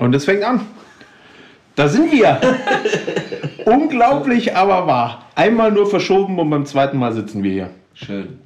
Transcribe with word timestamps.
Und 0.00 0.14
es 0.14 0.24
fängt 0.24 0.42
an. 0.42 0.62
Da 1.76 1.86
sind 1.86 2.10
wir. 2.10 2.40
Unglaublich, 3.66 4.56
aber 4.56 4.86
wahr. 4.86 5.26
Einmal 5.34 5.70
nur 5.70 5.86
verschoben 5.88 6.38
und 6.38 6.48
beim 6.48 6.64
zweiten 6.64 6.96
Mal 6.96 7.12
sitzen 7.12 7.42
wir 7.42 7.52
hier. 7.52 7.70
Schön. 7.92 8.40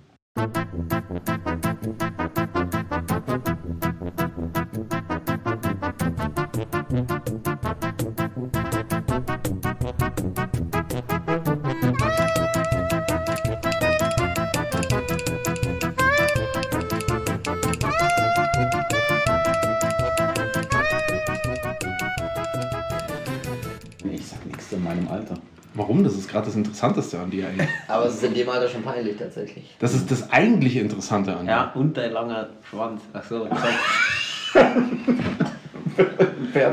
Gerade 26.34 26.46
das 26.46 26.56
Interessanteste 26.56 27.18
an 27.18 27.30
dir 27.30 27.46
eigentlich. 27.48 27.68
Aber 27.88 28.06
es 28.06 28.14
ist 28.14 28.24
in 28.24 28.34
dem 28.34 28.48
Alter 28.48 28.68
schon 28.68 28.82
peinlich 28.82 29.16
tatsächlich. 29.16 29.64
Das 29.78 29.94
ist 29.94 30.10
das 30.10 30.30
eigentliche 30.30 30.80
Interessante 30.80 31.36
an 31.36 31.46
dir. 31.46 31.52
Ja, 31.52 31.72
und 31.74 31.96
dein 31.96 32.12
langer 32.12 32.48
Schwanz. 32.68 33.00
Achso, 33.12 33.46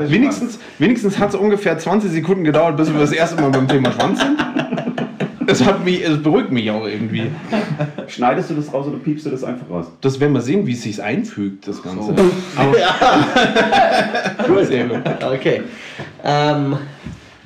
Wenigstens, 0.08 0.58
wenigstens 0.78 1.18
hat 1.18 1.30
es 1.30 1.34
ungefähr 1.34 1.78
20 1.78 2.10
Sekunden 2.10 2.44
gedauert, 2.44 2.76
bis 2.76 2.92
wir 2.92 3.00
das 3.00 3.12
erste 3.12 3.40
Mal 3.40 3.50
beim 3.50 3.66
Thema 3.68 3.92
Schwanz 3.92 4.20
sind. 4.20 4.38
Es, 5.46 5.64
hat 5.64 5.84
mich, 5.84 6.04
es 6.04 6.22
beruhigt 6.22 6.52
mich 6.52 6.70
auch 6.70 6.86
irgendwie. 6.86 7.30
Schneidest 8.08 8.50
du 8.50 8.54
das 8.54 8.72
raus 8.72 8.86
oder 8.86 8.98
piepst 8.98 9.26
du 9.26 9.30
das 9.30 9.42
einfach 9.44 9.68
raus? 9.68 9.86
Das 10.00 10.20
werden 10.20 10.32
wir 10.32 10.40
sehen, 10.40 10.66
wie 10.66 10.72
es 10.72 10.82
sich 10.82 11.02
einfügt, 11.02 11.66
das 11.68 11.82
Ganze. 11.82 12.14
So. 12.16 12.30
Aber, 12.56 12.72
Gut. 14.46 14.66
Sehr 14.66 14.86
gut. 14.86 15.02
Okay. 15.20 15.62
Ähm, 16.24 16.76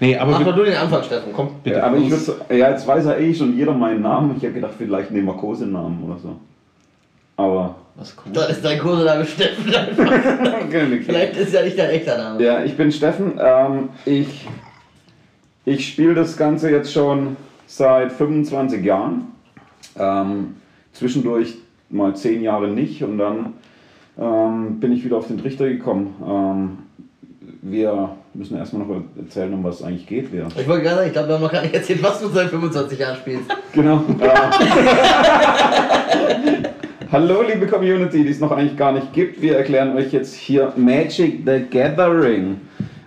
Nee, 0.00 0.16
aber 0.16 0.32
mach 0.32 0.44
mal 0.44 0.52
du 0.52 0.64
den 0.64 0.76
Anfang, 0.76 1.02
Steffen. 1.02 1.32
Komm. 1.32 1.50
bitte. 1.62 1.76
Ja, 1.76 1.84
aber 1.84 1.96
ich 1.96 2.10
würde 2.10 2.56
ja, 2.56 2.70
jetzt 2.70 2.86
weiß 2.86 3.06
er 3.06 3.18
eh 3.18 3.34
schon 3.34 3.56
jeder 3.56 3.72
meinen 3.72 4.02
Namen. 4.02 4.34
Ich 4.36 4.42
habe 4.42 4.54
gedacht, 4.54 4.74
vielleicht 4.76 5.10
nehmen 5.10 5.26
wir 5.26 5.34
Kosenamen 5.34 6.02
oder 6.04 6.18
so. 6.18 6.36
Aber. 7.36 7.76
Was 7.94 8.14
cool. 8.18 8.32
Da 8.32 8.44
ist 8.44 8.62
dein 8.62 8.78
Kosename 8.78 9.24
Steffen 9.24 9.74
einfach. 9.74 10.20
Vielleicht 11.06 11.36
ist 11.36 11.54
ja 11.54 11.62
nicht 11.62 11.78
dein 11.78 11.90
echter 11.90 12.18
Name. 12.18 12.44
Ja, 12.44 12.62
ich 12.62 12.76
bin 12.76 12.92
Steffen. 12.92 13.40
Ähm, 13.42 13.88
ich 14.04 14.46
ich 15.68 15.88
spiele 15.88 16.14
das 16.14 16.36
Ganze 16.36 16.70
jetzt 16.70 16.92
schon 16.92 17.36
seit 17.66 18.12
25 18.12 18.84
Jahren. 18.84 19.32
Ähm, 19.98 20.54
zwischendurch 20.92 21.56
mal 21.90 22.14
10 22.14 22.40
Jahre 22.40 22.68
nicht 22.68 23.02
und 23.02 23.18
dann 23.18 23.54
ähm, 24.16 24.78
bin 24.78 24.92
ich 24.92 25.04
wieder 25.04 25.16
auf 25.16 25.26
den 25.26 25.38
Trichter 25.38 25.68
gekommen. 25.68 26.14
Ähm, 26.24 26.78
wir 27.62 28.10
müssen 28.36 28.56
erstmal 28.56 28.86
noch 28.86 29.02
erzählen, 29.16 29.52
um 29.54 29.64
was 29.64 29.80
es 29.80 29.82
eigentlich 29.82 30.06
geht. 30.06 30.32
Wir. 30.32 30.46
Ich 30.56 30.68
wollte 30.68 30.82
gerade 30.82 30.96
sagen, 30.96 31.06
ich 31.08 31.12
glaube, 31.12 31.28
wir 31.28 31.34
haben 31.36 31.42
noch 31.42 31.52
gar 31.52 31.62
nicht 31.62 31.74
erzählt, 31.74 32.02
was 32.02 32.20
du 32.20 32.28
seit 32.28 32.50
25 32.50 32.98
Jahren 32.98 33.16
spielst. 33.16 33.44
Genau. 33.72 34.02
Hallo 37.12 37.42
liebe 37.42 37.66
Community, 37.66 38.24
die 38.24 38.30
es 38.30 38.40
noch 38.40 38.50
eigentlich 38.50 38.76
gar 38.78 38.92
nicht 38.92 39.12
gibt. 39.12 39.42
Wir 39.42 39.58
erklären 39.58 39.94
euch 39.94 40.12
jetzt 40.12 40.34
hier 40.34 40.72
Magic 40.76 41.42
the 41.44 41.62
Gathering. 41.70 42.62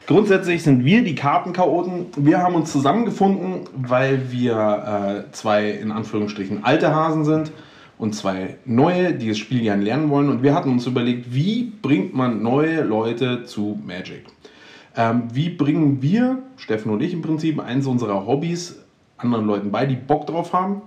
Grundsätzlich 0.05 0.61
sind 0.61 0.85
wir 0.85 1.03
die 1.03 1.15
Kartenchaoten. 1.15 2.05
Wir 2.17 2.37
haben 2.37 2.53
uns 2.53 2.71
zusammengefunden, 2.71 3.61
weil 3.75 4.31
wir 4.31 5.25
äh, 5.27 5.31
zwei 5.31 5.71
in 5.71 5.91
Anführungsstrichen 5.91 6.63
alte 6.63 6.93
Hasen 6.93 7.25
sind 7.25 7.51
und 7.97 8.13
zwei 8.13 8.57
neue, 8.65 9.13
die 9.13 9.29
das 9.29 9.39
Spiel 9.39 9.61
gerne 9.61 9.83
lernen 9.83 10.11
wollen. 10.11 10.29
Und 10.29 10.43
wir 10.43 10.53
hatten 10.53 10.69
uns 10.71 10.85
überlegt, 10.85 11.33
wie 11.33 11.71
bringt 11.81 12.13
man 12.13 12.43
neue 12.43 12.83
Leute 12.83 13.43
zu 13.45 13.79
Magic? 13.85 14.25
Ähm, 14.99 15.23
wie 15.31 15.47
bringen 15.49 16.01
wir, 16.01 16.39
Steffen 16.57 16.91
und 16.91 17.01
ich 17.01 17.13
im 17.13 17.21
Prinzip, 17.21 17.57
eins 17.61 17.87
unserer 17.87 18.27
Hobbys 18.27 18.83
anderen 19.17 19.45
Leuten 19.45 19.71
bei, 19.71 19.85
die 19.85 19.95
Bock 19.95 20.27
drauf 20.27 20.51
haben 20.51 20.81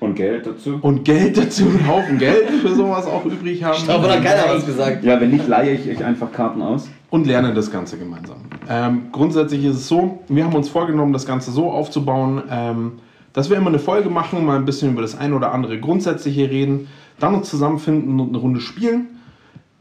Und 0.00 0.16
Geld 0.16 0.46
dazu. 0.46 0.78
und 0.82 1.04
Geld 1.04 1.38
dazu, 1.38 1.64
einen 1.64 1.88
Haufen 1.88 2.18
Geld 2.18 2.50
für 2.60 2.74
sowas 2.74 3.06
auch 3.06 3.24
übrig 3.24 3.64
haben. 3.64 3.88
Aber 3.88 4.08
da 4.08 4.16
hat 4.16 4.24
keiner 4.24 4.54
was 4.54 4.66
gesagt. 4.66 5.02
Ja, 5.02 5.18
wenn 5.18 5.30
nicht, 5.30 5.48
leihe 5.48 5.72
ich 5.72 5.88
euch 5.88 6.04
einfach 6.04 6.30
Karten 6.30 6.60
aus. 6.60 6.90
und 7.08 7.26
lernen 7.26 7.54
das 7.54 7.70
Ganze 7.72 7.96
gemeinsam. 7.96 8.36
Ähm, 8.68 9.06
grundsätzlich 9.12 9.64
ist 9.64 9.76
es 9.76 9.88
so, 9.88 10.18
wir 10.28 10.44
haben 10.44 10.54
uns 10.54 10.68
vorgenommen, 10.68 11.14
das 11.14 11.24
Ganze 11.24 11.50
so 11.50 11.70
aufzubauen, 11.70 12.42
ähm, 12.50 12.92
dass 13.32 13.48
wir 13.48 13.56
immer 13.56 13.68
eine 13.68 13.78
Folge 13.78 14.10
machen, 14.10 14.44
mal 14.44 14.56
ein 14.56 14.66
bisschen 14.66 14.92
über 14.92 15.00
das 15.00 15.16
ein 15.18 15.32
oder 15.32 15.52
andere 15.52 15.80
Grundsätzliche 15.80 16.50
reden, 16.50 16.88
dann 17.18 17.34
uns 17.34 17.48
zusammenfinden 17.48 18.20
und 18.20 18.28
eine 18.28 18.38
Runde 18.38 18.60
spielen. 18.60 19.06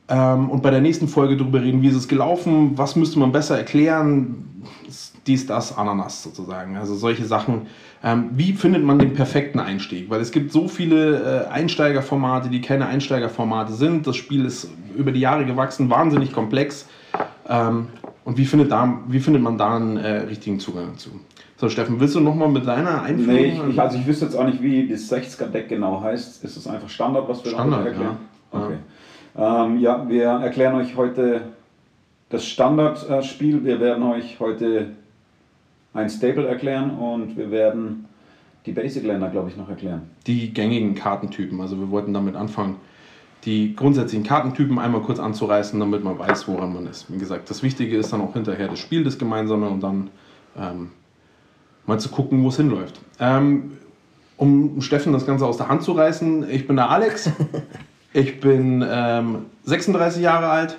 Ähm, 0.10 0.50
und 0.50 0.62
bei 0.62 0.70
der 0.70 0.82
nächsten 0.82 1.08
Folge 1.08 1.38
darüber 1.38 1.62
reden, 1.62 1.82
wie 1.82 1.88
ist 1.88 1.96
es 1.96 2.08
gelaufen, 2.08 2.78
was 2.78 2.96
müsste 2.96 3.20
man 3.20 3.32
besser 3.32 3.58
erklären, 3.58 4.64
dies, 5.26 5.46
das, 5.46 5.78
Ananas 5.78 6.24
sozusagen. 6.24 6.76
Also 6.78 6.96
solche 6.96 7.26
Sachen. 7.26 7.68
Ähm, 8.04 8.32
wie 8.34 8.54
findet 8.54 8.84
man 8.84 9.00
den 9.00 9.14
perfekten 9.14 9.60
Einstieg? 9.60 10.10
Weil 10.10 10.20
es 10.20 10.32
gibt 10.32 10.52
so 10.52 10.68
viele 10.68 11.46
äh, 11.46 11.48
Einsteigerformate, 11.48 12.50
die 12.50 12.60
keine 12.60 12.88
Einsteigerformate 12.88 13.74
sind. 13.74 14.06
Das 14.06 14.18
Spiel 14.18 14.46
ist 14.46 14.70
über 14.98 15.12
die 15.12 15.22
Jahre 15.22 15.46
gewachsen, 15.46 15.90
wahnsinnig 15.90 16.34
komplex. 16.34 16.88
Ähm, 17.48 17.88
und 18.26 18.38
wie 18.38 18.46
findet, 18.46 18.72
da, 18.72 19.00
wie 19.08 19.20
findet 19.20 19.42
man 19.42 19.58
da 19.58 19.76
einen 19.76 19.98
äh, 19.98 20.22
richtigen 20.22 20.60
Zugang 20.60 20.88
dazu? 20.94 21.12
So, 21.56 21.70
Steffen, 21.70 22.00
willst 22.00 22.16
du 22.16 22.20
nochmal 22.20 22.50
mit 22.50 22.68
deiner 22.68 23.04
Einführung? 23.04 23.36
Nee, 23.36 23.62
ich, 23.68 23.74
ich, 23.74 23.80
also 23.80 23.98
ich 23.98 24.06
wüsste 24.06 24.26
jetzt 24.26 24.36
auch 24.36 24.46
nicht, 24.46 24.62
wie 24.62 24.88
das 24.88 25.10
60er-Deck 25.10 25.70
genau 25.70 26.02
heißt. 26.02 26.44
Ist 26.44 26.58
es 26.58 26.68
einfach 26.68 26.90
Standard, 26.90 27.30
was 27.30 27.44
wir 27.44 27.52
Standard, 27.52 27.86
erklären? 27.86 28.18
ja. 28.52 28.60
Okay. 28.60 28.76
Ähm, 29.38 29.80
ja, 29.80 30.08
wir 30.08 30.26
erklären 30.26 30.76
euch 30.76 30.96
heute 30.96 31.42
das 32.30 32.46
Standardspiel. 32.46 33.64
Wir 33.64 33.80
werden 33.80 34.04
euch 34.04 34.40
heute 34.40 34.92
ein 35.94 36.10
Stable 36.10 36.48
erklären 36.48 36.92
und 36.92 37.38
wir 37.38 37.52
werden 37.52 38.06
die 38.66 38.72
Basic-Länder, 38.72 39.30
glaube 39.30 39.50
ich, 39.50 39.58
noch 39.58 39.70
erklären. 39.70 40.04
die 40.26 40.54
gängigen 40.54 40.96
Kartentypen. 40.96 41.60
Also 41.62 41.78
wir 41.80 41.92
wollten 41.92 42.14
damit 42.14 42.36
anfangen, 42.36 42.78
die 43.46 43.76
grundsätzlichen 43.76 44.26
Kartentypen 44.26 44.80
einmal 44.80 45.02
kurz 45.02 45.20
anzureißen, 45.20 45.78
damit 45.80 46.04
man 46.04 46.18
weiß, 46.18 46.48
woran 46.48 46.74
man 46.74 46.88
ist. 46.88 47.12
Wie 47.12 47.18
gesagt, 47.18 47.50
das 47.50 47.62
Wichtige 47.62 47.98
ist 47.98 48.14
dann 48.14 48.22
auch 48.22 48.34
hinterher 48.34 48.70
das 48.70 48.80
Spiel, 48.80 49.04
das 49.04 49.18
Gemeinsame 49.18 49.68
und 49.68 49.82
dann 49.82 50.10
ähm, 50.58 50.92
mal 51.86 52.00
zu 52.00 52.10
gucken, 52.10 52.42
wo 52.44 52.48
es 52.48 52.56
hinläuft. 52.56 53.00
Ähm, 53.20 53.78
um 54.38 54.82
Steffen 54.82 55.12
das 55.14 55.26
Ganze 55.26 55.46
aus 55.46 55.58
der 55.58 55.68
Hand 55.68 55.84
zu 55.84 55.92
reißen, 55.92 56.50
ich 56.50 56.66
bin 56.66 56.78
der 56.78 56.90
Alex. 56.90 57.30
Ich 58.14 58.40
bin 58.40 58.86
ähm, 58.88 59.46
36 59.66 60.22
Jahre 60.22 60.48
alt. 60.48 60.78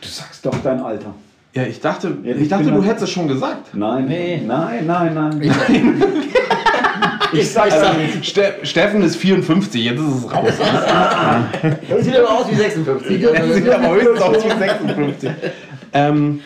Du 0.00 0.08
sagst 0.08 0.44
doch 0.46 0.54
dein 0.62 0.80
Alter. 0.80 1.14
Ja, 1.54 1.62
ich 1.64 1.80
dachte, 1.80 2.16
Ja, 2.22 2.34
ich 2.34 2.42
ich 2.42 2.48
dachte 2.48 2.70
du 2.70 2.82
hättest 2.82 3.04
es 3.04 3.10
schon 3.10 3.28
gesagt. 3.28 3.74
Nein, 3.74 4.06
Nee. 4.06 4.42
nein, 4.46 4.86
nein, 4.86 5.14
nein. 5.14 5.40
Ich, 7.32 7.40
ich, 7.40 7.50
sag, 7.52 7.68
ich 7.68 7.74
sag, 7.74 7.94
Ste 8.22 8.54
Steffen 8.62 9.02
ist 9.02 9.16
54, 9.16 9.84
jetzt 9.84 10.00
ist 10.00 10.24
es 10.24 10.32
raus. 10.32 10.48
das 11.88 12.04
sieht 12.04 12.16
aber 12.16 12.30
aus 12.30 12.50
wie 12.50 12.54
56. 12.54 13.22
Das 13.22 13.54
sieht 13.54 13.68
aber 13.68 13.94
höchstens 13.94 14.20
aus 14.20 14.44
wie 14.44 14.48
56. 14.58 15.30
ähm, 15.92 16.40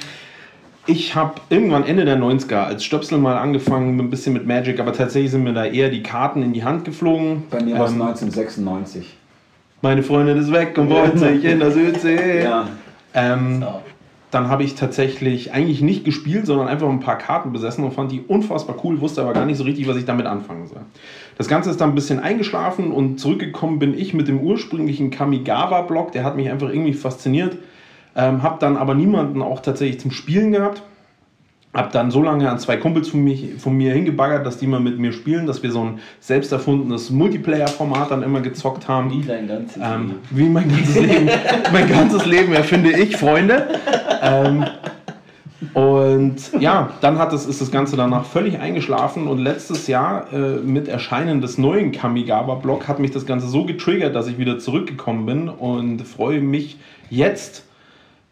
ich 0.87 1.15
habe 1.15 1.34
irgendwann 1.50 1.84
Ende 1.84 2.04
der 2.04 2.16
90er 2.19 2.65
als 2.65 2.82
Stöpsel 2.84 3.19
mal 3.19 3.37
angefangen, 3.37 3.98
ein 4.00 4.10
bisschen 4.10 4.32
mit 4.32 4.47
Magic, 4.47 4.81
aber 4.81 4.92
tatsächlich 4.92 5.31
sind 5.31 5.44
mir 5.44 5.53
da 5.53 5.65
eher 5.66 5.91
die 5.91 6.03
Karten 6.03 6.42
in 6.42 6.53
die 6.53 6.65
Hand 6.65 6.84
geflogen. 6.84 7.44
Bei 7.50 7.62
mir 7.62 7.78
war 7.78 7.87
es 7.87 7.92
Ähm, 7.92 8.03
1996. 8.03 9.16
meine 9.83 10.03
Freundin 10.03 10.39
ist 10.39 10.53
weg 10.53 10.77
und 10.79 10.91
wollte 10.91 11.19
sich 11.19 11.45
in 11.45 11.59
der 11.61 11.71
Südsee. 11.71 12.43
Ja. 12.45 12.69
Ähm, 13.15 13.61
So. 13.61 13.81
dann 14.31 14.49
habe 14.49 14.63
ich 14.63 14.75
tatsächlich 14.77 15.53
eigentlich 15.53 15.81
nicht 15.81 16.05
gespielt, 16.05 16.47
sondern 16.47 16.69
einfach 16.69 16.89
ein 16.89 17.01
paar 17.01 17.19
Karten 17.19 17.53
besessen 17.53 17.83
und 17.85 17.93
fand 17.93 18.13
die 18.13 18.21
unfassbar 18.21 18.77
cool, 18.85 19.01
wusste 19.01 19.23
aber 19.23 19.33
gar 19.33 19.47
nicht 19.47 19.57
so 19.57 19.65
richtig, 19.65 19.89
was 19.89 19.97
ich 19.97 20.05
damit 20.05 20.27
anfangen 20.27 20.69
soll. 20.69 20.83
Das 21.37 21.49
Ganze 21.49 21.71
ist 21.71 21.81
dann 21.81 21.91
ein 21.91 21.95
bisschen 21.95 22.21
eingeschlafen 22.21 22.93
und 22.93 23.19
zurückgekommen 23.19 23.79
bin 23.79 23.99
ich 23.99 24.15
mit 24.15 24.29
dem 24.29 24.41
ursprünglichen 24.41 25.11
Kamigawa-Block, 25.11 26.13
der 26.13 26.23
hat 26.25 26.37
mich 26.37 26.51
einfach 26.51 26.69
irgendwie 26.69 26.93
fasziniert. 26.93 27.57
Ähm, 28.17 28.43
habe 28.43 28.57
dann 28.61 28.77
aber 28.77 28.95
niemanden 28.95 29.41
auch 29.41 29.61
tatsächlich 29.61 30.01
zum 30.01 30.11
Spielen 30.11 30.53
gehabt. 30.53 30.83
Hab 31.72 31.93
dann 31.93 32.11
so 32.11 32.21
lange 32.21 32.51
an 32.51 32.59
zwei 32.59 32.77
Kumpels 32.77 33.09
von, 33.11 33.22
mich, 33.22 33.55
von 33.59 33.77
mir 33.77 33.93
hingebaggert, 33.93 34.45
dass 34.45 34.59
die 34.59 34.67
mal 34.67 34.81
mit 34.81 34.99
mir 34.99 35.13
spielen, 35.13 35.47
dass 35.47 35.63
wir 35.63 35.71
so 35.71 35.83
ein 35.84 36.01
selbst 36.19 36.51
erfundenes 36.51 37.11
Multiplayer-Format 37.11 38.11
dann 38.11 38.25
immer 38.25 38.41
gezockt 38.41 38.89
haben. 38.89 39.11
Wie 39.13 39.22
dein 39.22 39.47
ganzes 39.47 39.81
Ähm, 39.81 40.07
Leben. 40.09 40.19
wie 40.31 40.49
mein 40.49 40.69
ganzes 40.69 40.95
Leben. 41.01 41.31
mein 41.72 41.89
ganzes 41.89 42.27
Leben 42.27 42.53
erfinde 42.55 42.91
ich 42.91 43.17
Freunde. 43.17 43.69
Ähm, 44.21 44.65
und 45.75 46.37
ja, 46.59 46.91
dann 47.03 47.19
hat 47.19 47.33
es, 47.33 47.47
ist 47.47 47.61
das 47.61 47.71
Ganze 47.71 47.97
danach 47.97 48.25
völlig 48.25 48.59
eingeschlafen 48.59 49.28
und 49.28 49.39
letztes 49.39 49.87
Jahr 49.87 50.33
äh, 50.33 50.57
mit 50.57 50.89
Erscheinen 50.89 51.41
des 51.41 51.59
neuen 51.59 51.93
Kamigawa-Blog 51.93 52.89
hat 52.89 52.99
mich 52.99 53.11
das 53.11 53.27
Ganze 53.27 53.47
so 53.47 53.65
getriggert, 53.65 54.16
dass 54.16 54.27
ich 54.27 54.39
wieder 54.39 54.59
zurückgekommen 54.59 55.27
bin 55.27 55.49
und 55.49 56.03
freue 56.03 56.41
mich 56.41 56.78
jetzt 57.11 57.65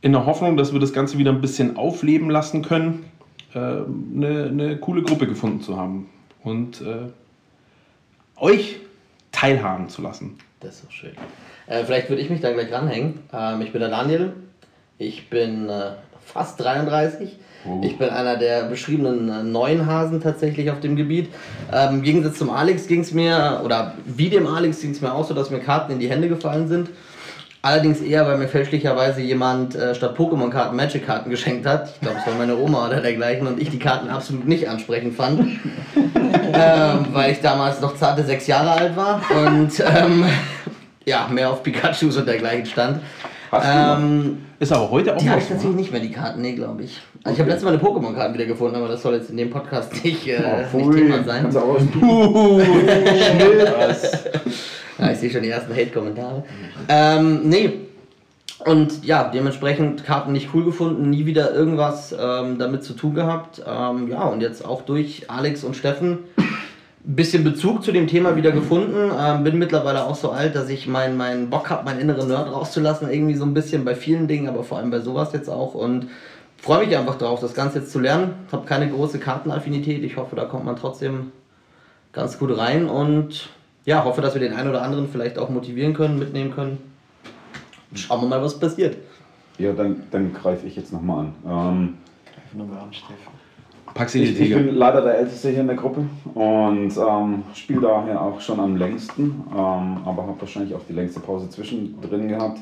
in 0.00 0.12
der 0.12 0.26
Hoffnung, 0.26 0.56
dass 0.56 0.73
wir 0.73 0.81
das 0.81 0.93
Ganze 0.93 1.19
wieder 1.19 1.31
ein 1.31 1.41
bisschen 1.41 1.76
aufleben 1.76 2.31
lassen 2.31 2.62
können, 2.62 3.05
eine, 3.54 4.46
eine 4.50 4.76
coole 4.78 5.02
Gruppe 5.02 5.26
gefunden 5.26 5.60
zu 5.60 5.76
haben 5.76 6.08
und 6.42 6.80
äh, 6.80 7.10
euch 8.36 8.76
teilhaben 9.32 9.88
zu 9.88 10.02
lassen. 10.02 10.38
Das 10.60 10.76
ist 10.76 10.84
doch 10.84 10.90
schön. 10.90 11.12
Äh, 11.66 11.84
vielleicht 11.84 12.08
würde 12.08 12.22
ich 12.22 12.30
mich 12.30 12.40
dann 12.40 12.54
gleich 12.54 12.72
ranhängen. 12.72 13.20
Ähm, 13.32 13.60
ich 13.62 13.72
bin 13.72 13.80
der 13.80 13.90
Daniel. 13.90 14.32
Ich 14.98 15.30
bin 15.30 15.68
äh, 15.68 15.92
fast 16.24 16.60
33. 16.60 17.36
Oh. 17.66 17.80
Ich 17.82 17.98
bin 17.98 18.08
einer 18.08 18.36
der 18.36 18.64
beschriebenen 18.64 19.28
äh, 19.28 19.42
neuen 19.42 19.86
Hasen 19.86 20.20
tatsächlich 20.20 20.70
auf 20.70 20.80
dem 20.80 20.96
Gebiet. 20.96 21.28
Ähm, 21.72 21.96
Im 21.96 22.02
Gegensatz 22.02 22.38
zum 22.38 22.50
Alex 22.50 22.86
ging 22.86 23.00
es 23.00 23.12
mir, 23.12 23.60
oder 23.64 23.94
wie 24.04 24.30
dem 24.30 24.46
Alex 24.46 24.80
ging 24.80 24.92
es 24.92 25.00
mir 25.00 25.12
auch 25.12 25.24
so, 25.24 25.34
dass 25.34 25.50
mir 25.50 25.60
Karten 25.60 25.92
in 25.92 25.98
die 25.98 26.08
Hände 26.08 26.28
gefallen 26.28 26.68
sind. 26.68 26.90
Allerdings 27.60 28.00
eher, 28.00 28.25
weil 28.26 28.38
mir 28.38 28.46
fälschlicherweise 28.46 29.20
jemand 29.20 29.75
äh, 29.75 29.93
statt 29.94 30.16
Pokémon-Karten 30.16 30.76
Magic-Karten 30.76 31.28
geschenkt 31.28 31.66
hat. 31.66 31.90
Ich 31.94 32.00
glaube, 32.00 32.19
es 32.20 32.26
war 32.26 32.34
meine 32.34 32.56
Oma 32.56 32.87
oder 32.87 33.00
dergleichen 33.00 33.49
und 33.49 33.60
ich 33.60 33.70
die 33.70 33.81
Karten 33.81 34.08
absolut 34.08 34.46
nicht 34.46 34.69
ansprechend 34.69 35.16
fand. 35.16 35.40
ähm, 35.94 37.06
weil 37.12 37.32
ich 37.32 37.40
damals 37.40 37.81
noch 37.81 37.96
zarte 37.96 38.22
sechs 38.22 38.46
Jahre 38.46 38.70
alt 38.70 38.96
war 38.96 39.20
und 39.31 39.72
ähm, 39.81 40.25
ja, 41.05 41.26
mehr 41.31 41.50
auf 41.50 41.62
Pikachus 41.64 42.16
und 42.16 42.26
dergleichen 42.26 42.66
stand. 42.66 43.00
Ähm, 43.52 44.38
ist 44.58 44.72
aber 44.72 44.90
heute 44.90 45.14
auch 45.14 45.18
Die 45.18 45.30
habe 45.30 45.40
ich 45.40 45.48
tatsächlich 45.48 45.76
nicht 45.76 45.92
mehr, 45.92 46.00
die 46.00 46.10
Karten, 46.10 46.42
nee, 46.42 46.52
glaube 46.52 46.82
ich. 46.82 47.00
Also 47.22 47.24
okay. 47.24 47.32
Ich 47.32 47.40
habe 47.40 47.50
letztes 47.50 47.64
Mal 47.64 47.74
eine 47.74 47.82
Pokémon-Karten 47.82 48.34
wieder 48.34 48.46
gefunden, 48.46 48.76
aber 48.76 48.88
das 48.88 49.02
soll 49.02 49.14
jetzt 49.14 49.30
in 49.30 49.36
dem 49.36 49.50
Podcast 49.50 49.92
nicht, 50.04 50.26
äh, 50.26 50.64
oh, 50.72 50.76
nicht 50.76 50.92
Thema 50.92 51.22
sein. 51.24 51.42
Kannst 51.42 51.56
auch 51.56 51.78
ja, 54.98 55.12
ich 55.12 55.18
sehe 55.18 55.30
schon 55.30 55.42
die 55.42 55.50
ersten 55.50 55.72
Hate-Kommentare. 55.72 56.42
Ähm, 56.88 57.48
nee. 57.48 57.72
Und 58.64 59.04
ja, 59.04 59.30
dementsprechend 59.32 60.04
Karten 60.04 60.32
nicht 60.32 60.48
cool 60.52 60.64
gefunden, 60.64 61.10
nie 61.10 61.26
wieder 61.26 61.54
irgendwas 61.54 62.12
ähm, 62.18 62.58
damit 62.58 62.82
zu 62.82 62.94
tun 62.94 63.14
gehabt. 63.14 63.62
Ähm, 63.64 64.08
ja, 64.08 64.24
und 64.24 64.40
jetzt 64.40 64.64
auch 64.64 64.82
durch 64.82 65.30
Alex 65.30 65.62
und 65.62 65.76
Steffen 65.76 66.18
bisschen 67.14 67.43
Bezug 67.43 67.82
zu 67.82 67.90
dem 67.90 68.06
Thema 68.06 68.37
wieder 68.37 68.52
gefunden. 68.52 69.10
Ähm, 69.19 69.43
bin 69.43 69.58
mittlerweile 69.58 70.05
auch 70.05 70.14
so 70.14 70.31
alt, 70.31 70.55
dass 70.55 70.69
ich 70.69 70.87
meinen 70.87 71.16
mein 71.16 71.49
Bock 71.49 71.70
habe, 71.70 71.84
meinen 71.84 72.00
inneren 72.00 72.28
Nerd 72.28 72.52
rauszulassen. 72.52 73.10
Irgendwie 73.10 73.34
so 73.34 73.44
ein 73.44 73.55
bisschen 73.55 73.84
bei 73.84 73.94
vielen 73.94 74.28
Dingen, 74.28 74.46
aber 74.46 74.62
vor 74.62 74.78
allem 74.78 74.90
bei 74.90 75.00
sowas 75.00 75.32
jetzt 75.32 75.49
auch. 75.49 75.75
Und 75.75 76.08
freue 76.58 76.87
mich 76.87 76.96
einfach 76.96 77.16
darauf, 77.16 77.40
das 77.40 77.55
Ganze 77.55 77.78
jetzt 77.78 77.93
zu 77.93 77.99
lernen. 77.99 78.34
Habe 78.52 78.66
keine 78.66 78.90
große 78.90 79.19
Kartenaffinität. 79.19 80.05
Ich 80.05 80.19
hoffe, 80.19 80.37
da 80.37 80.44
kommt 80.44 80.66
man 80.66 80.76
trotzdem 80.76 81.32
ganz 82.12 82.38
gut 82.38 82.56
rein. 82.56 82.90
Und 82.90 83.49
ja, 83.87 84.05
hoffe, 84.05 84.20
dass 84.20 84.34
wir 84.34 84.40
den 84.40 84.52
einen 84.52 84.69
oder 84.69 84.82
anderen 84.82 85.08
vielleicht 85.08 85.38
auch 85.38 85.49
motivieren 85.49 85.94
können, 85.94 86.19
mitnehmen 86.19 86.55
können. 86.55 86.78
Schauen 87.94 88.20
wir 88.20 88.28
mal, 88.28 88.43
was 88.43 88.60
passiert. 88.60 88.99
Ja, 89.56 89.72
dann, 89.72 90.02
dann 90.10 90.34
greife 90.34 90.66
ich 90.66 90.76
jetzt 90.76 90.93
nochmal 90.93 91.20
an. 91.20 91.34
Ähm, 91.46 91.94
Greif 92.26 92.55
nochmal 92.55 92.81
an, 92.81 92.93
Stefan. 93.94 94.44
Ich, 94.44 94.50
ich, 94.50 94.67
bin 94.67 94.75
leider 94.75 95.02
der 95.02 95.19
Älteste 95.19 95.50
hier 95.50 95.61
in 95.61 95.67
der 95.67 95.76
Gruppe 95.76 96.05
und 96.35 96.96
ähm, 96.96 97.43
spiele 97.55 97.81
daher 97.81 98.20
auch 98.20 98.40
schon 98.40 98.61
am 98.61 98.76
längsten, 98.76 99.44
ähm, 99.50 99.99
aber 100.05 100.26
habe 100.26 100.40
wahrscheinlich 100.40 100.75
auch 100.75 100.82
die 100.88 100.93
längste 100.93 101.20
Pause 101.20 101.49
zwischendrin 101.50 102.29
gehabt. 102.29 102.58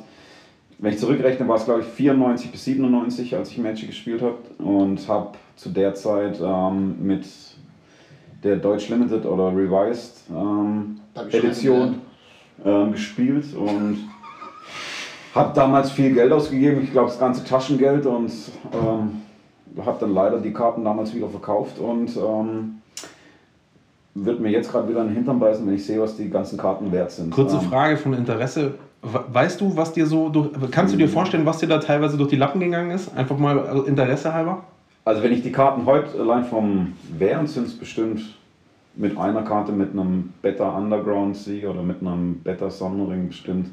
Wenn 0.78 0.93
ich 0.93 0.99
zurückrechne, 0.99 1.46
war 1.49 1.56
es 1.56 1.64
glaube 1.64 1.81
ich 1.81 1.87
94 1.87 2.50
bis 2.50 2.64
97, 2.64 3.34
als 3.34 3.50
ich 3.50 3.58
Magic 3.58 3.88
gespielt 3.88 4.23
habe 4.23 4.37
und 4.58 5.06
habe 5.08 5.32
zu 5.56 5.70
der 5.70 5.94
Zeit 5.94 6.40
ähm, 6.43 6.96
mit 7.00 7.25
der 8.43 8.56
Deutsch 8.56 8.88
Limited 8.88 9.25
oder 9.25 9.49
Revised 9.56 10.25
ähm, 10.31 11.00
Edition 11.32 11.96
ähm, 12.64 12.93
gespielt 12.93 13.55
und 13.55 14.08
habe 15.34 15.52
damals 15.55 15.90
viel 15.90 16.14
Geld 16.14 16.32
ausgegeben, 16.32 16.82
ich 16.82 16.93
glaube 16.93 17.08
das 17.08 17.19
ganze 17.19 17.44
Taschengeld 17.44 18.06
und 18.06 18.32
ähm, 18.72 19.22
habe 19.84 19.96
dann 20.00 20.14
leider 20.14 20.38
die 20.38 20.52
Karten 20.52 20.84
damals 20.84 21.14
wieder 21.14 21.28
verkauft 21.28 21.78
und 21.78 22.16
ähm, 22.16 22.82
wird 24.14 24.40
mir 24.40 24.50
jetzt 24.50 24.70
gerade 24.70 24.88
wieder 24.88 25.02
in 25.02 25.08
den 25.08 25.16
Hintern 25.16 25.38
beißen, 25.38 25.66
wenn 25.66 25.74
ich 25.74 25.84
sehe, 25.84 26.00
was 26.00 26.16
die 26.16 26.30
ganzen 26.30 26.58
Karten 26.58 26.90
wert 26.92 27.10
sind. 27.10 27.30
Kurze 27.30 27.56
ähm, 27.56 27.62
Frage 27.62 27.96
von 27.96 28.14
Interesse. 28.14 28.74
Weißt 29.02 29.60
du, 29.60 29.76
was 29.76 29.92
dir 29.92 30.06
so, 30.06 30.30
durch, 30.30 30.50
kannst 30.70 30.94
du 30.94 30.98
dir 30.98 31.08
vorstellen, 31.08 31.46
was 31.46 31.58
dir 31.58 31.68
da 31.68 31.78
teilweise 31.78 32.16
durch 32.16 32.30
die 32.30 32.36
Lappen 32.36 32.60
gegangen 32.60 32.90
ist? 32.90 33.14
Einfach 33.16 33.38
mal 33.38 33.60
also 33.60 33.84
Interesse 33.84 34.32
halber? 34.32 34.64
Also 35.04 35.22
wenn 35.22 35.32
ich 35.32 35.42
die 35.42 35.52
Karten 35.52 35.86
heute 35.86 36.19
allein 36.19 36.44
vom 36.44 36.94
Wären 37.16 37.46
sind 37.46 37.69
es 37.69 37.78
bestimmt 37.78 38.22
mit 38.96 39.16
einer 39.19 39.42
Karte 39.42 39.72
mit 39.72 39.92
einem 39.92 40.32
Beta 40.42 40.76
Underground 40.76 41.36
Sieg 41.36 41.66
oder 41.66 41.82
mit 41.82 42.00
einem 42.00 42.40
Beta 42.40 42.70
Sonnenring 42.70 43.28
bestimmt 43.28 43.69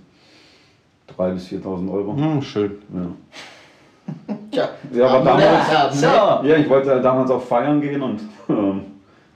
3.000 1.18 1.34
bis 1.34 1.48
4.000 1.48 1.92
Euro. 1.92 2.16
Hm, 2.16 2.42
schön. 2.42 2.72
Ja. 2.94 3.08
Tja, 4.52 4.70
ja, 4.94 5.08
aber 5.08 5.26
damals, 5.26 6.02
ja, 6.02 6.44
ja, 6.44 6.56
ich 6.58 6.70
wollte 6.70 6.92
halt 6.92 7.04
damals 7.04 7.32
auch 7.32 7.42
feiern 7.42 7.82
gehen 7.82 8.02
und 8.02 8.22
ähm, 8.50 8.82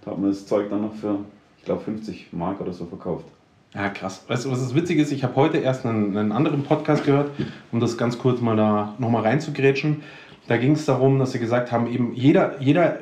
da 0.06 0.12
haben 0.12 0.22
wir 0.22 0.30
das 0.30 0.46
Zeug 0.46 0.70
dann 0.70 0.82
noch 0.84 0.94
für, 0.94 1.18
ich 1.58 1.66
glaube, 1.66 1.82
50 1.82 2.28
Mark 2.34 2.62
oder 2.62 2.72
so 2.74 2.86
verkauft. 2.86 3.26
Ja, 3.74 3.90
krass. 3.90 4.24
Weißt 4.28 4.46
du, 4.46 4.52
was 4.52 4.60
das 4.60 4.76
witzig 4.76 5.00
ist? 5.00 5.12
Ich 5.12 5.24
habe 5.24 5.36
heute 5.36 5.58
erst 5.58 5.86
einen, 5.86 6.16
einen, 6.18 6.32
anderen 6.32 6.64
Podcast 6.64 7.06
gehört, 7.06 7.32
um 7.72 7.80
das 7.80 7.98
ganz 7.98 8.18
kurz 8.18 8.42
mal 8.42 8.56
da 8.56 8.94
nochmal 8.98 9.24
reinzugrätschen. 9.24 10.04
Da 10.48 10.58
ging 10.58 10.72
es 10.74 10.86
darum, 10.86 11.20
dass 11.20 11.34
sie 11.34 11.40
gesagt 11.40 11.72
haben, 11.72 11.88
eben 11.88 12.14
jeder, 12.14 12.62
jeder 12.62 12.98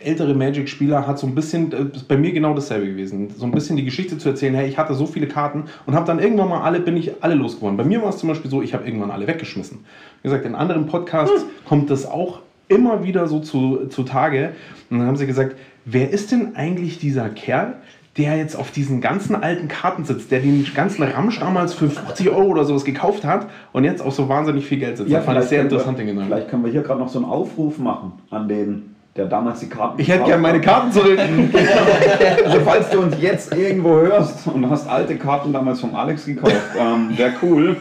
ältere 0.00 0.34
Magic-Spieler 0.34 1.06
hat 1.06 1.18
so 1.18 1.26
ein 1.26 1.34
bisschen, 1.34 1.70
das 1.70 2.02
ist 2.02 2.08
bei 2.08 2.16
mir 2.16 2.32
genau 2.32 2.54
dasselbe 2.54 2.86
gewesen, 2.86 3.30
so 3.36 3.44
ein 3.44 3.52
bisschen 3.52 3.76
die 3.76 3.84
Geschichte 3.84 4.18
zu 4.18 4.28
erzählen, 4.28 4.54
hey, 4.54 4.68
ich 4.68 4.78
hatte 4.78 4.94
so 4.94 5.06
viele 5.06 5.26
Karten 5.26 5.64
und 5.86 5.94
habe 5.94 6.06
dann 6.06 6.18
irgendwann 6.18 6.48
mal 6.48 6.62
alle, 6.62 6.80
bin 6.80 6.96
ich 6.96 7.22
alle 7.22 7.34
losgeworden. 7.34 7.76
Bei 7.76 7.84
mir 7.84 8.02
war 8.02 8.10
es 8.10 8.18
zum 8.18 8.28
Beispiel 8.28 8.50
so, 8.50 8.62
ich 8.62 8.74
habe 8.74 8.84
irgendwann 8.84 9.10
alle 9.10 9.26
weggeschmissen. 9.26 9.78
Wie 10.22 10.28
gesagt, 10.28 10.44
in 10.44 10.54
anderen 10.54 10.86
Podcasts 10.86 11.42
hm. 11.42 11.48
kommt 11.66 11.90
das 11.90 12.06
auch 12.06 12.40
immer 12.68 13.04
wieder 13.04 13.26
so 13.28 13.40
zu, 13.40 13.86
zu 13.88 14.02
Tage. 14.02 14.52
Und 14.90 14.98
dann 14.98 15.06
haben 15.06 15.16
sie 15.16 15.26
gesagt, 15.26 15.56
wer 15.84 16.10
ist 16.10 16.32
denn 16.32 16.56
eigentlich 16.56 16.98
dieser 16.98 17.28
Kerl, 17.28 17.74
der 18.16 18.36
jetzt 18.36 18.56
auf 18.56 18.70
diesen 18.70 19.00
ganzen 19.00 19.36
alten 19.36 19.68
Karten 19.68 20.04
sitzt, 20.04 20.30
der 20.30 20.40
den 20.40 20.66
ganzen 20.74 21.02
Ramsch 21.02 21.38
damals 21.38 21.74
für 21.74 21.90
50 21.90 22.30
Euro 22.30 22.46
oder 22.46 22.64
sowas 22.64 22.84
gekauft 22.84 23.24
hat 23.24 23.48
und 23.72 23.84
jetzt 23.84 24.02
auch 24.02 24.12
so 24.12 24.28
wahnsinnig 24.28 24.66
viel 24.66 24.78
Geld 24.78 24.96
sitzt. 24.96 25.10
Ja, 25.10 25.18
das 25.18 25.26
fand 25.26 25.40
ich 25.40 25.46
sehr 25.46 25.62
interessant. 25.62 25.98
Wir, 25.98 26.06
vielleicht 26.06 26.48
können 26.48 26.64
wir 26.64 26.72
hier 26.72 26.82
gerade 26.82 26.98
noch 26.98 27.08
so 27.08 27.18
einen 27.18 27.26
Aufruf 27.26 27.78
machen 27.78 28.12
an 28.30 28.48
den 28.48 28.95
der 29.16 29.26
damals 29.26 29.60
die 29.60 29.68
Karten. 29.68 30.00
Ich 30.00 30.08
hätte 30.08 30.24
gerne 30.24 30.42
meine 30.42 30.60
Karten 30.60 30.92
zurück. 30.92 31.18
also 32.44 32.60
falls 32.64 32.90
du 32.90 33.00
uns 33.00 33.16
jetzt 33.20 33.54
irgendwo 33.54 33.94
hörst 33.94 34.46
und 34.46 34.68
hast 34.68 34.88
alte 34.88 35.16
Karten 35.16 35.52
damals 35.52 35.80
vom 35.80 35.94
Alex 35.94 36.26
gekauft, 36.26 36.54
ähm, 36.78 37.16
wäre 37.16 37.32
cool, 37.42 37.76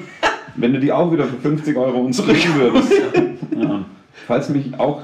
wenn 0.55 0.73
du 0.73 0.79
die 0.79 0.91
auch 0.91 1.11
wieder 1.11 1.25
für 1.25 1.37
50 1.37 1.75
Euro 1.75 1.99
uns 1.99 2.17
zurückgeben 2.17 2.55
würdest. 2.55 2.91
Ja. 3.57 3.85
Falls 4.27 4.49
mich 4.49 4.79
auch 4.79 5.01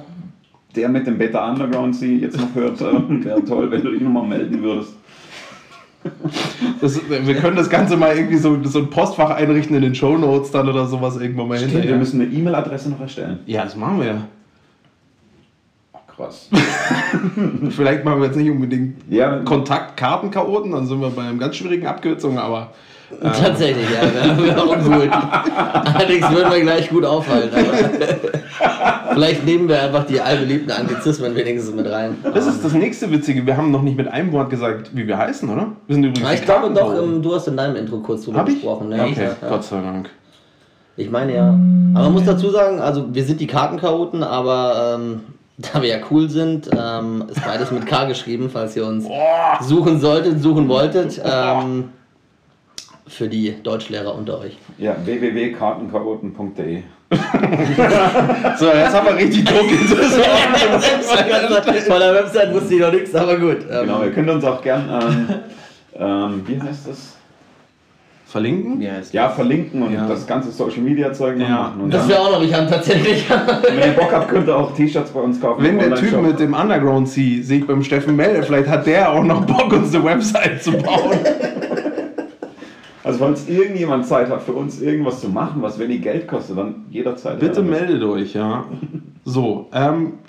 der 0.76 0.88
mit 0.88 1.06
dem 1.06 1.18
Beta 1.18 1.50
Underground 1.50 1.96
sie 1.96 2.20
jetzt 2.20 2.40
noch 2.40 2.56
hört, 2.56 2.80
äh, 2.80 3.26
wäre 3.26 3.44
toll, 3.44 3.70
wenn 3.70 3.84
du 3.84 3.92
dich 3.92 4.02
nochmal 4.02 4.26
melden 4.26 4.62
würdest. 4.62 4.94
Das, 6.80 7.00
wir 7.10 7.36
können 7.36 7.58
das 7.58 7.70
Ganze 7.70 7.96
mal 7.96 8.16
irgendwie 8.16 8.38
so, 8.38 8.58
so 8.64 8.80
ein 8.80 8.90
Postfach 8.90 9.30
einrichten 9.32 9.76
in 9.76 9.84
den 9.84 9.94
Show 9.94 10.18
Notes 10.18 10.50
dann 10.50 10.68
oder 10.68 10.88
sowas 10.88 11.20
irgendwann 11.20 11.50
mal 11.50 11.60
hinterher. 11.60 11.90
Wir 11.90 11.98
müssen 11.98 12.22
eine 12.22 12.32
E-Mail-Adresse 12.32 12.90
noch 12.90 13.02
erstellen. 13.02 13.40
Ja, 13.46 13.64
das 13.66 13.76
machen 13.76 14.00
wir 14.00 14.08
ja 14.08 14.22
krass. 16.16 16.50
Vielleicht 17.70 18.04
machen 18.04 18.20
wir 18.20 18.28
jetzt 18.28 18.38
nicht 18.38 18.50
unbedingt 18.50 19.02
ja, 19.10 19.38
Kontaktkartenchaoten, 19.40 20.72
dann 20.72 20.86
sind 20.86 21.02
wir 21.02 21.10
bei 21.10 21.24
einem 21.24 21.40
ganz 21.40 21.56
schwierigen 21.56 21.88
Abkürzung, 21.88 22.38
aber. 22.38 22.72
Äh, 23.20 23.30
Tatsächlich, 23.30 23.88
ja, 23.90 24.38
wäre 24.42 24.64
auch 24.64 24.78
gut. 24.78 25.10
Allerdings 25.96 26.32
würden 26.32 26.52
wir 26.52 26.62
gleich 26.62 26.90
gut 26.90 27.04
auffallen. 27.04 27.50
Aber 27.52 29.14
vielleicht 29.14 29.46
nehmen 29.46 29.68
wir 29.68 29.82
einfach 29.82 30.06
die 30.06 30.22
allbeliebten 30.22 30.72
Anglizismen 30.72 31.36
wenigstens 31.36 31.76
mit 31.76 31.92
rein. 31.92 32.16
Das 32.34 32.48
ist 32.48 32.64
das 32.64 32.74
nächste 32.74 33.12
Witzige. 33.12 33.46
Wir 33.46 33.58
haben 33.58 33.70
noch 33.70 33.82
nicht 33.82 33.98
mit 33.98 34.08
einem 34.08 34.32
Wort 34.32 34.50
gesagt, 34.50 34.96
wie 34.96 35.08
wir 35.08 35.18
heißen, 35.18 35.50
oder? 35.50 35.74
Wir 35.88 35.96
sind 35.96 36.06
übrigens. 36.06 36.30
Ja, 36.30 36.34
ich 36.34 36.44
glaube 36.44 36.74
doch, 36.74 36.98
ähm, 37.04 37.22
du 37.22 37.36
hast 37.36 37.48
in 37.48 37.58
deinem 37.58 37.76
Intro 37.76 38.00
kurz 38.00 38.24
drüber 38.24 38.46
gesprochen. 38.46 38.88
Ne? 38.90 39.04
Okay, 39.04 39.30
ja. 39.42 39.50
Gott 39.50 39.66
sei 39.66 39.82
Dank. 39.82 40.10
Ich 40.96 41.10
meine 41.10 41.36
ja. 41.36 41.50
Aber 41.94 42.06
man 42.06 42.14
muss 42.14 42.26
dazu 42.26 42.50
sagen, 42.50 42.80
also 42.80 43.14
wir 43.14 43.24
sind 43.24 43.42
die 43.42 43.48
Kartenchaoten, 43.48 44.24
aber 44.24 44.96
ähm, 44.96 45.22
da 45.74 45.82
wir 45.82 45.90
ja 45.90 46.00
cool 46.10 46.30
sind, 46.30 46.70
ähm, 46.78 47.26
ist 47.30 47.44
beides 47.44 47.72
mit 47.72 47.86
K 47.86 48.06
geschrieben, 48.06 48.50
falls 48.52 48.76
ihr 48.76 48.86
uns 48.86 49.08
Boah. 49.08 49.60
suchen 49.62 50.00
solltet, 50.00 50.42
suchen 50.42 50.68
wolltet. 50.68 51.22
Ähm, 51.32 51.90
für 53.08 53.28
die 53.28 53.62
Deutschlehrer 53.62 54.16
unter 54.16 54.40
euch. 54.40 54.58
Ja, 54.78 54.96
www.kartenchaoten.de 55.04 56.84
So, 58.58 58.68
jetzt 58.68 58.94
haben 58.94 59.08
wir 59.08 59.18
richtig 59.18 59.44
Druck 59.44 59.70
in 59.70 59.78
Von 61.80 62.00
der 62.00 62.14
Website 62.14 62.54
wusste 62.54 62.76
ich 62.76 62.80
noch 62.80 62.92
nichts, 62.92 63.14
aber 63.14 63.38
gut. 63.38 63.66
Ähm, 63.70 63.82
genau, 63.82 64.04
ihr 64.04 64.12
könnt 64.12 64.30
uns 64.30 64.46
auch 64.46 64.62
gern, 64.62 64.90
ähm, 64.90 65.28
ähm, 65.96 66.44
wie 66.48 66.62
heißt 66.62 66.88
das? 66.88 67.18
Verlinken? 68.32 68.82
Ja, 68.82 68.94
ja 69.12 69.28
verlinken 69.28 69.84
und 69.84 69.94
ja. 69.94 70.08
das 70.08 70.26
ganze 70.26 70.52
Social 70.52 70.80
Media 70.80 71.12
Zeug 71.12 71.38
noch 71.38 71.50
ja. 71.50 71.56
machen. 71.56 71.82
Und 71.82 71.94
das 71.94 72.08
wäre 72.08 72.22
auch 72.22 72.32
noch 72.32 72.40
nicht 72.40 72.56
an 72.56 72.66
tatsächlich. 72.66 73.30
Wenn 73.30 73.78
ihr 73.78 73.94
Bock 73.94 74.10
habt, 74.14 74.30
könnt 74.30 74.48
ihr 74.48 74.56
auch 74.56 74.74
T-Shirts 74.74 75.12
bei 75.12 75.20
uns 75.20 75.42
kaufen. 75.42 75.62
Wenn 75.62 75.78
der 75.78 75.96
Typ 75.96 76.22
mit 76.22 76.40
dem 76.40 76.54
Underground 76.54 77.10
See 77.10 77.42
sich 77.42 77.68
beim 77.68 77.84
Steffen 77.84 78.16
meldet, 78.16 78.46
vielleicht 78.46 78.70
hat 78.70 78.86
der 78.86 79.12
auch 79.12 79.24
noch 79.26 79.46
Bock, 79.46 79.74
uns 79.74 79.94
eine 79.94 80.06
Website 80.06 80.64
zu 80.64 80.72
bauen. 80.72 81.12
Also 83.04 83.18
falls 83.18 83.50
irgendjemand 83.50 84.06
Zeit 84.06 84.30
hat, 84.30 84.44
für 84.44 84.54
uns 84.54 84.80
irgendwas 84.80 85.22
zu 85.22 85.30
machen, 85.30 85.64
was 85.64 85.80
wenig 85.80 86.04
Geld 86.04 86.28
kostet, 86.28 86.56
dann 86.56 86.86
jederzeit. 86.92 87.40
Bitte 87.40 87.64
meldet 87.64 88.04
euch, 88.04 88.36
ja. 88.36 88.66
So, 89.26 89.70
ähm, 89.74 90.20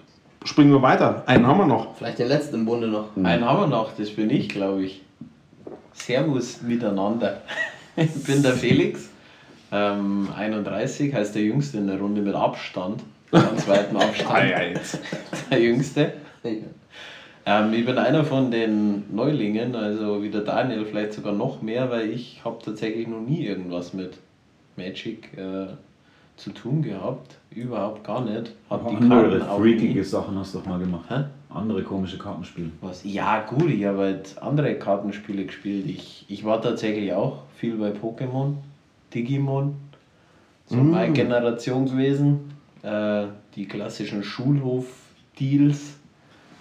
springen 0.43 0.73
wir 0.73 0.81
weiter. 0.81 1.23
Einen 1.27 1.47
haben 1.47 1.59
wir 1.59 1.67
noch. 1.67 1.95
Vielleicht 1.97 2.19
den 2.19 2.29
letzten 2.29 2.55
im 2.55 2.65
Bunde 2.65 2.89
noch. 2.89 3.15
Einen 3.23 3.45
haben 3.45 3.61
wir 3.61 3.67
noch, 3.67 3.91
das 3.95 4.09
bin 4.09 4.31
ich, 4.31 4.49
glaube 4.49 4.85
ich. 4.85 5.03
Servus 5.93 6.63
miteinander. 6.63 7.43
Ich 7.97 8.25
bin 8.25 8.43
der 8.43 8.53
Felix, 8.53 9.09
ähm, 9.71 10.29
31, 10.35 11.13
heißt 11.13 11.35
der 11.35 11.43
Jüngste 11.43 11.79
in 11.79 11.87
der 11.87 11.99
Runde 11.99 12.23
mit 12.23 12.35
Abstand. 12.35 13.03
Ganz 13.31 13.69
weiten 13.69 13.97
Abstand. 13.97 14.53
Der 15.51 15.61
Jüngste. 15.61 16.13
Ähm, 17.45 17.73
ich 17.73 17.85
bin 17.85 17.99
einer 17.99 18.25
von 18.25 18.51
den 18.51 19.05
Neulingen, 19.15 19.75
also 19.75 20.23
wie 20.23 20.31
der 20.31 20.43
Daniel 20.43 20.85
vielleicht 20.85 21.15
sogar 21.15 21.33
noch 21.33 21.61
mehr, 21.61 21.91
weil 21.91 22.11
ich 22.11 22.41
habe 22.45 22.59
tatsächlich 22.65 23.09
noch 23.09 23.21
nie 23.21 23.47
irgendwas 23.47 23.93
mit 23.93 24.19
Magic 24.77 25.37
äh, 25.37 25.67
zu 26.37 26.51
tun 26.51 26.83
gehabt. 26.83 27.37
Überhaupt 27.51 28.05
gar 28.05 28.25
nicht. 28.25 28.53
Hab 28.71 28.89
die 28.89 28.97
Andere 28.97 29.39
Karten 29.39 29.43
auch 29.49 29.59
freakige 29.59 30.01
nie. 30.01 30.05
Sachen 30.05 30.39
hast 30.39 30.55
du 30.55 30.59
doch 30.59 30.67
mal 30.67 30.79
gemacht. 30.79 31.05
Hä? 31.09 31.25
Andere 31.55 31.83
komische 31.83 32.19
Kartenspiele. 32.19 32.71
Was? 32.81 33.03
Ja, 33.05 33.41
gut, 33.41 33.71
ich 33.71 33.85
habe 33.85 33.99
halt 33.99 34.37
andere 34.41 34.75
Kartenspiele 34.75 35.45
gespielt. 35.45 35.87
Ich, 35.87 36.25
ich 36.29 36.45
war 36.45 36.61
tatsächlich 36.63 37.13
auch 37.13 37.43
viel 37.57 37.77
bei 37.77 37.91
Pokémon, 37.91 38.55
Digimon, 39.13 39.77
so 40.67 40.77
Mm. 40.77 40.91
meine 40.91 41.13
Generation 41.13 41.87
gewesen. 41.87 42.51
Äh, 42.83 43.27
die 43.55 43.67
klassischen 43.67 44.23
Schulhof-Deals 44.25 45.99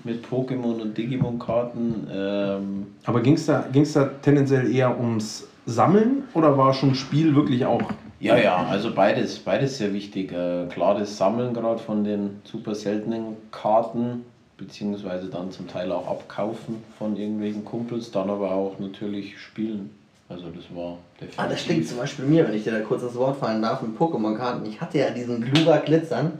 mit 0.03 0.25
Pokémon 0.25 0.81
und 0.81 0.97
Digimon-Karten. 0.97 2.07
Ähm, 2.11 2.87
Aber 3.05 3.21
ging 3.21 3.35
es 3.35 3.45
da, 3.45 3.65
ging's 3.71 3.93
da 3.93 4.05
tendenziell 4.21 4.69
eher 4.73 4.99
ums 4.99 5.47
Sammeln 5.65 6.23
oder 6.33 6.57
war 6.57 6.73
schon 6.73 6.95
Spiel 6.95 7.33
wirklich 7.35 7.65
auch? 7.65 7.81
ja, 8.19 8.37
ja, 8.37 8.57
also 8.69 8.93
beides, 8.93 9.39
beides 9.39 9.77
sehr 9.77 9.93
wichtig. 9.93 10.31
Äh, 10.31 10.65
klar, 10.69 10.95
das 10.95 11.17
Sammeln 11.17 11.53
gerade 11.53 11.79
von 11.79 12.03
den 12.03 12.39
super 12.43 12.75
seltenen 12.75 13.35
Karten, 13.51 14.25
beziehungsweise 14.61 15.27
dann 15.27 15.51
zum 15.51 15.67
Teil 15.67 15.91
auch 15.91 16.07
abkaufen 16.07 16.83
von 16.97 17.17
irgendwelchen 17.17 17.65
Kumpels, 17.65 18.11
dann 18.11 18.29
aber 18.29 18.51
auch 18.51 18.77
natürlich 18.79 19.39
spielen. 19.39 19.89
Also 20.29 20.45
das 20.55 20.63
war 20.75 20.99
definitiv. 21.15 21.39
Ah, 21.39 21.47
das 21.47 21.61
stinkt 21.61 21.89
zum 21.89 21.97
Beispiel 21.97 22.25
mir, 22.25 22.47
wenn 22.47 22.53
ich 22.53 22.63
dir 22.63 22.71
da 22.71 22.79
kurz 22.81 23.01
das 23.01 23.15
Wort 23.15 23.37
fallen 23.37 23.61
darf 23.61 23.81
mit 23.81 23.97
Pokémon-Karten. 23.97 24.65
Ich 24.65 24.79
hatte 24.79 24.99
ja 24.99 25.09
diesen 25.09 25.41
Glura 25.41 25.77
Glitzern. 25.77 26.33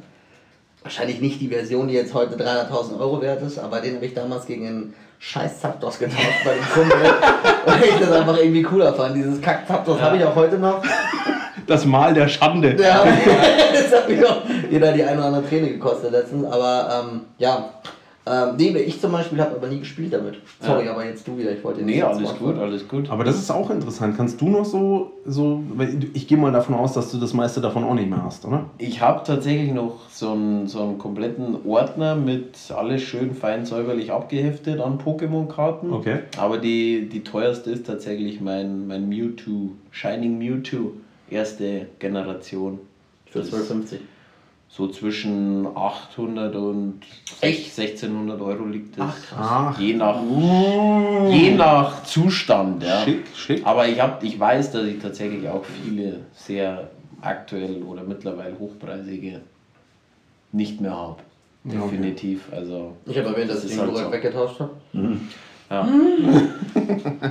Wahrscheinlich 0.84 1.20
nicht 1.20 1.42
die 1.42 1.50
Version, 1.50 1.88
die 1.88 1.94
jetzt 1.96 2.14
heute 2.14 2.36
300.000 2.36 3.00
Euro 3.00 3.22
wert 3.22 3.42
ist, 3.42 3.60
aber 3.60 3.82
den 3.82 3.96
habe 3.96 4.06
ich 4.06 4.14
damals 4.14 4.46
gegen 4.46 4.68
einen 4.68 4.94
scheiß 5.20 5.60
Zapdos 5.60 6.00
getauscht 6.00 6.44
bei 6.46 6.54
dem 6.54 6.64
Kumpel. 6.64 6.98
Weil 7.66 7.84
ich 7.84 8.00
das 8.00 8.12
einfach 8.12 8.38
irgendwie 8.38 8.64
cooler 8.64 8.94
fand. 8.94 9.16
Dieses 9.16 9.42
kack 9.42 9.68
Zapdos 9.68 10.00
habe 10.00 10.18
ich 10.18 10.24
auch 10.24 10.36
heute 10.36 10.58
noch. 10.58 10.82
Das 11.68 11.86
Mal 11.86 12.14
der 12.14 12.28
Schande. 12.28 12.76
Ja, 12.82 13.04
das 13.74 13.92
hat 13.94 14.10
mich 14.10 14.26
auch 14.26 14.42
jeder 14.70 14.92
die 14.94 15.04
eine 15.04 15.18
oder 15.18 15.28
andere 15.28 15.48
Träne 15.48 15.70
gekostet 15.70 16.12
letztens. 16.12 16.46
Aber 16.46 17.04
ähm, 17.12 17.22
ja, 17.38 17.70
ähm, 18.26 18.56
nee, 18.58 18.78
ich 18.78 19.02
zum 19.02 19.12
Beispiel 19.12 19.42
habe 19.42 19.56
aber 19.56 19.68
nie 19.68 19.80
gespielt 19.80 20.14
damit. 20.14 20.36
Sorry, 20.60 20.88
aber 20.88 21.04
jetzt 21.06 21.28
du 21.28 21.38
wieder. 21.38 21.52
Ich 21.52 21.64
wollte 21.64 21.82
Nee, 21.82 22.02
alles 22.04 22.22
Wort 22.24 22.40
gut, 22.40 22.58
alles 22.58 22.88
gut. 22.88 23.10
Aber 23.10 23.24
das 23.24 23.38
ist 23.38 23.50
auch 23.50 23.70
interessant. 23.72 24.16
Kannst 24.16 24.40
du 24.40 24.50
noch 24.50 24.64
so, 24.66 25.14
so 25.26 25.64
weil 25.76 25.98
ich 26.14 26.28
gehe 26.28 26.38
mal 26.38 26.52
davon 26.52 26.76
aus, 26.76 26.94
dass 26.94 27.12
du 27.12 27.18
das 27.18 27.34
meiste 27.34 27.62
davon 27.62 27.84
auch 27.84 27.96
nicht 27.96 28.10
mehr 28.10 28.24
hast, 28.24 28.46
oder? 28.46 28.66
Ich 28.78 29.02
habe 29.02 29.24
tatsächlich 29.26 29.74
noch 29.74 30.08
so 30.10 30.32
einen, 30.34 30.68
so 30.68 30.84
einen 30.84 30.98
kompletten 31.00 31.58
Ordner 31.66 32.16
mit 32.16 32.56
alles 32.76 33.02
schön 33.02 33.34
fein 33.34 33.66
säuberlich 33.66 34.12
abgeheftet 34.12 34.80
an 34.80 35.00
Pokémon-Karten. 35.00 35.92
Okay. 35.92 36.20
Aber 36.38 36.60
die, 36.60 37.10
die 37.10 37.24
teuerste 37.24 37.72
ist 37.72 37.88
tatsächlich 37.88 38.40
mein, 38.40 38.86
mein 38.88 39.10
Mewtwo, 39.10 39.72
Shining 39.90 40.38
Mewtwo, 40.38 40.92
erste 41.30 41.88
Generation. 41.98 42.80
Für 43.26 43.40
Das- 43.40 43.50
12,50. 43.52 43.98
So 44.74 44.88
zwischen 44.88 45.68
800 45.76 46.56
und 46.56 47.02
1600 47.42 48.40
Euro 48.40 48.64
liegt 48.66 48.98
es. 48.98 49.04
Ach. 49.38 49.78
Je 49.78 49.94
nach, 49.96 50.16
je 51.30 51.52
nach 51.56 52.04
Zustand, 52.04 52.82
ja. 52.82 53.02
Schick, 53.04 53.26
schick. 53.36 53.62
Aber 53.66 53.86
ich, 53.88 54.00
hab, 54.02 54.24
ich 54.24 54.40
weiß, 54.40 54.72
dass 54.72 54.86
ich 54.86 55.00
tatsächlich 55.00 55.48
auch 55.50 55.66
viele 55.66 56.22
sehr 56.34 56.90
aktuell 57.20 57.84
oder 57.84 58.04
mittlerweile 58.04 58.58
hochpreisige 58.58 59.42
nicht 60.54 60.80
mehr 60.80 60.96
habe. 60.96 61.18
Ja, 61.66 61.82
okay. 61.82 61.92
Definitiv. 61.98 62.48
Also, 62.52 62.96
Ich 63.06 63.18
habe 63.18 63.28
erwähnt, 63.28 63.50
dass 63.50 63.58
Das 63.58 63.66
ich 63.66 63.72
ist 63.72 63.78
den 63.78 63.82
halt 63.82 63.92
Glura 63.92 64.06
so. 64.06 64.12
weggetauscht 64.14 64.60
habe. 64.62 64.72
Ja. 65.72 65.88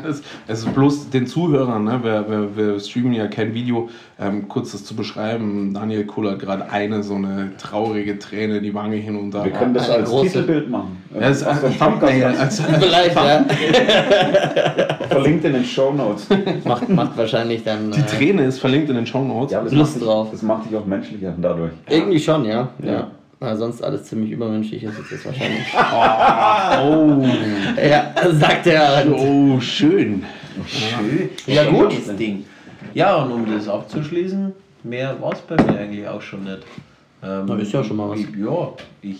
Es, 0.08 0.22
es 0.46 0.58
ist 0.60 0.74
bloß 0.74 1.10
den 1.10 1.26
Zuhörern, 1.26 1.84
ne, 1.84 2.00
wir, 2.02 2.24
wir, 2.28 2.56
wir 2.56 2.80
streamen 2.80 3.12
ja 3.14 3.26
kein 3.26 3.54
Video, 3.54 3.88
ähm, 4.18 4.48
kurz 4.48 4.72
das 4.72 4.84
zu 4.84 4.94
beschreiben. 4.94 5.72
Daniel 5.74 6.04
Kohl 6.04 6.30
hat 6.30 6.38
gerade 6.40 6.70
eine 6.70 7.02
so 7.02 7.14
eine 7.14 7.52
traurige 7.58 8.18
Träne 8.18 8.60
die 8.60 8.74
Wange 8.74 8.96
hinunter. 8.96 9.44
Wir 9.44 9.52
können 9.52 9.74
das 9.74 9.88
als 9.90 10.10
große- 10.10 10.22
Titelbild 10.24 10.70
machen. 10.70 11.02
Ja, 11.18 11.30
dem 11.30 11.78
Thumbnail. 11.78 12.22
Podcast, 12.22 12.40
Als, 12.40 12.60
Vielleicht, 12.60 13.14
ja. 13.16 13.44
Verlinkt 15.08 15.44
in 15.44 15.52
den 15.54 15.64
Show 15.64 15.92
Notes. 15.92 16.26
macht, 16.64 16.88
macht 16.88 17.16
wahrscheinlich 17.16 17.64
dann. 17.64 17.90
die 17.90 18.00
äh, 18.00 18.06
Träne 18.06 18.44
ist 18.44 18.58
verlinkt 18.58 18.88
in 18.90 18.96
den 18.96 19.06
Show 19.06 19.24
Notes. 19.24 19.52
Ja, 19.52 19.58
aber 19.60 19.68
das 19.70 19.78
Lust 19.78 19.92
macht 19.92 20.00
dich, 20.00 20.08
drauf. 20.08 20.28
Das 20.32 20.42
macht 20.42 20.70
dich 20.70 20.76
auch 20.76 20.86
menschlicher 20.86 21.34
dadurch. 21.40 21.72
Irgendwie 21.88 22.20
schon, 22.20 22.44
ja. 22.44 22.68
ja. 22.82 22.92
Ja. 22.92 23.10
Na, 23.42 23.56
sonst 23.56 23.82
alles 23.82 24.04
ziemlich 24.04 24.32
übermenschlich 24.32 24.84
ist 24.84 24.98
es 24.98 25.10
jetzt 25.10 25.24
wahrscheinlich. 25.24 25.66
Oh, 26.82 27.26
ja, 27.82 28.14
sagt 28.32 28.66
er. 28.66 29.06
oh, 29.10 29.58
schön. 29.60 30.24
Schön. 30.66 31.30
Ja, 31.46 31.64
gut. 31.70 31.92
Das 32.06 32.14
Ding. 32.16 32.44
Ja, 32.92 33.16
und 33.16 33.32
um 33.32 33.50
das 33.50 33.66
abzuschließen, 33.66 34.52
mehr 34.84 35.20
war 35.22 35.32
es 35.32 35.40
bei 35.40 35.56
mir 35.56 35.78
eigentlich 35.78 36.06
auch 36.06 36.20
schon 36.20 36.44
nicht. 36.44 36.60
Ähm, 37.22 37.44
Na, 37.46 37.56
ist 37.56 37.72
ja 37.72 37.82
schon 37.82 37.96
mal 37.96 38.10
was. 38.10 38.20
Ich, 38.20 38.28
ja, 38.36 38.72
ich 39.00 39.18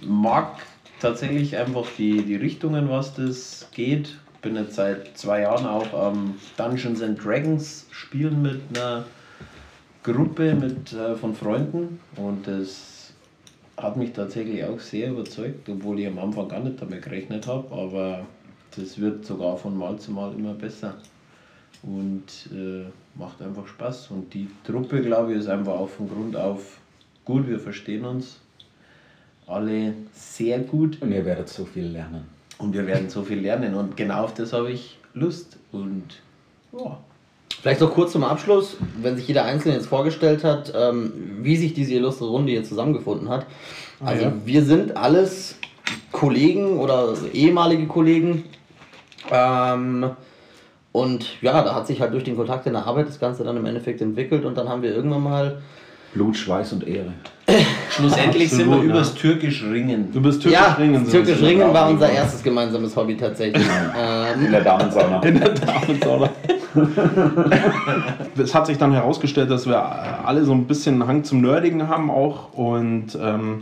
mag 0.00 0.58
tatsächlich 1.00 1.56
einfach 1.56 1.86
die, 1.98 2.22
die 2.22 2.36
Richtungen, 2.36 2.88
was 2.88 3.14
das 3.14 3.68
geht. 3.74 4.16
Bin 4.42 4.54
jetzt 4.54 4.76
seit 4.76 5.18
zwei 5.18 5.40
Jahren 5.40 5.66
auch 5.66 5.92
am 5.92 6.36
Dungeons 6.56 7.02
and 7.02 7.22
Dragons 7.22 7.86
spielen 7.90 8.42
mit 8.42 8.60
einer 8.74 9.04
Gruppe 10.04 10.54
mit, 10.54 10.92
äh, 10.92 11.16
von 11.16 11.34
Freunden 11.34 11.98
und 12.16 12.46
das 12.46 12.95
hat 13.76 13.96
mich 13.96 14.12
tatsächlich 14.12 14.64
auch 14.64 14.80
sehr 14.80 15.10
überzeugt, 15.10 15.68
obwohl 15.68 16.00
ich 16.00 16.06
am 16.06 16.18
Anfang 16.18 16.48
gar 16.48 16.60
nicht 16.60 16.80
damit 16.80 17.02
gerechnet 17.02 17.46
habe, 17.46 17.70
aber 17.74 18.26
das 18.76 18.98
wird 18.98 19.24
sogar 19.24 19.56
von 19.56 19.76
Mal 19.76 19.98
zu 19.98 20.12
Mal 20.12 20.32
immer 20.34 20.54
besser 20.54 20.94
und 21.82 22.50
äh, 22.52 22.84
macht 23.18 23.40
einfach 23.42 23.66
Spaß. 23.66 24.10
Und 24.10 24.32
die 24.32 24.48
Truppe, 24.64 25.02
glaube 25.02 25.32
ich, 25.32 25.38
ist 25.38 25.48
einfach 25.48 25.74
auch 25.74 25.88
von 25.88 26.08
Grund 26.08 26.36
auf 26.36 26.78
gut, 27.24 27.46
wir 27.48 27.60
verstehen 27.60 28.04
uns 28.04 28.40
alle 29.46 29.94
sehr 30.12 30.60
gut 30.60 31.00
Und 31.00 31.12
ihr 31.12 31.24
werdet 31.24 31.48
so 31.48 31.64
viel 31.64 31.86
lernen. 31.86 32.24
und 32.58 32.72
wir 32.72 32.86
werden 32.86 33.08
so 33.08 33.22
viel 33.22 33.40
lernen 33.40 33.74
und 33.74 33.96
genau 33.96 34.24
auf 34.24 34.34
das 34.34 34.52
habe 34.52 34.72
ich 34.72 34.98
Lust 35.14 35.58
und 35.72 36.20
ja. 36.72 36.98
Vielleicht 37.66 37.80
noch 37.80 37.94
kurz 37.94 38.12
zum 38.12 38.22
Abschluss, 38.22 38.76
wenn 39.02 39.16
sich 39.16 39.26
jeder 39.26 39.44
Einzelne 39.44 39.74
jetzt 39.74 39.88
vorgestellt 39.88 40.44
hat, 40.44 40.72
ähm, 40.76 41.12
wie 41.40 41.56
sich 41.56 41.74
diese 41.74 41.94
illustre 41.94 42.26
Runde 42.26 42.52
hier 42.52 42.62
zusammengefunden 42.62 43.28
hat. 43.28 43.44
Also 43.98 44.26
ja. 44.26 44.32
wir 44.44 44.62
sind 44.62 44.96
alles 44.96 45.56
Kollegen 46.12 46.78
oder 46.78 47.14
ehemalige 47.32 47.88
Kollegen. 47.88 48.44
Ähm, 49.32 50.10
und 50.92 51.42
ja, 51.42 51.60
da 51.64 51.74
hat 51.74 51.88
sich 51.88 52.00
halt 52.00 52.12
durch 52.12 52.22
den 52.22 52.36
Kontakt 52.36 52.68
in 52.68 52.74
der 52.74 52.86
Arbeit 52.86 53.08
das 53.08 53.18
Ganze 53.18 53.42
dann 53.42 53.56
im 53.56 53.66
Endeffekt 53.66 54.00
entwickelt 54.00 54.44
und 54.44 54.56
dann 54.56 54.68
haben 54.68 54.82
wir 54.82 54.94
irgendwann 54.94 55.24
mal 55.24 55.62
Blut, 56.14 56.36
Schweiß 56.36 56.72
und 56.72 56.86
Ehre. 56.86 57.12
Schlussendlich 57.90 58.50
sind 58.50 58.62
Absolut, 58.62 58.82
wir 58.82 58.88
ja. 58.88 58.94
übers 58.94 59.14
türkisch 59.14 59.62
Ringen. 59.64 60.10
Du 60.12 60.20
bist 60.20 60.42
türkisch 60.42 60.60
ja, 60.60 60.72
ringen. 60.74 61.04
sind 61.06 61.10
Türkisch 61.12 61.40
wir. 61.40 61.48
Ringen 61.48 61.72
war 61.72 61.88
unser 61.88 62.10
erstes 62.10 62.42
gemeinsames 62.42 62.96
Hobby 62.96 63.16
tatsächlich. 63.16 63.64
ähm, 63.96 64.44
In 64.46 64.52
der 64.52 64.62
Damensauna. 64.62 65.20
In 65.22 65.38
der 65.38 65.50
Damensauna. 65.50 66.30
es 68.36 68.54
hat 68.54 68.66
sich 68.66 68.78
dann 68.78 68.92
herausgestellt, 68.92 69.50
dass 69.50 69.66
wir 69.66 69.78
alle 69.78 70.44
so 70.44 70.52
ein 70.52 70.66
bisschen 70.66 71.00
einen 71.00 71.08
Hang 71.08 71.24
zum 71.24 71.40
Nerdigen 71.40 71.88
haben 71.88 72.10
auch. 72.10 72.52
Und 72.54 73.16
ähm, 73.20 73.60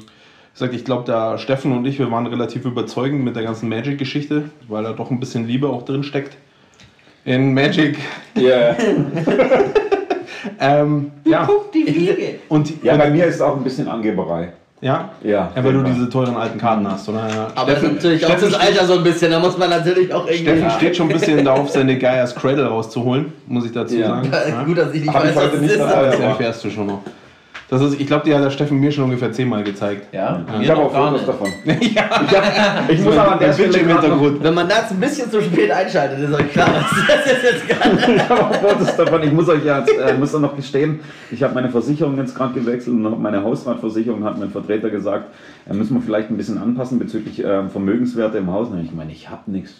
ich 0.72 0.84
glaube, 0.84 1.04
da 1.06 1.36
Steffen 1.38 1.72
und 1.72 1.84
ich, 1.84 1.98
wir 1.98 2.10
waren 2.10 2.26
relativ 2.26 2.64
überzeugend 2.64 3.24
mit 3.24 3.36
der 3.36 3.42
ganzen 3.42 3.68
Magic-Geschichte, 3.68 4.44
weil 4.68 4.84
da 4.84 4.92
doch 4.92 5.10
ein 5.10 5.20
bisschen 5.20 5.46
Liebe 5.46 5.68
auch 5.68 5.84
drin 5.84 6.02
steckt. 6.04 6.36
In 7.24 7.54
Magic. 7.54 7.98
Ja, 8.36 8.76
Ähm, 10.60 11.10
ja. 11.24 11.48
die 11.72 11.84
Fliege. 11.90 12.34
Und, 12.48 12.82
ja, 12.82 12.96
bei 12.96 13.06
und, 13.06 13.12
mir 13.12 13.26
ist 13.26 13.36
es 13.36 13.40
auch 13.40 13.56
ein 13.56 13.64
bisschen 13.64 13.88
Angeberei. 13.88 14.52
ja? 14.80 15.10
Ja, 15.22 15.50
Ja, 15.54 15.64
weil 15.64 15.72
du 15.72 15.82
diese 15.82 16.08
teuren 16.10 16.36
alten 16.36 16.58
Karten 16.58 16.90
hast, 16.90 17.08
oder? 17.08 17.50
Aber 17.54 17.72
das 17.72 17.82
ist 17.82 17.88
Steffen- 17.88 17.94
natürlich 17.94 18.24
auch 18.24 18.28
Steffen 18.30 18.52
das 18.52 18.60
Alter 18.60 18.84
so 18.86 18.92
ein 18.94 19.02
bisschen, 19.04 19.30
da 19.30 19.38
muss 19.40 19.56
man 19.58 19.70
natürlich 19.70 20.12
auch 20.12 20.26
irgendwie. 20.26 20.42
Steffen 20.44 20.70
steht 20.70 20.96
schon 20.96 21.08
ein 21.08 21.12
bisschen 21.18 21.44
darauf, 21.44 21.70
seine 21.70 21.98
Geiers 21.98 22.34
Cradle 22.34 22.66
rauszuholen, 22.66 23.32
muss 23.46 23.64
ich 23.66 23.72
dazu 23.72 23.96
Ja. 23.96 24.08
sagen. 24.08 24.30
Ja. 24.32 24.62
Gut, 24.64 24.78
dass 24.78 24.92
ich 24.92 25.00
nicht 25.02 25.12
Hab 25.14 25.24
ich 25.24 25.30
weiß, 25.30 25.36
was 25.44 25.52
das 25.52 25.60
nicht 25.60 25.70
ist. 25.74 25.80
aber- 25.80 26.06
Das 26.06 26.18
erfährst 26.20 26.64
du 26.64 26.70
schon 26.70 26.86
noch. 26.86 27.00
Das 27.71 27.80
ist, 27.80 27.99
ich 27.99 28.06
glaube, 28.06 28.25
die 28.26 28.35
hat 28.35 28.44
der 28.44 28.50
Steffen 28.50 28.78
mir 28.78 28.92
schon 28.92 29.04
ungefähr 29.04 29.33
zehnmal 29.33 29.64
gezeigt. 29.64 30.12
Ja, 30.12 30.44
Ich 30.61 30.71
habe 30.71 30.83
auch 30.83 30.92
Fotos 30.92 31.25
davon. 31.25 31.49
ja, 31.64 31.75
Ich, 31.80 31.99
hab, 31.99 32.90
ich 32.90 33.00
muss 33.04 33.16
aber 33.16 33.33
an 33.33 33.38
der 33.38 33.52
Stelle 33.52 33.68
Bildschirm 33.68 33.90
im 33.90 34.00
Hintergrund. 34.00 34.42
Wenn 34.42 34.54
man 34.54 34.68
das 34.68 34.90
ein 34.90 35.00
bisschen 35.00 35.30
zu 35.30 35.40
spät 35.40 35.71
einschaltet, 35.71 36.18
ist 36.21 36.35
euch 36.35 36.52
klar, 36.52 36.68
was 36.75 36.90
das 37.09 37.26
ist 37.33 37.42
jetzt 37.42 37.68
gerade. 37.68 38.14
Ich 38.14 38.28
habe 38.28 38.44
auch 38.44 38.54
Fotos 38.54 38.97
davon. 38.97 39.23
Ich 39.23 39.33
muss 39.33 39.49
euch 39.49 39.64
ja 39.64 39.78
jetzt, 39.78 39.92
äh, 39.99 40.14
muss 40.14 40.33
dann 40.33 40.42
noch 40.42 40.54
gestehen, 40.54 41.00
ich 41.30 41.42
habe 41.42 41.54
meine 41.54 41.71
Versicherung 41.71 42.16
jetzt 42.18 42.35
gerade 42.35 42.52
gewechselt 42.52 42.94
und 42.94 43.23
meine 43.23 43.42
Hausratversicherung 43.42 44.25
hat 44.25 44.38
mein 44.38 44.50
Vertreter 44.50 44.90
gesagt, 44.90 45.26
äh, 45.68 45.75
müssen 45.75 45.94
wir 45.94 46.02
vielleicht 46.02 46.30
ein 46.30 46.37
bisschen 46.37 46.59
anpassen 46.59 46.99
bezüglich 46.99 47.42
äh, 47.42 47.68
Vermögenswerte 47.68 48.38
im 48.38 48.52
Haus. 48.52 48.68
Und 48.68 48.85
ich 48.85 48.92
meine, 48.92 49.12
ich 49.12 49.30
habe 49.30 49.50
nichts. 49.50 49.73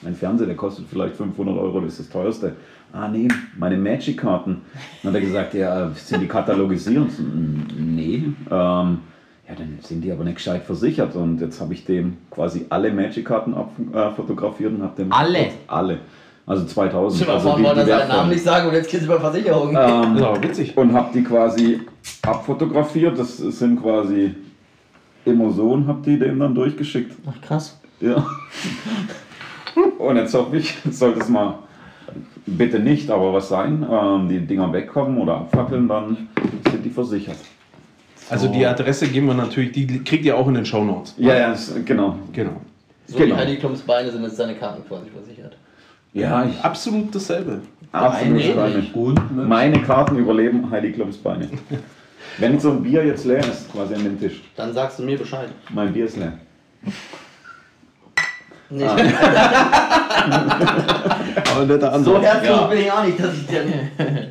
Mein 0.00 0.14
Fernseher, 0.14 0.46
der 0.46 0.54
kostet 0.54 0.86
vielleicht 0.88 1.16
500 1.16 1.58
Euro, 1.58 1.80
das 1.80 1.94
ist 1.94 2.00
das 2.00 2.08
teuerste. 2.10 2.52
Ah 2.92 3.08
nee, 3.08 3.28
meine 3.58 3.76
Magic-Karten. 3.76 4.62
Dann 5.02 5.12
hat 5.12 5.20
er 5.20 5.26
gesagt, 5.26 5.54
ja, 5.54 5.90
sind 5.94 6.20
die 6.22 6.26
katalogisiert? 6.28 6.96
Und 7.02 7.10
so, 7.12 7.22
"Mm, 7.22 7.66
Nee. 7.94 8.22
Ähm, 8.50 8.98
Ja, 9.48 9.54
dann 9.56 9.78
sind 9.82 10.02
die 10.02 10.12
aber 10.12 10.24
nicht 10.24 10.36
gescheit 10.36 10.62
versichert. 10.64 11.16
Und 11.16 11.40
jetzt 11.40 11.58
habe 11.60 11.72
ich 11.72 11.84
dem 11.86 12.18
quasi 12.30 12.66
alle 12.68 12.92
Magic-Karten 12.92 13.54
abfotografiert 13.54 14.74
und 14.74 14.82
habe 14.82 14.94
dem. 14.96 15.10
Alle? 15.10 15.48
Alle. 15.66 15.98
Also 16.46 16.66
2000. 16.66 17.18
Schon 17.18 17.28
mal 17.28 17.34
also 17.36 17.48
vorhin 17.48 17.64
wollte 17.66 17.80
er 17.80 17.86
seinen. 17.98 18.08
Namen 18.08 18.28
nicht 18.30 18.42
sagen 18.42 18.68
und 18.68 18.74
jetzt 18.74 18.90
geht 18.90 19.00
es 19.00 19.06
über 19.06 19.18
Versicherungen. 19.20 19.70
Ähm, 19.74 20.22
aber 20.22 20.42
witzig. 20.42 20.76
und 20.76 20.92
habe 20.92 21.08
die 21.14 21.22
quasi 21.24 21.80
abfotografiert. 22.22 23.18
Das 23.18 23.38
sind 23.38 23.80
quasi 23.80 24.34
immer 25.24 25.50
so 25.50 25.70
und 25.72 25.86
habe 25.86 26.02
die 26.04 26.18
dem 26.18 26.38
dann 26.40 26.54
durchgeschickt. 26.54 27.16
Ach 27.26 27.40
krass. 27.40 27.78
Ja. 28.00 28.26
Und 29.98 30.16
jetzt 30.16 30.34
hoffe 30.34 30.56
ich, 30.56 30.74
sollte 30.90 31.20
es 31.20 31.28
mal 31.28 31.58
bitte 32.56 32.78
nicht, 32.78 33.10
aber 33.10 33.32
was 33.32 33.48
sein, 33.48 33.86
ähm, 33.90 34.28
die 34.28 34.40
Dinger 34.40 34.72
wegkommen 34.72 35.18
oder 35.18 35.36
abfackeln, 35.36 35.88
dann 35.88 36.28
sind 36.70 36.84
die 36.84 36.90
versichert. 36.90 37.36
Also 38.30 38.48
die 38.48 38.64
Adresse 38.66 39.08
geben 39.08 39.26
wir 39.26 39.34
natürlich, 39.34 39.72
die 39.72 39.86
kriegt 40.04 40.24
ihr 40.24 40.36
auch 40.36 40.46
in 40.48 40.54
den 40.54 40.66
Shownotes. 40.66 41.14
Ja, 41.16 41.34
ja, 41.34 41.54
genau. 41.84 42.16
Genau. 42.32 42.60
So 43.06 43.16
Genau. 43.18 43.34
wie 43.36 43.40
Heidi 43.40 43.56
Klums 43.56 43.80
Beine 43.80 44.10
sind 44.10 44.22
jetzt 44.22 44.36
seine 44.36 44.54
Karten 44.54 44.86
quasi 44.86 45.06
versichert. 45.10 45.56
Ja, 46.12 46.44
ich 46.44 46.60
Absolut 46.62 47.14
dasselbe. 47.14 47.60
absolut 47.92 49.18
Meine 49.34 49.80
Karten 49.82 50.18
überleben 50.18 50.70
Heidi 50.70 50.92
Klums 50.92 51.16
Beine. 51.16 51.48
Wenn 52.38 52.60
so 52.60 52.72
ein 52.72 52.82
Bier 52.82 53.04
jetzt 53.06 53.24
leer 53.24 53.40
ist, 53.40 53.72
quasi 53.72 53.94
an 53.94 54.04
dem 54.04 54.20
Tisch. 54.20 54.42
Dann 54.56 54.72
sagst 54.74 54.98
du 54.98 55.04
mir 55.04 55.16
Bescheid. 55.18 55.48
Mein 55.72 55.92
Bier 55.92 56.04
ist 56.04 56.18
leer. 56.18 56.34
Nee, 58.70 58.84
Ah. 58.84 58.96
Aber 61.58 61.66
netter 61.72 61.90
so 62.02 62.16
Ansatz. 62.16 62.22
herzlich 62.32 62.50
Ja. 62.50 62.66
bin 62.66 62.78
ich 62.80 62.92
auch 62.92 63.04
nicht, 63.04 63.20
dass 63.20 63.34
ich 63.34 63.46
dir. 63.46 63.60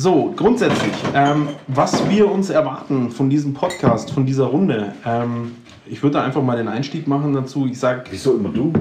So, 0.00 0.32
grundsätzlich, 0.36 0.92
ähm, 1.12 1.48
was 1.66 2.08
wir 2.08 2.30
uns 2.30 2.50
erwarten 2.50 3.10
von 3.10 3.28
diesem 3.28 3.52
Podcast, 3.52 4.12
von 4.12 4.24
dieser 4.24 4.44
Runde. 4.44 4.92
Ähm, 5.04 5.56
ich 5.86 6.00
würde 6.04 6.18
da 6.18 6.24
einfach 6.24 6.40
mal 6.40 6.56
den 6.56 6.68
Einstieg 6.68 7.08
machen 7.08 7.32
dazu. 7.32 7.66
Ich 7.66 7.80
sage, 7.80 8.04
Wieso 8.08 8.36
immer 8.36 8.50
du? 8.50 8.72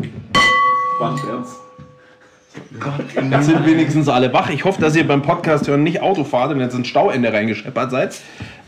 War 1.00 1.13
ein 1.13 1.17
Scherz. 1.17 1.56
jetzt 3.32 3.46
sind 3.48 3.65
wenigstens 3.65 4.08
alle 4.10 4.32
wach. 4.32 4.51
Ich 4.51 4.63
hoffe, 4.63 4.79
dass 4.79 4.96
ihr 4.96 5.08
beim 5.08 5.24
Podcast 5.24 5.67
hören 5.67 5.82
nicht 5.82 6.03
Auto 6.03 6.24
fahrt 6.24 6.51
und 6.51 6.60
jetzt 6.60 6.75
ins 6.75 6.88
Stauende 6.88 7.34
reingescheppert 7.34 7.89
seid. 7.89 8.15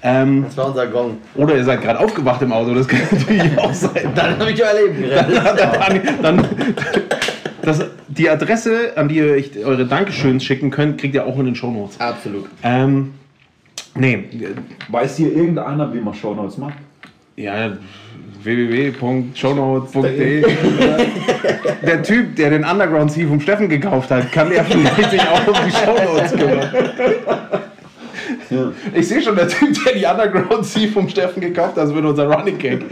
Ähm, 0.02 0.46
Das 0.46 0.58
war 0.58 0.70
unser 0.70 0.88
Gong. 0.88 1.18
oder 1.36 1.56
ihr 1.56 1.64
seid 1.64 1.84
gerade 1.84 2.00
aufgewacht 2.00 2.42
im 2.42 2.52
Auto, 2.52 2.74
das 2.74 2.88
kann 2.88 3.00
natürlich 3.12 3.58
auch 3.60 3.74
sein. 3.76 4.10
Dann 4.16 4.40
habe 4.40 4.52
ich 4.52 4.64
euer 4.64 4.74
Leben 4.74 5.02
gerettet. 5.04 5.42
dann, 6.24 6.24
dann, 6.24 6.48
das, 7.62 7.86
die 8.20 8.30
Adresse, 8.30 8.92
an 8.96 9.08
die 9.08 9.16
ihr 9.16 9.32
euch 9.32 9.52
eure 9.66 9.88
Dankeschöns 9.88 10.44
schicken 10.44 10.70
könnt, 10.70 11.00
kriegt 11.00 11.16
ihr 11.16 11.26
auch 11.26 11.40
in 11.40 11.46
den 11.46 11.56
Shownotes. 11.56 12.00
Absolut. 12.00 12.46
Ähm, 12.62 13.14
nee, 13.96 14.26
Weiß 14.90 15.18
hier 15.18 15.34
irgendeiner, 15.36 15.92
wie 15.94 16.00
man 16.02 16.14
Shownotes 16.14 16.58
macht? 16.58 16.76
ja, 17.36 17.72
www.shownotes.de 18.44 20.46
Der 21.86 22.04
Typ, 22.04 22.36
der 22.36 22.50
den 22.52 22.64
Underground 22.66 23.12
Sea 23.12 23.28
vom 23.28 23.40
Steffen 23.40 23.70
gekauft 23.70 24.10
hat, 24.12 24.32
kann 24.32 24.50
der 24.50 24.66
vielleicht 24.66 25.12
sich 25.12 25.22
auch 25.22 25.48
um 25.48 25.54
die 25.66 25.72
Shownotes 25.72 26.32
kümmern. 26.34 26.70
Ja. 28.50 28.72
Ich 28.94 29.08
sehe 29.08 29.22
schon, 29.22 29.36
der 29.36 29.48
Typ, 29.48 29.76
der 29.84 29.94
die 29.94 30.06
Underground 30.06 30.66
Sea 30.66 30.90
vom 30.92 31.08
Steffen 31.10 31.42
gekauft 31.42 31.76
hat, 31.76 31.78
das 31.78 31.94
wird 31.94 32.06
unser 32.06 32.28
Running 32.28 32.58
Gag. 32.58 32.84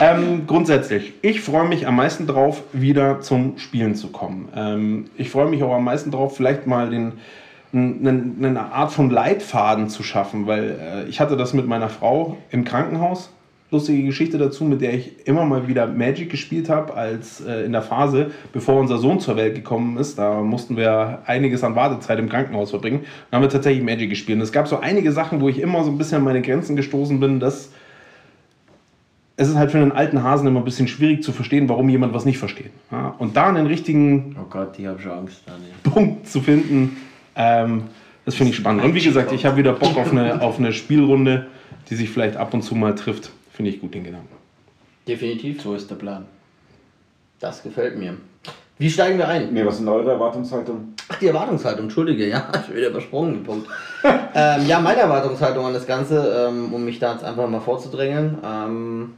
Ähm, 0.00 0.46
grundsätzlich, 0.46 1.14
ich 1.22 1.40
freue 1.40 1.68
mich 1.68 1.86
am 1.86 1.96
meisten 1.96 2.26
drauf, 2.26 2.62
wieder 2.72 3.20
zum 3.20 3.58
Spielen 3.58 3.94
zu 3.94 4.08
kommen. 4.08 4.48
Ähm, 4.56 5.06
ich 5.16 5.30
freue 5.30 5.48
mich 5.48 5.62
auch 5.62 5.74
am 5.74 5.84
meisten 5.84 6.10
drauf, 6.10 6.36
vielleicht 6.36 6.66
mal 6.66 6.90
den, 6.90 7.12
eine 7.72 8.72
Art 8.72 8.92
von 8.92 9.10
Leitfaden 9.10 9.88
zu 9.88 10.02
schaffen, 10.02 10.46
weil 10.46 10.78
äh, 10.80 11.08
ich 11.08 11.20
hatte 11.20 11.36
das 11.36 11.54
mit 11.54 11.66
meiner 11.66 11.88
Frau 11.88 12.36
im 12.50 12.64
Krankenhaus. 12.64 13.30
Lustige 13.74 14.02
Geschichte 14.02 14.38
dazu, 14.38 14.64
mit 14.64 14.80
der 14.80 14.94
ich 14.94 15.26
immer 15.26 15.44
mal 15.44 15.68
wieder 15.68 15.86
Magic 15.86 16.30
gespielt 16.30 16.68
habe, 16.68 16.94
als 16.94 17.40
äh, 17.40 17.64
in 17.64 17.72
der 17.72 17.82
Phase, 17.82 18.30
bevor 18.52 18.80
unser 18.80 18.98
Sohn 18.98 19.20
zur 19.20 19.36
Welt 19.36 19.54
gekommen 19.54 19.98
ist. 19.98 20.18
Da 20.18 20.40
mussten 20.40 20.76
wir 20.76 21.20
einiges 21.26 21.62
an 21.62 21.76
Wartezeit 21.76 22.18
im 22.18 22.28
Krankenhaus 22.28 22.70
verbringen. 22.70 23.00
Dann 23.30 23.38
haben 23.38 23.46
wir 23.46 23.50
tatsächlich 23.50 23.84
Magic 23.84 24.08
gespielt. 24.10 24.38
Und 24.38 24.42
es 24.42 24.52
gab 24.52 24.68
so 24.68 24.78
einige 24.78 25.12
Sachen, 25.12 25.40
wo 25.40 25.48
ich 25.48 25.60
immer 25.60 25.84
so 25.84 25.90
ein 25.90 25.98
bisschen 25.98 26.18
an 26.18 26.24
meine 26.24 26.40
Grenzen 26.40 26.76
gestoßen 26.76 27.20
bin, 27.20 27.40
dass 27.40 27.70
es 29.36 29.48
ist 29.48 29.56
halt 29.56 29.72
für 29.72 29.78
einen 29.78 29.92
alten 29.92 30.22
Hasen 30.22 30.46
immer 30.46 30.60
ein 30.60 30.64
bisschen 30.64 30.86
schwierig 30.86 31.22
zu 31.22 31.32
verstehen, 31.32 31.68
warum 31.68 31.88
jemand 31.88 32.14
was 32.14 32.24
nicht 32.24 32.38
versteht. 32.38 32.70
Ja, 32.92 33.14
und 33.18 33.36
da 33.36 33.48
einen 33.48 33.66
richtigen 33.66 34.36
oh 34.40 34.46
Gott, 34.48 34.78
Angst. 34.78 35.42
Punkt 35.82 36.28
zu 36.28 36.40
finden, 36.40 36.96
ähm, 37.34 37.84
das 38.24 38.36
finde 38.36 38.50
ich 38.50 38.56
spannend. 38.56 38.84
Und 38.84 38.94
wie 38.94 39.02
gesagt, 39.02 39.32
ich 39.32 39.44
habe 39.44 39.56
wieder 39.56 39.72
Bock 39.72 39.96
auf 39.96 40.12
eine, 40.12 40.40
auf 40.40 40.58
eine 40.58 40.72
Spielrunde, 40.72 41.46
die 41.90 41.96
sich 41.96 42.10
vielleicht 42.10 42.36
ab 42.36 42.54
und 42.54 42.62
zu 42.62 42.74
mal 42.74 42.94
trifft. 42.94 43.32
Finde 43.54 43.70
ich 43.70 43.80
gut 43.80 43.94
den 43.94 44.02
Gedanken. 44.02 44.34
Definitiv. 45.06 45.62
So 45.62 45.74
ist 45.74 45.88
der 45.88 45.94
Plan. 45.94 46.26
Das 47.38 47.62
gefällt 47.62 47.96
mir. 47.96 48.16
Wie 48.78 48.90
steigen 48.90 49.16
wir 49.18 49.28
ein? 49.28 49.54
Nee, 49.54 49.64
was 49.64 49.78
sind 49.78 49.86
eure 49.86 50.10
Erwartungshaltung? 50.10 50.94
Ach, 51.08 51.18
die 51.20 51.28
Erwartungshaltung, 51.28 51.84
entschuldige, 51.84 52.28
ja, 52.28 52.50
schon 52.66 52.74
wieder 52.74 52.88
übersprungen, 52.88 53.34
den 53.34 53.44
Punkt. 53.44 53.68
ähm, 54.34 54.66
ja, 54.66 54.80
meine 54.80 55.00
Erwartungshaltung 55.00 55.64
an 55.64 55.72
das 55.72 55.86
Ganze, 55.86 56.48
ähm, 56.48 56.74
um 56.74 56.84
mich 56.84 56.98
da 56.98 57.12
jetzt 57.12 57.22
einfach 57.22 57.48
mal 57.48 57.60
vorzudrängen, 57.60 58.38
ähm, 58.44 59.14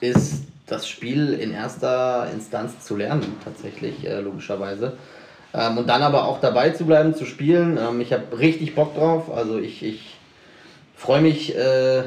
ist 0.00 0.44
das 0.66 0.88
Spiel 0.88 1.34
in 1.34 1.52
erster 1.52 2.28
Instanz 2.32 2.80
zu 2.80 2.96
lernen, 2.96 3.36
tatsächlich, 3.44 4.06
äh, 4.06 4.20
logischerweise. 4.20 4.94
Ähm, 5.52 5.76
und 5.76 5.88
dann 5.88 6.02
aber 6.02 6.24
auch 6.24 6.40
dabei 6.40 6.70
zu 6.70 6.86
bleiben, 6.86 7.14
zu 7.14 7.26
spielen. 7.26 7.76
Ähm, 7.76 8.00
ich 8.00 8.14
habe 8.14 8.38
richtig 8.38 8.74
Bock 8.74 8.94
drauf, 8.94 9.30
also 9.30 9.58
ich, 9.58 9.82
ich 9.82 10.16
freue 10.96 11.20
mich 11.20 11.54
äh, 11.54 12.04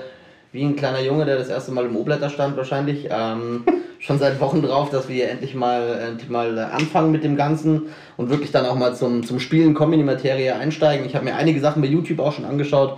wie 0.53 0.63
ein 0.63 0.75
kleiner 0.75 1.01
Junge, 1.01 1.25
der 1.25 1.37
das 1.37 1.49
erste 1.49 1.71
Mal 1.71 1.85
im 1.85 1.97
O-Blätter 1.97 2.29
stand 2.29 2.55
wahrscheinlich. 2.55 3.09
Ähm, 3.09 3.65
schon 3.99 4.19
seit 4.19 4.39
Wochen 4.39 4.61
drauf, 4.61 4.89
dass 4.89 5.09
wir 5.09 5.29
endlich 5.29 5.55
mal, 5.55 5.99
endlich 6.09 6.29
mal 6.29 6.57
äh, 6.57 6.61
anfangen 6.61 7.11
mit 7.11 7.23
dem 7.23 7.35
Ganzen 7.35 7.83
und 8.17 8.29
wirklich 8.29 8.51
dann 8.51 8.65
auch 8.65 8.75
mal 8.75 8.95
zum, 8.95 9.25
zum 9.25 9.39
Spielen 9.39 9.73
kommen, 9.73 9.93
in 9.93 9.99
die 9.99 10.05
Materie 10.05 10.55
einsteigen. 10.55 11.05
Ich 11.05 11.15
habe 11.15 11.25
mir 11.25 11.35
einige 11.35 11.59
Sachen 11.59 11.81
bei 11.81 11.87
YouTube 11.87 12.19
auch 12.19 12.33
schon 12.33 12.45
angeschaut. 12.45 12.97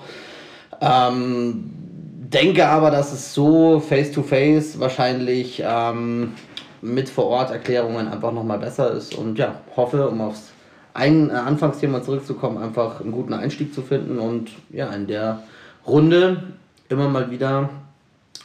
Ähm, 0.81 1.71
denke 2.33 2.67
aber, 2.67 2.91
dass 2.91 3.13
es 3.13 3.33
so 3.33 3.79
face-to-face 3.79 4.79
wahrscheinlich 4.79 5.63
ähm, 5.65 6.33
mit 6.81 7.07
Vor-Ort-Erklärungen 7.07 8.07
einfach 8.07 8.31
nochmal 8.31 8.59
besser 8.59 8.91
ist 8.91 9.15
und 9.15 9.37
ja, 9.37 9.61
hoffe, 9.75 10.09
um 10.09 10.21
aufs 10.21 10.51
ein 10.93 11.29
äh, 11.29 11.33
Anfangsthema 11.33 12.03
zurückzukommen, 12.03 12.57
einfach 12.57 13.01
einen 13.01 13.11
guten 13.11 13.33
Einstieg 13.33 13.73
zu 13.73 13.81
finden 13.81 14.17
und 14.17 14.49
ja, 14.71 14.89
in 14.89 15.07
der 15.07 15.43
Runde 15.85 16.43
immer 16.89 17.09
mal 17.09 17.29
wieder 17.31 17.69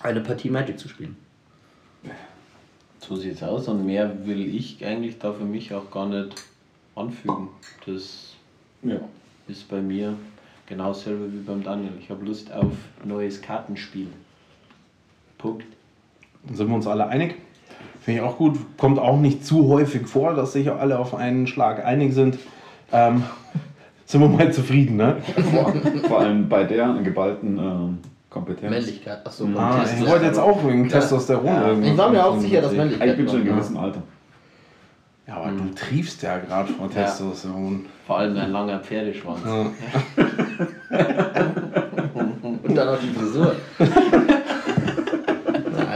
eine 0.02 0.20
Partie 0.20 0.50
Magic 0.50 0.78
zu 0.78 0.88
spielen. 0.88 1.16
So 2.98 3.16
sieht's 3.16 3.42
aus 3.42 3.66
und 3.68 3.86
mehr 3.86 4.26
will 4.26 4.54
ich 4.54 4.84
eigentlich 4.84 5.18
da 5.18 5.32
für 5.32 5.44
mich 5.44 5.72
auch 5.74 5.90
gar 5.90 6.06
nicht 6.06 6.34
anfügen. 6.94 7.48
Das 7.86 8.34
Ja. 8.82 8.96
ist 9.48 9.68
bei 9.68 9.80
mir 9.80 10.14
genau 10.66 10.88
dasselbe 10.88 11.32
wie 11.32 11.38
beim 11.38 11.62
Daniel. 11.62 11.92
Ich 12.00 12.10
habe 12.10 12.24
Lust 12.24 12.52
auf 12.52 12.72
neues 13.04 13.40
Kartenspiel. 13.40 14.08
Punkt. 15.38 15.64
Dann 16.46 16.54
sind 16.56 16.68
wir 16.68 16.74
uns 16.76 16.86
alle 16.86 17.06
einig. 17.08 17.36
Finde 18.02 18.20
ich 18.20 18.26
auch 18.26 18.36
gut. 18.36 18.58
Kommt 18.76 18.98
auch 18.98 19.18
nicht 19.18 19.44
zu 19.44 19.68
häufig 19.68 20.06
vor, 20.06 20.34
dass 20.34 20.52
sich 20.52 20.70
alle 20.70 20.98
auf 20.98 21.14
einen 21.14 21.46
Schlag 21.46 21.84
einig 21.84 22.12
sind. 22.14 22.38
Ähm, 22.92 23.24
sind 24.06 24.20
wir 24.20 24.28
mal 24.28 24.52
zufrieden, 24.52 24.96
ne? 24.96 25.16
Vor 26.06 26.20
allem 26.20 26.48
bei 26.48 26.64
der 26.64 26.94
geballten 27.02 27.58
ähm, 27.58 27.98
Kompetenz. 28.30 28.70
Männlichkeit, 28.70 29.26
achso. 29.26 29.46
Ah, 29.56 29.84
ich 29.84 30.08
wollte 30.08 30.24
jetzt 30.26 30.38
auch 30.38 30.64
wegen 30.66 30.88
Testosteron 30.88 31.46
Ja, 31.46 31.66
irgendwas 31.68 31.90
ich 31.92 31.98
war 31.98 32.08
mir 32.10 32.24
auch 32.24 32.38
sicher, 32.38 32.62
dass 32.62 32.72
Ich 32.72 32.78
Männlichkeit 32.78 33.16
bin 33.16 33.28
schon 33.28 33.40
in 33.40 33.46
kommt, 33.46 33.56
gewissem 33.58 33.76
Alter. 33.76 34.02
Ja, 35.26 35.36
aber 35.36 35.50
du 35.50 35.74
triefst 35.74 36.22
ja 36.22 36.38
gerade 36.38 36.72
vor 36.72 36.88
Ja. 36.94 37.02
Testosteron. 37.04 37.86
Vor 38.06 38.18
allem 38.18 38.36
ein 38.36 38.52
langer 38.52 38.78
Pferdeschwanz. 38.80 39.40
Ja. 39.44 39.66
Und 42.62 42.74
dann 42.76 42.86
noch 42.86 42.98
die 43.00 43.08
Frisur. 43.08 43.54
Na, 43.78 43.86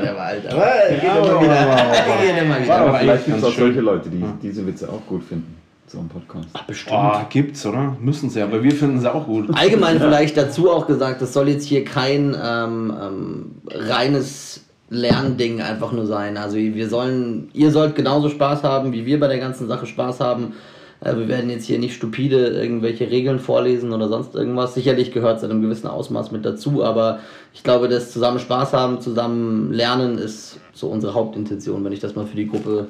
der 0.01 0.16
war 0.16 0.25
alt. 0.27 0.47
Aber 0.53 0.66
geht 0.90 1.03
Ja, 1.03 1.16
immer 1.18 1.31
aber- 1.31 1.42
wieder. 1.42 1.61
aber- 1.61 1.73
aber- 1.73 2.23
Geht 2.23 2.42
immer 2.42 2.55
aber- 2.55 2.64
wieder. 2.64 2.75
Aber 2.77 2.88
aber 2.88 2.99
vielleicht 2.99 3.25
gibt 3.27 3.38
es 3.38 3.44
auch 3.44 3.53
solche. 3.53 3.81
Leute, 3.81 4.09
die 4.09 4.25
diese 4.42 4.66
Witze 4.66 4.88
auch 4.88 5.05
gut 5.07 5.23
finden. 5.25 5.57
So 5.87 5.99
ein 5.99 6.09
Podcast. 6.09 6.49
Bestimmt. 6.66 6.97
Oh, 6.97 7.20
gibt's, 7.29 7.64
oder? 7.66 7.97
Müssen 8.01 8.31
sie, 8.31 8.40
aber 8.40 8.62
wir 8.62 8.73
finden 8.73 9.01
sie 9.01 9.12
auch 9.12 9.27
gut. 9.27 9.49
Allgemein 9.55 9.99
vielleicht 9.99 10.37
dazu 10.37 10.70
auch 10.70 10.87
gesagt, 10.87 11.20
es 11.23 11.33
soll 11.33 11.49
jetzt 11.49 11.66
hier 11.66 11.85
kein 11.85 12.37
ähm, 12.42 12.94
ähm, 13.01 13.51
reines 13.70 14.64
Lernding 14.88 15.61
einfach 15.61 15.92
nur 15.92 16.07
sein. 16.07 16.37
Also 16.37 16.57
wir 16.57 16.88
sollen, 16.88 17.51
ihr 17.53 17.70
sollt 17.70 17.97
genauso 17.97 18.29
Spaß 18.29 18.62
haben, 18.62 18.92
wie 18.92 19.07
wir 19.07 19.20
bei 19.20 19.29
der 19.29 19.38
ganzen 19.38 19.68
Sache 19.68 19.87
Spaß 19.87 20.20
haben. 20.20 20.55
Äh, 21.01 21.16
wir 21.16 21.29
werden 21.29 21.51
jetzt 21.51 21.66
hier 21.66 21.79
nicht 21.79 21.94
stupide 21.94 22.49
irgendwelche 22.49 23.11
Regeln 23.11 23.38
vorlesen 23.38 23.92
oder 23.92 24.09
sonst 24.09 24.35
irgendwas. 24.35 24.75
Sicherlich 24.75 25.12
gehört 25.12 25.38
es 25.38 25.42
in 25.42 25.51
einem 25.51 25.62
gewissen 25.62 25.87
Ausmaß 25.87 26.33
mit 26.33 26.44
dazu, 26.44 26.83
aber 26.83 27.20
ich 27.53 27.62
glaube, 27.62 27.88
das 27.88 28.11
zusammen 28.11 28.38
Spaß 28.38 28.73
haben, 28.73 29.01
zusammen 29.01 29.73
lernen 29.73 30.18
ist 30.18 30.59
so 30.73 30.88
unsere 30.88 31.14
Hauptintention, 31.14 31.85
wenn 31.85 31.92
ich 31.92 32.01
das 32.01 32.14
mal 32.14 32.27
für 32.27 32.37
die 32.37 32.49
Gruppe 32.49 32.88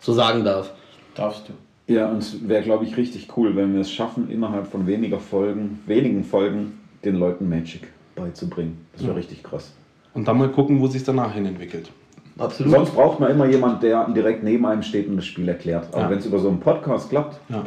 so 0.00 0.12
sagen 0.12 0.44
darf. 0.44 0.72
Darfst 1.14 1.48
du. 1.48 1.52
Ja, 1.90 2.08
und 2.08 2.18
es 2.18 2.48
wäre, 2.48 2.62
glaube 2.62 2.84
ich, 2.84 2.96
richtig 2.96 3.28
cool, 3.36 3.56
wenn 3.56 3.74
wir 3.74 3.80
es 3.80 3.90
schaffen, 3.90 4.30
innerhalb 4.30 4.68
von 4.68 4.86
weniger 4.86 5.18
Folgen, 5.18 5.80
wenigen 5.86 6.22
Folgen, 6.22 6.78
den 7.04 7.16
Leuten 7.16 7.48
Magic 7.48 7.88
beizubringen. 8.14 8.78
Das 8.92 9.04
wäre 9.04 9.16
richtig 9.16 9.42
krass. 9.42 9.72
Und 10.14 10.28
dann 10.28 10.38
mal 10.38 10.48
gucken, 10.50 10.80
wo 10.80 10.86
sich 10.86 11.02
danach 11.02 11.34
hin 11.34 11.46
entwickelt. 11.46 11.90
Absolut. 12.38 12.72
Sonst 12.72 12.94
braucht 12.94 13.18
man 13.18 13.30
immer 13.32 13.46
jemand, 13.46 13.82
der 13.82 14.08
direkt 14.10 14.44
neben 14.44 14.64
einem 14.66 14.82
steht 14.82 15.08
und 15.08 15.16
das 15.16 15.26
Spiel 15.26 15.48
erklärt. 15.48 15.88
Aber 15.92 16.02
Ja. 16.02 16.10
wenn 16.10 16.18
es 16.18 16.26
über 16.26 16.38
so 16.38 16.48
einen 16.48 16.60
Podcast 16.60 17.10
klappt, 17.10 17.40
Ja. 17.48 17.64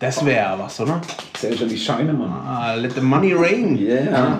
Das 0.00 0.24
wäre 0.24 0.36
ja 0.36 0.56
was, 0.58 0.78
oder? 0.80 1.00
zählt 1.34 1.58
ja 1.60 1.66
die 1.66 1.76
Scheine, 1.76 2.12
Mann. 2.12 2.30
Ah, 2.46 2.74
let 2.74 2.92
the 2.92 3.00
money 3.00 3.32
rain. 3.32 3.76
Yeah. 3.76 4.38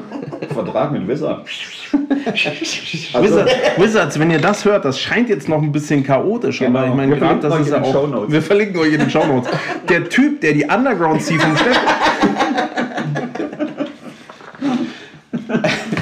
Vertrag 0.54 0.92
mit 0.92 1.08
Wizard. 1.08 1.44
Wizard, 1.92 3.50
Wizards, 3.76 4.18
wenn 4.20 4.30
ihr 4.30 4.40
das 4.40 4.64
hört, 4.64 4.84
das 4.84 5.00
scheint 5.00 5.28
jetzt 5.28 5.48
noch 5.48 5.60
ein 5.60 5.72
bisschen 5.72 6.04
chaotisch, 6.04 6.60
Genau. 6.60 6.78
aber 6.78 6.88
ich 6.88 6.94
meine, 6.94 7.12
Wir 7.12 7.18
gerade 7.18 7.40
verlinken 7.40 7.50
das 7.50 7.52
euch 7.54 7.60
ist 7.62 7.66
in 7.68 7.72
ja 7.94 8.02
den 8.02 8.14
auch. 8.14 8.30
Wir 8.30 8.42
verlinken 8.42 8.80
euch 8.80 8.92
in 8.92 9.00
den 9.00 9.10
Shownotes. 9.10 9.50
Der 9.88 10.08
Typ, 10.08 10.40
der 10.42 10.52
die 10.52 10.64
Underground 10.64 11.22
Sea 11.22 11.38
vom. 11.40 11.56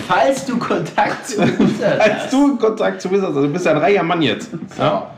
Falls 0.07 0.45
du 0.45 0.59
Kontakt 0.59 1.27
zu 1.29 1.39
Wizard 1.43 2.01
Als 2.01 2.15
hast. 2.25 2.33
du 2.33 2.57
Kontakt 2.57 3.01
zu 3.01 3.11
Wizards, 3.11 3.29
also 3.37 3.43
du 3.47 3.53
bist 3.53 3.65
ja 3.67 3.73
ein 3.73 3.79
reicher 3.79 4.03
Mann 4.03 4.23
jetzt. 4.23 4.51
Ja? 4.79 5.11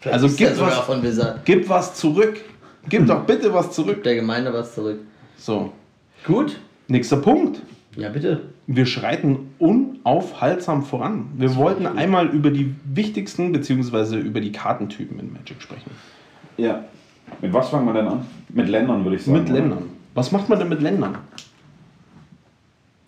Vielleicht 0.00 0.14
Also 0.14 0.28
gib 0.28 0.48
sogar 0.54 0.86
was-. 0.88 1.34
Gib 1.44 1.68
was 1.68 1.94
zurück. 1.94 2.40
Gib 2.88 3.06
doch 3.06 3.24
bitte 3.24 3.52
was 3.52 3.72
zurück. 3.72 3.94
Gibt 3.96 4.06
der 4.06 4.14
Gemeinde 4.16 4.52
was 4.52 4.74
zurück. 4.74 5.00
So, 5.36 5.72
Gut. 6.24 6.58
nächster 6.88 7.16
Punkt. 7.16 7.62
Ja, 7.96 8.08
bitte. 8.10 8.42
Wir 8.66 8.86
schreiten 8.86 9.50
unaufhaltsam 9.58 10.82
voran. 10.82 11.26
Wir 11.36 11.56
wollten 11.56 11.86
einmal 11.86 12.26
über 12.28 12.50
die 12.50 12.74
wichtigsten 12.84 13.52
bzw. 13.52 14.16
über 14.18 14.40
die 14.40 14.52
Kartentypen 14.52 15.18
in 15.18 15.32
Magic 15.32 15.62
sprechen. 15.62 15.90
Ja. 16.56 16.84
Mit 17.40 17.52
was 17.52 17.70
fangen 17.70 17.86
wir 17.86 17.92
denn 17.94 18.06
an? 18.06 18.26
Mit 18.50 18.68
Ländern, 18.68 19.04
würde 19.04 19.16
ich 19.16 19.24
sagen. 19.24 19.38
Mit 19.38 19.50
oder? 19.50 19.60
Ländern. 19.60 19.82
Was 20.14 20.32
macht 20.32 20.48
man 20.48 20.58
denn 20.58 20.68
mit 20.68 20.80
Ländern? 20.80 21.16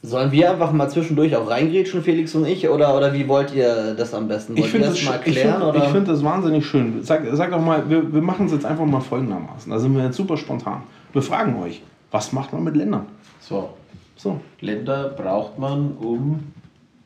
Sollen 0.00 0.30
wir 0.30 0.50
einfach 0.52 0.72
mal 0.72 0.88
zwischendurch 0.88 1.34
auch 1.34 1.50
reingrätschen, 1.50 2.02
Felix 2.02 2.32
und 2.36 2.46
ich? 2.46 2.68
Oder, 2.68 2.96
oder 2.96 3.12
wie 3.12 3.26
wollt 3.26 3.52
ihr 3.52 3.94
das 3.94 4.14
am 4.14 4.28
besten? 4.28 4.52
Wollt 4.52 4.60
Ich 4.60 4.64
ihr 4.66 4.70
finde 4.70 4.86
das 4.88 4.96
das, 4.98 5.04
mal 5.08 5.18
klären? 5.18 5.76
ich 5.76 5.84
find 5.88 6.06
das 6.08 6.22
wahnsinnig 6.22 6.64
schön. 6.64 7.02
Sag, 7.02 7.22
sag 7.32 7.50
doch 7.50 7.60
mal, 7.60 7.88
wir, 7.90 8.12
wir 8.12 8.22
machen 8.22 8.46
es 8.46 8.52
jetzt 8.52 8.64
einfach 8.64 8.84
mal 8.84 9.00
folgendermaßen. 9.00 9.70
Da 9.72 9.78
sind 9.78 9.96
wir 9.96 10.04
jetzt 10.04 10.16
super 10.16 10.36
spontan. 10.36 10.82
Wir 11.12 11.20
fragen 11.22 11.60
euch, 11.60 11.82
was 12.12 12.32
macht 12.32 12.52
man 12.52 12.62
mit 12.62 12.76
Ländern? 12.76 13.06
So, 13.40 13.70
So, 14.16 14.40
Länder 14.60 15.08
braucht 15.10 15.58
man, 15.58 15.92
um 15.98 16.44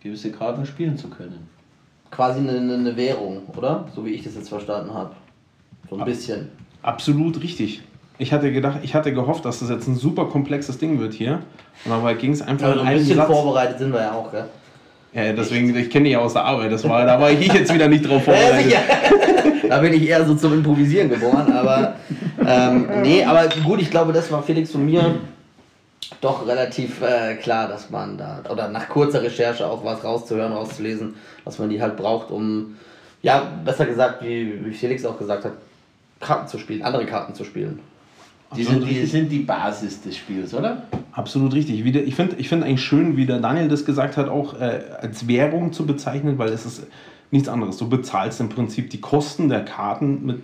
gewisse 0.03 0.31
Karten 0.31 0.67
spielen 0.67 0.99
zu 0.99 1.09
können. 1.09 1.49
Quasi 2.11 2.41
eine, 2.41 2.59
eine- 2.59 2.75
eine 2.75 2.97
Währung, 2.97 3.39
oder? 3.57 3.87
So 3.95 4.05
wie 4.05 4.11
ich 4.11 4.23
das 4.23 4.35
jetzt 4.35 4.51
verstanden 4.51 4.93
habe. 4.93 5.13
So 5.89 5.97
ein 5.97 6.05
bisschen. 6.05 6.49
absolut 6.83 7.43
richtig. 7.43 7.83
Ich 8.23 8.33
hatte 8.33 8.53
gedacht, 8.53 8.79
ich 8.83 8.95
hatte 8.95 9.13
gehofft, 9.13 9.45
dass 9.45 9.59
das 9.59 9.69
jetzt 9.69 9.89
ein 9.89 9.97
super 9.97 10.27
komplexes 10.27 10.79
Ding 10.79 11.01
wird 11.01 11.13
hier. 11.13 11.41
Und 11.85 11.91
dabei 11.91 12.15
ging 12.15 12.33
es 12.33 12.41
einfach 12.41 12.69
Also 12.69 12.81
in 12.81 12.87
ein 12.87 12.93
einem 12.93 12.99
bisschen 13.01 13.17
Satz. 13.17 13.27
vorbereitet 13.27 13.79
sind 13.81 13.93
wir 13.93 14.01
ja 14.01 14.13
auch, 14.13 14.31
gell? 14.31 14.45
Ja, 15.13 15.33
deswegen, 15.33 15.77
ich 15.77 15.91
kenne 15.91 16.05
die 16.05 16.13
ja 16.13 16.21
aus 16.21 16.33
der 16.35 16.45
Arbeit. 16.45 16.71
Das 16.71 16.89
war, 16.89 17.05
da 17.05 17.21
war 17.21 17.33
ich 17.33 17.53
jetzt 17.53 17.75
wieder 17.75 17.89
nicht 17.89 18.09
drauf 18.09 18.25
Ja, 18.27 18.33
vorbereitet. 18.33 18.75
da 19.69 19.79
bin 19.81 19.93
ich 19.93 20.09
eher 20.09 20.25
so 20.25 20.37
zum 20.37 20.55
Improvisieren 20.55 21.11
geboren, 21.11 21.53
aber 21.53 21.97
ähm, 22.47 22.87
nee, 23.03 23.25
aber 23.25 23.49
gut, 23.65 23.83
ich 23.83 23.91
glaube, 23.91 24.13
das 24.13 24.31
war 24.31 24.41
Felix 24.45 24.73
und 24.77 24.87
mir 24.87 25.17
doch 26.21 26.47
relativ 26.47 27.03
äh, 27.03 27.35
klar, 27.35 27.67
dass 27.67 27.91
man 27.91 28.17
da, 28.17 28.41
oder 28.51 28.69
nach 28.69 28.89
kurzer 28.89 29.21
Recherche 29.21 29.67
auch 29.67 29.85
was 29.85 30.05
rauszuhören, 30.05 30.53
rauszulesen, 30.53 31.15
dass 31.45 31.59
man 31.59 31.69
die 31.71 31.83
halt 31.83 31.97
braucht, 31.97 32.31
um, 32.31 32.77
ja, 33.23 33.43
besser 33.65 33.85
gesagt, 33.87 34.23
wie, 34.23 34.65
wie 34.65 34.73
Felix 34.73 35.05
auch 35.05 35.19
gesagt 35.19 35.45
hat, 35.45 35.53
Karten 36.21 36.47
zu 36.47 36.59
spielen, 36.59 36.83
andere 36.83 37.05
Karten 37.05 37.35
zu 37.35 37.43
spielen. 37.45 37.81
Die 38.57 38.65
sind, 38.65 38.89
die 38.89 39.07
sind 39.07 39.31
die 39.31 39.41
Basis 39.41 40.03
des 40.03 40.17
Spiels, 40.17 40.55
oder? 40.55 40.85
Absolut 41.13 41.55
richtig. 41.55 41.85
Ich 41.85 42.15
finde 42.15 42.37
ich 42.37 42.49
find 42.49 42.65
eigentlich 42.65 42.83
schön, 42.83 43.17
wie 43.17 43.27
der 43.27 43.39
Daniel 43.39 43.69
das 43.69 43.85
gesagt 43.85 44.17
hat, 44.17 44.29
auch 44.29 44.55
äh, 44.61 44.81
als 45.01 45.27
Währung 45.29 45.73
zu 45.73 45.87
bezeichnen, 45.87 46.39
weil 46.39 46.51
es 46.51 46.65
ist 46.65 46.87
nichts 47.31 47.49
anderes. 47.49 47.77
Du 47.77 47.89
bezahlst 47.89 48.41
im 48.41 48.49
Prinzip 48.49 48.91
die 48.91 49.01
Kosten 49.01 49.49
der 49.49 49.65
Karten 49.65 50.25
mit 50.25 50.43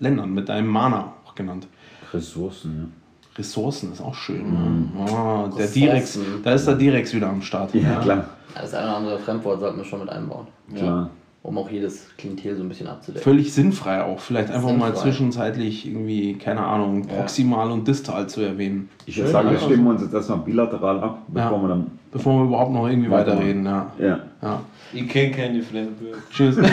Ländern, 0.00 0.32
mit 0.34 0.48
deinem 0.48 0.68
Mana 0.68 1.12
auch 1.24 1.34
genannt. 1.34 1.66
Ressourcen, 2.12 2.92
Ressourcen 3.36 3.92
ist 3.92 4.00
auch 4.00 4.14
schön. 4.14 4.52
Ne? 4.52 4.88
Oh, 5.10 5.48
der. 5.56 5.66
Direx, 5.68 6.18
da 6.42 6.52
ist 6.52 6.66
der 6.66 6.74
Direx 6.74 7.14
wieder 7.14 7.28
am 7.28 7.40
Start. 7.42 7.74
ja. 7.74 7.80
Ja, 7.80 8.00
klar. 8.00 8.28
Das 8.54 8.74
eine 8.74 8.86
oder 8.86 8.96
andere 8.98 9.18
Fremdwort 9.18 9.60
sollten 9.60 9.78
wir 9.78 9.84
schon 9.84 10.00
mit 10.00 10.10
einbauen, 10.10 10.46
klar. 10.74 11.08
Um 11.42 11.58
auch 11.58 11.70
jedes 11.70 12.06
Klientel 12.16 12.56
so 12.56 12.62
ein 12.62 12.68
bisschen 12.68 12.86
abzudecken. 12.86 13.22
Völlig 13.24 13.52
sinnfrei 13.52 14.02
auch. 14.04 14.20
Vielleicht 14.20 14.50
einfach 14.50 14.70
mal 14.70 14.86
Sinnfrei. 14.86 15.02
zwischenzeitlich 15.02 15.86
irgendwie, 15.86 16.34
keine 16.34 16.60
Ahnung, 16.64 17.06
proximal 17.06 17.70
und 17.70 17.86
distal 17.88 18.28
zu 18.28 18.42
erwähnen. 18.42 18.88
Ich 19.06 19.16
würde 19.16 19.30
sagen, 19.30 19.50
wir 19.50 19.58
ja. 19.58 19.64
stimmen 19.64 19.86
uns 19.88 20.02
jetzt 20.02 20.14
erstmal 20.14 20.38
bilateral 20.38 21.00
ab, 21.00 21.22
bevor 21.28 21.52
Ja. 21.52 21.62
wir 21.62 21.68
dann. 21.68 21.86
Bevor 22.12 22.38
wir 22.40 22.44
überhaupt 22.44 22.72
noch 22.72 22.88
irgendwie 22.88 23.10
weiterreden. 23.10 23.64
Ja. 23.64 23.90
Ja. 23.98 24.20
Ja. 24.40 24.60
Ich 24.92 25.08
kenne 25.08 25.30
keine 25.32 25.62
Fremdwörter. 25.62 26.18
Tschüss. 26.30 26.56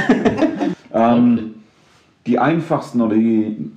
Ähm, 0.92 1.54
die 2.26 2.40
einfachsten 2.40 3.00
oder 3.02 3.16
die, 3.16 3.72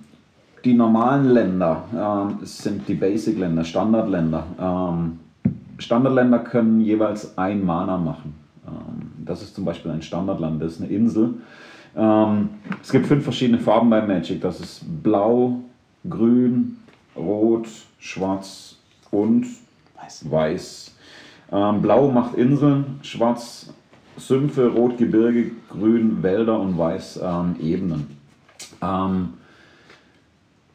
die 0.64 0.72
normalen 0.74 1.28
Länder 1.28 1.85
ähm, 1.94 2.38
sind 2.42 2.88
die 2.88 2.94
Basic-Länder, 2.94 3.64
Standardländer. 3.64 4.46
Ähm, 4.59 5.18
Standardländer 5.78 6.38
können 6.38 6.81
jeweils 6.81 7.37
ein 7.37 7.64
Mana 7.66 7.98
machen. 7.98 8.35
Ähm, 8.66 9.12
das 9.24 9.42
ist 9.42 9.54
zum 9.54 9.64
Beispiel 9.64 9.90
ein 9.90 10.02
Standardland, 10.02 10.62
das 10.62 10.74
ist 10.74 10.82
eine 10.82 10.90
Insel. 10.90 11.35
Ähm, 11.96 12.50
es 12.82 12.90
gibt 12.90 13.06
fünf 13.06 13.24
verschiedene 13.24 13.58
Farben 13.58 13.90
bei 13.90 14.00
Magic. 14.00 14.40
Das 14.40 14.61
ist 14.61 14.82
Blau, 15.02 15.61
Grün, 16.08 16.78
Rot, 17.16 17.68
Schwarz 17.98 18.76
und 19.11 19.46
Weiß. 19.96 20.30
Weiß. 20.30 20.94
Ähm, 21.52 21.82
Blau 21.82 22.11
macht 22.11 22.35
Inseln, 22.35 22.98
Schwarz 23.02 23.72
Sümpfe, 24.16 24.68
Rot 24.68 24.98
Gebirge, 24.98 25.50
Grün 25.68 26.22
Wälder 26.22 26.58
und 26.58 26.76
Weiß 26.78 27.20
ähm, 27.22 27.56
Ebenen. 27.61 28.18
Ähm, 28.82 29.35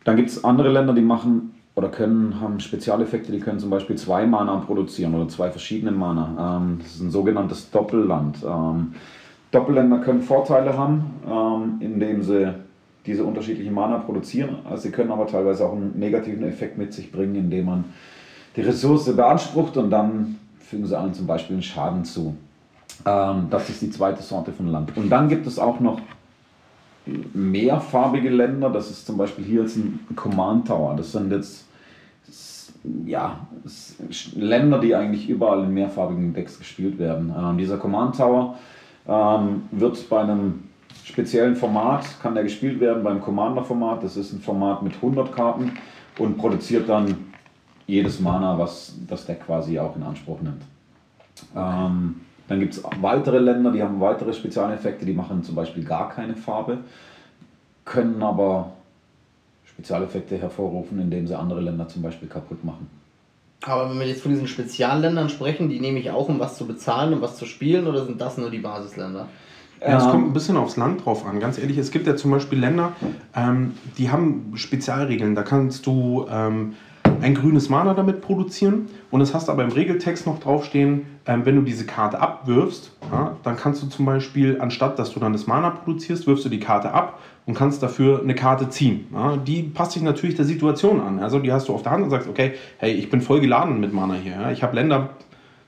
dann 0.04 0.16
gibt 0.16 0.30
es 0.30 0.44
andere 0.44 0.72
Länder, 0.72 0.94
die 0.94 1.02
machen 1.02 1.56
oder 1.78 1.90
können, 1.90 2.42
haben 2.42 2.60
Spezialeffekte, 2.60 3.32
die 3.32 3.40
können 3.40 3.60
zum 3.60 3.70
Beispiel 3.70 3.96
zwei 3.98 4.26
Mana 4.26 4.56
produzieren 4.56 5.14
oder 5.14 5.30
zwei 5.30 5.52
verschiedene 5.52 5.92
Mana. 5.92 6.58
Ähm, 6.58 6.80
das 6.82 6.96
ist 6.96 7.02
ein 7.02 7.12
sogenanntes 7.12 7.70
Doppelland. 7.70 8.40
Ähm, 8.44 8.96
Doppelländer 9.52 10.00
können 10.00 10.24
Vorteile 10.24 10.76
haben, 10.76 11.06
ähm, 11.30 11.76
indem 11.80 12.24
sie 12.24 12.52
diese 13.06 13.24
unterschiedlichen 13.24 13.76
Mana 13.76 14.00
produzieren. 14.00 14.58
Also 14.68 14.84
sie 14.84 14.92
können 14.92 15.12
aber 15.12 15.28
teilweise 15.28 15.68
auch 15.68 15.74
einen 15.74 15.94
negativen 16.00 16.44
Effekt 16.46 16.80
mit 16.80 16.94
sich 16.94 17.12
bringen, 17.12 17.36
indem 17.36 17.66
man 17.66 17.86
die 18.56 18.62
Ressource 18.62 19.16
beansprucht 19.16 19.78
und 19.78 19.92
dann 19.92 20.40
fügen 20.60 20.88
sie 20.88 20.98
allen 20.98 21.14
zum 21.14 21.28
Beispiel 21.28 21.58
einen 21.58 21.64
Schaden 21.64 22.04
zu. 22.04 22.36
Ähm, 23.06 23.50
das 23.52 23.70
ist 23.70 23.84
die 23.84 23.92
zweite 23.92 24.24
Sorte 24.24 24.52
von 24.52 24.66
Land. 24.66 24.98
Und 24.98 25.12
dann 25.12 25.30
gibt 25.30 25.46
es 25.46 25.60
auch 25.60 25.80
noch 25.80 26.02
mehrfarbige 27.36 28.30
Länder. 28.30 28.72
Das 28.72 28.90
ist 28.90 29.06
zum 29.06 29.16
Beispiel 29.16 29.46
hier 29.46 29.62
jetzt 29.62 29.78
ein 29.78 30.00
Command 30.16 30.68
Tower. 30.68 30.96
Das 30.98 31.12
sind 31.12 31.32
jetzt 31.32 31.67
ja, 33.06 33.48
Länder, 34.36 34.80
die 34.80 34.96
eigentlich 34.96 35.30
überall 35.30 35.64
in 35.64 35.74
mehrfarbigen 35.74 36.34
Decks 36.34 36.58
gespielt 36.58 37.00
werden. 37.00 37.34
Ähm, 37.38 37.58
dieser 37.58 37.78
Command 37.78 38.18
Tower 38.18 38.56
ähm, 39.08 39.64
wird 39.72 40.10
bei 40.10 40.22
einem 40.22 40.64
speziellen 41.04 41.56
Format, 41.56 42.06
kann 42.22 42.36
der 42.36 42.44
gespielt 42.44 42.80
werden 42.80 43.04
beim 43.04 43.22
Commander-Format. 43.22 44.04
Das 44.04 44.18
ist 44.18 44.34
ein 44.34 44.42
Format 44.42 44.84
mit 44.84 44.96
100 44.96 45.34
Karten 45.34 45.74
und 46.20 46.38
produziert 46.38 46.90
dann 46.90 47.16
jedes 47.86 48.20
Mana, 48.20 48.58
was 48.60 48.96
das 49.08 49.26
Deck 49.26 49.46
quasi 49.46 49.80
auch 49.80 49.96
in 49.96 50.04
Anspruch 50.04 50.42
nimmt. 50.42 50.64
Ähm, 51.56 52.22
dann 52.48 52.60
gibt 52.60 52.74
es 52.74 52.84
weitere 53.02 53.40
Länder, 53.40 53.72
die 53.72 53.82
haben 53.82 54.00
weitere 54.00 54.34
Spezialeffekte, 54.34 55.06
die 55.06 55.14
machen 55.14 55.44
zum 55.44 55.56
Beispiel 55.56 55.84
gar 55.84 56.10
keine 56.10 56.36
Farbe, 56.36 56.80
können 57.86 58.22
aber 58.22 58.72
Spezialeffekte 59.78 60.38
hervorrufen, 60.38 61.00
indem 61.00 61.28
sie 61.28 61.38
andere 61.38 61.62
Länder 61.62 61.88
zum 61.88 62.02
Beispiel 62.02 62.28
kaputt 62.28 62.64
machen. 62.66 62.90
Aber 63.64 63.90
wenn 63.90 64.00
wir 64.00 64.08
jetzt 64.08 64.22
von 64.22 64.32
diesen 64.32 64.48
Spezialländern 64.48 65.30
sprechen, 65.30 65.70
die 65.70 65.80
nehme 65.80 66.00
ich 66.00 66.10
auch, 66.10 66.30
um 66.30 66.40
was 66.40 66.58
zu 66.58 66.66
bezahlen, 66.66 67.14
um 67.14 67.22
was 67.22 67.38
zu 67.38 67.46
spielen, 67.46 67.88
oder 67.88 68.06
sind 68.06 68.20
das 68.20 68.38
nur 68.38 68.50
die 68.50 68.60
Basisländer? 68.60 69.28
Ja, 69.82 69.98
es 69.98 70.06
Ähm, 70.06 70.12
kommt 70.12 70.28
ein 70.28 70.34
bisschen 70.34 70.58
aufs 70.58 70.78
Land 70.78 71.06
drauf 71.06 71.26
an. 71.26 71.40
Ganz 71.40 71.60
ehrlich, 71.60 71.78
es 71.78 71.92
gibt 71.92 72.08
ja 72.08 72.16
zum 72.16 72.32
Beispiel 72.32 72.60
Länder, 72.60 72.94
ähm, 73.36 73.74
die 74.00 74.10
haben 74.10 74.54
Spezialregeln. 74.56 75.36
Da 75.36 75.44
kannst 75.44 75.86
du 75.86 76.26
ähm, 76.30 76.74
ein 77.22 77.36
grünes 77.36 77.70
Mana 77.70 77.94
damit 77.94 78.22
produzieren 78.22 78.88
und 79.12 79.22
es 79.22 79.34
hast 79.34 79.50
aber 79.50 79.64
im 79.64 79.72
Regeltext 79.72 80.26
noch 80.26 80.40
draufstehen, 80.40 81.06
ähm, 81.28 81.46
wenn 81.46 81.56
du 81.56 81.62
diese 81.62 81.86
Karte 81.86 82.20
abwirfst, 82.20 82.92
ja, 83.12 83.38
dann 83.44 83.58
kannst 83.58 83.84
du 83.84 83.88
zum 83.88 84.06
Beispiel, 84.06 84.60
anstatt 84.60 84.98
dass 84.98 85.12
du 85.12 85.20
dann 85.20 85.34
das 85.34 85.46
Mana 85.48 85.70
produzierst, 85.70 86.26
wirfst 86.26 86.46
du 86.46 86.50
die 86.50 86.60
Karte 86.60 86.92
ab 86.92 87.20
und 87.48 87.54
kannst 87.54 87.82
dafür 87.82 88.22
eine 88.22 88.36
Karte 88.36 88.70
ziehen. 88.70 89.08
Ja. 89.14 89.38
Die 89.38 89.64
passt 89.64 89.94
sich 89.94 90.04
natürlich 90.04 90.36
der 90.36 90.46
Situation 90.46 91.00
an. 91.00 91.20
Also 91.20 91.40
die 91.40 91.52
hast 91.52 91.70
du 91.70 91.74
auf 91.74 91.82
der 91.82 91.94
Hand 91.94 92.04
und 92.04 92.10
sagst, 92.10 92.28
okay, 92.28 92.54
hey, 92.78 92.92
ich 92.92 93.10
bin 93.10 93.22
voll 93.22 93.40
geladen 93.40 93.80
mit 93.80 93.94
Mana 93.94 94.16
hier. 94.16 94.34
Ja. 94.34 94.52
Ich 94.52 94.62
habe 94.62 94.76
Länder 94.76 95.12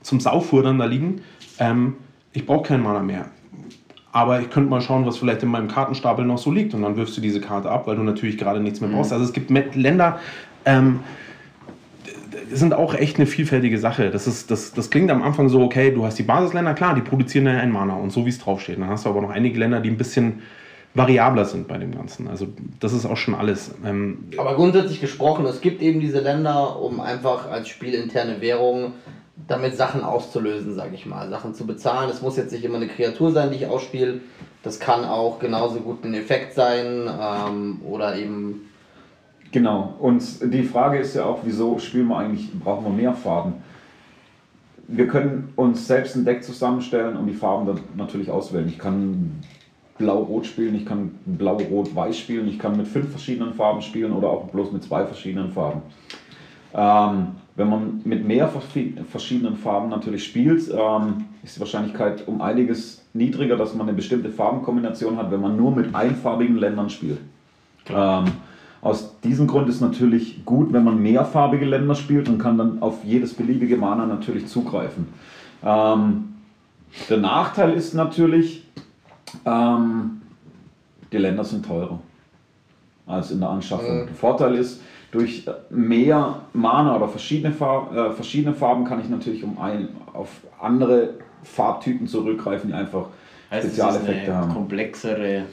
zum 0.01 0.19
Saufurdern 0.19 0.77
da 0.77 0.85
liegen. 0.85 1.21
Ähm, 1.57 1.95
ich 2.33 2.45
brauche 2.45 2.67
kein 2.67 2.83
Mana 2.83 2.99
mehr. 2.99 3.25
Aber 4.11 4.41
ich 4.41 4.49
könnte 4.49 4.69
mal 4.69 4.81
schauen, 4.81 5.05
was 5.05 5.17
vielleicht 5.17 5.41
in 5.43 5.49
meinem 5.49 5.69
Kartenstapel 5.69 6.25
noch 6.25 6.37
so 6.37 6.51
liegt. 6.51 6.73
Und 6.73 6.81
dann 6.81 6.97
wirfst 6.97 7.15
du 7.15 7.21
diese 7.21 7.39
Karte 7.39 7.71
ab, 7.71 7.87
weil 7.87 7.95
du 7.95 8.03
natürlich 8.03 8.37
gerade 8.37 8.59
nichts 8.59 8.81
mehr 8.81 8.89
brauchst. 8.89 9.13
Also 9.13 9.23
es 9.23 9.31
gibt 9.31 9.49
Länder, 9.75 10.19
ähm, 10.65 10.99
sind 12.51 12.73
auch 12.73 12.93
echt 12.93 13.17
eine 13.17 13.25
vielfältige 13.25 13.77
Sache. 13.77 14.09
Das, 14.09 14.27
ist, 14.27 14.51
das, 14.51 14.73
das 14.73 14.89
klingt 14.89 15.11
am 15.11 15.23
Anfang 15.23 15.47
so, 15.47 15.61
okay, 15.61 15.91
du 15.91 16.05
hast 16.05 16.19
die 16.19 16.23
Basisländer, 16.23 16.73
klar, 16.73 16.93
die 16.95 17.01
produzieren 17.01 17.45
ja 17.45 17.53
ein 17.53 17.71
Mana 17.71 17.93
und 17.93 18.11
so 18.11 18.25
wie 18.25 18.29
es 18.29 18.39
draufsteht. 18.39 18.79
Dann 18.79 18.89
hast 18.89 19.05
du 19.05 19.09
aber 19.09 19.21
noch 19.21 19.29
einige 19.29 19.57
Länder, 19.59 19.79
die 19.79 19.89
ein 19.89 19.97
bisschen 19.97 20.41
variabler 20.93 21.45
sind 21.45 21.67
bei 21.67 21.77
dem 21.77 21.93
Ganzen. 21.95 22.27
Also 22.27 22.47
das 22.79 22.93
ist 22.93 23.05
auch 23.05 23.17
schon 23.17 23.35
alles. 23.35 23.71
Ähm, 23.85 24.25
Aber 24.37 24.55
grundsätzlich 24.55 25.01
gesprochen, 25.01 25.45
es 25.45 25.61
gibt 25.61 25.81
eben 25.81 25.99
diese 25.99 26.19
Länder, 26.19 26.79
um 26.79 26.99
einfach 26.99 27.49
als 27.49 27.69
spielinterne 27.69 28.41
Währung 28.41 28.93
damit 29.47 29.75
Sachen 29.75 30.03
auszulösen, 30.03 30.75
sage 30.75 30.95
ich 30.95 31.05
mal, 31.05 31.29
Sachen 31.29 31.53
zu 31.53 31.65
bezahlen. 31.65 32.09
Es 32.09 32.21
muss 32.21 32.37
jetzt 32.37 32.51
nicht 32.51 32.63
immer 32.63 32.77
eine 32.77 32.87
Kreatur 32.87 33.31
sein, 33.31 33.51
die 33.51 33.57
ich 33.57 33.67
ausspiele. 33.67 34.21
Das 34.63 34.79
kann 34.79 35.05
auch 35.05 35.39
genauso 35.39 35.79
gut 35.79 36.03
ein 36.03 36.13
Effekt 36.13 36.53
sein 36.53 37.07
ähm, 37.07 37.81
oder 37.85 38.17
eben 38.17 38.69
Genau. 39.51 39.95
Und 39.99 40.53
die 40.53 40.63
Frage 40.63 40.99
ist 40.99 41.15
ja 41.15 41.25
auch, 41.25 41.39
wieso 41.43 41.79
spielen 41.79 42.07
wir 42.07 42.17
eigentlich, 42.17 42.51
brauchen 42.53 42.85
wir 42.85 42.91
mehr 42.91 43.13
Farben? 43.13 43.55
Wir 44.87 45.07
können 45.07 45.53
uns 45.55 45.87
selbst 45.87 46.15
ein 46.15 46.25
Deck 46.25 46.43
zusammenstellen 46.43 47.15
und 47.15 47.27
die 47.27 47.33
Farben 47.33 47.65
dann 47.65 47.79
natürlich 47.95 48.29
auswählen. 48.29 48.67
Ich 48.67 48.79
kann 48.79 49.39
Blau-Rot 49.99 50.47
spielen, 50.47 50.73
ich 50.73 50.85
kann 50.85 51.11
Blau-Rot-Weiß 51.25 52.17
spielen, 52.17 52.47
ich 52.47 52.57
kann 52.57 52.75
mit 52.75 52.87
fünf 52.87 53.11
verschiedenen 53.11 53.53
Farben 53.53 53.81
spielen 53.81 54.11
oder 54.13 54.29
auch 54.29 54.45
bloß 54.49 54.71
mit 54.71 54.83
zwei 54.83 55.05
verschiedenen 55.05 55.51
Farben. 55.51 55.81
Ähm, 56.73 57.27
wenn 57.55 57.69
man 57.69 58.01
mit 58.05 58.25
mehr 58.25 58.47
verschiedenen 58.47 59.55
Farben 59.57 59.89
natürlich 59.89 60.23
spielt, 60.23 60.69
ähm, 60.69 61.25
ist 61.43 61.57
die 61.57 61.59
Wahrscheinlichkeit 61.59 62.27
um 62.27 62.41
einiges 62.41 63.03
niedriger, 63.13 63.57
dass 63.57 63.73
man 63.75 63.87
eine 63.87 63.95
bestimmte 63.95 64.29
Farbenkombination 64.29 65.17
hat, 65.17 65.29
wenn 65.29 65.41
man 65.41 65.57
nur 65.57 65.75
mit 65.75 65.93
einfarbigen 65.93 66.57
Ländern 66.57 66.89
spielt. 66.89 67.19
Ähm, 67.89 68.25
aus 68.81 69.19
diesem 69.21 69.47
Grund 69.47 69.67
ist 69.67 69.81
natürlich 69.81 70.45
gut, 70.45 70.71
wenn 70.71 70.85
man 70.85 71.01
mehrfarbige 71.01 71.65
Länder 71.65 71.95
spielt 71.95 72.29
und 72.29 72.37
kann 72.37 72.57
dann 72.57 72.81
auf 72.81 73.03
jedes 73.03 73.33
beliebige 73.33 73.75
Mana 73.75 74.05
natürlich 74.05 74.47
zugreifen. 74.47 75.07
Ähm, 75.63 76.35
der 77.09 77.17
Nachteil 77.17 77.73
ist 77.73 77.93
natürlich, 77.93 78.63
ähm, 79.45 80.21
die 81.11 81.17
Länder 81.17 81.43
sind 81.43 81.65
teurer 81.65 81.99
als 83.05 83.31
in 83.31 83.39
der 83.39 83.49
Anschaffung. 83.49 84.01
Mhm. 84.01 84.07
Der 84.07 84.15
Vorteil 84.15 84.55
ist, 84.55 84.81
durch 85.11 85.45
mehr 85.71 86.41
Mana 86.53 86.95
oder 86.95 87.07
verschiedene, 87.07 87.53
Farb, 87.53 87.95
äh, 87.95 88.11
verschiedene 88.11 88.53
Farben 88.53 88.85
kann 88.85 89.01
ich 89.01 89.09
natürlich 89.09 89.43
um 89.43 89.57
ein, 89.59 89.89
auf 90.13 90.29
andere 90.61 91.15
Farbtypen 91.43 92.05
zurückgreifen, 92.07 92.69
die 92.69 92.75
einfach 92.75 93.07
Heißt, 93.49 93.65
es 93.65 93.71
ist 93.71 93.77
Spezialeffekte 93.79 94.31
eine 94.31 94.35
haben. 94.35 94.53
komplexere 94.53 95.43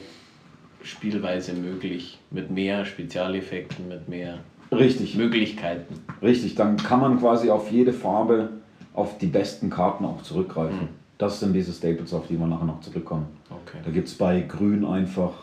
Spielweise 0.83 1.53
möglich, 1.53 2.19
mit 2.29 2.51
mehr 2.51 2.85
Spezialeffekten, 2.85 3.87
mit 3.87 4.07
mehr 4.07 4.39
Richtig. 4.71 5.15
Möglichkeiten. 5.15 6.03
Richtig, 6.21 6.55
dann 6.55 6.77
kann 6.77 6.99
man 6.99 7.19
quasi 7.19 7.49
auf 7.49 7.71
jede 7.71 7.93
Farbe, 7.93 8.49
auf 8.93 9.17
die 9.17 9.27
besten 9.27 9.69
Karten 9.69 10.05
auch 10.05 10.21
zurückgreifen. 10.21 10.81
Mhm. 10.81 10.89
Das 11.17 11.39
sind 11.39 11.53
diese 11.53 11.71
Staples, 11.71 12.13
auf 12.13 12.27
die 12.27 12.39
wir 12.39 12.45
nachher 12.45 12.65
noch 12.65 12.81
zurückkommen. 12.81 13.25
Okay. 13.67 13.79
Da 13.83 13.91
gibt 13.91 14.07
es 14.07 14.15
bei 14.15 14.41
Grün 14.41 14.85
einfach 14.85 15.33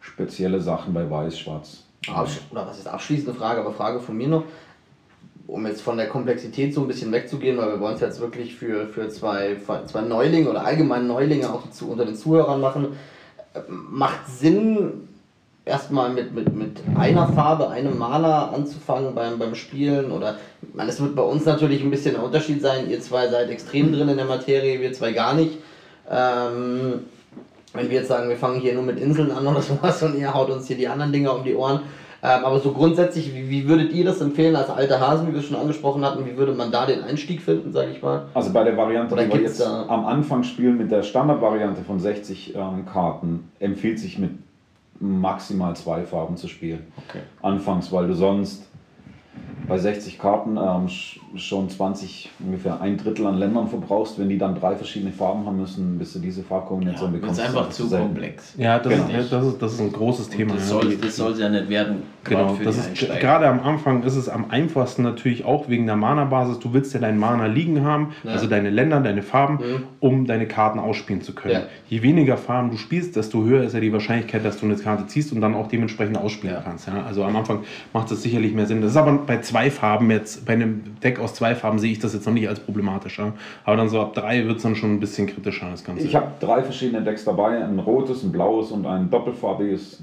spezielle 0.00 0.60
Sachen, 0.60 0.94
bei 0.94 1.08
Weiß, 1.08 1.38
Schwarz. 1.38 1.84
Absch 2.12 2.40
oder 2.50 2.66
was 2.66 2.78
ist 2.78 2.88
abschließende 2.88 3.34
Frage, 3.34 3.60
aber 3.60 3.72
Frage 3.72 4.00
von 4.00 4.16
mir 4.16 4.28
noch, 4.28 4.44
um 5.46 5.66
jetzt 5.66 5.82
von 5.82 5.96
der 5.96 6.08
Komplexität 6.08 6.74
so 6.74 6.80
ein 6.80 6.88
bisschen 6.88 7.12
wegzugehen, 7.12 7.56
weil 7.58 7.68
wir 7.68 7.80
wollen 7.80 7.94
es 7.94 8.00
jetzt 8.00 8.20
wirklich 8.20 8.56
für, 8.56 8.86
für 8.88 9.08
zwei, 9.08 9.56
zwei 9.86 10.00
Neulinge 10.00 10.50
oder 10.50 10.64
allgemein 10.64 11.06
Neulinge 11.06 11.52
auch 11.52 11.70
zu, 11.70 11.90
unter 11.90 12.04
den 12.04 12.16
Zuhörern 12.16 12.60
machen. 12.60 12.96
Macht 13.68 14.26
Sinn, 14.26 15.08
erstmal 15.64 16.10
mit, 16.10 16.34
mit, 16.34 16.52
mit 16.54 16.80
einer 16.96 17.28
Farbe, 17.28 17.68
einem 17.70 17.98
Maler 17.98 18.52
anzufangen 18.52 19.14
beim, 19.14 19.38
beim 19.38 19.54
Spielen? 19.54 20.10
Oder, 20.10 20.38
ich 20.62 20.74
meine, 20.74 20.90
es 20.90 21.00
wird 21.00 21.14
bei 21.14 21.22
uns 21.22 21.44
natürlich 21.44 21.82
ein 21.82 21.90
bisschen 21.90 22.16
ein 22.16 22.22
Unterschied 22.22 22.60
sein. 22.62 22.90
Ihr 22.90 23.00
zwei 23.00 23.28
seid 23.28 23.50
extrem 23.50 23.92
drin 23.92 24.08
in 24.08 24.16
der 24.16 24.26
Materie, 24.26 24.80
wir 24.80 24.92
zwei 24.92 25.12
gar 25.12 25.34
nicht. 25.34 25.58
Ähm, 26.12 27.00
wenn 27.74 27.88
wir 27.88 27.98
jetzt 27.98 28.08
sagen, 28.08 28.28
wir 28.28 28.36
fangen 28.36 28.60
hier 28.60 28.74
nur 28.74 28.82
mit 28.82 29.00
Inseln 29.00 29.30
an 29.30 29.46
oder 29.46 29.62
sowas 29.62 30.02
und 30.02 30.16
ihr 30.16 30.32
haut 30.32 30.50
uns 30.50 30.66
hier 30.66 30.76
die 30.76 30.88
anderen 30.88 31.12
Dinger 31.12 31.34
um 31.34 31.42
die 31.42 31.54
Ohren. 31.54 31.80
Ähm, 32.24 32.44
aber 32.44 32.60
so 32.60 32.70
grundsätzlich, 32.72 33.34
wie, 33.34 33.50
wie 33.50 33.68
würdet 33.68 33.92
ihr 33.92 34.04
das 34.04 34.20
empfehlen 34.20 34.54
als 34.54 34.70
alte 34.70 35.00
Hasen, 35.00 35.26
wie 35.26 35.32
wir 35.32 35.40
es 35.40 35.46
schon 35.46 35.56
angesprochen 35.56 36.04
hatten? 36.04 36.24
Wie 36.24 36.36
würde 36.36 36.52
man 36.52 36.70
da 36.70 36.86
den 36.86 37.02
Einstieg 37.02 37.42
finden, 37.42 37.72
sage 37.72 37.90
ich 37.90 38.00
mal? 38.00 38.26
Also 38.34 38.52
bei 38.52 38.62
der 38.62 38.76
Variante, 38.76 39.14
Oder 39.14 39.24
die 39.24 39.32
wir 39.32 39.40
jetzt 39.40 39.60
am 39.60 40.06
Anfang 40.06 40.44
spielen, 40.44 40.78
mit 40.78 40.92
der 40.92 41.02
Standardvariante 41.02 41.82
von 41.82 41.98
60 41.98 42.54
ähm, 42.54 42.86
Karten, 42.86 43.50
empfiehlt 43.58 43.98
sich 43.98 44.20
mit 44.20 44.30
maximal 45.00 45.74
zwei 45.74 46.04
Farben 46.04 46.36
zu 46.36 46.46
spielen. 46.46 46.86
Okay. 47.08 47.22
Anfangs, 47.42 47.90
weil 47.90 48.06
du 48.06 48.14
sonst 48.14 48.68
bei 49.68 49.78
60 49.78 50.18
Karten 50.18 50.56
ähm, 50.56 50.86
sch- 50.88 51.18
schon 51.36 51.68
20, 51.70 52.30
ungefähr 52.44 52.80
ein 52.80 52.96
Drittel 52.98 53.26
an 53.26 53.38
Ländern 53.38 53.68
verbrauchst. 53.68 54.18
Wenn 54.18 54.28
die 54.28 54.36
dann 54.38 54.54
drei 54.54 54.76
verschiedene 54.76 55.12
Farben 55.12 55.46
haben 55.46 55.56
müssen, 55.58 55.98
bis 55.98 56.12
du 56.12 56.18
diese 56.18 56.42
Farbkombination 56.42 57.08
Ja, 57.08 57.12
das 57.12 57.20
bekommst. 57.20 57.40
ist 57.40 57.46
einfach 57.46 57.66
das 57.66 57.76
zu 57.76 57.86
selten. 57.86 58.06
komplex. 58.06 58.54
ja, 58.58 58.78
das, 58.78 58.92
Genau. 58.92 59.18
ist, 59.18 59.32
das, 59.32 59.46
ist, 59.46 59.62
das 59.62 59.72
ist 59.74 59.80
ein 59.80 59.92
großes 59.92 60.28
Thema. 60.28 60.54
Das 60.54 60.68
soll 60.68 60.96
das 60.96 61.16
soll's 61.16 61.38
ja 61.38 61.48
nicht 61.48 61.68
werden. 61.68 62.02
gerade 62.24 62.42
Genau, 62.44 62.54
für 62.54 62.64
das 62.64 62.92
die 62.92 63.04
ist 63.06 63.20
gerade 63.20 63.46
am 63.48 63.60
Anfang 63.60 64.02
ist 64.02 64.16
es 64.16 64.28
am 64.28 64.46
einfachsten 64.50 65.02
natürlich 65.02 65.44
auch 65.44 65.68
wegen 65.68 65.86
der 65.86 65.96
Mana-Basis. 65.96 66.58
Du 66.58 66.72
willst 66.72 66.92
ja 66.94 67.00
deinen 67.00 67.18
Mana 67.18 67.46
liegen 67.46 67.82
haben, 67.84 68.08
Ja. 68.24 68.32
also 68.32 68.46
deine 68.46 68.70
Länder, 68.70 69.00
deine 69.00 69.22
Farben, 69.22 69.54
Mhm. 69.54 69.82
um 70.00 70.26
deine 70.26 70.46
Karten 70.46 70.78
ausspielen 70.78 71.22
zu 71.22 71.34
können. 71.34 71.54
Ja. 71.54 71.60
Je 71.88 72.02
weniger 72.02 72.36
Farben 72.36 72.70
du 72.70 72.76
spielst, 72.76 73.16
desto 73.16 73.42
höher 73.44 73.62
ist 73.64 73.72
ja 73.72 73.80
die 73.80 73.92
Wahrscheinlichkeit, 73.92 74.44
dass 74.44 74.58
du 74.58 74.66
eine 74.66 74.76
Karte 74.76 75.06
ziehst 75.06 75.32
und 75.32 75.40
dann 75.40 75.54
auch 75.54 75.68
dementsprechend 75.68 76.16
ausspielen 76.18 76.56
Ja. 76.56 76.62
kannst. 76.62 76.86
Ja? 76.88 77.04
Also 77.06 77.24
am 77.24 77.34
Anfang 77.36 77.60
macht 77.92 78.10
es 78.10 78.22
sicherlich 78.22 78.52
mehr 78.54 78.66
Sinn. 78.66 78.80
Das 78.82 78.90
ist 78.92 78.96
aber 78.96 79.12
bei 79.12 79.36
zwei 79.42 79.70
Farben 79.70 80.10
jetzt, 80.10 80.46
bei 80.46 80.54
einem 80.54 81.00
Deck 81.02 81.18
aus 81.20 81.34
zwei 81.34 81.54
Farben 81.54 81.78
sehe 81.78 81.92
ich 81.92 81.98
das 81.98 82.14
jetzt 82.14 82.26
noch 82.26 82.32
nicht 82.32 82.48
als 82.48 82.60
problematisch. 82.60 83.18
Ja? 83.18 83.32
Aber 83.64 83.76
dann 83.76 83.88
so 83.88 84.00
ab 84.00 84.14
drei 84.14 84.44
wird 84.46 84.56
es 84.56 84.62
dann 84.62 84.74
schon 84.76 84.94
ein 84.94 85.00
bisschen 85.00 85.26
kritischer, 85.26 85.70
das 85.70 85.84
Ganze. 85.84 86.04
Ich 86.04 86.14
habe 86.14 86.28
drei 86.40 86.62
verschiedene 86.62 87.02
Decks 87.02 87.24
dabei, 87.24 87.62
ein 87.62 87.78
rotes, 87.78 88.22
ein 88.22 88.32
blaues 88.32 88.70
und 88.70 88.86
ein 88.86 89.10
doppelfarbiges. 89.10 90.02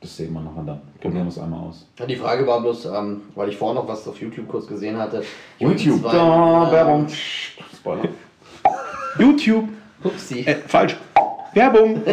Das 0.00 0.16
sehen 0.16 0.32
wir 0.32 0.40
nachher 0.40 0.62
dann. 0.64 0.80
Probieren 1.00 1.24
wir 1.24 1.28
es 1.28 1.38
einmal 1.38 1.60
aus. 1.60 1.86
Ja, 1.98 2.06
Die 2.06 2.16
Frage 2.16 2.46
war 2.46 2.62
bloß, 2.62 2.86
ähm, 2.86 3.20
weil 3.34 3.50
ich 3.50 3.56
vorhin 3.56 3.76
noch 3.76 3.86
was 3.86 4.08
auf 4.08 4.18
YouTube 4.20 4.48
kurz 4.48 4.66
gesehen 4.66 4.96
hatte. 4.96 5.22
YouTube, 5.58 6.00
Zwei, 6.00 6.12
da, 6.12 6.64
ähm, 6.66 6.72
Werbung. 6.72 7.06
Spoiler. 7.76 8.02
YouTube, 9.18 9.68
Upsi. 10.02 10.40
äh, 10.40 10.54
falsch. 10.66 10.96
Werbung. 11.54 12.02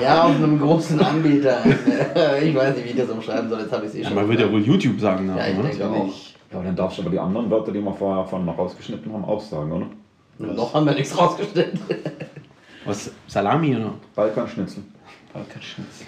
Ja, 0.00 0.24
auf 0.24 0.36
einem 0.36 0.60
großen 0.60 1.00
Anbieter. 1.00 1.58
ich 2.42 2.54
weiß 2.54 2.76
nicht, 2.76 2.84
wie 2.84 2.90
ich 2.90 2.96
das 2.96 3.08
umschreiben 3.08 3.48
soll, 3.48 3.60
jetzt 3.60 3.72
habe 3.72 3.86
ich 3.86 3.90
es 3.90 3.94
eh 3.96 4.02
Ja, 4.02 4.08
schon. 4.08 4.14
man 4.16 4.28
wird 4.28 4.40
ja 4.40 4.52
wohl 4.52 4.60
YouTube 4.60 5.00
sagen. 5.00 5.32
Ja, 5.36 5.46
ich 5.46 5.56
ne? 5.56 5.62
denke 5.64 5.86
auch. 5.86 6.06
Ja, 6.52 6.62
dann 6.62 6.76
darfst 6.76 6.98
du 6.98 7.02
aber 7.02 7.10
die 7.10 7.18
anderen 7.18 7.50
Wörter, 7.50 7.72
die 7.72 7.80
wir 7.80 7.92
vorher 7.92 8.24
von 8.24 8.44
noch 8.44 8.56
rausgeschnitten 8.58 9.12
haben, 9.12 9.24
auch 9.24 9.40
sagen, 9.40 9.72
oder? 9.72 9.86
Noch 10.38 10.74
haben 10.74 10.86
wir 10.86 10.94
nichts 10.94 11.16
rausgestellt. 11.16 11.72
Was? 12.84 13.10
Salami 13.26 13.74
oder? 13.76 13.94
Balkanschnitzel. 14.14 14.82
Balkanschnitzel. 15.32 16.06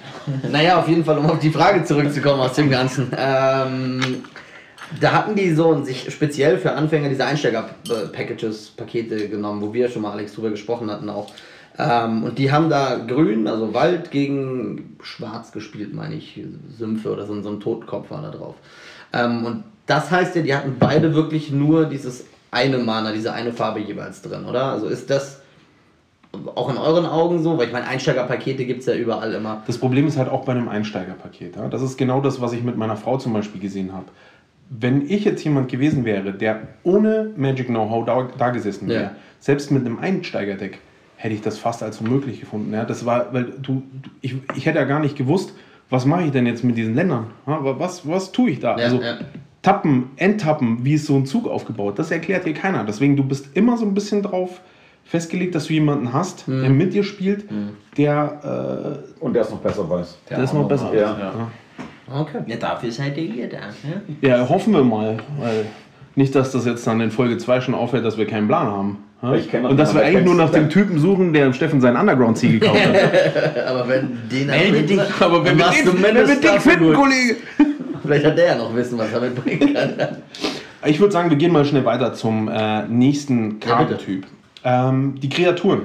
Naja, 0.51 0.79
auf 0.79 0.88
jeden 0.88 1.05
Fall, 1.05 1.19
um 1.19 1.27
auf 1.27 1.38
die 1.38 1.51
Frage 1.51 1.83
zurückzukommen 1.85 2.41
aus 2.41 2.55
dem 2.55 2.71
Ganzen. 2.71 3.11
Ähm, 3.17 4.23
da 5.01 5.12
hatten 5.12 5.35
die 5.35 5.53
so 5.55 5.83
sich 5.83 6.11
speziell 6.12 6.59
für 6.59 6.73
Anfänger 6.73 7.09
diese 7.09 7.25
Einsteiger-Packages, 7.25 8.71
Pakete 8.77 9.29
genommen, 9.29 9.61
wo 9.61 9.73
wir 9.73 9.88
schon 9.88 10.03
mal 10.03 10.12
Alex 10.12 10.35
drüber 10.35 10.51
gesprochen 10.51 10.91
hatten 10.91 11.09
auch. 11.11 11.31
Ähm, 11.79 12.25
und 12.25 12.38
die 12.38 12.51
haben 12.51 12.69
da 12.71 12.97
grün, 12.97 13.47
also 13.47 13.73
Wald 13.73 14.11
gegen 14.11 14.97
schwarz 15.03 15.53
gespielt, 15.53 15.95
meine 15.95 16.17
ich, 16.17 16.41
Sümpfe 16.77 17.12
oder 17.12 17.25
so, 17.27 17.41
so 17.41 17.51
ein 17.51 17.61
Totkopf 17.61 18.11
war 18.11 18.23
da 18.23 18.31
drauf. 18.31 18.57
Ähm, 19.12 19.45
und 19.45 19.64
das 19.87 20.11
heißt 20.11 20.35
ja, 20.37 20.43
die 20.43 20.55
hatten 20.55 20.77
beide 20.79 21.14
wirklich 21.14 21.51
nur 21.53 21.85
dieses 21.87 22.27
eine 22.51 22.79
Mana, 22.79 23.12
diese 23.12 23.33
eine 23.33 23.53
Farbe 23.53 23.81
jeweils 23.81 24.23
drin, 24.23 24.45
oder? 24.45 24.64
Also 24.64 24.87
ist 24.87 25.09
das 25.09 25.41
auch 26.55 26.69
in 26.69 26.77
euren 26.77 27.07
Augen 27.07 27.43
so? 27.43 27.57
Weil 27.57 27.69
ich 27.69 27.73
meine, 27.73 27.87
Einsteigerpakete 27.87 28.64
gibt 28.67 28.81
es 28.81 28.87
ja 28.87 28.95
überall 28.95 29.33
immer. 29.33 29.62
Das 29.67 29.79
Problem 29.79 30.07
ist 30.07 30.19
halt 30.19 30.29
auch 30.29 30.45
bei 30.45 30.53
einem 30.53 30.69
Einsteigerpaket. 30.69 31.57
Ja? 31.57 31.69
Das 31.69 31.81
ist 31.81 31.97
genau 31.97 32.21
das, 32.21 32.41
was 32.41 32.53
ich 32.53 32.62
mit 32.62 32.77
meiner 32.77 32.97
Frau 32.97 33.17
zum 33.19 33.33
Beispiel 33.33 33.61
gesehen 33.61 33.93
habe. 33.93 34.07
Wenn 34.69 35.09
ich 35.09 35.25
jetzt 35.25 35.43
jemand 35.45 35.71
gewesen 35.71 36.05
wäre, 36.05 36.33
der 36.33 36.61
ohne 36.83 37.31
Magic 37.37 37.69
Know-how 37.69 38.05
da, 38.05 38.29
da 38.37 38.51
gesessen 38.51 38.88
wäre, 38.88 39.03
Ja. 39.05 39.11
selbst 39.41 39.71
mit 39.71 39.87
einem 39.87 39.99
Einsteigerdeck, 39.99 40.81
hätte 41.21 41.35
ich 41.35 41.41
das 41.43 41.59
fast 41.59 41.83
als 41.83 42.01
unmöglich 42.01 42.41
gefunden. 42.41 42.73
Ja? 42.73 42.85
Das 42.85 43.05
war, 43.05 43.33
weil 43.35 43.53
du, 43.61 43.83
ich, 44.21 44.37
ich 44.57 44.67
hätte 44.67 44.79
ja 44.79 44.85
gar 44.85 45.01
nicht 45.01 45.17
gewusst, 45.17 45.53
was 45.91 46.05
mache 46.07 46.25
ich 46.25 46.31
denn 46.31 46.47
jetzt 46.47 46.63
mit 46.65 46.77
diesen 46.77 46.95
Ländern? 46.95 47.27
Was, 47.47 48.07
was 48.09 48.31
tue 48.33 48.51
ich 48.51 48.61
da? 48.61 48.77
Ja, 48.79 48.85
also 48.85 49.01
ja. 49.03 49.19
Tappen, 49.63 50.11
Endtappen, 50.17 50.85
wie 50.85 50.95
ist 50.95 51.07
so 51.07 51.17
ein 51.17 51.27
Zug 51.27 51.49
aufgebaut, 51.49 51.99
das 51.99 52.11
erklärt 52.11 52.47
dir 52.47 52.55
keiner. 52.55 52.85
Deswegen, 52.85 53.17
du 53.17 53.25
bist 53.25 53.57
immer 53.57 53.77
so 53.77 53.85
ein 53.85 53.95
bisschen 53.95 54.23
drauf 54.23 54.61
festgelegt, 55.05 55.55
dass 55.55 55.67
du 55.67 55.73
jemanden 55.73 56.13
hast, 56.13 56.47
Mhm. 56.47 56.61
der 56.61 56.71
mit 56.71 56.95
dir 56.95 57.03
spielt, 57.03 57.47
der 57.97 59.03
äh, 59.21 59.25
Und 59.25 59.33
der 59.35 59.43
es 59.43 59.51
noch 59.51 59.59
besser 59.59 59.89
weiß. 59.89 60.19
das 60.29 60.39
ist 60.41 60.53
noch 60.55 60.69
besser. 60.69 60.95
Ja. 60.95 61.17
Ja. 61.19 62.21
Okay. 62.21 62.39
Ja, 62.47 62.57
dafür 62.57 62.91
seid 62.93 63.17
ihr 63.19 63.33
hier 63.33 63.49
da. 63.49 63.59
Ja, 64.21 64.49
hoffen 64.49 64.73
wir 64.75 64.85
mal. 64.85 65.17
Weil 65.39 65.67
nicht, 66.19 66.35
dass 66.35 66.51
das 66.51 66.67
jetzt 66.67 66.87
dann 66.87 67.01
in 67.01 67.11
Folge 67.11 67.39
2 67.39 67.61
schon 67.61 67.75
auffällt, 67.75 68.05
dass 68.05 68.19
wir 68.19 68.27
keinen 68.27 68.49
Plan 68.49 68.67
haben. 68.67 68.99
Ja? 69.23 69.61
Und 69.63 69.77
dass 69.79 69.95
wir 69.95 70.03
eigentlich 70.03 70.25
nur 70.25 70.35
nach 70.35 70.51
dem 70.51 70.69
Typen 70.69 70.99
suchen, 70.99 71.33
der 71.33 71.53
Steffen 71.53 71.81
seinen 71.81 71.97
Underground-Ziel 71.97 72.59
gekauft 72.59 72.81
hat. 72.85 73.67
Aber 73.69 73.89
wenn 73.89 74.19
den 74.31 74.49
Melde 74.49 74.83
dich. 74.83 75.01
Aber 75.21 75.45
wenn 75.45 75.57
wir 75.57 75.71
den, 75.71 76.03
wenn 76.03 76.15
wir 76.17 76.27
den 76.27 76.61
finden. 76.61 76.93
Kollege. 76.93 77.37
Vielleicht 78.03 78.27
hat 78.27 78.37
der 78.37 78.47
ja 78.47 78.55
noch 78.57 78.75
Wissen, 78.75 78.99
was 78.99 79.13
er 79.13 79.21
mitbringen 79.21 79.75
kann. 79.75 80.17
Ich 80.87 80.99
würde 81.01 81.13
sagen, 81.13 81.31
wir 81.31 81.37
gehen 81.37 81.53
mal 81.53 81.65
schnell 81.65 81.85
weiter 81.85 82.13
zum 82.15 82.49
äh, 82.49 82.87
nächsten 82.89 83.61
Ja. 83.67 83.77
Kartentyp. 83.77 84.27
ähm, 84.65 85.15
die 85.21 85.29
Kreaturen. 85.29 85.83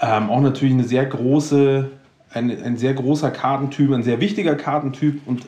Ähm, 0.00 0.30
auch 0.30 0.40
natürlich 0.40 0.74
eine 0.74 0.84
sehr 0.84 1.06
große, 1.06 1.90
ein, 2.32 2.50
ein 2.62 2.76
sehr 2.76 2.94
großer 2.94 3.30
Kartentyp, 3.30 3.92
ein 3.92 4.02
sehr 4.02 4.20
wichtiger 4.20 4.54
Kartentyp. 4.54 5.20
Und 5.26 5.46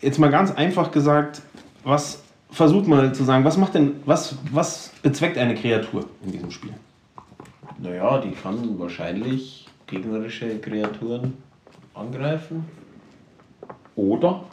jetzt 0.00 0.18
mal 0.18 0.30
ganz 0.30 0.52
einfach 0.52 0.90
gesagt, 0.90 1.42
was 1.84 2.22
versucht 2.50 2.86
mal 2.86 3.14
zu 3.14 3.24
sagen, 3.24 3.44
was 3.44 3.56
macht 3.56 3.74
denn, 3.74 3.96
was, 4.04 4.36
was 4.52 4.92
bezweckt 5.02 5.38
eine 5.38 5.54
Kreatur 5.54 6.06
in 6.24 6.32
diesem 6.32 6.50
Spiel? 6.50 6.72
Naja, 7.78 8.18
die 8.18 8.32
kann 8.32 8.78
wahrscheinlich 8.78 9.66
gegnerische 9.86 10.58
Kreaturen 10.58 11.34
angreifen 11.94 12.64
Oder? 13.96 14.44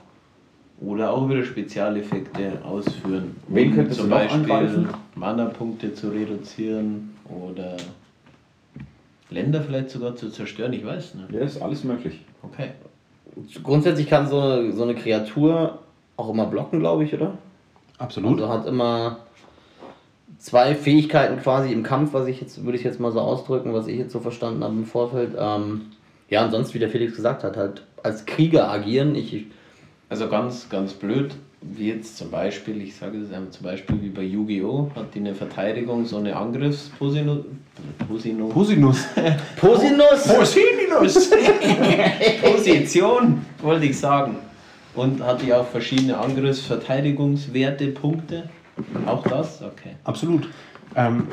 oder 0.82 1.12
auch 1.12 1.30
wieder 1.30 1.44
Spezialeffekte 1.44 2.60
ausführen. 2.64 3.36
Wen 3.48 3.70
Um 3.70 3.76
könnte 3.76 3.94
sie 3.94 4.02
zum 4.02 4.10
Beispiel 4.10 4.42
angreifen? 4.42 4.90
Mana-Punkte 5.16 5.94
zu 5.94 6.10
reduzieren 6.10 7.16
oder 7.30 7.78
Länder 9.30 9.62
vielleicht 9.62 9.90
sogar 9.90 10.16
zu 10.16 10.30
zerstören, 10.30 10.74
ich 10.74 10.86
weiß 10.86 11.16
nicht. 11.16 11.32
Ja, 11.32 11.40
ist 11.40 11.62
alles 11.62 11.84
möglich. 11.84 12.20
Okay. 12.44 12.72
Grundsätzlich 13.64 14.08
kann 14.08 14.28
so 14.28 14.40
eine, 14.40 14.72
so 14.74 14.84
eine 14.84 14.96
Kreatur 14.96 15.80
auch 16.18 16.30
immer 16.30 16.46
blocken, 16.46 16.80
glaube 16.80 17.04
ich, 17.04 17.14
oder? 17.14 17.38
Absolut. 17.98 18.42
Also 18.42 18.54
hat 18.54 18.68
immer 18.68 19.20
zwei 20.38 20.76
Fähigkeiten 20.76 21.42
quasi 21.42 21.72
im 21.72 21.84
Kampf, 21.84 22.14
was 22.14 22.28
ich 22.28 22.42
jetzt, 22.42 22.64
würde 22.64 22.78
ich 22.78 22.84
jetzt 22.84 23.00
mal 23.00 23.12
so 23.12 23.20
ausdrücken, 23.20 23.74
was 23.74 23.88
ich 23.88 23.98
jetzt 23.98 24.12
so 24.12 24.20
verstanden 24.20 24.64
habe 24.64 24.74
im 24.74 24.86
Vorfeld. 24.86 25.36
Ähm, 25.38 25.88
ja, 26.30 26.44
und 26.44 26.52
sonst, 26.52 26.74
wie 26.74 26.80
der 26.80 26.90
Felix 26.90 27.16
gesagt 27.16 27.44
hat, 27.44 27.58
halt 27.58 27.84
als 28.04 28.26
Krieger 28.26 28.70
agieren. 28.70 29.16
Ich, 29.16 29.34
ich 29.34 29.46
Also 30.10 30.28
ganz, 30.28 30.70
ganz 30.70 30.94
blöd, 30.94 31.36
wie 31.62 31.88
jetzt 31.88 32.18
zum 32.18 32.30
Beispiel, 32.30 32.82
ich 32.82 32.96
sage 32.96 33.18
es 33.20 33.32
einmal 33.32 33.50
zum 33.50 33.64
Beispiel 33.64 34.02
wie 34.02 34.10
bei 34.10 34.22
Yu-Gi-Oh! 34.22 34.92
hat 34.96 35.16
die 35.16 35.20
eine 35.20 35.34
Verteidigung, 35.34 36.06
so 36.06 36.18
eine 36.18 36.36
Angriffsposition. 36.36 37.60
Posino, 38.08 38.48
Pusinus. 38.48 39.06
Posinus! 39.60 40.28
Pusinus! 40.28 41.30
Position, 42.42 43.46
wollte 43.62 43.86
ich 43.86 43.98
sagen. 43.98 44.38
Und 44.96 45.22
hat 45.24 45.42
die 45.42 45.54
auch 45.54 45.68
verschiedene 45.68 46.18
Angriffsverteidigungswerte, 46.18 47.88
Punkte. 47.88 48.50
Auch 49.06 49.24
das? 49.24 49.62
Okay. 49.62 49.96
Absolut. 50.04 50.48
Ähm, 50.96 51.28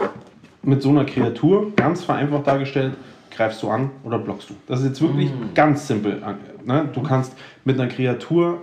mit 0.63 0.83
so 0.83 0.91
einer 0.91 1.05
Kreatur, 1.05 1.73
ganz 1.77 2.05
vereinfacht 2.05 2.47
dargestellt, 2.47 2.95
greifst 3.31 3.63
du 3.63 3.69
an 3.69 3.91
oder 4.05 4.19
blockst 4.19 4.51
du. 4.51 4.55
Das 4.67 4.81
ist 4.81 4.87
jetzt 4.87 5.03
wirklich 5.03 5.31
ganz 5.55 5.87
simpel. 5.87 6.23
Ne? 6.65 6.89
Du 6.93 7.03
kannst 7.03 7.35
mit 7.65 7.81
einer 7.81 7.89
Kreatur 7.89 8.61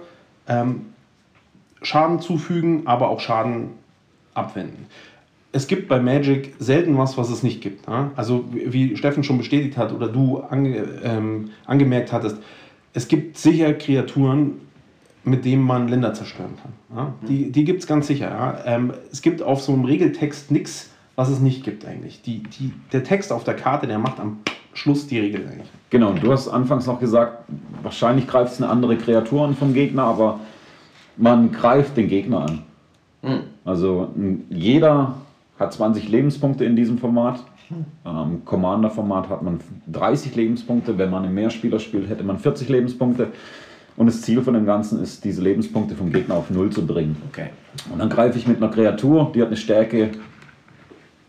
ähm, 0.47 0.87
Schaden 1.81 2.19
zufügen, 2.19 2.83
aber 2.85 3.09
auch 3.09 3.19
Schaden 3.19 3.71
abwenden. 4.33 4.87
Es 5.51 5.67
gibt 5.67 5.87
bei 5.87 5.99
Magic 5.99 6.53
selten 6.59 6.97
was, 6.97 7.17
was 7.17 7.29
es 7.29 7.41
nicht 7.41 7.61
gibt. 7.61 7.87
Ne? 7.87 8.11
Also 8.15 8.45
wie 8.51 8.71
wie 8.71 8.97
Steffen 8.97 9.23
schon 9.23 9.37
bestätigt 9.37 9.77
hat 9.77 9.91
oder 9.91 10.07
du 10.07 10.41
ange, 10.41 10.85
ähm, 11.03 11.49
angemerkt 11.65 12.13
hattest, 12.13 12.37
es 12.93 13.07
gibt 13.07 13.37
sicher 13.37 13.73
Kreaturen, 13.73 14.61
mit 15.29 15.45
denen 15.45 15.63
man 15.63 15.87
Länder 15.87 16.13
zerstören 16.13 16.51
kann. 16.61 16.97
Ja? 16.97 17.13
Die, 17.27 17.51
die 17.51 17.63
gibt 17.65 17.81
es 17.81 17.87
ganz 17.87 18.07
sicher. 18.07 18.29
Ja? 18.29 18.57
Ähm, 18.65 18.93
es 19.11 19.21
gibt 19.21 19.41
auf 19.41 19.61
so 19.61 19.73
einem 19.73 19.85
Regeltext 19.85 20.51
nichts, 20.51 20.89
was 21.15 21.29
es 21.29 21.39
nicht 21.39 21.63
gibt 21.63 21.85
eigentlich. 21.85 22.21
Die, 22.21 22.43
die, 22.43 22.73
der 22.91 23.03
Text 23.03 23.31
auf 23.31 23.43
der 23.43 23.55
Karte, 23.55 23.87
der 23.87 23.99
macht 23.99 24.19
am 24.19 24.37
Schluss 24.73 25.07
die 25.07 25.19
Regel 25.19 25.45
eigentlich. 25.47 25.69
Genau, 25.89 26.09
und 26.11 26.23
du 26.23 26.31
hast 26.31 26.47
anfangs 26.47 26.85
noch 26.87 26.99
gesagt, 26.99 27.43
wahrscheinlich 27.83 28.27
greift 28.27 28.53
es 28.53 28.61
eine 28.61 28.71
andere 28.71 28.97
Kreatur 28.97 29.45
an 29.45 29.55
vom 29.55 29.73
Gegner, 29.73 30.03
aber 30.03 30.39
man 31.17 31.51
greift 31.51 31.97
den 31.97 32.07
Gegner 32.07 32.41
an. 32.45 32.61
Also 33.65 34.09
n- 34.15 34.45
jeder 34.49 35.15
hat 35.59 35.73
20 35.73 36.07
Lebenspunkte 36.07 36.63
in 36.63 36.75
diesem 36.77 36.97
Format. 36.97 37.43
Ähm, 38.05 38.43
Commander-Format 38.45 39.27
hat 39.29 39.43
man 39.43 39.59
30 39.87 40.35
Lebenspunkte. 40.35 40.97
Wenn 40.97 41.09
man 41.11 41.25
im 41.25 41.33
Mehrspieler 41.33 41.79
spielt, 41.79 42.09
hätte 42.09 42.23
man 42.23 42.39
40 42.39 42.69
Lebenspunkte. 42.69 43.27
Und 43.99 44.05
das 44.05 44.21
Ziel 44.21 44.41
von 44.41 44.53
dem 44.53 44.65
Ganzen 44.65 45.03
ist, 45.03 45.25
diese 45.25 45.41
Lebenspunkte 45.41 45.93
vom 45.93 46.09
Gegner 46.13 46.35
auf 46.35 46.49
Null 46.49 46.69
zu 46.69 46.87
bringen. 46.87 47.17
Okay. 47.27 47.47
Und 47.91 47.99
dann 47.99 48.07
greife 48.07 48.37
ich 48.37 48.47
mit 48.47 48.55
einer 48.55 48.71
Kreatur, 48.71 49.29
die 49.35 49.41
hat 49.41 49.49
eine 49.49 49.57
Stärke 49.57 50.11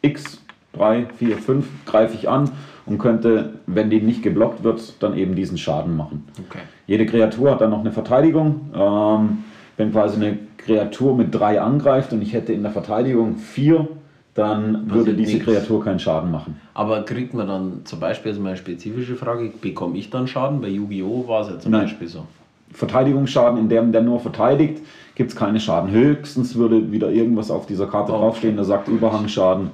X, 0.03 0.41
3, 0.75 1.07
4, 1.17 1.39
5, 1.39 1.67
greife 1.85 2.15
ich 2.15 2.29
an 2.29 2.49
und 2.87 2.99
könnte, 2.99 3.55
wenn 3.67 3.91
die 3.91 4.01
nicht 4.01 4.23
geblockt 4.23 4.63
wird, 4.63 5.03
dann 5.03 5.17
eben 5.17 5.35
diesen 5.35 5.59
Schaden 5.59 5.97
machen. 5.97 6.29
Okay. 6.49 6.61
Jede 6.87 7.07
Kreatur 7.07 7.51
hat 7.51 7.61
dann 7.61 7.71
noch 7.71 7.81
eine 7.81 7.91
Verteidigung. 7.91 8.71
Ähm, 8.73 9.39
wenn 9.77 9.91
quasi 9.91 10.15
eine 10.15 10.39
Kreatur 10.57 11.17
mit 11.17 11.35
3 11.35 11.61
angreift 11.61 12.13
und 12.13 12.23
ich 12.23 12.35
hätte 12.35 12.53
in 12.53 12.63
der 12.63 12.71
Verteidigung 12.71 13.37
4, 13.37 13.89
dann 14.35 14.89
würde 14.89 15.11
Passiert 15.11 15.19
diese 15.19 15.33
nichts. 15.33 15.45
Kreatur 15.45 15.83
keinen 15.83 15.99
Schaden 15.99 16.31
machen. 16.31 16.61
Aber 16.75 17.03
kriegt 17.05 17.35
man 17.35 17.49
dann 17.49 17.81
zum 17.83 17.99
Beispiel, 17.99 18.31
also 18.31 18.41
meine 18.41 18.57
spezifische 18.57 19.17
Frage, 19.17 19.53
bekomme 19.61 19.99
ich 19.99 20.09
dann 20.09 20.29
Schaden? 20.29 20.61
Bei 20.61 20.69
Yu-Gi-Oh! 20.69 21.27
war 21.27 21.41
es 21.41 21.49
ja 21.49 21.59
zum 21.59 21.73
Nein. 21.73 21.83
Beispiel 21.83 22.07
so. 22.07 22.27
Verteidigungsschaden, 22.73 23.59
in 23.59 23.69
dem 23.69 23.93
der 23.93 24.03
nur 24.03 24.21
verteidigt, 24.21 24.83
gibt 25.15 25.31
es 25.31 25.37
keine 25.37 25.61
Schaden. 25.61 25.91
Höchstens 25.91 26.55
würde 26.57 26.91
wieder 26.93 27.11
irgendwas 27.11 27.51
auf 27.51 27.67
dieser 27.67 27.87
Karte 27.87 28.13
Oh. 28.13 28.19
draufstehen, 28.19 28.57
der 28.57 28.65
sagt 28.65 28.89
Überhangschaden. 28.89 29.71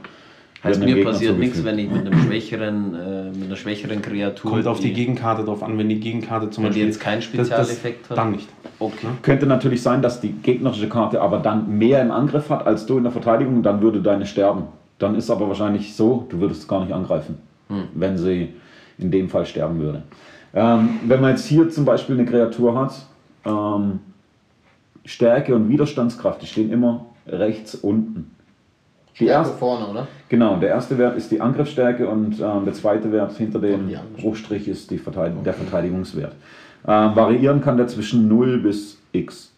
Heißt, 0.65 0.81
mir 0.81 0.87
Gegner 0.95 1.11
passiert 1.13 1.39
nichts, 1.39 1.63
wenn 1.65 1.79
ich 1.79 1.89
mit, 1.89 2.07
einem 2.07 2.19
schwächeren, 2.23 2.95
äh, 2.95 3.31
mit 3.39 3.47
einer 3.47 3.57
schwächeren 3.57 4.03
Kreatur. 4.03 4.51
Kommt 4.51 4.67
auf 4.67 4.81
die 4.81 4.93
Gegenkarte 4.93 5.45
drauf 5.45 5.63
an, 5.63 5.79
wenn 5.79 5.89
die 5.89 6.01
Gegenkarte 6.01 6.51
zum 6.51 6.65
Wenn 6.65 6.73
die 6.73 6.81
Beispiel. 6.81 6.87
jetzt 6.87 7.01
keinen 7.01 7.17
das- 7.19 7.25
Spezialeffekt 7.27 8.03
das, 8.05 8.11
hat? 8.11 8.19
Dann 8.19 8.33
nicht. 8.33 8.49
Okay. 8.81 9.07
Könnte 9.23 9.47
natürlich 9.47 9.83
sein, 9.83 10.03
dass 10.03 10.21
die 10.21 10.33
gegnerische 10.33 10.89
Karte 10.89 11.21
aber 11.21 11.39
dann 11.39 11.79
mehr 11.79 12.03
im 12.03 12.11
Angriff 12.11 12.51
hat 12.51 12.67
als 12.67 12.87
du 12.87 12.97
in 12.97 13.05
der 13.05 13.13
Verteidigung, 13.13 13.63
dann 13.63 13.81
würde 13.81 14.01
deine 14.01 14.27
sterben. 14.27 14.65
Dann 14.99 15.15
ist 15.15 15.31
aber 15.31 15.47
wahrscheinlich 15.47 15.95
so, 15.95 16.27
du 16.31 16.41
würdest 16.41 16.67
gar 16.69 16.81
nicht 16.83 16.93
angreifen, 16.93 17.37
wenn 17.95 18.17
sie 18.19 18.49
in 18.99 19.11
dem 19.11 19.29
Fall 19.29 19.45
sterben 19.47 19.79
würde. 19.79 20.03
Ähm, 20.57 21.01
wenn 21.07 21.21
man 21.21 21.33
jetzt 21.33 21.45
hier 21.45 21.69
zum 21.69 21.85
Beispiel 21.85 22.19
eine 22.19 22.25
Kreatur 22.25 22.75
hat, 22.79 23.07
ähm, 23.45 24.01
Stärke 25.05 25.55
und 25.55 25.69
Widerstandskraft, 25.69 26.41
die 26.41 26.47
stehen 26.47 26.73
immer 26.73 27.05
rechts 27.27 27.75
unten. 27.75 28.31
Die 29.13 29.25
Stärke 29.25 29.33
erste, 29.33 29.59
vorne, 29.59 29.87
oder? 29.87 30.09
genau, 30.31 30.57
der 30.57 30.71
erste 30.71 30.97
Wert 30.97 31.17
ist 31.19 31.31
die 31.31 31.43
Angriffsstärke 31.43 32.09
und 32.09 32.41
ähm, 32.41 32.65
der 32.65 32.73
zweite 32.73 33.13
Wert 33.13 33.37
hinter 33.37 33.59
dem. 33.59 33.91
Bruchstrich 34.19 34.67
ist 34.67 34.91
die 34.91 34.99
Verteidig 34.99 35.43
der 35.45 35.53
Verteidigungswert. 35.53 36.35
Ähm, 36.89 37.15
variieren 37.15 37.61
kann 37.61 37.77
der 37.77 37.89
zwischen 37.89 38.27
0 38.27 38.59
bis 38.59 38.99
x 39.13 39.53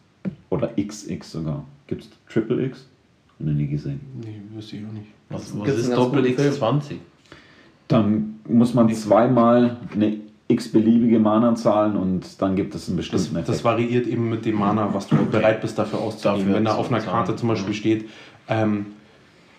oder 0.51 0.71
xx 0.77 1.31
sogar. 1.31 1.65
Gibt 1.87 2.03
es 2.03 2.11
Triple 2.29 2.65
X? 2.67 2.89
Noch 3.39 3.53
nie 3.53 3.69
gesehen. 3.69 4.01
Nee, 4.21 4.41
wüsste 4.53 4.77
ich 4.77 4.83
auch 4.85 4.93
nicht. 4.93 5.07
Was, 5.29 5.57
was 5.57 5.69
ist 5.69 5.93
Doppel 5.93 6.23
guten 6.23 6.33
X 6.33 6.43
Film? 6.43 6.55
20? 6.55 7.01
Dann 7.87 8.41
muss 8.49 8.75
man 8.75 8.93
zweimal 8.93 9.77
eine 9.95 10.28
x-beliebige 10.49 11.19
Mana 11.19 11.55
zahlen 11.55 11.97
und 11.97 12.41
dann 12.41 12.57
gibt 12.57 12.75
es 12.75 12.89
einen 12.89 12.97
Das, 12.97 13.09
bestimmten 13.11 13.35
das 13.37 13.49
Effekt. 13.49 13.65
variiert 13.65 14.07
eben 14.07 14.31
mit 14.31 14.45
dem 14.47 14.57
Mana, 14.57 14.89
was 14.93 15.07
du 15.07 15.17
bereit 15.27 15.61
bist 15.61 15.79
dafür 15.79 16.01
auszugeben. 16.01 16.41
Dafür 16.41 16.55
Wenn 16.57 16.65
da 16.65 16.75
auf 16.75 16.91
einer. 16.91 17.01
Karte 17.01 17.37
zum 17.37 17.49
Beispiel 17.51 17.75
steht, 17.75 18.09
ähm, 18.49 18.87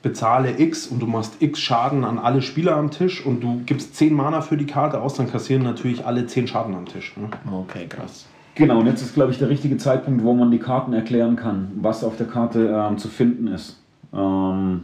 bezahle 0.01 0.59
X 0.59 0.87
und 0.87 1.01
du 1.01 1.05
machst 1.05 1.41
X 1.41 1.59
Schaden 1.59 2.03
an 2.03 2.17
alle 2.17 2.41
Spieler 2.41 2.75
am 2.75 2.89
Tisch 2.89 3.23
und 3.25 3.41
du 3.41 3.61
gibst 3.65 3.95
10 3.95 4.13
Mana 4.13 4.41
für 4.41 4.57
die 4.57 4.65
Karte 4.65 5.01
aus, 5.01 5.13
dann 5.13 5.29
kassieren 5.31 5.63
natürlich 5.63 6.05
alle 6.05 6.25
10 6.25 6.47
Schaden 6.47 6.73
am 6.73 6.85
Tisch. 6.85 7.15
Ne? 7.17 7.29
Okay, 7.51 7.85
krass. 7.87 8.25
Genau, 8.55 8.79
und 8.79 8.87
jetzt 8.87 9.01
ist, 9.01 9.13
glaube 9.13 9.31
ich, 9.31 9.37
der 9.37 9.49
richtige 9.49 9.77
Zeitpunkt, 9.77 10.23
wo 10.23 10.33
man 10.33 10.51
die 10.51 10.59
Karten 10.59 10.93
erklären 10.93 11.35
kann, 11.35 11.71
was 11.81 12.03
auf 12.03 12.17
der 12.17 12.27
Karte 12.27 12.67
ähm, 12.89 12.97
zu 12.97 13.07
finden 13.07 13.47
ist. 13.47 13.79
Ähm, 14.13 14.81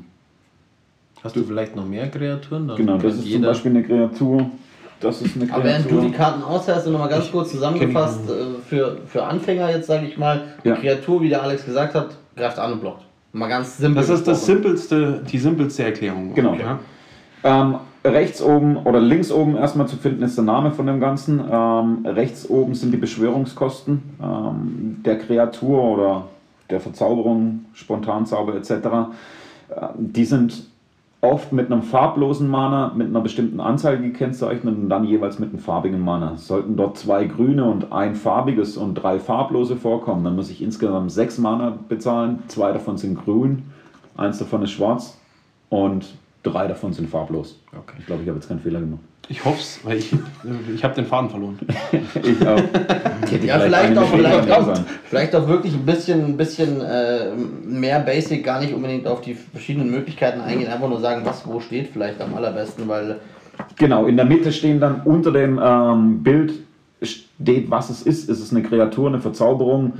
Hast 1.23 1.35
du 1.35 1.43
vielleicht 1.43 1.75
noch 1.75 1.87
mehr 1.87 2.09
Kreaturen? 2.09 2.67
Dann 2.67 2.77
genau, 2.77 2.97
das 2.97 3.15
ist 3.15 3.31
zum 3.31 3.41
Beispiel 3.41 3.71
eine 3.71 3.83
Kreatur. 3.83 4.51
Das 4.99 5.21
ist 5.21 5.36
eine 5.36 5.51
Aber 5.53 5.63
während 5.63 5.89
du 5.91 5.99
die 6.01 6.12
Karten 6.12 6.41
aushältst 6.43 6.88
und 6.88 6.93
nochmal 6.93 7.10
ganz 7.10 7.31
kurz 7.31 7.51
zusammengefasst, 7.51 8.21
äh, 8.29 8.62
für, 8.67 8.97
für 9.08 9.23
Anfänger 9.23 9.69
jetzt 9.69 9.88
sage 9.88 10.08
ich 10.08 10.17
mal, 10.17 10.43
die 10.63 10.69
Ja. 10.69 10.75
Kreatur, 10.75 11.21
wie 11.21 11.29
der 11.29 11.43
Alex 11.43 11.65
gesagt 11.65 11.96
hat, 11.96 12.10
greift 12.35 12.58
an 12.58 12.73
und 12.73 12.81
blockt. 12.81 13.04
Mal 13.33 13.48
ganz 13.50 13.77
simpel. 13.77 14.02
Das 14.02 14.10
ist 14.10 14.27
das 14.27 14.46
simpelste, 14.46 15.21
die 15.29 15.37
simpelste 15.37 15.83
Erklärung. 15.83 16.33
Genau. 16.33 16.56
Ja? 16.56 16.79
Ähm, 17.43 17.75
rechts 18.06 18.41
oben 18.41 18.77
oder 18.77 19.00
links 19.02 19.31
oben 19.31 19.58
erstmal 19.58 19.87
zu 19.87 19.98
finden 19.98 20.23
ist 20.23 20.37
der 20.37 20.46
Name 20.46 20.71
von 20.71 20.87
dem 20.87 21.00
Ganzen. 21.00 21.41
Ähm, 21.52 22.06
rechts 22.06 22.50
oben 22.50 22.73
sind 22.75 22.91
die 22.91 22.98
Beschwörungskosten 22.98 24.02
ähm, 24.21 25.02
der 25.06 25.17
Kreatur 25.17 25.83
oder 25.83 26.27
der 26.69 26.79
Verzauberung, 26.79 27.65
Spontanzauber 27.73 28.56
etc. 28.56 28.69
Ähm, 28.71 29.10
die 29.98 30.25
sind 30.25 30.63
oft 31.26 31.52
mit 31.52 31.71
einem 31.71 31.82
farblosen 31.82 32.50
Mana 32.50 32.94
mit 32.96 33.08
einer 33.08 33.21
bestimmten 33.21 33.60
Anzahl 33.60 33.98
gekennzeichnet 34.00 34.76
und 34.76 34.90
dann 34.90 35.04
jeweils 35.04 35.40
mit 35.40 35.50
einem 35.50 35.60
farbigen 35.60 36.02
Mana. 36.02 36.38
Sollten 36.38 36.76
dort 36.76 36.98
zwei 36.98 37.26
grüne 37.26 37.65
und 37.65 37.92
ein 37.92 38.15
farbiges 38.15 38.78
und 38.78 38.96
drei 38.96 39.19
farblose 39.19 39.76
vorkommen, 39.76 40.23
dann 40.23 40.36
muss 40.36 40.50
ich 40.50 40.62
insgesamt 40.62 41.12
sechs 41.12 41.38
Mana 41.38 41.78
bezahlen. 41.90 42.44
Zwei 42.48 42.71
davon 42.71 42.98
sind 42.98 43.23
grün, 43.23 43.63
eins 44.15 44.40
davon 44.40 44.63
ist 44.63 44.71
schwarz 44.71 45.19
und 45.69 46.15
drei 46.46 46.67
davon 46.67 46.93
sind 46.93 47.10
farblos. 47.10 47.60
Okay. 47.71 47.96
Ich 48.00 48.06
glaube, 48.06 48.21
ich 48.23 48.27
habe 48.27 48.37
jetzt 48.37 48.48
keinen 48.48 48.60
Fehler 48.60 48.79
gemacht. 48.79 49.02
Ich 49.27 49.43
hoffe 49.43 49.60
es, 49.60 49.79
weil 49.83 49.98
ich, 49.98 50.13
ich 50.75 50.83
habe 50.83 50.93
den 50.93 51.06
Faden 51.06 51.29
verloren. 51.29 51.58
Ich 52.23 52.48
auch. 52.48 52.58
Ja, 53.43 53.60
vielleicht 53.60 53.98
auch, 53.98 54.08
vielleicht 54.08 54.52
auch, 54.52 54.79
vielleicht 55.04 55.35
auch 55.35 55.48
wirklich 55.48 55.73
ein 55.73 55.85
bisschen, 55.85 56.25
ein 56.25 56.37
bisschen 56.37 56.81
äh, 56.81 57.31
mehr 57.65 58.00
Basic, 58.00 58.43
gar 58.43 58.60
nicht 58.60 58.73
unbedingt 58.73 59.08
auf 59.08 59.21
die 59.21 59.33
verschiedenen 59.33 59.89
Möglichkeiten 59.91 60.41
eingehen, 60.41 60.71
einfach 60.71 60.87
nur 60.87 61.00
sagen, 61.00 61.25
was 61.25 61.46
wo 61.46 61.60
steht, 61.60 61.89
vielleicht 61.89 62.21
am 62.21 62.35
allerbesten, 62.35 62.87
weil 62.87 63.19
Genau, 63.77 64.06
in 64.06 64.15
der 64.15 64.25
Mitte 64.25 64.52
stehen 64.52 64.79
dann 64.79 65.02
unter 65.06 65.31
dem 65.31 65.60
ähm, 65.62 66.23
Bild 66.23 66.54
steht, 67.02 67.69
was 67.69 67.89
es 67.89 68.02
ist. 68.02 68.29
Ist 68.29 68.39
es 68.39 68.52
eine 68.52 68.63
Kreatur, 68.63 69.08
eine 69.08 69.19
Verzauberung 69.19 69.93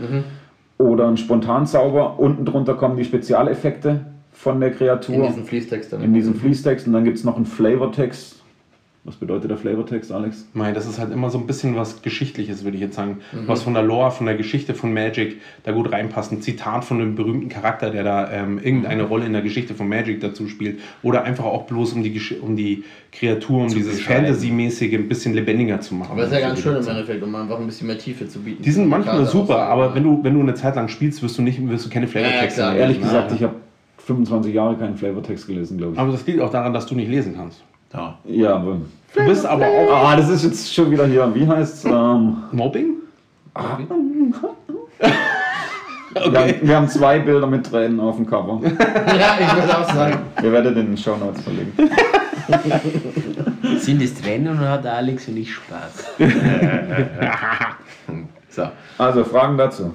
oder 0.78 1.08
ein 1.08 1.18
Spontanzauber? 1.18 2.20
Unten 2.20 2.46
drunter 2.46 2.76
kommen 2.76 2.98
die 2.98 3.06
Spezialeffekte 3.06 4.06
von 4.36 4.60
der 4.60 4.72
Kreatur 4.72 5.16
in 5.16 5.28
diesem 5.28 5.46
Fließtext 5.46 5.94
dann. 5.94 6.04
in 6.04 6.14
diesem 6.14 6.36
Fließtext 6.36 6.86
und 6.88 6.94
dann 6.94 7.04
gibt 7.06 7.18
es 7.18 7.24
noch 7.24 7.36
einen 7.38 7.46
Flavortext. 7.46 8.34
Was 9.08 9.18
bedeutet 9.18 9.52
der 9.52 9.58
Flavortext, 9.58 10.12
Alex? 10.12 10.48
Nein, 10.56 10.74
das 10.74 10.88
ist 10.88 10.98
halt 10.98 11.12
immer 11.14 11.30
so 11.30 11.38
ein 11.38 11.46
bisschen 11.46 11.76
was 11.76 12.02
Geschichtliches, 12.02 12.64
würde 12.64 12.76
ich 12.78 12.82
jetzt 12.82 12.96
sagen. 12.96 13.20
Was 13.46 13.62
von 13.62 13.76
der 13.76 13.84
Lore, 13.84 14.10
von 14.10 14.26
der 14.26 14.34
Geschichte 14.34 14.74
von 14.74 14.92
Magic 14.96 15.38
da 15.64 15.74
gut 15.74 15.92
reinpasst. 15.92 16.32
Ein 16.32 16.42
Zitat 16.42 16.84
von 16.86 17.00
einem 17.00 17.14
berühmten 17.14 17.48
Charakter, 17.48 17.92
der 17.92 18.04
da 18.04 18.32
ähm, 18.32 18.58
irgendeine 18.58 19.04
Rolle 19.04 19.28
in 19.28 19.34
der 19.34 19.44
Geschichte 19.44 19.76
von 19.76 19.88
Magic 19.88 20.22
dazu 20.22 20.48
spielt. 20.48 20.80
Oder 21.04 21.24
einfach 21.24 21.44
auch 21.46 21.68
bloß 21.68 21.94
um 21.94 22.02
die, 22.02 22.20
Gesch- 22.20 22.40
um 22.42 22.56
die 22.56 22.84
Kreatur, 23.12 23.62
um 23.62 23.68
dieses 23.68 23.98
beschreiben. 23.98 24.26
Fantasy-mäßige 24.26 24.96
ein 24.96 25.08
bisschen 25.08 25.36
lebendiger 25.36 25.80
zu 25.82 25.94
machen. 25.94 26.14
Aber 26.14 26.22
das 26.22 26.32
ist 26.32 26.40
ja 26.42 26.48
ganz 26.48 26.60
schön 26.62 26.76
im 26.76 26.88
Endeffekt, 26.88 27.22
um 27.22 27.36
einfach 27.36 27.60
ein 27.60 27.68
bisschen 27.68 27.86
mehr 27.86 28.00
Tiefe 28.00 28.28
zu 28.28 28.40
bieten. 28.40 28.64
Die 28.64 28.72
sind 28.72 28.90
manchmal 28.90 29.24
super, 29.28 29.60
aber 29.68 29.94
wenn 29.94 30.02
du, 30.04 30.24
wenn 30.24 30.34
du 30.34 30.40
eine 30.40 30.56
Zeit 30.56 30.76
lang 30.76 30.88
spielst, 30.88 31.22
wirst 31.22 31.38
du, 31.38 31.44
nicht, 31.44 31.60
wirst 31.70 31.86
du 31.86 31.92
keine 31.92 32.08
Flavortexte 32.08 32.60
Ja, 32.62 32.68
ja, 32.70 32.74
mehr 32.74 32.82
Ehrlich 32.82 32.98
lesen. 32.98 33.08
gesagt, 33.10 33.30
Ja. 33.30 33.36
ich 33.38 33.44
habe 33.44 33.54
25 34.06 34.54
Jahre 34.54 34.76
keinen 34.76 34.98
Flavortext 34.98 35.48
gelesen, 35.48 35.78
glaube 35.78 35.94
ich. 35.94 36.00
Aber 36.00 36.12
das 36.12 36.26
liegt 36.26 36.40
auch 36.40 36.52
daran, 36.52 36.74
dass 36.74 36.86
du 36.86 36.96
nicht 36.96 37.10
lesen 37.10 37.36
kannst. 37.36 37.64
Ja. 37.94 38.18
Ja, 38.26 38.56
aber. 38.56 38.78
Du 39.14 39.26
bist 39.26 39.46
aber 39.46 39.66
auch 39.66 40.10
Ah, 40.10 40.16
das 40.16 40.30
ist 40.30 40.44
jetzt 40.44 40.74
schon 40.74 40.92
wieder 40.92 41.08
hier. 41.08 41.34
Wie 41.34 41.48
heißt 41.48 41.86
ähm, 41.86 42.38
Mobbing? 42.52 42.96
wir, 43.56 43.64
haben, 46.40 46.54
wir 46.62 46.76
haben 46.76 46.90
zwei 46.90 47.20
Bilder 47.20 47.48
mit 47.48 47.66
Tränen 47.66 48.00
auf 48.00 48.18
dem 48.18 48.28
Cover. 48.28 48.62
ja, 48.64 49.38
ich 49.40 49.56
würde 49.56 49.78
auch 49.78 49.90
sagen. 49.90 50.20
Wir 50.42 50.52
werden 50.52 50.78
in 50.78 50.88
den 50.88 50.98
Show 50.98 51.16
Notes 51.16 51.42
verlinken. 51.42 51.90
Sind 53.80 54.02
es 54.02 54.14
Tränen 54.16 54.58
oder 54.58 54.72
hat 54.72 54.86
Alex 54.86 55.30
und 55.30 55.38
ich 55.38 55.54
Spaß? 55.54 56.12
so. 58.50 58.68
Also, 58.98 59.24
Fragen 59.24 59.58
dazu. 59.58 59.94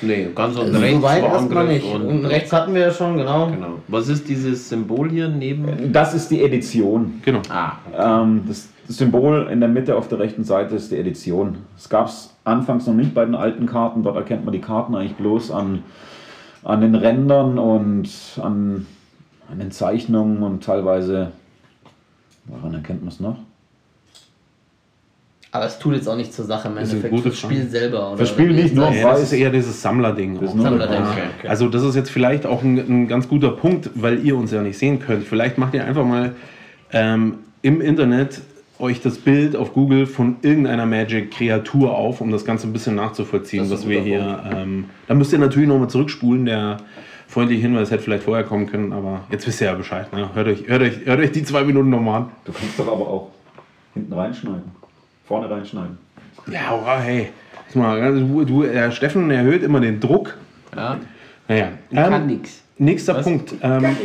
Nee, 0.00 0.28
ganz 0.34 0.56
unten 0.56 0.70
Also, 0.74 0.80
rechts 0.80 0.96
Soweit 1.00 1.22
erstmal 1.24 1.66
nicht. 1.68 1.84
und- 1.94 2.02
Unten 2.06 2.26
rechts 2.26 2.52
hatten 2.52 2.74
wir 2.74 2.80
ja 2.80 2.90
schon, 2.90 3.16
genau. 3.18 3.48
Genau. 3.50 3.74
Was 3.88 4.08
ist 4.08 4.28
dieses 4.28 4.68
Symbol 4.68 5.10
hier 5.10 5.28
neben? 5.28 5.92
Das 5.92 6.14
ist 6.14 6.30
die 6.30 6.42
Edition. 6.42 7.20
Genau. 7.24 7.40
Ah, 7.50 7.72
Ähm, 7.96 8.42
das, 8.48 8.68
das 8.86 8.96
Symbol 8.96 9.48
in 9.52 9.60
der 9.60 9.68
Mitte 9.68 9.94
auf 9.96 10.08
der 10.08 10.18
rechten 10.18 10.44
Seite 10.44 10.74
ist 10.76 10.90
die 10.90 10.96
Edition. 10.96 11.58
Es 11.76 11.88
gab 11.88 12.06
es 12.08 12.34
anfangs 12.44 12.86
noch 12.86 12.94
nicht 12.94 13.14
bei 13.14 13.24
den 13.24 13.34
alten 13.34 13.66
Karten. 13.66 14.02
Dort 14.02 14.16
erkennt 14.16 14.44
man 14.44 14.52
die 14.52 14.60
Karten 14.60 14.94
eigentlich 14.96 15.14
bloß 15.16 15.50
an, 15.52 15.82
an 16.64 16.80
den 16.80 16.94
Rändern 16.94 17.58
und 17.58 18.08
an, 18.42 18.86
an 19.50 19.58
den 19.58 19.70
Zeichnungen 19.70 20.42
und 20.42 20.64
teilweise. 20.64 21.32
Woran 22.46 22.74
erkennt 22.74 23.02
man 23.02 23.08
es 23.08 23.20
noch? 23.20 23.36
Aber 25.54 25.66
es 25.66 25.78
tut 25.78 25.94
jetzt 25.94 26.08
auch 26.08 26.16
nicht 26.16 26.32
zur 26.32 26.46
Sache 26.46 26.68
im 26.68 26.78
Endeffekt 26.78 27.20
fürs 27.20 27.38
Spiel 27.38 27.68
selber. 27.68 28.08
Oder 28.08 28.16
Fürs 28.16 28.30
Spiel 28.30 28.52
nicht, 28.52 28.74
nur 28.74 28.90
Ja, 28.90 29.10
das 29.10 29.24
ist 29.24 29.32
eher 29.34 29.50
dieses 29.50 29.82
Sammlerding. 29.82 30.40
Das 30.40 30.56
Weiß. 30.56 30.64
okay, 30.64 31.22
okay. 31.38 31.48
Also 31.48 31.68
das 31.68 31.82
ist 31.82 31.94
jetzt 31.94 32.10
vielleicht 32.10 32.46
auch 32.46 32.62
ein, 32.62 32.78
ein 32.78 33.06
ganz 33.06 33.28
guter 33.28 33.50
Punkt, 33.50 33.90
weil 33.94 34.24
ihr 34.24 34.34
uns 34.34 34.50
ja 34.50 34.62
nicht 34.62 34.78
sehen 34.78 34.98
könnt. 34.98 35.24
Vielleicht 35.24 35.58
macht 35.58 35.74
ihr 35.74 35.84
einfach 35.84 36.06
mal 36.06 36.32
ähm, 36.90 37.34
im 37.60 37.82
Internet 37.82 38.40
euch 38.78 39.02
das 39.02 39.18
Bild 39.18 39.54
auf 39.54 39.74
Google 39.74 40.06
von 40.06 40.36
irgendeiner 40.40 40.86
Magic-Kreatur 40.86 41.94
auf, 41.94 42.22
um 42.22 42.32
das 42.32 42.46
Ganze 42.46 42.66
ein 42.66 42.72
bisschen 42.72 42.94
nachzuvollziehen, 42.94 43.64
Das 43.64 43.70
was 43.70 43.88
wir 43.88 44.00
hier... 44.00 44.42
Ähm, 44.50 44.86
da 45.06 45.14
müsst 45.14 45.34
ihr 45.34 45.38
natürlich 45.38 45.68
nochmal 45.68 45.88
zurückspulen. 45.88 46.46
Der 46.46 46.78
freundliche 47.28 47.60
Hinweis 47.60 47.90
hätte 47.90 48.02
vielleicht 48.02 48.24
vorher 48.24 48.44
kommen 48.44 48.66
können, 48.66 48.94
aber 48.94 49.20
jetzt 49.30 49.46
wisst 49.46 49.60
ihr 49.60 49.66
ja 49.66 49.74
Bescheid. 49.74 50.10
Ne? 50.14 50.30
Hört, 50.34 50.48
euch, 50.48 50.66
hört, 50.66 50.80
euch, 50.80 51.04
hört 51.04 51.20
euch 51.20 51.32
die 51.32 51.44
zwei 51.44 51.62
Minuten 51.62 51.90
nochmal 51.90 52.22
an. 52.22 52.30
Du 52.46 52.52
kannst 52.52 52.78
doch 52.78 52.86
aber 52.88 53.06
auch 53.06 53.28
hinten 53.92 54.14
reinschneiden. 54.14 54.82
Vorne 55.24 55.50
reinschneiden. 55.50 55.98
Ja, 56.50 56.98
hey. 57.00 57.28
Du, 57.74 58.44
du, 58.44 58.62
der 58.64 58.90
Steffen 58.90 59.30
erhöht 59.30 59.62
immer 59.62 59.80
den 59.80 60.00
Druck. 60.00 60.36
ja. 60.76 60.98
Naja. 61.48 61.68
Kann 61.92 62.12
Ähm, 62.12 62.26
nix. 62.26 62.62
Nächster 62.78 63.16
Was? 63.16 63.24
Punkt. 63.24 63.54
Ähm, 63.62 63.96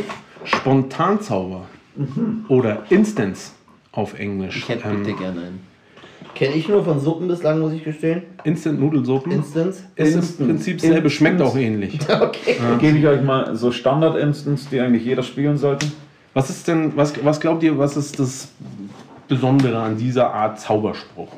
Spontanzauber 0.44 1.66
oder 2.48 2.82
Instance 2.90 3.52
auf 3.92 4.18
Englisch. 4.18 4.56
Ich 4.56 4.68
hätte 4.68 4.88
Ähm, 4.88 5.02
bitte 5.02 5.16
gerne 5.18 5.40
einen. 5.40 5.60
Kenne 6.34 6.54
ich 6.54 6.68
nur 6.68 6.84
von 6.84 7.00
Suppen 7.00 7.26
bislang, 7.28 7.58
muss 7.60 7.72
ich 7.72 7.82
gestehen. 7.84 8.22
Instant 8.44 8.80
Nudelsuppen 8.80 9.32
Instance. 9.32 9.84
ist 9.96 10.40
im. 10.40 10.46
Prinzip 10.46 10.80
selbe, 10.80 11.10
schmeckt 11.10 11.40
auch 11.40 11.56
ähnlich. 11.56 11.98
Okay. 12.08 12.56
Gebe 12.80 12.98
ich 12.98 13.06
euch 13.06 13.22
mal 13.22 13.56
so 13.56 13.72
Standard-Instance, 13.72 14.68
die 14.70 14.80
eigentlich 14.80 15.04
jeder 15.04 15.22
spielen 15.22 15.56
sollte. 15.56 15.86
Was 16.34 16.50
ist 16.50 16.68
denn, 16.68 16.92
was, 16.96 17.12
was 17.24 17.40
glaubt 17.40 17.62
ihr, 17.62 17.76
was 17.78 17.96
ist 17.96 18.18
das 18.20 18.48
Besondere 19.28 19.78
an 19.78 19.96
dieser 19.96 20.32
Art 20.32 20.58
Zauberspruch? 20.58 21.28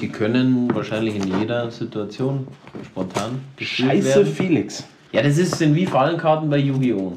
Die 0.00 0.08
können 0.08 0.72
wahrscheinlich 0.72 1.16
in 1.16 1.40
jeder 1.40 1.70
Situation 1.70 2.46
spontan 2.84 3.40
gespielt 3.56 3.90
Scheiße 3.90 4.16
werden. 4.20 4.34
Felix. 4.34 4.84
Ja, 5.12 5.22
das 5.22 5.36
ist, 5.36 5.56
sind 5.56 5.74
wie 5.74 5.86
Fallenkarten 5.86 6.48
bei 6.48 6.58
Yu-Gi-Oh! 6.58 7.14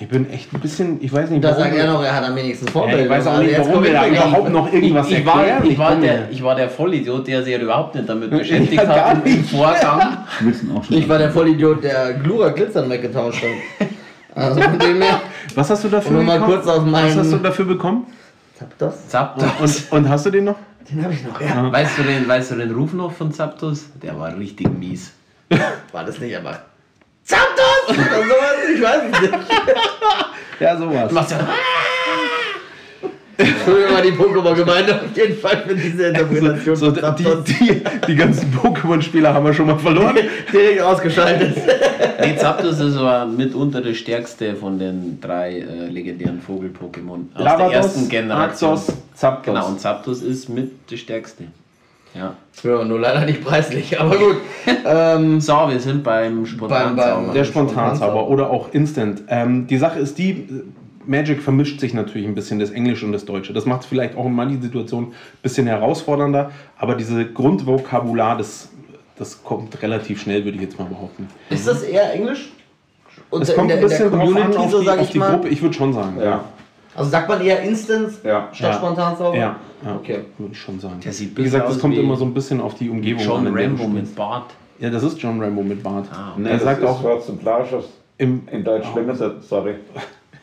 Ich 0.00 0.08
bin 0.08 0.28
echt 0.30 0.52
ein 0.52 0.60
bisschen, 0.60 0.98
ich 1.02 1.12
weiß 1.12 1.30
nicht, 1.30 1.44
Da 1.44 1.50
warum 1.50 1.62
sagt 1.62 1.76
er 1.76 1.92
noch, 1.92 2.02
er 2.02 2.16
hat 2.16 2.24
am 2.24 2.34
wenigsten 2.34 2.66
ja, 2.66 2.72
Vorbild. 2.72 3.02
ich 3.02 3.08
weiß 3.08 3.26
auch 3.26 3.32
Also 3.32 3.42
nicht, 3.44 3.58
warum 3.58 3.84
wir 3.84 3.92
da 3.92 4.08
überhaupt 4.08 4.50
noch 4.50 4.72
irgendwas 4.72 5.10
ich, 5.10 5.26
war, 5.26 5.44
erklären. 5.44 5.70
ich, 5.70 5.78
war 5.78 5.96
der, 5.96 6.30
ich 6.30 6.42
war 6.42 6.54
der 6.56 6.68
Vollidiot, 6.70 7.26
der 7.28 7.42
sich 7.42 7.60
überhaupt 7.60 7.94
nicht 7.94 8.08
damit 8.08 8.30
beschäftigt 8.30 8.74
Ja, 8.74 8.84
gar 8.84 9.08
hat 9.10 9.28
Vorgang. 9.50 10.16
Wissen 10.40 10.76
auch 10.76 10.82
schon. 10.82 10.96
Ich 10.96 11.08
war 11.08 11.18
der 11.18 11.30
Vollidiot, 11.30 11.84
der 11.84 12.14
Glura 12.14 12.48
Glitzern 12.48 12.88
weggetauscht 12.90 13.42
hat. 13.42 13.88
Also 14.34 14.60
von 14.62 14.78
dem 14.78 15.02
her. 15.02 15.20
Was 15.54 15.70
hast 15.70 15.84
du 15.84 15.88
dafür 15.88 16.22
mal 16.22 16.40
kurz 16.40 16.66
aus 16.66 16.80
Was 16.86 17.16
hast 17.16 17.32
du 17.32 17.36
dafür 17.36 17.66
bekommen? 17.66 18.06
Zapdos? 18.58 19.08
Zapdos. 19.08 19.50
Und, 19.90 19.92
und 19.92 20.08
hast 20.08 20.26
du 20.26 20.30
den 20.30 20.44
noch? 20.44 20.56
Den 20.88 21.02
habe 21.02 21.14
ich 21.14 21.24
noch, 21.24 21.40
ja. 21.40 21.72
Weißt 21.72 21.98
du, 21.98 22.02
den, 22.02 22.28
weißt 22.28 22.52
du 22.52 22.56
den 22.56 22.70
Ruf 22.72 22.92
noch 22.92 23.12
von 23.12 23.32
Zapdos? 23.32 23.86
Der 24.02 24.18
war 24.18 24.36
richtig 24.36 24.68
mies. 24.68 25.12
War 25.92 26.04
das 26.04 26.18
nicht 26.18 26.36
aber. 26.36 26.60
Zapdos! 27.24 27.88
Oder 27.88 28.22
sowas? 28.22 28.54
Ich 28.74 28.82
weiß 28.82 29.02
es 29.12 29.20
nicht. 29.20 29.34
Ja, 30.60 30.76
sowas. 30.76 31.10
Machst 31.10 31.30
ja. 31.32 31.48
Früher 33.64 33.92
war 33.92 34.02
die 34.02 34.12
Pokémon-Gemeinde 34.12 34.94
auf 34.94 35.16
jeden 35.16 35.36
Fall 35.36 35.64
für 35.66 35.74
diese 35.74 36.06
Interpretation 36.08 36.76
So, 36.76 36.94
von 36.94 37.14
die, 37.16 37.24
die, 37.52 37.82
die 38.06 38.14
ganzen 38.16 38.52
Pokémon-Spieler 38.52 39.34
haben 39.34 39.44
wir 39.46 39.52
schon 39.54 39.66
mal 39.66 39.78
verloren. 39.78 40.16
direkt 40.52 40.80
ausgeschaltet. 40.82 41.56
Nee, 42.20 42.36
Zapdos 42.36 42.78
ist 42.80 42.96
aber 42.96 43.26
mitunter 43.26 43.80
der 43.80 43.94
stärkste 43.94 44.54
von 44.54 44.78
den 44.78 45.18
drei 45.20 45.58
äh, 45.60 45.86
legendären 45.88 46.40
Vogel-Pokémon. 46.40 47.34
Aus 47.34 47.56
der 47.56 47.66
ersten 47.72 48.08
Generation. 48.08 48.70
Arxos, 48.72 48.94
Zapdos. 49.14 49.54
Genau, 49.54 49.66
und 49.68 49.80
Zapdos 49.80 50.22
ist 50.22 50.48
mit 50.48 50.90
der 50.90 50.96
stärkste. 50.96 51.44
Ja. 52.14 52.34
Ja, 52.62 52.84
nur 52.84 53.00
leider 53.00 53.24
nicht 53.26 53.44
preislich, 53.44 53.98
aber 54.00 54.16
gut. 54.16 54.36
ähm, 54.86 55.40
So, 55.40 55.52
wir 55.68 55.80
sind 55.80 56.04
beim 56.04 56.46
Spontanzauber. 56.46 57.22
beim- 57.26 57.34
Der 57.34 57.42
Spontanzauber 57.44 58.28
oder 58.28 58.48
auch 58.50 58.72
Instant. 58.72 59.22
Ähm, 59.28 59.66
die 59.66 59.76
Sache 59.78 59.98
ist 59.98 60.16
die, 60.18 60.46
Magic 61.06 61.42
vermischt 61.42 61.80
sich 61.80 61.94
natürlich 61.94 62.26
ein 62.26 62.34
bisschen 62.34 62.58
das 62.58 62.70
Englische 62.70 63.06
und 63.06 63.12
das 63.12 63.24
Deutsche. 63.24 63.52
Das 63.52 63.66
macht 63.66 63.82
es 63.82 63.86
vielleicht 63.86 64.16
auch 64.16 64.26
in 64.26 64.32
manchen 64.34 64.62
Situationen 64.62 65.10
ein 65.10 65.14
bisschen 65.42 65.66
herausfordernder, 65.66 66.50
aber 66.78 66.94
diese 66.94 67.24
Grundvokabular, 67.30 68.36
das, 68.38 68.70
das 69.16 69.42
kommt 69.42 69.80
relativ 69.82 70.20
schnell, 70.22 70.44
würde 70.44 70.56
ich 70.56 70.62
jetzt 70.62 70.78
mal 70.78 70.86
behaupten. 70.86 71.28
ist 71.50 71.66
das 71.66 71.82
eher 71.82 72.12
Englisch? 72.14 72.50
Und 73.30 73.42
Es 73.42 73.50
in 73.50 73.56
kommt 73.56 73.70
der, 73.70 73.76
ein 73.78 73.82
in 73.82 73.88
der 73.88 73.96
bisschen 73.96 74.10
drauf 74.10 74.20
an, 74.20 74.34
Community, 74.52 74.58
auf 74.58 74.70
die, 74.82 74.88
auf 74.90 75.00
ich 75.02 75.10
die 75.10 75.18
mal. 75.18 75.30
Gruppe. 75.32 75.48
Ich 75.48 75.62
würde 75.62 75.74
schon 75.74 75.92
sagen. 75.92 76.20
Ja. 76.20 76.44
Also 76.96 77.10
sagt 77.10 77.28
man 77.28 77.40
eher 77.40 77.60
Instance 77.62 78.18
Ja. 78.24 78.48
statt 78.52 78.72
Ja. 78.72 78.78
Spontanzauber? 78.78 79.36
Ja, 79.36 79.56
ja. 79.84 79.94
Okay. 79.96 80.20
würde 80.38 80.52
ich 80.52 80.60
schon 80.60 80.78
sagen. 80.80 81.00
Der 81.04 81.12
sieht 81.12 81.36
wie 81.36 81.42
gesagt, 81.44 81.68
es 81.70 81.78
kommt 81.78 81.96
immer 81.96 82.16
so 82.16 82.24
ein 82.24 82.34
bisschen 82.34 82.60
auf 82.60 82.74
die 82.74 82.88
Umgebung 82.88 83.24
John 83.24 83.46
an. 83.46 83.56
Rambo 83.56 83.86
mit 83.88 84.14
Bart. 84.14 84.50
Ja, 84.78 84.90
das 84.90 85.02
ist 85.02 85.20
John 85.20 85.40
Rambo 85.40 85.62
mit 85.62 85.82
Bart. 85.82 86.06
Ah, 86.12 86.34
Nee, 86.36 86.48
Er 86.48 86.54
das 86.54 86.62
sagt 86.64 86.82
ist 86.82 86.88
auch- 86.88 87.00
Schwarz 87.00 87.28
und 87.28 87.40
Blaschers. 87.40 87.84
Im, 88.18 88.42
In 88.50 88.62
Deutsch 88.62 88.86
es, 88.96 89.48
sorry. 89.48 89.74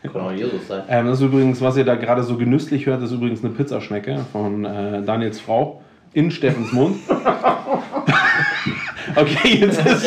Kann 0.04 0.22
auch 0.22 0.32
Jesus 0.32 0.68
sein. 0.68 0.82
Ähm, 0.90 1.06
das 1.08 1.20
ist 1.20 1.26
übrigens, 1.26 1.62
was 1.62 1.78
ihr 1.78 1.86
da 1.86 1.96
gerade 1.96 2.24
so 2.24 2.36
genüsslich 2.38 2.86
hört, 2.88 3.02
ist 3.04 3.12
übrigens 3.12 3.44
eine 3.44 3.54
Pizzaschnecke 3.54 4.20
von 4.32 4.66
äh, 4.66 5.04
Daniels 5.04 5.40
Frau 5.40 5.82
in 6.14 6.32
Steffens 6.32 6.72
Mund. 6.74 6.98
okay, 9.16 9.58
jetzt 9.60 9.86
ist 9.86 10.06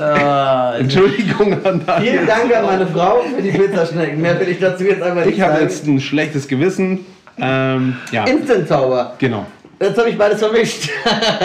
Äh, 0.00 0.78
Entschuldigung 0.80 1.52
an 1.64 1.80
Vielen 1.80 1.86
Daniel. 1.86 2.26
Dank 2.26 2.54
an 2.56 2.66
meine 2.66 2.86
Frau 2.86 3.22
für 3.34 3.42
die 3.42 3.50
Pizzaschnecken. 3.50 4.20
Mehr 4.20 4.38
will 4.40 4.48
ich 4.48 4.60
dazu 4.60 4.84
jetzt 4.84 5.02
einmal 5.02 5.26
nicht 5.26 5.36
Ich 5.36 5.42
habe 5.42 5.54
sagen. 5.54 5.64
jetzt 5.64 5.86
ein 5.86 6.00
schlechtes 6.00 6.48
Gewissen. 6.48 7.04
Ähm, 7.40 7.96
ja, 8.12 8.24
Instant-Zauber. 8.24 9.14
genau. 9.18 9.46
Jetzt 9.80 9.98
habe 9.98 10.10
ich 10.10 10.18
beides 10.18 10.40
vermischt. 10.40 10.90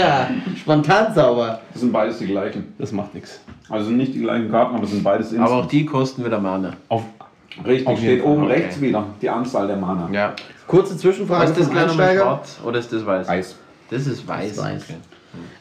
Spontanzauber. 0.57 1.59
Das 1.71 1.81
sind 1.81 1.91
beides 1.91 2.17
die 2.17 2.27
gleichen. 2.27 2.73
Das 2.79 2.91
macht 2.91 3.13
nichts. 3.13 3.39
Also 3.69 3.85
sind 3.85 3.97
nicht 3.97 4.13
die 4.15 4.21
gleichen 4.21 4.49
Karten, 4.49 4.75
aber 4.75 4.83
es 4.83 4.91
sind 4.91 5.03
beides 5.03 5.33
aber 5.33 5.43
auch 5.43 5.49
Instant. 5.51 5.71
die 5.71 5.85
kosten 5.85 6.25
wieder 6.25 6.39
Mana. 6.39 6.73
Auf, 6.89 7.03
Richtig, 7.65 7.87
Auf 7.87 7.99
steht 7.99 8.23
oben 8.23 8.43
okay. 8.45 8.53
rechts 8.53 8.81
wieder 8.81 9.05
die 9.21 9.29
Anzahl 9.29 9.67
der 9.67 9.77
Mana. 9.77 10.09
Ja. 10.11 10.33
Kurze 10.67 10.97
Zwischenfrage 10.97 11.51
ist 11.51 11.59
das 11.59 11.69
gleich 11.69 11.91
schwarz 11.91 12.59
oder 12.63 12.79
ist 12.79 12.91
das 12.91 13.05
weiß? 13.05 13.27
Weiß. 13.27 13.55
Das 13.89 14.07
ist 14.07 14.27
weiß. 14.27 14.55
Das 14.55 14.57
ist 14.57 14.63
weiß. 14.63 14.83
Okay. 14.89 14.97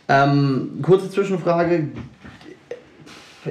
Ähm, 0.08 0.78
kurze 0.82 1.10
Zwischenfrage. 1.10 1.88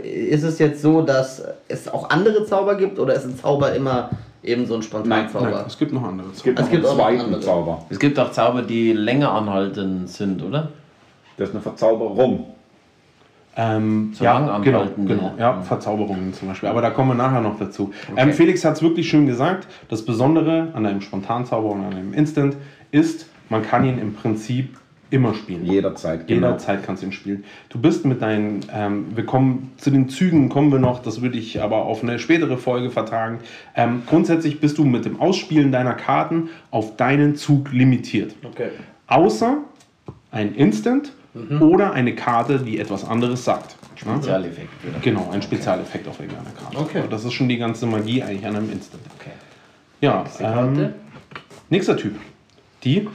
Ist 0.04 0.44
es 0.44 0.58
jetzt 0.58 0.82
so, 0.82 1.02
dass 1.02 1.44
es 1.68 1.88
auch 1.90 2.10
andere 2.10 2.46
Zauber 2.46 2.76
gibt 2.76 2.98
oder 2.98 3.14
ist 3.14 3.26
ein 3.26 3.38
Zauber 3.38 3.76
immer 3.76 4.10
eben 4.44 4.66
so 4.66 4.76
ein 4.76 4.82
Spontanzauber? 4.84 5.50
Nein, 5.52 5.64
es 5.68 5.78
gibt 5.78 5.94
noch 5.94 6.04
andere. 6.04 6.28
Es 6.34 6.44
gibt 6.44 6.60
Es 6.60 6.70
gibt 6.70 6.86
auch 6.86 6.96
zweiten 6.96 7.22
andere. 7.22 7.42
Zauber. 7.42 7.86
Es 7.90 8.00
gibt 8.00 8.20
auch 8.20 8.32
Zauber, 8.32 8.62
die 8.64 8.94
länger 8.94 9.32
anhaltend 9.32 10.10
sind, 10.10 10.42
oder? 10.44 10.70
Das 11.38 11.50
ist 11.50 11.56
eine 11.56 11.62
Verzauberung. 11.62 12.46
Ähm, 13.58 14.14
So 14.16 14.24
ja, 14.24 14.40
genau, 14.60 14.80
anhaltende. 14.80 15.16
genau. 15.16 15.34
Ja, 15.38 15.62
Verzauberungen 15.62 16.34
zum 16.34 16.48
Beispiel. 16.48 16.70
Aber 16.70 16.82
da 16.82 16.90
kommen 16.90 17.10
wir 17.10 17.16
nachher 17.16 17.42
noch 17.42 17.58
dazu. 17.60 17.92
Ähm, 18.16 18.32
Felix 18.32 18.64
hat 18.64 18.76
es 18.76 18.82
wirklich 18.82 19.10
schön 19.10 19.28
gesagt. 19.28 19.68
Das 19.90 20.06
Besondere 20.06 20.70
an 20.74 20.86
einem 20.86 21.02
Spontanzauber 21.02 21.70
und 21.72 21.84
an 21.84 21.94
einem 21.94 22.14
Instant 22.14 22.56
ist, 22.92 23.28
man 23.50 23.62
kann 23.62 23.84
ihn 23.84 24.00
im 24.00 24.14
Prinzip 24.14 24.78
immer 25.12 25.34
spielen. 25.36 25.66
Jederzeit. 25.66 26.28
genau. 26.28 26.48
Jederzeit 26.48 26.84
kannst 26.84 27.04
du 27.04 27.08
ihn 27.08 27.12
spielen. 27.12 27.44
Du 27.70 27.80
bist 27.80 28.06
mit 28.06 28.22
deinen, 28.22 28.62
ähm, 28.74 29.08
wir 29.14 29.26
kommen 29.26 29.72
zu 29.78 29.92
den 29.92 30.10
Zügen, 30.10 30.50
kommen 30.50 30.72
wir 30.72 30.80
noch, 30.80 31.02
das 31.02 31.22
würde 31.22 31.38
ich 31.38 31.62
aber 31.62 31.84
auf 31.86 32.02
eine 32.02 32.18
spätere 32.18 32.58
Folge 32.58 32.90
vertagen. 32.90 33.40
Ähm, 33.76 34.04
grundsätzlich 34.08 34.60
bist 34.60 34.78
du 34.78 34.86
mit 34.86 35.06
dem 35.06 35.20
Ausspielen 35.20 35.72
deiner 35.72 35.94
Karten 35.94 36.50
auf 36.72 36.96
deinen 36.96 37.36
Zug 37.36 37.72
limitiert. 37.72 38.36
Okay. 38.44 38.70
Außer 39.08 39.60
ein 40.32 40.56
Instant 40.56 41.12
oder 41.60 41.94
eine 41.94 42.16
Karte, 42.16 42.60
die 42.60 42.80
etwas 42.80 43.06
anderes 43.06 43.46
sagt. 43.46 43.76
Ja? 44.06 44.16
Spezialeffekt. 44.16 44.70
Wieder. 44.84 45.00
Genau, 45.02 45.30
ein 45.32 45.42
Spezialeffekt 45.42 46.08
auf 46.08 46.20
irgendeiner 46.20 46.50
Karte. 46.52 46.78
Okay. 46.78 47.00
Aber 47.00 47.08
Das 47.08 47.24
ist 47.24 47.34
schon 47.34 47.48
die 47.48 47.58
ganze 47.58 47.86
Magie 47.86 48.24
eigentlich 48.24 48.46
an 48.46 48.56
einem 48.56 48.72
Instant. 48.72 49.04
Okay. 49.20 49.32
Ja, 50.02 50.26
ähm, 50.40 50.94
nächster 51.70 51.96
Typ. 51.96 52.16
Die 52.84 53.08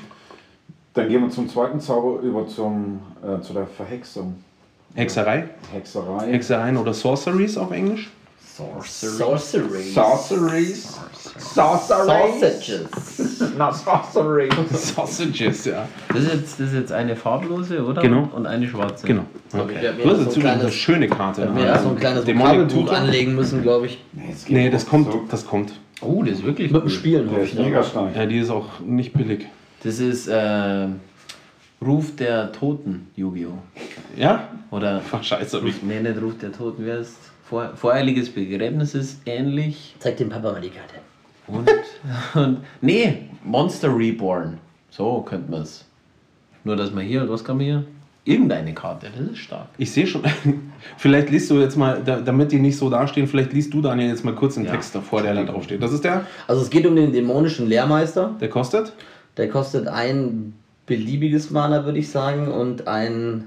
Dann 0.97 1.11
gehen 1.11 1.22
wir 1.22 1.30
zum 1.30 1.47
zweiten 1.47 1.78
Zauber 1.78 2.20
über 2.22 2.49
zum, 2.49 3.01
äh, 3.22 3.38
zu 3.42 3.53
der 3.53 3.66
Verhexung. 3.66 4.34
Hexerei. 4.94 5.44
Hexerei. 5.70 6.32
Hexereien 6.32 6.78
oder 6.78 6.94
Sorceries 6.94 7.59
auf 7.59 7.70
Englisch. 7.70 8.11
Sorcery. 8.57 9.12
Sorceries. 9.12 9.94
Sorceries. 9.94 10.99
Sausages. 11.55 12.86
Na, 13.59 13.70
Sorceries. 13.70 14.55
Sausages, 14.94 15.66
ja. 15.66 15.86
Das 16.09 16.22
ist, 16.22 16.32
jetzt, 16.32 16.61
das 16.61 16.68
ist 16.68 16.74
jetzt 16.74 16.92
eine 16.92 17.14
farblose, 17.14 17.84
oder? 17.84 18.01
Genau. 18.01 18.30
Und 18.34 18.47
eine 18.47 18.66
schwarze. 18.66 19.07
Genau. 19.07 19.24
Okay. 19.53 19.74
Ich 19.99 20.05
mir, 20.07 20.12
jetzt 20.14 20.32
so 20.32 20.40
eine 20.40 20.72
schöne 20.72 21.09
Karte. 21.09 21.42
werd 21.42 21.55
mir 21.55 21.66
erst 21.66 21.84
so 21.84 21.90
ein 21.90 21.97
kleines 21.97 22.24
Demonic 22.24 22.74
Vokabelbuch 22.74 22.92
anlegen 22.92 23.34
müssen, 23.34 23.62
glaube 23.62 23.84
ich. 23.86 24.03
Nee, 24.49 24.70
das 24.70 24.86
kommt, 24.86 25.09
das 25.30 25.47
kommt. 25.47 25.74
Oh, 26.01 26.22
das 26.22 26.38
ist 26.38 26.44
wirklich 26.47 26.72
Mit 26.72 26.84
dem. 26.84 26.88
Spielen 26.88 27.30
hoffe 27.30 27.40
ist 27.40 27.53
ich. 27.53 27.59
mega 27.59 27.82
stark. 27.82 28.16
Ja, 28.16 28.24
die 28.24 28.38
ist 28.38 28.49
auch 28.49 28.80
nicht 28.80 29.12
billig. 29.12 29.47
Das 29.87 30.01
ist 30.01 30.26
äh, 30.26 30.89
Ruf 31.80 32.16
der 32.16 32.51
Toten, 32.51 33.07
Yu-Gi-Oh! 33.14 33.57
Ja? 34.16 34.49
Oder 34.72 35.01
Ach, 35.12 35.22
scheiße. 35.22 35.62
Ruf, 35.62 35.80
nee, 35.82 36.01
nicht 36.01 36.20
Ruf 36.20 36.37
der 36.39 36.51
Toten, 36.51 36.84
wer 36.84 36.99
ist? 36.99 37.16
Vor, 37.45 37.70
voreiliges 37.76 38.28
Begräbnis 38.30 38.97
ist 38.97 39.20
ähnlich. 39.26 39.95
Zeig 40.01 40.16
dem 40.16 40.28
Papa 40.28 40.51
mal 40.51 40.61
die 40.61 40.70
Karte. 40.70 40.97
Und, 41.47 41.70
und 42.34 42.59
nee, 42.80 43.28
Monster 43.45 43.97
Reborn. 43.97 44.59
So 44.91 45.20
könnte 45.22 45.53
man 45.53 45.62
es. 45.62 45.84
Nur, 46.64 46.74
dass 46.74 46.91
man 46.91 47.05
hier, 47.05 47.28
was 47.28 47.45
kann 47.45 47.59
man 47.59 47.66
hier? 47.66 47.84
Irgendeine 48.24 48.74
Karte, 48.74 49.07
das 49.16 49.28
ist 49.30 49.39
stark. 49.39 49.68
Ich 49.78 49.93
sehe 49.93 50.05
schon, 50.09 50.22
vielleicht 50.97 51.30
liest 51.30 51.49
du 51.49 51.61
jetzt 51.61 51.76
mal, 51.76 52.03
da- 52.05 52.20
damit 52.20 52.51
die 52.51 52.59
nicht 52.59 52.76
so 52.76 52.91
dastehen, 52.91 53.28
vielleicht 53.28 53.53
liest 53.53 53.72
du 53.72 53.80
Daniel 53.80 54.09
jetzt 54.09 54.24
mal 54.24 54.34
kurz 54.34 54.55
den 54.57 54.64
Ja. 54.64 54.72
Text 54.72 54.97
davor, 54.97 55.22
der 55.22 55.32
da 55.34 55.45
drauf 55.45 55.62
steht. 55.62 55.80
Das 55.80 55.93
ist 55.93 56.03
der, 56.03 56.26
Also 56.49 56.62
es 56.62 56.70
geht 56.70 56.84
um 56.87 56.97
den 56.97 57.12
dämonischen 57.12 57.68
Lehrmeister. 57.68 58.34
der 58.41 58.49
kostet? 58.51 58.93
Der 59.37 59.49
kostet 59.49 59.89
ein 59.89 60.55
beliebiges 60.87 61.51
Mana, 61.51 61.84
würde 61.84 61.99
ich 61.99 62.11
sagen, 62.11 62.49
und 62.49 62.87
ein. 62.89 63.45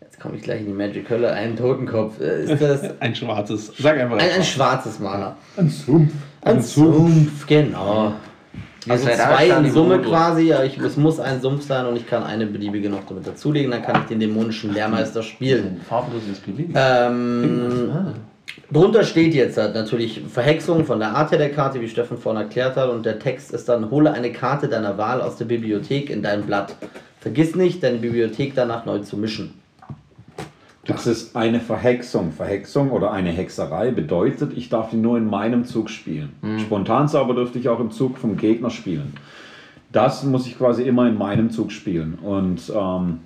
Jetzt 0.00 0.20
komme 0.20 0.36
ich 0.36 0.42
gleich 0.42 0.60
in 0.60 0.66
die 0.66 0.72
Magic-Hölle, 0.72 1.32
einen 1.32 1.56
Totenkopf. 1.56 2.20
Äh, 2.20 2.44
Ist 2.44 2.62
das 2.62 2.82
Ein 3.00 3.14
schwarzes. 3.14 3.72
Sag 3.78 3.98
einfach. 3.98 4.18
ein, 4.18 4.30
ein 4.30 4.44
schwarzes 4.44 5.00
Mana? 5.00 5.36
Ein 5.56 5.68
Sumpf. 5.68 6.12
Ein 6.42 6.62
Sumpf, 6.62 7.46
genau. 7.46 8.12
Also 8.86 9.08
zwei 9.08 9.48
in 9.48 9.72
Summe 9.72 9.96
Modus. 9.96 10.10
quasi, 10.10 10.42
ja, 10.48 10.62
ich, 10.62 10.76
es 10.76 10.98
muss 10.98 11.18
ein 11.18 11.40
Sumpf 11.40 11.66
sein 11.66 11.86
und 11.86 11.96
ich 11.96 12.06
kann 12.06 12.22
eine 12.22 12.46
beliebige 12.46 12.90
noch 12.90 13.04
damit 13.08 13.26
dazulegen, 13.26 13.70
dann 13.70 13.82
kann 13.82 14.02
ich 14.02 14.08
den 14.08 14.20
dämonischen 14.20 14.74
Lehrmeister 14.74 15.22
spielen. 15.22 15.78
Ein 15.78 15.80
farbloses 15.88 16.38
Belegen. 16.40 16.74
Ähm, 16.76 18.14
drunter 18.72 19.04
steht 19.04 19.34
jetzt 19.34 19.56
halt 19.56 19.74
natürlich 19.74 20.20
Verhexung 20.28 20.84
von 20.84 20.98
der 20.98 21.10
Art 21.10 21.30
her 21.30 21.38
der 21.38 21.50
Karte, 21.50 21.80
wie 21.80 21.88
Steffen 21.88 22.18
vorhin 22.18 22.42
erklärt 22.42 22.76
hat, 22.76 22.90
und 22.90 23.04
der 23.04 23.18
Text 23.18 23.52
ist 23.52 23.68
dann: 23.68 23.90
Hole 23.90 24.12
eine 24.12 24.32
Karte 24.32 24.68
deiner 24.68 24.98
Wahl 24.98 25.20
aus 25.20 25.36
der 25.36 25.44
Bibliothek 25.46 26.10
in 26.10 26.22
dein 26.22 26.42
Blatt. 26.42 26.76
Vergiss 27.20 27.54
nicht, 27.54 27.82
deine 27.82 27.98
Bibliothek 27.98 28.54
danach 28.54 28.84
neu 28.84 28.98
zu 28.98 29.16
mischen. 29.16 29.54
Das 30.86 31.06
ist 31.06 31.34
eine 31.34 31.60
Verhexung. 31.60 32.32
Verhexung 32.32 32.90
oder 32.90 33.10
eine 33.10 33.30
Hexerei 33.30 33.90
bedeutet, 33.90 34.52
ich 34.54 34.68
darf 34.68 34.90
die 34.90 34.96
nur 34.96 35.16
in 35.16 35.28
meinem 35.28 35.64
Zug 35.64 35.88
spielen. 35.88 36.34
Spontanzauber 36.60 37.34
dürfte 37.34 37.58
ich 37.58 37.68
auch 37.68 37.80
im 37.80 37.90
Zug 37.90 38.18
vom 38.18 38.36
Gegner 38.36 38.68
spielen. 38.70 39.14
Das 39.92 40.24
muss 40.24 40.46
ich 40.46 40.58
quasi 40.58 40.82
immer 40.82 41.08
in 41.08 41.16
meinem 41.16 41.50
Zug 41.50 41.72
spielen 41.72 42.18
und 42.20 42.70
ähm, 42.74 43.20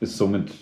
ist 0.00 0.16
somit 0.16 0.52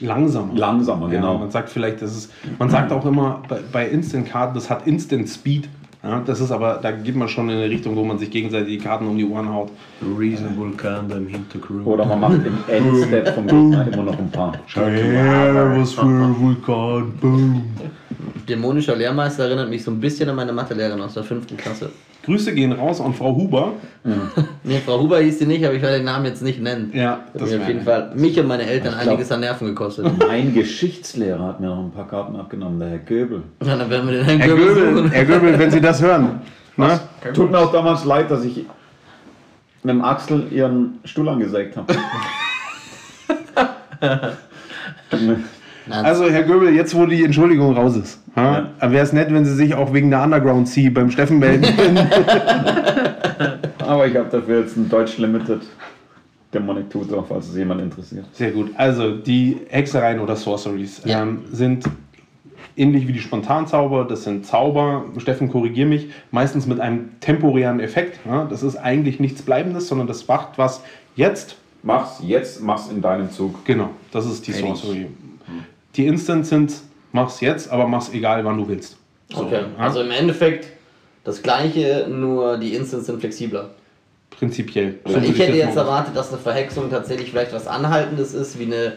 Langsamer. 0.00 0.54
langsamer, 0.54 1.06
Ja, 1.12 1.20
genau. 1.20 1.38
man 1.38 1.50
sagt 1.50 1.68
vielleicht, 1.68 2.02
das 2.02 2.16
ist, 2.16 2.32
man 2.58 2.70
sagt 2.70 2.90
auch 2.92 3.04
immer 3.04 3.42
bei, 3.48 3.58
bei 3.70 3.88
Instant-Karten, 3.88 4.54
das 4.54 4.70
hat 4.70 4.86
Instant 4.86 5.28
Speed. 5.28 5.68
Ja, 6.02 6.20
das 6.26 6.40
ist 6.40 6.50
aber, 6.50 6.80
da 6.82 6.90
geht 6.90 7.14
man 7.14 7.28
schon 7.28 7.48
in 7.48 7.58
eine 7.58 7.70
Richtung, 7.70 7.94
wo 7.94 8.02
man 8.02 8.18
sich 8.18 8.28
gegenseitig 8.28 8.78
die 8.78 8.84
Karten 8.84 9.06
um 9.06 9.16
die 9.16 9.24
Ohren 9.24 9.48
haut. 9.48 9.70
Reasonable 10.18 10.72
Calm 10.76 11.06
beim 11.06 11.28
Hintergrund. 11.28 11.86
Oder 11.86 12.04
man 12.04 12.18
macht 12.20 12.40
im 12.44 12.58
Endstep 12.66 13.28
vom 13.28 13.46
Gegner 13.46 13.86
immer 13.86 14.02
noch 14.02 14.18
ein 14.18 14.30
paar. 14.30 14.58
was 14.74 15.92
für 15.92 16.40
Vulkan, 16.40 17.12
boom. 17.20 17.62
Dämonischer 18.48 18.96
Lehrmeister 18.96 19.44
erinnert 19.44 19.70
mich 19.70 19.84
so 19.84 19.92
ein 19.92 20.00
bisschen 20.00 20.28
an 20.28 20.34
meine 20.34 20.52
Mathelehrerin 20.52 21.00
aus 21.00 21.14
der 21.14 21.22
fünften 21.22 21.56
Klasse. 21.56 21.90
Grüße 22.24 22.54
gehen 22.54 22.72
raus 22.72 23.00
an 23.00 23.14
Frau 23.14 23.34
Huber. 23.34 23.72
Nee, 24.64 24.80
Frau 24.84 25.00
Huber 25.00 25.18
hieß 25.20 25.40
sie 25.40 25.46
nicht, 25.46 25.64
aber 25.64 25.74
ich 25.74 25.82
werde 25.82 25.96
den 25.98 26.04
Namen 26.06 26.24
jetzt 26.24 26.42
nicht 26.42 26.60
nennen. 26.60 26.90
Ja, 26.94 27.20
Das 27.34 27.42
hat 27.42 27.50
mir 27.50 27.62
auf 27.62 27.68
jeden 27.68 27.82
Fall 27.82 28.12
mich 28.16 28.38
und 28.38 28.46
meine 28.48 28.64
Eltern 28.64 28.94
glaub- 28.94 29.08
einiges 29.08 29.30
an 29.32 29.40
Nerven 29.40 29.66
gekostet. 29.68 30.06
Mein 30.26 30.52
Geschichtslehrer 30.54 31.44
hat 31.48 31.60
mir 31.60 31.66
noch 31.68 31.78
ein 31.84 31.90
paar 31.92 32.08
Karten 32.08 32.34
abgenommen, 32.36 32.78
der 32.80 32.88
Herr 32.90 32.98
Göbel. 32.98 33.42
Ja, 33.64 33.76
dann 33.76 33.90
werden 33.90 34.08
wir 34.08 34.14
den 34.16 34.24
Herrn 34.24 34.38
Herr 34.38 34.48
Göbel 34.48 34.66
Göbel, 34.74 34.96
suchen. 34.96 35.10
Herr 35.10 35.24
Göbel, 35.24 35.58
wenn 35.58 35.70
Sie 35.70 35.80
das 35.80 36.02
hören. 36.02 36.40
Ne? 36.76 36.98
Tut 37.34 37.50
mir 37.50 37.58
auch 37.58 37.70
damals 37.70 38.02
leid, 38.06 38.30
dass 38.30 38.44
ich 38.46 38.56
mit 39.82 39.90
dem 39.94 40.02
Axel 40.02 40.46
ihren 40.50 41.00
Stuhl 41.04 41.28
angesägt 41.28 41.76
habe. 41.76 41.94
Also, 45.90 46.28
Herr 46.30 46.42
Göbel, 46.44 46.72
jetzt 46.74 46.94
wo 46.94 47.06
die 47.06 47.24
Entschuldigung 47.24 47.74
raus 47.76 47.96
ist, 47.96 48.20
Ja. 48.36 48.68
wäre 48.80 49.04
es 49.04 49.12
nett, 49.12 49.32
wenn 49.32 49.44
Sie 49.44 49.54
sich 49.54 49.74
auch 49.74 49.92
wegen 49.92 50.10
der 50.10 50.22
Underground 50.22 50.68
Sea 50.68 50.90
beim 50.90 51.10
Steffen 51.10 51.38
melden 51.38 51.64
können. 51.76 51.98
Aber 53.78 54.06
ich 54.06 54.16
habe 54.16 54.28
dafür 54.30 54.60
jetzt 54.60 54.76
ein 54.76 54.88
Deutsch 54.88 55.18
Limited 55.18 55.62
Demonic 56.54 56.90
Tutor, 56.90 57.24
falls 57.28 57.48
es 57.48 57.56
jemand 57.56 57.80
interessiert. 57.80 58.26
Sehr 58.32 58.50
gut. 58.50 58.70
Also, 58.76 59.16
die 59.16 59.58
Hexereien 59.68 60.20
oder 60.20 60.36
Sorceries 60.36 61.02
Ja. 61.04 61.22
ähm, 61.22 61.40
sind 61.50 61.84
ähnlich 62.76 63.08
wie 63.08 63.12
die 63.12 63.18
Spontanzauber. 63.20 64.04
Das 64.04 64.24
sind 64.24 64.46
Zauber, 64.46 65.04
Steffen, 65.18 65.50
korrigier 65.50 65.86
mich, 65.86 66.10
meistens 66.30 66.66
mit 66.66 66.80
einem 66.80 67.10
temporären 67.20 67.80
Effekt. 67.80 68.20
Das 68.50 68.62
ist 68.62 68.76
eigentlich 68.76 69.18
nichts 69.20 69.42
Bleibendes, 69.42 69.88
sondern 69.88 70.06
das 70.06 70.26
macht 70.28 70.58
was 70.58 70.82
jetzt. 71.16 71.56
Mach's 71.82 72.20
jetzt, 72.24 72.62
mach's 72.62 72.88
in 72.90 73.02
deinem 73.02 73.30
Zug. 73.30 73.64
Genau, 73.64 73.90
das 74.12 74.24
ist 74.26 74.46
die. 74.46 74.52
Sorcery. 74.52 75.06
Die 75.96 76.06
Instants 76.06 76.48
sind, 76.48 76.72
mach's 77.12 77.40
jetzt, 77.40 77.70
aber 77.70 77.86
mach's 77.86 78.10
egal, 78.12 78.44
wann 78.44 78.56
du 78.58 78.68
willst. 78.68 78.96
So, 79.32 79.42
Okay, 79.44 79.60
ja? 79.78 79.84
also 79.84 80.00
im 80.00 80.10
Endeffekt 80.10 80.66
das 81.24 81.42
gleiche, 81.42 82.06
nur 82.10 82.58
die 82.58 82.74
Instants 82.74 83.06
sind 83.06 83.20
flexibler. 83.20 83.70
prinzipiell. 84.30 84.98
Würde 85.04 85.26
ich 85.26 85.38
hätte 85.38 85.56
jetzt 85.56 85.76
erwartet, 85.76 86.16
dass 86.16 86.30
eine 86.32 86.38
Verhexung 86.40 86.90
tatsächlich 86.90 87.30
vielleicht 87.30 87.52
was 87.52 87.66
Anhaltendes 87.68 88.34
ist, 88.34 88.58
wie 88.58 88.64
eine, 88.64 88.94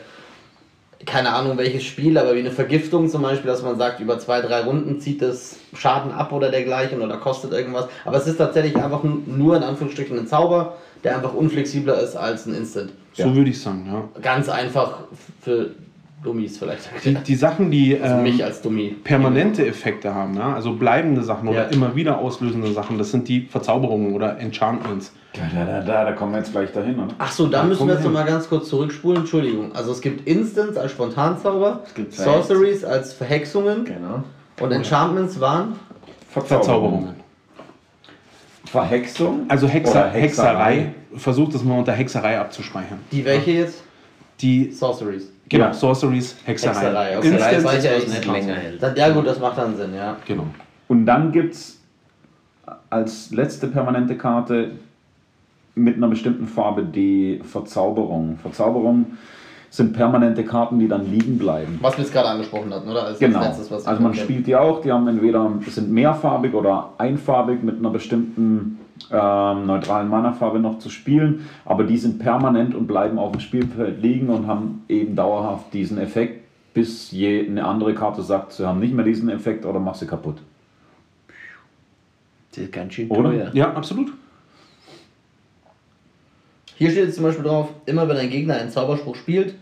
keine 1.05 1.33
Ahnung 1.33 1.57
welches 1.57 1.83
Spiel, 1.83 2.17
aber 2.17 2.33
wie 2.35 2.39
eine 2.39 2.51
Vergiftung 2.51 3.07
zum 3.09 3.21
Beispiel, 3.21 3.47
dass 3.47 3.61
man 3.61 3.77
sagt, 3.77 3.99
über 3.99 4.17
zwei, 4.17 4.41
drei 4.41 4.61
Runden 4.61 4.99
zieht 4.99 5.21
das 5.21 5.57
Schaden 5.77 6.11
ab 6.11 6.31
oder 6.31 6.49
dergleichen 6.49 7.01
oder 7.01 7.17
kostet 7.17 7.51
irgendwas. 7.51 7.87
Aber 8.05 8.17
es 8.17 8.25
ist 8.25 8.37
tatsächlich 8.37 8.75
einfach 8.77 9.03
nur 9.03 9.57
in 9.57 9.63
Anführungsstrichen 9.63 10.17
ein 10.17 10.27
Zauber, 10.27 10.77
der 11.03 11.17
einfach 11.17 11.33
unflexibler 11.33 11.99
ist 12.01 12.15
als 12.15 12.47
ein 12.47 12.55
Instant. 12.55 12.91
So 13.13 13.33
würde 13.35 13.51
ich 13.51 13.61
sagen, 13.61 13.85
ja. 13.87 14.21
Ganz 14.21 14.49
einfach 14.49 14.99
für 15.41 15.69
Dummies 16.25 16.57
vielleicht. 16.57 16.89
Die, 17.05 17.13
die 17.13 17.35
Sachen, 17.35 17.71
die 17.71 17.97
Also 17.99 18.15
ähm, 18.15 18.23
mich 18.23 18.43
als 18.43 18.61
Dummy. 18.61 18.95
permanente 19.03 19.65
Effekte 19.65 20.13
haben, 20.13 20.35
ja? 20.35 20.53
also 20.53 20.73
bleibende 20.73 21.23
Sachen 21.23 21.47
oder 21.47 21.63
Ja. 21.65 21.69
immer 21.69 21.95
wieder 21.95 22.17
auslösende 22.17 22.71
Sachen, 22.73 22.97
das 22.97 23.11
sind 23.11 23.27
die 23.29 23.41
Verzauberungen 23.45 24.13
oder 24.13 24.37
Enchantments. 24.39 25.13
Da, 25.33 25.41
da, 25.53 25.65
da, 25.65 25.81
da, 25.81 26.03
da 26.05 26.11
kommen 26.13 26.31
wir 26.33 26.39
jetzt 26.39 26.51
gleich 26.51 26.71
dahin, 26.71 26.95
oder? 26.99 27.13
Ach 27.19 27.31
so, 27.31 27.47
da 27.47 27.59
Ja, 27.59 27.63
müssen 27.65 27.87
wir 27.87 27.93
jetzt 27.95 28.03
noch 28.03 28.11
mal 28.11 28.25
ganz 28.25 28.49
kurz 28.49 28.67
zurückspulen. 28.69 29.21
Entschuldigung. 29.21 29.73
Also 29.75 29.91
es 29.91 30.01
gibt 30.01 30.27
Instants 30.27 30.77
als 30.77 30.91
Spontanzauber. 30.91 31.83
Sorceries 32.09 32.83
als 32.83 33.13
Verhexungen 33.13 33.85
Genau. 33.85 34.23
und 34.61 34.71
Enchantments 34.71 35.39
waren 35.39 35.75
Verzauberungen. 36.29 37.15
Verhexung? 38.65 39.45
Also 39.47 39.67
Hexer, 39.67 39.91
Oder 39.91 40.09
Hexerei. 40.09 40.93
Versucht 41.15 41.53
das 41.53 41.63
mal 41.63 41.77
unter 41.79 41.93
Hexerei 41.93 42.39
abzuspeichern. 42.39 42.99
Die 43.11 43.23
welche 43.23 43.51
jetzt? 43.51 43.83
Die, 44.41 44.71
Sorceries. 44.71 45.31
Genau, 45.49 45.65
Ja. 45.65 45.73
Sorceries, 45.73 46.35
Hexerei. 46.45 46.73
Hexerei, 46.75 47.17
okay. 47.17 47.27
Instant- 47.29 47.53
Das 47.55 47.63
weiß 47.63 47.83
ich 47.83 47.91
ja 47.91 47.97
nicht 48.13 48.25
länger 48.25 48.53
hält. 48.55 48.83
Das, 48.83 48.97
ja 48.97 49.09
gut, 49.09 49.27
das 49.27 49.39
macht 49.39 49.57
dann 49.57 49.75
Sinn, 49.75 49.93
ja. 49.95 50.15
Genau. 50.27 50.45
Und 50.87 51.05
dann 51.05 51.31
gibt 51.31 51.53
es 51.55 51.81
als 52.89 53.31
letzte 53.31 53.67
permanente 53.67 54.15
Karte 54.17 54.71
mit 55.75 55.97
einer 55.97 56.07
bestimmten 56.07 56.47
Farbe 56.47 56.83
die 56.83 57.41
Verzauberung. 57.43 58.37
Verzauberung 58.41 59.05
sind 59.69 59.91
permanente 59.93 60.45
Karten, 60.45 60.79
die 60.79 60.87
dann 60.87 61.11
liegen 61.11 61.37
bleiben. 61.37 61.79
Was 61.81 61.97
wir 61.97 62.03
jetzt 62.05 62.13
gerade 62.13 62.29
angesprochen 62.29 62.73
hatten, 62.73 62.89
oder? 62.89 63.03
Als 63.07 63.19
Genau. 63.19 63.41
letztes, 63.41 63.69
was 63.69 63.85
Also 63.85 64.01
man 64.01 64.13
spielt 64.13 64.47
die 64.47 64.55
auch, 64.55 64.79
die 64.81 64.91
haben 64.91 65.05
entweder 65.07 65.51
sind 65.67 65.91
mehrfarbig 65.91 66.53
oder 66.53 66.91
einfarbig 66.97 67.61
mit 67.61 67.79
einer 67.79 67.89
bestimmten 67.89 68.79
ähm, 69.11 69.65
neutralen 69.65 70.09
Mana-Farbe 70.09 70.59
noch 70.59 70.79
zu 70.79 70.89
spielen, 70.89 71.47
aber 71.65 71.83
die 71.83 71.97
sind 71.97 72.19
permanent 72.19 72.73
und 72.75 72.87
bleiben 72.87 73.19
auf 73.19 73.31
dem 73.31 73.41
Spielfeld 73.41 74.01
liegen 74.01 74.29
und 74.29 74.47
haben 74.47 74.83
eben 74.87 75.15
dauerhaft 75.15 75.73
diesen 75.73 75.97
Effekt, 75.97 76.43
bis 76.73 77.11
je 77.11 77.45
eine 77.47 77.65
andere 77.65 77.93
Karte 77.93 78.21
sagt, 78.23 78.53
sie 78.53 78.65
haben 78.67 78.79
nicht 78.79 78.93
mehr 78.93 79.05
diesen 79.05 79.29
Effekt 79.29 79.65
oder 79.65 79.79
mach 79.79 79.95
sie 79.95 80.07
kaputt. 80.07 80.37
Das 82.51 82.63
ist 82.63 82.71
ganz 82.71 82.93
schön 82.93 83.09
Oder? 83.09 83.29
teuer. 83.31 83.51
Ja, 83.53 83.73
absolut. 83.73 84.13
Hier 86.77 86.91
steht 86.91 87.05
jetzt 87.05 87.15
zum 87.15 87.23
Beispiel 87.25 87.43
drauf, 87.45 87.69
immer 87.85 88.07
wenn 88.07 88.17
ein 88.17 88.29
Gegner 88.29 88.55
einen 88.55 88.69
Zauberspruch 88.69 89.15
spielt, 89.15 89.55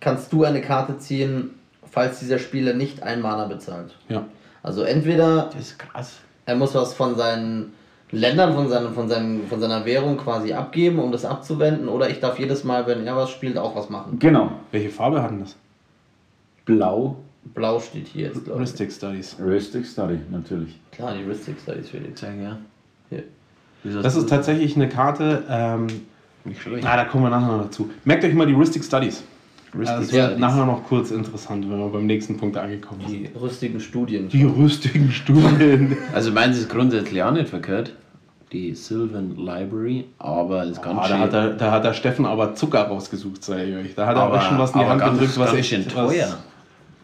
kannst 0.00 0.32
du 0.32 0.44
eine 0.44 0.60
Karte 0.60 0.98
ziehen, 0.98 1.50
falls 1.90 2.20
dieser 2.20 2.38
Spieler 2.38 2.74
nicht 2.74 3.02
ein 3.02 3.20
Mana 3.20 3.46
bezahlt. 3.46 3.96
Ja. 4.08 4.24
Also 4.62 4.82
entweder 4.82 5.50
Das 5.52 5.60
ist 5.60 5.78
krass. 5.78 6.18
er 6.44 6.56
muss 6.56 6.74
was 6.74 6.94
von 6.94 7.16
seinen 7.16 7.72
Ländern, 8.12 8.54
von, 8.54 8.68
seinen, 8.68 8.94
von, 8.94 9.08
seinen, 9.08 9.46
von 9.48 9.60
seiner 9.60 9.84
Währung 9.84 10.16
quasi 10.16 10.52
abgeben, 10.52 11.00
um 11.00 11.10
das 11.10 11.24
abzuwenden, 11.24 11.88
oder 11.88 12.08
ich 12.08 12.20
darf 12.20 12.38
jedes 12.38 12.62
Mal, 12.62 12.86
wenn 12.86 13.06
er 13.06 13.16
was 13.16 13.30
spielt, 13.30 13.58
auch 13.58 13.74
was 13.74 13.90
machen. 13.90 14.18
Genau. 14.18 14.52
Welche 14.70 14.90
Farbe 14.90 15.22
hat 15.22 15.30
denn 15.32 15.40
das? 15.40 15.56
Blau, 16.64 17.16
Blau 17.54 17.80
steht 17.80 18.08
hier 18.08 18.26
jetzt, 18.28 18.44
glaube 18.44 18.64
ich. 18.64 18.92
Studies. 18.92 19.36
Heuristic 19.38 19.86
Study, 19.86 20.18
natürlich. 20.30 20.78
Klar, 20.92 21.14
die 21.14 21.24
Heuristic 21.24 21.56
Studies 21.60 21.90
Felix. 21.90 22.20
Sag 22.20 22.36
ja. 22.40 22.58
Hier. 23.10 23.24
Das 24.02 24.16
ist 24.16 24.28
tatsächlich 24.28 24.74
eine 24.76 24.88
Karte, 24.88 25.44
ähm, 25.48 25.86
nicht 26.44 26.60
schlecht. 26.60 26.84
na, 26.84 26.96
da 26.96 27.04
kommen 27.04 27.24
wir 27.24 27.30
nachher 27.30 27.56
noch 27.56 27.64
dazu. 27.64 27.90
Merkt 28.04 28.24
euch 28.24 28.34
mal 28.34 28.46
die 28.46 28.54
Heuristic 28.54 28.84
Studies. 28.84 29.22
Das 29.84 30.12
wird 30.12 30.24
Studies. 30.24 30.38
nachher 30.40 30.66
noch 30.66 30.84
kurz 30.84 31.10
interessant, 31.10 31.68
wenn 31.70 31.78
wir 31.78 31.88
beim 31.88 32.06
nächsten 32.06 32.36
Punkt 32.36 32.56
angekommen 32.56 33.00
sind. 33.06 33.28
Die 33.34 33.38
rüstigen 33.38 33.80
Studien. 33.80 34.28
Die 34.28 34.44
rüstigen 34.44 35.10
Studien. 35.10 35.96
Also 36.14 36.30
meins 36.32 36.58
ist 36.58 36.68
grundsätzlich 36.70 37.22
auch 37.22 37.32
nicht 37.32 37.48
verkehrt. 37.48 37.92
Die 38.52 38.74
Sylvan 38.74 39.36
Library, 39.36 40.04
aber 40.18 40.64
ist 40.64 40.80
ganz 40.80 41.00
da, 41.00 41.08
schön. 41.08 41.18
hat 41.18 41.32
der, 41.32 41.50
da 41.50 41.72
hat 41.72 41.84
der 41.84 41.94
Steffen 41.94 42.24
aber 42.24 42.54
Zucker 42.54 42.82
rausgesucht, 42.82 43.42
sage 43.42 43.64
ich 43.64 43.76
euch. 43.76 43.94
Da 43.94 44.06
hat 44.06 44.16
er 44.16 44.22
aber, 44.22 44.36
euch 44.36 44.42
schon 44.42 44.58
was 44.58 44.70
in 44.72 44.80
die 44.80 44.86
Hand 44.86 45.02
gedrückt, 45.02 45.38
was 45.38 45.52
ganz 45.52 45.72
echt 45.72 45.90
teuer. 45.90 46.38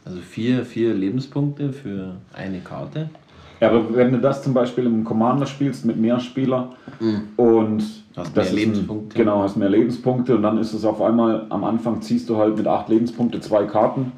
Also 0.05 0.19
vier, 0.21 0.65
vier 0.65 0.95
Lebenspunkte 0.95 1.73
für 1.73 2.17
eine 2.33 2.61
Karte. 2.61 3.11
Ja, 3.63 3.69
aber 3.71 3.95
wenn 3.95 4.11
du 4.11 4.19
das 4.19 4.43
zum 4.43 4.55
Beispiel 4.55 4.87
im 4.87 5.05
Commander 5.05 5.47
spielst 5.47 5.85
mit 5.85 5.97
mehr 5.97 6.19
Spieler 6.19 6.71
und 7.37 7.77
Mhm. 7.77 7.83
Hast 8.17 8.37
das 8.37 8.53
mehr 8.53 8.61
Lebenspunkte. 8.65 9.15
Ein, 9.17 9.19
genau, 9.25 9.43
hast 9.43 9.57
mehr 9.57 9.69
Lebenspunkte 9.71 10.35
und 10.37 10.43
dann 10.43 10.59
ist 10.59 10.73
es 10.75 10.85
auf 10.85 11.01
einmal, 11.01 11.47
am 11.49 11.63
Anfang 11.65 12.03
ziehst 12.03 12.29
du 12.29 12.37
halt 12.37 12.57
mit 12.59 12.67
acht 12.67 12.89
Lebenspunkte 12.89 13.41
zwei 13.41 13.65
Karten. 13.65 14.13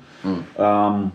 Ähm, 0.58 1.10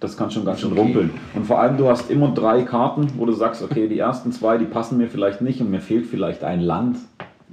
das 0.00 0.16
kann 0.16 0.30
schon 0.32 0.44
ganz 0.44 0.60
schön 0.60 0.70
Mhm. 0.72 0.78
okay. 0.78 0.82
rumpeln. 0.86 1.10
Und 1.34 1.46
vor 1.46 1.60
allem, 1.60 1.76
du 1.76 1.88
hast 1.88 2.10
immer 2.10 2.28
drei 2.34 2.62
Karten, 2.62 3.06
wo 3.16 3.24
du 3.24 3.32
sagst, 3.32 3.62
okay, 3.62 3.86
die 3.88 3.98
ersten 4.00 4.32
zwei, 4.32 4.58
die 4.58 4.64
passen 4.64 4.98
mir 4.98 5.06
vielleicht 5.08 5.40
nicht 5.40 5.60
und 5.60 5.70
mir 5.70 5.80
fehlt 5.80 6.06
vielleicht 6.06 6.42
ein 6.42 6.60
Land. 6.60 6.96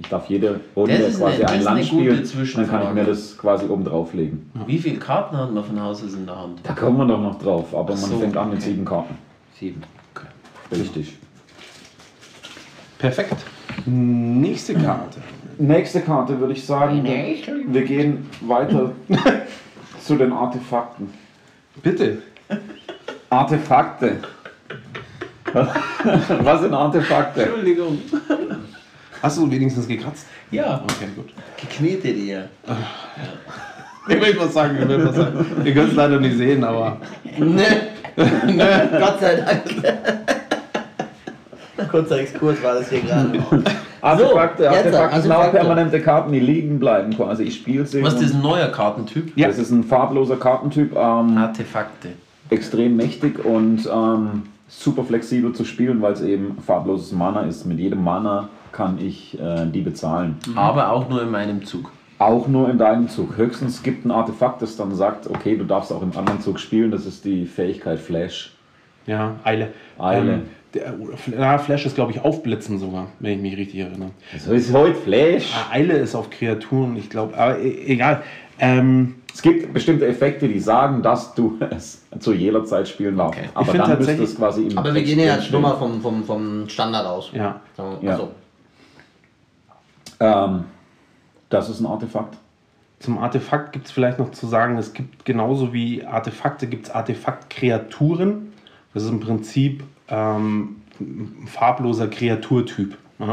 Ich 0.00 0.08
darf 0.08 0.28
jede 0.28 0.60
Runde 0.76 0.98
Das 0.98 1.08
ist 1.14 1.18
quasi 1.20 1.34
eine- 1.36 1.42
das 1.44 1.52
ein 1.52 1.58
ist 1.60 1.64
Land 1.64 1.84
spielen, 1.84 2.22
dann 2.56 2.68
kann 2.68 2.82
ich 2.88 2.92
mir 2.94 3.04
das 3.04 3.38
quasi 3.38 3.66
oben 3.68 3.84
drauflegen. 3.84 4.50
Wie 4.66 4.78
viele 4.78 4.98
Karten 4.98 5.36
hat 5.36 5.54
man 5.54 5.62
von 5.64 5.80
Haus 5.80 6.04
aus 6.04 6.14
in 6.14 6.26
der 6.26 6.38
Hand? 6.38 6.60
Da 6.64 6.72
kommen 6.72 6.98
wir 6.98 7.06
doch 7.06 7.20
noch 7.22 7.38
drauf, 7.38 7.72
aber 7.74 7.94
Ach 7.96 8.00
man 8.02 8.10
so, 8.10 8.18
fängt 8.18 8.36
an 8.36 8.50
mit 8.50 8.58
okay. 8.58 8.68
sieben 8.70 8.84
Karten. 8.84 9.14
Sieben. 9.58 9.82
Richtig. 10.70 11.16
Perfekt. 12.98 13.36
Nächste 13.86 14.74
Karte. 14.74 15.20
Nächste 15.58 16.00
Karte 16.00 16.38
würde 16.38 16.52
ich 16.52 16.64
sagen, 16.64 17.02
wir, 17.04 17.36
wir 17.68 17.82
gehen 17.84 18.28
weiter 18.40 18.92
zu 20.04 20.16
den 20.16 20.32
Artefakten. 20.32 21.12
Bitte. 21.82 22.18
Artefakte. 23.30 24.16
Was 26.42 26.60
sind 26.60 26.74
Artefakte? 26.74 27.42
Entschuldigung. 27.42 27.98
Hast 29.22 29.38
du 29.38 29.50
wenigstens 29.50 29.88
gekratzt? 29.88 30.26
Ja, 30.50 30.82
Okay, 30.84 31.08
gut. 31.16 31.32
geknetet 31.60 32.16
ihr. 32.16 32.48
Ich 34.10 34.18
will 34.18 34.38
was 34.38 34.54
sagen, 34.54 34.78
ich 34.80 34.88
will 34.88 35.04
was 35.06 35.14
sagen. 35.16 35.44
Ihr 35.66 35.74
könnt 35.74 35.90
es 35.90 35.94
leider 35.94 36.18
nicht 36.18 36.38
sehen, 36.38 36.64
aber 36.64 36.96
Ne. 37.36 37.88
Gott 38.16 39.20
sei 39.20 39.34
Dank. 39.36 40.37
Kurzer 41.90 42.18
Exkurs 42.20 42.62
war 42.62 42.74
das 42.74 42.90
hier 42.90 43.00
gerade. 43.00 43.38
Artefakte, 44.00 44.64
jetzt, 44.64 44.76
Artefakte 44.76 45.22
sind 45.22 45.32
auch 45.32 45.36
Artefakte. 45.38 45.58
permanente 45.58 46.00
Karten, 46.00 46.32
die 46.32 46.40
liegen 46.40 46.78
bleiben 46.78 47.14
quasi. 47.14 47.44
Ich 47.44 47.56
spiele 47.56 47.86
sie. 47.86 48.02
Was 48.02 48.14
ist 48.14 48.22
das 48.24 48.34
ein 48.34 48.42
neuer 48.42 48.68
Kartentyp? 48.68 49.32
Ja. 49.36 49.48
Das 49.48 49.58
ist 49.58 49.70
ein 49.70 49.84
farbloser 49.84 50.36
Kartentyp, 50.36 50.92
ähm, 50.92 51.36
Artefakte. 51.38 52.10
extrem 52.50 52.96
mächtig 52.96 53.44
und 53.44 53.88
ähm, 53.92 54.44
super 54.68 55.04
flexibel 55.04 55.52
zu 55.52 55.64
spielen, 55.64 56.00
weil 56.02 56.12
es 56.12 56.22
eben 56.22 56.58
farbloses 56.64 57.12
Mana 57.12 57.42
ist. 57.42 57.64
Mit 57.64 57.78
jedem 57.78 58.02
Mana 58.04 58.48
kann 58.72 58.98
ich 59.00 59.38
äh, 59.40 59.66
die 59.66 59.80
bezahlen. 59.80 60.36
Aber 60.54 60.92
auch 60.92 61.08
nur 61.08 61.22
in 61.22 61.30
meinem 61.30 61.64
Zug. 61.64 61.90
Auch 62.18 62.48
nur 62.48 62.68
in 62.68 62.78
deinem 62.78 63.08
Zug. 63.08 63.36
Höchstens 63.36 63.82
gibt 63.82 64.04
ein 64.04 64.10
Artefakt, 64.10 64.60
das 64.60 64.76
dann 64.76 64.94
sagt, 64.94 65.28
okay, 65.30 65.56
du 65.56 65.64
darfst 65.64 65.92
auch 65.92 66.02
im 66.02 66.10
anderen 66.16 66.40
Zug 66.40 66.58
spielen. 66.60 66.90
Das 66.90 67.06
ist 67.06 67.24
die 67.24 67.46
Fähigkeit 67.46 67.98
Flash. 68.00 68.52
ja, 69.06 69.36
Eile. 69.44 69.68
Eile. 69.98 70.32
Ähm, 70.32 70.42
na, 71.36 71.58
Flash 71.58 71.86
ist, 71.86 71.94
glaube 71.94 72.12
ich, 72.12 72.20
Aufblitzen 72.20 72.78
sogar, 72.78 73.08
wenn 73.20 73.32
ich 73.34 73.40
mich 73.40 73.56
richtig 73.56 73.80
erinnere. 73.80 74.10
So 74.38 74.52
ist 74.52 74.72
heute 74.72 74.94
Flash. 74.94 75.52
Ah, 75.54 75.72
Eile 75.74 75.94
ist 75.98 76.14
auf 76.14 76.30
Kreaturen, 76.30 76.96
ich 76.96 77.08
glaube, 77.10 77.36
aber 77.36 77.58
e- 77.58 77.84
egal. 77.86 78.22
Ähm, 78.60 79.16
Es 79.32 79.40
gibt 79.42 79.72
bestimmte 79.72 80.06
Effekte, 80.06 80.48
die 80.48 80.58
sagen, 80.58 81.02
dass 81.02 81.34
du 81.34 81.58
es 81.70 82.02
zu 82.18 82.32
jeder 82.32 82.64
Zeit 82.64 82.88
spielen 82.88 83.16
darfst. 83.16 83.38
Okay. 83.38 83.48
Aber 83.54 83.72
dann 83.72 83.98
müsste 83.98 84.22
es 84.22 84.36
quasi 84.36 84.66
im 84.66 84.76
Aber 84.78 84.92
wir 84.94 85.02
gehen 85.02 85.18
ja 85.20 85.36
jetzt 85.36 85.50
nur 85.52 85.60
mal 85.60 85.76
vom, 85.76 86.00
vom, 86.00 86.24
vom 86.24 86.68
Standard 86.68 87.06
aus. 87.06 87.30
ja. 87.32 87.60
So, 87.76 87.98
Ja. 88.02 88.12
Also, 88.12 88.30
Ähm, 90.20 90.64
das 91.50 91.68
ist 91.70 91.80
ein 91.80 91.86
Artefakt. 91.86 92.36
Zum 92.98 93.18
Artefakt 93.18 93.72
gibt 93.72 93.86
es 93.86 93.92
vielleicht 93.92 94.18
noch 94.18 94.32
zu 94.32 94.48
sagen, 94.48 94.76
es 94.76 94.92
gibt 94.92 95.24
genauso 95.24 95.72
wie 95.72 96.04
Artefakte, 96.04 96.66
gibt 96.66 96.86
es 96.86 96.90
Artefaktkreaturen. 96.90 98.52
Das 98.92 99.04
ist 99.04 99.10
im 99.10 99.20
Prinzip 99.20 99.84
ähm, 100.10 100.76
farbloser 101.46 102.08
Kreaturtyp. 102.08 102.96
Ne? 103.18 103.26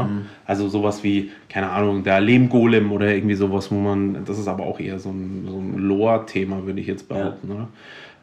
Also 0.46 0.68
sowas 0.68 1.04
wie, 1.04 1.30
keine 1.48 1.70
Ahnung, 1.70 2.02
der 2.02 2.20
Lehmgolem 2.20 2.90
oder 2.90 3.14
irgendwie 3.14 3.36
sowas, 3.36 3.70
wo 3.70 3.76
man, 3.76 4.24
das 4.24 4.38
ist 4.38 4.48
aber 4.48 4.64
auch 4.64 4.80
eher 4.80 4.98
so 4.98 5.10
ein, 5.10 5.46
so 5.48 5.58
ein 5.58 5.78
Lore-Thema, 5.78 6.66
würde 6.66 6.80
ich 6.80 6.86
jetzt 6.88 7.08
behaupten. 7.08 7.52
Oder? 7.52 7.68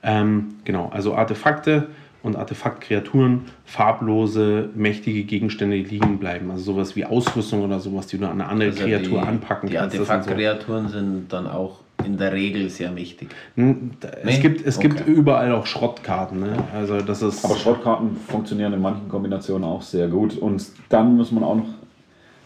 Ähm, 0.03 0.55
genau, 0.65 0.89
also 0.93 1.15
Artefakte 1.15 1.87
und 2.21 2.35
Artefaktkreaturen, 2.35 3.43
farblose, 3.65 4.69
mächtige 4.75 5.23
Gegenstände, 5.23 5.77
die 5.77 5.83
liegen 5.83 6.17
bleiben. 6.19 6.51
Also 6.51 6.73
sowas 6.73 6.95
wie 6.97 7.05
Ausrüstung 7.05 7.63
oder 7.63 7.79
sowas, 7.79 8.07
die 8.07 8.17
du 8.17 8.25
an 8.25 8.41
eine 8.41 8.47
andere 8.49 8.69
Also 8.69 8.83
Kreatur 8.83 9.21
die, 9.21 9.27
anpacken 9.27 9.69
Die 9.69 9.75
kannst. 9.75 9.97
Das 9.97 10.07
sind 10.07 10.07
so- 10.07 10.13
Artefaktkreaturen 10.31 10.87
sind 10.89 11.31
dann 11.31 11.47
auch 11.47 11.79
in 12.03 12.17
der 12.17 12.33
Regel 12.33 12.69
sehr 12.69 12.91
mächtig. 12.91 13.29
Hm, 13.55 13.91
Es, 14.01 14.25
Nee? 14.25 14.39
gibt, 14.41 14.65
es 14.65 14.79
gibt 14.79 15.01
Okay. 15.01 15.11
überall 15.11 15.53
auch 15.53 15.65
Schrottkarten. 15.65 16.39
Ne? 16.39 16.57
Also 16.73 16.99
das 17.01 17.21
ist. 17.21 17.45
Aber 17.45 17.55
Schrottkarten 17.55 18.15
funktionieren 18.27 18.73
in 18.73 18.81
manchen 18.81 19.07
Kombinationen 19.07 19.63
auch 19.67 19.81
sehr 19.81 20.07
gut. 20.07 20.37
Und 20.37 20.65
dann 20.89 21.15
muss 21.15 21.31
man 21.31 21.43
auch 21.43 21.55
noch 21.55 21.69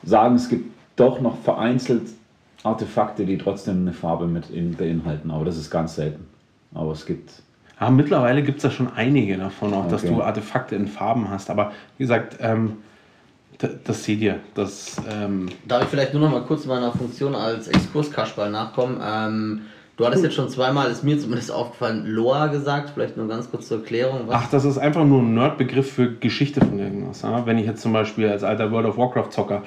sagen, 0.04 0.36
es 0.36 0.50
gibt 0.50 0.72
doch 0.96 1.22
noch 1.22 1.38
vereinzelt 1.40 2.04
Artefakte, 2.64 3.26
die 3.26 3.38
trotzdem 3.38 3.82
eine 3.82 3.94
Farbe 3.94 4.28
mit 4.28 4.50
in, 4.50 4.76
beinhalten. 4.76 5.32
Aber 5.32 5.46
das 5.46 5.58
ist 5.58 5.70
ganz 5.72 5.96
selten. 5.96 6.26
Aber 6.74 6.92
es 6.92 7.06
gibt. 7.06 7.32
ja, 7.80 7.90
mittlerweile 7.90 8.44
gibt 8.44 8.58
es 8.58 8.64
da 8.64 8.72
schon 8.72 8.90
einige 8.94 9.38
davon, 9.38 9.74
auch 9.74 9.88
dass 9.88 10.04
Okay. 10.04 10.14
du 10.14 10.22
Artefakte 10.22 10.76
in 10.76 10.88
Farben 10.88 11.30
hast. 11.30 11.50
Aber 11.50 11.72
wie 11.98 12.04
gesagt, 12.04 12.38
ähm, 12.42 12.74
das 13.58 14.04
seht 14.04 14.20
ihr. 14.22 14.40
Das, 14.54 14.98
ähm, 15.10 15.50
darf 15.68 15.84
ich 15.84 15.90
vielleicht 15.90 16.14
nur 16.14 16.22
noch 16.22 16.32
mal 16.32 16.44
kurz 16.44 16.66
meiner 16.66 16.92
Funktion 16.92 17.36
als 17.36 17.68
Exkurskasperl 17.68 18.52
nachkommen? 18.52 19.02
Ähm, 19.04 19.62
Du 19.98 20.06
hattest 20.06 20.24
jetzt 20.24 20.36
schon 20.36 20.48
zweimal, 20.48 20.92
ist 20.92 21.04
mir 21.04 21.18
zumindest 21.18 21.52
aufgefallen, 21.52 22.06
Loa 22.06 22.48
gesagt. 22.48 22.92
Vielleicht 22.92 23.18
nur 23.18 23.28
ganz 23.28 23.50
kurz 23.50 23.68
zur 23.68 23.80
Erklärung. 23.80 24.28
Was? 24.28 24.36
Ach, 24.36 24.50
das 24.52 24.64
ist 24.64 24.78
einfach 24.78 25.04
nur 25.04 25.24
ein 25.24 25.34
Nerdbegriff 25.34 25.92
für 25.92 26.14
Geschichte 26.14 26.60
von 26.60 26.78
irgendwas. 26.78 27.24
Ja? 27.24 27.48
Wenn 27.48 27.58
ich 27.58 27.66
jetzt 27.66 27.82
zum 27.82 27.94
Beispiel 27.94 28.30
als 28.30 28.44
alter 28.44 28.72
World 28.72 28.86
of 28.86 28.98
Warcraft-Zocker, 29.00 29.64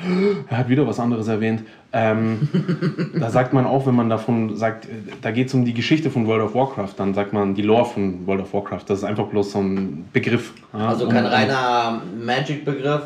er 0.49 0.57
hat 0.57 0.68
wieder 0.68 0.86
was 0.86 1.01
anderes 1.01 1.26
erwähnt, 1.26 1.64
ähm, 1.93 2.49
da 3.18 3.28
sagt 3.30 3.53
man 3.53 3.66
auch, 3.66 3.88
wenn 3.88 3.97
man 3.97 4.09
davon 4.09 4.57
sagt, 4.57 4.84
äh, 4.84 4.91
da 5.20 5.32
geht 5.32 5.49
es 5.49 5.55
um 5.55 5.64
die 5.64 5.74
Geschichte 5.74 6.11
von 6.11 6.28
World 6.28 6.45
of 6.45 6.55
Warcraft, 6.55 6.95
dann 6.97 7.12
sagt 7.12 7.32
man 7.32 7.57
die 7.57 7.62
Lore 7.62 7.86
von 7.86 8.24
World 8.28 8.43
of 8.43 8.55
Warcraft. 8.55 8.84
Das 8.86 8.99
ist 8.99 9.05
einfach 9.05 9.26
bloß 9.26 9.51
so 9.51 9.59
ein 9.59 10.09
Begriff. 10.12 10.53
Ja? 10.72 10.91
also 10.91 11.09
kein 11.09 11.26
reiner 11.26 12.03
Magic-Begriff, 12.24 13.03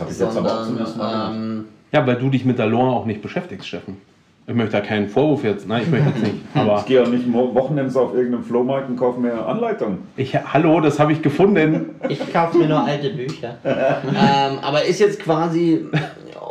Das 0.00 0.20
habe 0.20 0.30
ich 0.30 0.34
jetzt 0.34 0.36
aber 0.36 0.60
auch 0.60 0.66
zum 0.66 0.78
ersten 0.78 0.98
Mal 0.98 1.30
ähm, 1.34 1.64
Ja, 1.92 2.06
weil 2.06 2.16
du 2.16 2.30
dich 2.30 2.44
mit 2.44 2.58
der 2.58 2.66
Lore 2.66 2.90
auch 2.96 3.04
nicht 3.04 3.22
beschäftigst, 3.22 3.68
Steffen. 3.68 3.98
Ich 4.46 4.54
möchte 4.56 4.72
da 4.72 4.80
keinen 4.80 5.08
Vorwurf 5.08 5.44
jetzt, 5.44 5.68
nein, 5.68 5.82
ich 5.84 5.90
möchte 5.90 6.08
jetzt 6.08 6.22
nicht. 6.22 6.34
Aber 6.54 6.78
Ich 6.78 6.86
gehe 6.86 7.00
ja 7.02 7.08
nicht 7.08 7.32
Wochenends 7.32 7.94
auf 7.94 8.14
irgendeinem 8.14 8.42
Flohmarkt 8.42 8.88
und 8.88 8.96
kaufe 8.96 9.20
mir 9.20 9.46
Anleitung. 9.46 9.98
ich, 10.16 10.34
hallo, 10.34 10.80
das 10.80 10.98
habe 10.98 11.12
ich 11.12 11.22
gefunden. 11.22 11.90
Ich 12.08 12.32
kaufe 12.32 12.58
mir 12.58 12.66
nur 12.66 12.82
alte 12.82 13.10
Bücher. 13.10 13.58
ähm, 13.64 14.58
aber 14.62 14.84
ist 14.84 14.98
jetzt 14.98 15.20
quasi, 15.20 15.86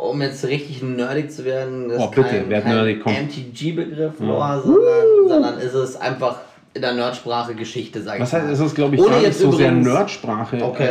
um 0.02 0.22
jetzt 0.22 0.46
richtig 0.46 0.82
nerdig 0.82 1.30
zu 1.30 1.44
werden, 1.44 1.90
das 1.90 2.00
Oh, 2.00 2.06
bitte, 2.08 2.28
kein, 2.28 2.48
werd 2.48 2.64
kein. 2.64 3.26
MTG-Begriff, 3.26 4.18
Lore, 4.20 4.62
sondern, 4.64 5.28
sondern 5.28 5.58
ist 5.58 5.74
es 5.74 6.00
einfach 6.00 6.36
in 6.72 6.82
der 6.82 6.94
Nerdsprache 6.94 7.54
Geschichte, 7.54 8.00
sag 8.00 8.14
ich 8.14 8.22
Was 8.22 8.32
mal. 8.32 8.42
heißt, 8.42 8.52
ist 8.52 8.60
es, 8.60 8.74
glaube 8.74 8.94
ich, 8.94 9.00
Ohne 9.00 9.10
gar 9.10 9.16
nicht 9.18 9.26
jetzt 9.26 9.40
so 9.40 9.52
sehr 9.52 9.72
Nerdsprache. 9.72 10.62
Okay. 10.62 10.90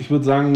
Ich 0.00 0.10
würde 0.10 0.24
sagen, 0.24 0.52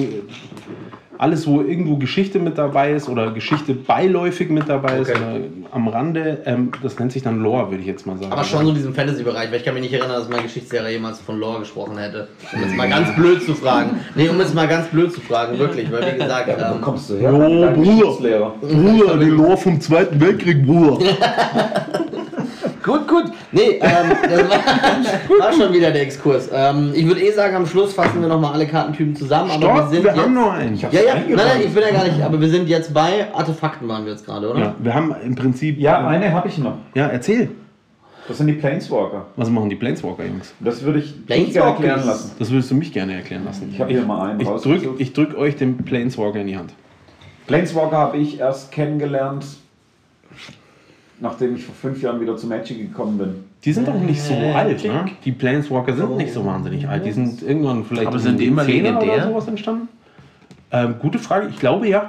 alles, 1.19 1.47
wo 1.47 1.63
irgendwo 1.63 1.97
Geschichte 1.97 2.39
mit 2.39 2.59
dabei 2.59 2.93
ist 2.93 3.09
oder 3.09 3.31
Geschichte 3.31 3.73
beiläufig 3.73 4.51
mit 4.51 4.69
dabei 4.69 4.99
ist 4.99 5.09
Okay. 5.11 5.19
oder 5.19 5.41
am 5.73 5.89
Rande, 5.89 6.43
ähm, 6.45 6.71
das 6.83 6.99
nennt 6.99 7.13
sich 7.13 7.23
dann 7.23 7.41
Lore, 7.43 7.71
würde 7.71 7.81
ich 7.81 7.87
jetzt 7.87 8.07
mal 8.07 8.19
sagen. 8.19 8.31
Aber 8.33 8.45
schon 8.45 8.65
so 8.65 8.69
in 8.71 8.75
diesem 8.75 8.95
Fantasy-Bereich, 8.95 9.51
weil 9.51 9.59
ich 9.59 9.65
kann 9.65 9.73
mich 9.75 9.83
nicht 9.83 9.95
erinnern, 9.95 10.17
dass 10.19 10.29
meine 10.29 10.43
Geschichtslehrer 10.43 10.91
jemals 10.91 11.19
von 11.21 11.39
Lore 11.39 11.61
gesprochen 11.61 11.97
hätte. 11.97 12.29
Um 12.53 12.61
jetzt 12.63 12.77
mal 12.77 12.89
ganz 12.89 13.15
blöd 13.15 13.43
zu 13.43 13.55
fragen. 13.55 13.99
Nee, 14.15 14.29
um 14.29 14.39
jetzt 14.39 14.55
mal 14.55 14.69
ganz 14.69 14.89
blöd 14.89 15.13
zu 15.13 15.21
fragen, 15.23 15.59
wirklich, 15.59 15.91
weil 15.91 16.15
wie 16.15 16.19
gesagt, 16.19 16.49
Ja, 16.49 16.71
wo 16.71 16.75
ähm, 16.75 16.81
kommst 16.83 17.09
du 17.11 17.15
her? 17.17 17.31
Jo, 17.33 17.65
Dein 17.65 17.75
Bruder. 17.75 18.53
Bruder, 18.61 19.17
die 19.19 19.31
Lore 19.31 19.57
vom 19.57 19.81
Zweiten 19.81 20.21
Weltkrieg, 20.21 20.67
Bruder. 20.67 20.99
Gut, 22.87 23.09
gut. 23.09 23.25
Nee, 23.51 23.81
ähm, 23.81 23.81
das 24.31 24.49
war, 24.49 25.39
war 25.41 25.53
schon 25.53 25.73
wieder 25.75 25.91
der 25.91 26.03
Exkurs. 26.03 26.49
Ähm, 26.53 26.93
ich 26.95 27.05
würde 27.05 27.21
eh 27.21 27.33
sagen, 27.33 27.57
am 27.57 27.67
Schluss 27.67 27.93
fassen 27.93 28.21
wir 28.21 28.29
nochmal 28.29 28.53
alle 28.53 28.67
Kartentypen 28.67 29.17
zusammen. 29.17 29.51
Aber 29.51 29.61
wir 29.61 29.75
Stopp, 29.75 29.91
sind 29.91 30.05
wir 30.05 30.11
jetzt, 30.13 30.23
haben 30.23 30.35
noch 30.35 30.53
einen. 30.53 30.75
Ich 30.75 30.83
Ja, 30.83 30.91
ja, 30.93 31.15
nein, 31.15 31.35
nein, 31.37 31.61
ich 31.65 31.75
bin 31.75 31.83
ja 31.83 31.91
gar 31.91 32.05
nicht, 32.05 32.23
aber 32.23 32.41
wir 32.41 32.49
sind 32.49 32.69
jetzt 32.69 32.95
bei 32.95 33.27
Artefakten 33.35 33.89
waren 33.89 34.05
wir 34.05 34.13
jetzt 34.13 34.25
gerade, 34.25 34.49
oder? 34.49 34.61
Ja, 34.61 34.75
wir 34.79 34.95
haben 34.95 35.15
im 35.23 35.35
Prinzip. 35.35 35.79
Ja, 35.81 36.07
eine 36.07 36.33
habe 36.33 36.47
ich 36.49 36.59
noch. 36.59 36.79
Ja, 36.95 37.09
erzähl. 37.09 37.51
Das 38.29 38.39
sind 38.39 38.49
die 38.49 38.55
Planeswalker. 38.55 39.27
Was 39.37 39.51
machen 39.51 39.69
die 39.69 39.77
Planeswalker, 39.77 40.25
Jungs? 40.25 40.53
Das 40.61 40.83
würde 40.83 40.99
ich 41.01 41.27
gerne 41.27 41.55
erklären 41.55 42.07
lassen. 42.07 42.33
Das 42.39 42.51
würdest 42.51 42.71
du 42.71 42.75
mich 42.75 42.93
gerne 42.93 43.15
erklären 43.15 43.45
lassen. 43.45 43.69
Ich 43.73 43.81
habe 43.81 43.91
hier 43.93 44.03
mal 44.03 44.31
einen 44.31 44.41
Ich 44.41 44.49
rausgesucht. 44.49 44.85
drück, 44.85 44.95
ich 45.01 45.13
drück 45.13 45.37
euch 45.37 45.57
den 45.57 45.77
Planeswalker 45.79 46.41
in 46.41 46.47
die 46.49 46.57
Hand. 46.57 46.73
Planeswalker 47.47 47.97
habe 47.97 48.17
ich 48.17 48.41
erst 48.41 48.73
kennengelernt, 48.73 49.47
nachdem 51.21 51.57
ich 51.57 51.65
vor 51.65 51.75
fünf 51.75 52.03
Jahren 52.03 52.21
wieder 52.21 52.37
zu 52.37 52.47
Magic 52.47 52.79
gekommen 52.79 53.19
bin. 53.19 53.45
Die 53.65 53.73
sind 53.73 53.89
doch 53.89 53.95
nicht 53.95 54.21
so 54.23 54.35
Äh, 54.35 54.53
alt, 54.53 54.79
klick. 54.79 54.93
ne? 54.93 55.05
Die 55.25 55.33
Planeswalker 55.33 55.95
sind 55.95 56.17
nicht 56.17 56.33
so 56.33 56.45
wahnsinnig 56.45 56.87
alt. 56.89 57.05
Die 57.05 57.13
sind 57.13 57.43
irgendwann 57.43 57.85
vielleicht 57.85 58.07
Aber 58.07 58.17
in 58.17 58.23
sind 58.23 58.39
die 58.41 58.45
den 58.45 58.53
immer 58.53 58.63
10er 58.63 58.97
oder 58.97 59.01
legendär? 59.07 59.29
sowas 59.29 59.49
entstanden. 59.49 59.89
Ähm, 60.71 60.97
gute 61.01 61.19
Frage. 61.19 61.49
Ich 61.49 61.59
glaube 61.59 61.89
ja. 61.89 62.09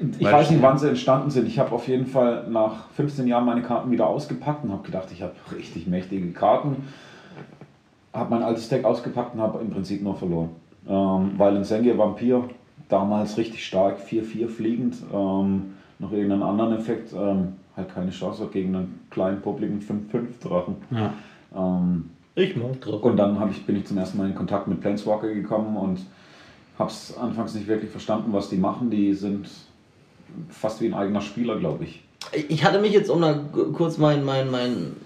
Ich 0.00 0.24
Weil 0.24 0.32
weiß 0.32 0.50
nicht, 0.50 0.58
ich- 0.58 0.62
wann 0.62 0.78
sie 0.78 0.88
entstanden 0.88 1.30
sind. 1.30 1.46
Ich 1.46 1.58
habe 1.60 1.70
auf 1.72 1.86
jeden 1.86 2.06
Fall 2.06 2.46
nach 2.50 2.88
15 2.96 3.26
Jahren 3.28 3.44
meine 3.46 3.62
Karten 3.62 3.90
wieder 3.90 4.06
ausgepackt 4.08 4.64
und 4.64 4.72
habe 4.72 4.82
gedacht, 4.82 5.08
ich 5.12 5.22
habe 5.22 5.32
richtig 5.56 5.86
mächtige 5.86 6.28
Karten. 6.32 6.88
Habe 8.12 8.30
mein 8.30 8.42
altes 8.42 8.68
Deck 8.68 8.84
ausgepackt 8.84 9.34
und 9.34 9.40
habe 9.40 9.60
im 9.60 9.70
Prinzip 9.70 10.02
nur 10.02 10.16
verloren. 10.16 10.50
Ähm, 10.88 11.32
weil 11.38 11.56
ein 11.56 11.64
Sengir 11.64 11.96
Vampir 11.96 12.44
damals 12.88 13.38
richtig 13.38 13.64
stark, 13.64 13.98
4-4 14.00 14.48
fliegend, 14.48 14.96
ähm, 15.14 15.74
noch 15.98 16.12
irgendeinen 16.12 16.42
anderen 16.42 16.74
Effekt, 16.76 17.12
ähm, 17.14 17.54
halt 17.76 17.94
keine 17.94 18.10
Chance 18.10 18.44
hat 18.44 18.52
gegen 18.52 18.74
einen 18.74 19.00
kleinen, 19.10 19.40
publiken 19.40 19.80
5-5 19.80 20.40
Drachen. 20.42 20.76
ja. 20.90 21.14
Ähm, 21.54 22.10
Ich 22.34 22.56
mag 22.56 22.80
drauf. 22.80 23.02
und 23.02 23.16
dann 23.16 23.50
ich, 23.50 23.64
bin 23.66 23.76
ich 23.76 23.86
zum 23.86 23.98
ersten 23.98 24.18
Mal 24.18 24.28
in 24.28 24.34
Kontakt 24.34 24.68
mit 24.68 24.80
Planeswalker 24.80 25.32
gekommen 25.32 25.76
und 25.76 26.00
habe 26.78 26.90
es 26.90 27.16
anfangs 27.16 27.54
nicht 27.54 27.66
wirklich 27.66 27.90
verstanden, 27.90 28.32
was 28.32 28.48
die 28.48 28.56
machen. 28.56 28.90
Die 28.90 29.12
sind 29.14 29.48
fast 30.48 30.80
wie 30.80 30.86
ein 30.86 30.94
eigener 30.94 31.20
Spieler, 31.20 31.58
glaube 31.58 31.84
ich. 31.84 32.02
Ich 32.48 32.64
hatte 32.64 32.80
mich 32.80 32.92
jetzt, 32.92 33.10
um 33.10 33.20
da 33.20 33.34
kurz 33.74 33.98
mein, 33.98 34.24
mein, 34.24 34.50
mein 34.50 34.96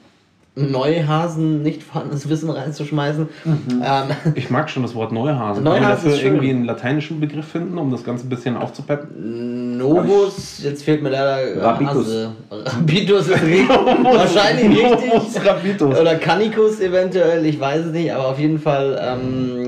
Neuhasen 0.57 1.63
nicht 1.63 1.83
vorhandenes 1.83 2.29
Wissen 2.31 2.49
reinzuschmeißen. 2.49 3.29
Ähm, 3.45 4.05
Ich 4.35 4.49
mag 4.49 4.71
schon 4.71 4.83
das 4.83 4.95
Wort 4.95 5.13
Neuhasen. 5.13 5.63
Neuhasen 5.63 5.65
Kann 5.65 5.83
man 5.83 5.91
dafür 5.91 6.13
ist 6.13 6.19
schön. 6.21 6.27
irgendwie 6.33 6.51
einen 6.51 6.65
lateinischen 6.65 7.21
Begriff 7.21 7.47
finden, 7.47 7.77
um 7.77 7.91
das 7.91 8.03
Ganze 8.05 8.27
ein 8.27 8.31
bisschen 8.31 8.57
aufzupeppen? 8.57 9.77
Novus, 9.77 10.63
jetzt 10.63 10.83
fehlt 10.83 11.03
mir 11.03 11.11
leider 11.11 11.63
Rabitus. 11.63 12.07
Hase. 12.07 12.33
Rabitus 12.51 13.29
ist 13.29 13.43
richtig, 13.43 13.69
wahrscheinlich 14.03 14.79
richtig. 14.83 15.47
Rabitus. 15.47 15.99
Oder 16.01 16.15
Canicus 16.17 16.81
eventuell, 16.81 17.45
ich 17.45 17.61
weiß 17.61 17.87
es 17.87 17.93
nicht, 17.93 18.11
aber 18.13 18.29
auf 18.29 18.39
jeden 18.39 18.59
Fall 18.59 18.99
ähm, 19.01 19.67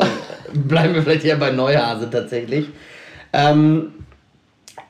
bleiben 0.67 0.95
wir 0.95 1.03
vielleicht 1.03 1.25
eher 1.27 1.37
bei 1.37 1.51
Neuhase 1.51 2.09
tatsächlich. 2.09 2.69
Ähm, 3.35 3.91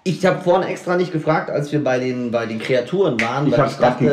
ich 0.09 0.25
habe 0.25 0.41
vorhin 0.41 0.69
extra 0.69 0.97
nicht 0.97 1.13
gefragt, 1.13 1.51
als 1.51 1.71
wir 1.73 1.83
bei 1.85 1.99
den, 1.99 2.31
bei 2.31 2.47
den 2.47 2.59
Kreaturen 2.59 3.21
waren, 3.21 3.47
Ich 3.49 3.57
weil 3.59 3.67
ich 3.69 3.75
dachte, 3.75 4.07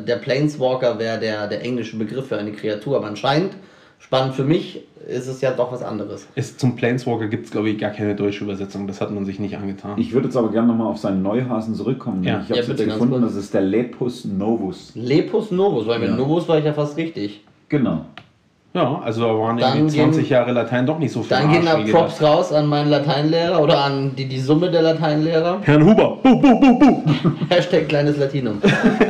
äh, 0.00 0.04
der 0.04 0.16
Planeswalker 0.16 0.98
wäre 0.98 1.18
der, 1.20 1.46
der 1.46 1.62
englische 1.62 1.96
Begriff 1.98 2.28
für 2.28 2.38
eine 2.38 2.52
Kreatur, 2.52 2.96
aber 2.96 3.06
anscheinend, 3.08 3.52
spannend 3.98 4.34
für 4.34 4.44
mich, 4.44 4.82
ist 5.06 5.26
es 5.28 5.40
ja 5.40 5.52
doch 5.52 5.70
was 5.70 5.82
anderes. 5.82 6.26
Ist, 6.34 6.58
zum 6.58 6.74
Planeswalker 6.74 7.28
gibt 7.28 7.46
es, 7.46 7.52
glaube 7.52 7.68
ich, 7.70 7.78
gar 7.78 7.90
keine 7.90 8.14
deutsche 8.16 8.44
Übersetzung. 8.44 8.86
Das 8.88 9.00
hat 9.00 9.10
man 9.12 9.24
sich 9.24 9.38
nicht 9.38 9.56
angetan. 9.56 9.98
Ich 9.98 10.12
würde 10.12 10.26
jetzt 10.26 10.36
aber 10.36 10.50
gerne 10.50 10.68
nochmal 10.68 10.88
auf 10.88 10.98
seinen 10.98 11.22
Neuhasen 11.22 11.74
zurückkommen. 11.74 12.24
Ja. 12.24 12.40
Ich 12.42 12.50
habe 12.50 12.54
Ja, 12.54 12.60
es 12.60 12.66
ganz 12.68 12.80
gefunden, 12.80 13.20
kurz. 13.20 13.34
das 13.34 13.44
ist 13.44 13.54
der 13.54 13.60
Lepus 13.60 14.24
novus. 14.24 14.92
Lepus 14.94 15.50
Novus, 15.50 15.86
weil 15.86 16.00
mit 16.00 16.08
Ja. 16.08 16.16
Novus 16.16 16.48
war 16.48 16.58
ich 16.58 16.64
ja 16.64 16.72
fast 16.72 16.96
richtig. 16.96 17.44
Genau. 17.68 18.06
Ja, 18.76 19.00
also 19.04 19.22
da 19.22 19.28
waren 19.38 19.56
Dann 19.58 19.76
irgendwie 19.78 19.96
gehen- 19.96 20.12
20 20.12 20.28
Jahre 20.30 20.52
Latein 20.52 20.86
doch 20.86 20.98
nicht 20.98 21.12
so 21.12 21.22
viel 21.22 21.36
Dann 21.36 21.50
gehen 21.50 21.64
da 21.64 21.76
Props 21.76 22.18
gedacht. 22.18 22.22
raus 22.22 22.52
an 22.52 22.66
meinen 22.66 22.90
Lateinlehrer 22.90 23.60
oder 23.60 23.82
an 23.84 24.14
die, 24.16 24.26
die 24.26 24.38
Summe 24.38 24.70
der 24.70 24.82
Lateinlehrer. 24.82 25.58
Herrn 25.62 25.84
Huber. 25.84 26.18
Bu, 26.22 26.40
bu, 26.40 26.60
bu, 26.60 26.78
bu. 26.78 27.02
Hashtag 27.48 27.88
kleines 27.88 28.16
Latinum. 28.18 28.60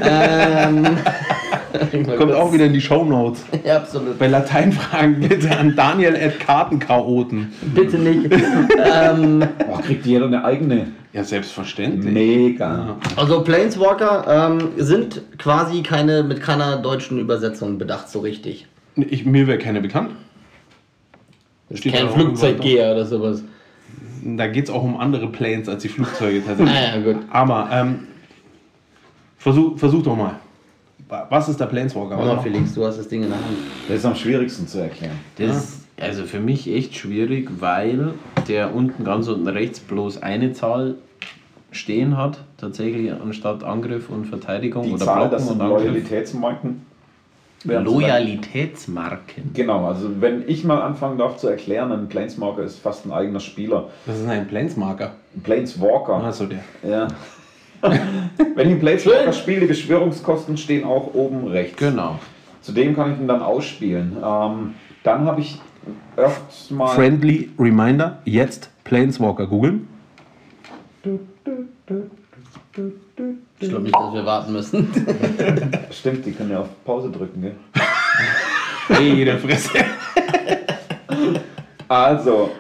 ähm, 0.03 0.87
Kommt 2.17 2.33
auch 2.33 2.53
wieder 2.53 2.65
in 2.67 2.73
die 2.73 2.81
Shownotes. 2.81 3.45
Ja, 3.65 3.77
absolut. 3.79 4.19
Bei 4.19 4.29
Lateinfragen 4.29 5.21
bitte 5.21 5.57
an 5.59 5.75
Daniel 5.77 6.15
at 6.17 6.39
Kartenchaoten. 6.41 7.53
Bitte 7.75 7.99
nicht. 7.99 8.33
ähm, 8.33 9.41
Boah, 9.67 9.81
kriegt 9.83 10.07
jeder 10.07 10.27
eine 10.27 10.45
eigene. 10.45 10.87
Ja, 11.13 11.25
selbstverständlich. 11.25 12.13
Mega. 12.13 12.97
also 13.17 13.41
Planeswalker 13.43 14.51
ähm, 14.51 14.69
sind 14.77 15.23
quasi 15.39 15.83
keine 15.83 16.23
mit 16.23 16.41
keiner 16.43 16.77
deutschen 16.77 17.19
Übersetzung 17.19 17.79
bedacht 17.79 18.09
so 18.11 18.21
richtig. 18.21 18.67
Ich, 18.97 19.25
mir 19.25 19.47
wäre 19.47 19.59
keine 19.59 19.81
bekannt. 19.81 20.11
Steht 21.75 21.95
Kein 21.95 22.09
Flugzeuggeher 22.09 22.93
oder 22.93 23.05
sowas. 23.05 23.43
Da 24.25 24.47
geht 24.47 24.65
es 24.65 24.71
auch 24.71 24.83
um 24.83 24.97
andere 24.99 25.29
Planes 25.29 25.69
als 25.69 25.83
die 25.83 25.89
Flugzeuge 25.89 26.43
tatsächlich. 26.45 26.75
Ah 26.77 26.97
ja, 26.97 27.03
gut. 27.13 27.23
Aber 27.31 27.69
ähm, 27.73 27.99
versuch, 29.37 29.79
versuch 29.79 30.03
doch 30.03 30.17
mal. 30.17 30.39
Wa- 31.09 31.27
Was 31.29 31.49
ist 31.49 31.61
der 31.61 31.67
Planeswalker? 31.67 32.17
Mach 32.17 32.25
mal, 32.25 32.39
Felix, 32.41 32.75
du 32.75 32.85
hast 32.85 32.99
das 32.99 33.09
Ding 33.09 33.23
in 33.23 33.29
der 33.29 33.39
Hand. 33.39 33.57
Das 33.89 33.99
ist 33.99 34.05
am 34.05 34.15
schwierigsten 34.15 34.67
zu 34.67 34.79
erklären. 34.79 35.17
Das 35.37 35.57
ist 35.57 35.87
also 36.01 36.25
für 36.25 36.41
mich 36.41 36.69
echt 36.69 36.95
schwierig, 36.97 37.49
weil 37.61 38.15
der 38.49 38.75
unten 38.75 39.05
ganz 39.05 39.29
unten 39.29 39.47
rechts 39.49 39.81
bloß 39.81 40.23
eine 40.23 40.53
Zahl 40.53 40.97
stehen 41.71 42.17
hat, 42.17 42.39
tatsächlich 42.59 43.13
anstatt 43.13 43.63
Angriff 43.65 44.09
und 44.09 44.27
Verteidigung 44.27 44.85
Die 44.85 44.93
oder 44.95 45.05
Zahl, 45.05 45.17
Blocken 45.17 45.31
das 45.33 45.49
sind 45.49 45.61
und 45.61 45.61
Angriff. 45.63 45.83
Loyalitätsmarken. 45.85 46.83
Loyalitätsmarken. 47.65 49.51
Genau, 49.55 49.87
also 49.87 50.21
wenn 50.21 50.49
ich 50.49 50.65
mal 50.65 50.81
anfangen 50.81 51.19
darf 51.19 51.37
zu 51.39 51.49
erklären, 51.49 51.91
ein 51.93 52.09
Planeswalker 52.09 52.63
ist 52.63 52.79
fast 52.79 53.07
ein 53.07 53.13
eigener 53.13 53.41
Spieler. 53.41 53.89
Das 54.07 54.19
ist 54.19 54.29
ein 54.29 54.47
Planesmarker. 54.47 55.13
Ein 55.35 55.43
Planeswalker. 55.43 56.15
Achso, 56.15 56.47
der. 56.47 56.61
Ja. 56.89 57.09
wenn 57.83 58.67
ich 58.67 58.73
einen 58.73 58.81
Planeswalker 58.81 59.33
spiele, 59.33 59.61
die 59.61 59.67
Beschwörungskosten 59.67 60.57
stehen 60.57 60.85
auch 60.85 61.15
oben 61.15 61.47
rechts. 61.49 61.77
Genau. 61.77 62.19
Zudem 62.63 62.95
kann 62.97 63.15
ich 63.15 63.21
ihn 63.21 63.29
dann 63.29 63.43
ausspielen. 63.43 64.17
Ähm, 64.23 64.75
dann 65.03 65.25
habe 65.25 65.41
ich 65.41 65.61
öfters 66.17 66.71
mal. 66.71 66.89
Friendly 66.89 67.51
Reminder, 67.59 68.19
jetzt 68.25 68.71
Planeswalker 68.85 69.47
googeln. 69.47 69.89
Ich 73.59 73.69
glaube 73.69 73.85
nicht, 73.85 73.95
dass 73.95 74.13
wir 74.13 74.27
warten 74.27 74.53
müssen. 74.53 74.89
Stimmt, 75.91 76.27
die 76.27 76.33
können 76.33 76.51
ja 76.51 76.61
auf 76.61 76.85
Pause 76.85 77.11
drücken, 77.11 77.41
gell? 77.41 77.57
Hey, 78.89 79.25
der 79.25 79.39
Fresse. 79.39 79.71
Also, 81.89 82.51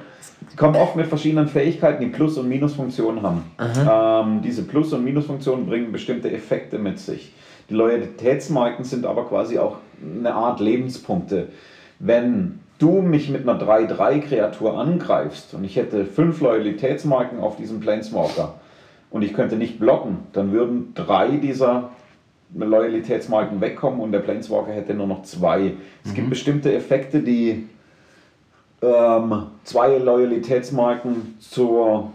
die 0.52 0.56
kommen 0.56 0.76
oft 0.76 0.94
mit 0.94 1.08
verschiedenen 1.08 1.48
Fähigkeiten, 1.48 2.00
die 2.00 2.10
Plus- 2.10 2.38
und 2.38 2.48
Minusfunktionen 2.48 3.22
haben. 3.22 3.42
Ähm, 3.58 4.40
diese 4.40 4.62
Plus- 4.62 4.92
und 4.92 5.02
Minusfunktionen 5.02 5.66
bringen 5.66 5.90
bestimmte 5.90 6.30
Effekte 6.30 6.78
mit 6.78 7.00
sich. 7.00 7.32
Die 7.68 7.74
Loyalitätsmarken 7.74 8.84
sind 8.84 9.04
aber 9.04 9.26
quasi 9.26 9.58
auch 9.58 9.78
eine 10.00 10.32
Art 10.32 10.60
Lebenspunkte. 10.60 11.48
Wenn 11.98 12.60
du 12.78 13.02
mich 13.02 13.28
mit 13.28 13.48
einer 13.48 13.60
3-3-Kreatur 13.60 14.78
angreifst 14.78 15.54
und 15.54 15.64
ich 15.64 15.74
hätte 15.74 16.04
fünf 16.04 16.40
Loyalitätsmarken 16.40 17.40
auf 17.40 17.56
diesem 17.56 17.80
Planeswalker 17.80 18.54
und 19.16 19.22
ich 19.22 19.32
könnte 19.32 19.56
nicht 19.56 19.80
blocken, 19.80 20.18
dann 20.34 20.52
würden 20.52 20.92
drei 20.94 21.30
dieser 21.38 21.90
Loyalitätsmarken 22.54 23.60
wegkommen 23.60 24.00
und 24.00 24.12
der 24.12 24.20
Planeswalker 24.20 24.72
hätte 24.72 24.94
nur 24.94 25.06
noch 25.06 25.22
zwei. 25.22 25.72
Es 26.04 26.14
gibt 26.14 26.30
bestimmte 26.30 26.72
Effekte, 26.72 27.20
die 27.20 27.66
ähm, 28.82 29.46
zwei 29.64 29.96
Loyalitätsmarken 29.96 31.36
zur, 31.40 32.12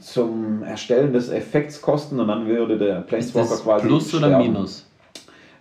zum 0.00 0.62
Erstellen 0.62 1.12
des 1.12 1.28
Effekts 1.28 1.80
kosten 1.80 2.18
und 2.18 2.28
dann 2.28 2.46
würde 2.46 2.78
der 2.78 3.02
Planeswalker 3.02 3.56
quasi 3.56 3.86
Plus 3.86 4.14
oder 4.14 4.28
sterben. 4.28 4.44
Minus? 4.44 4.86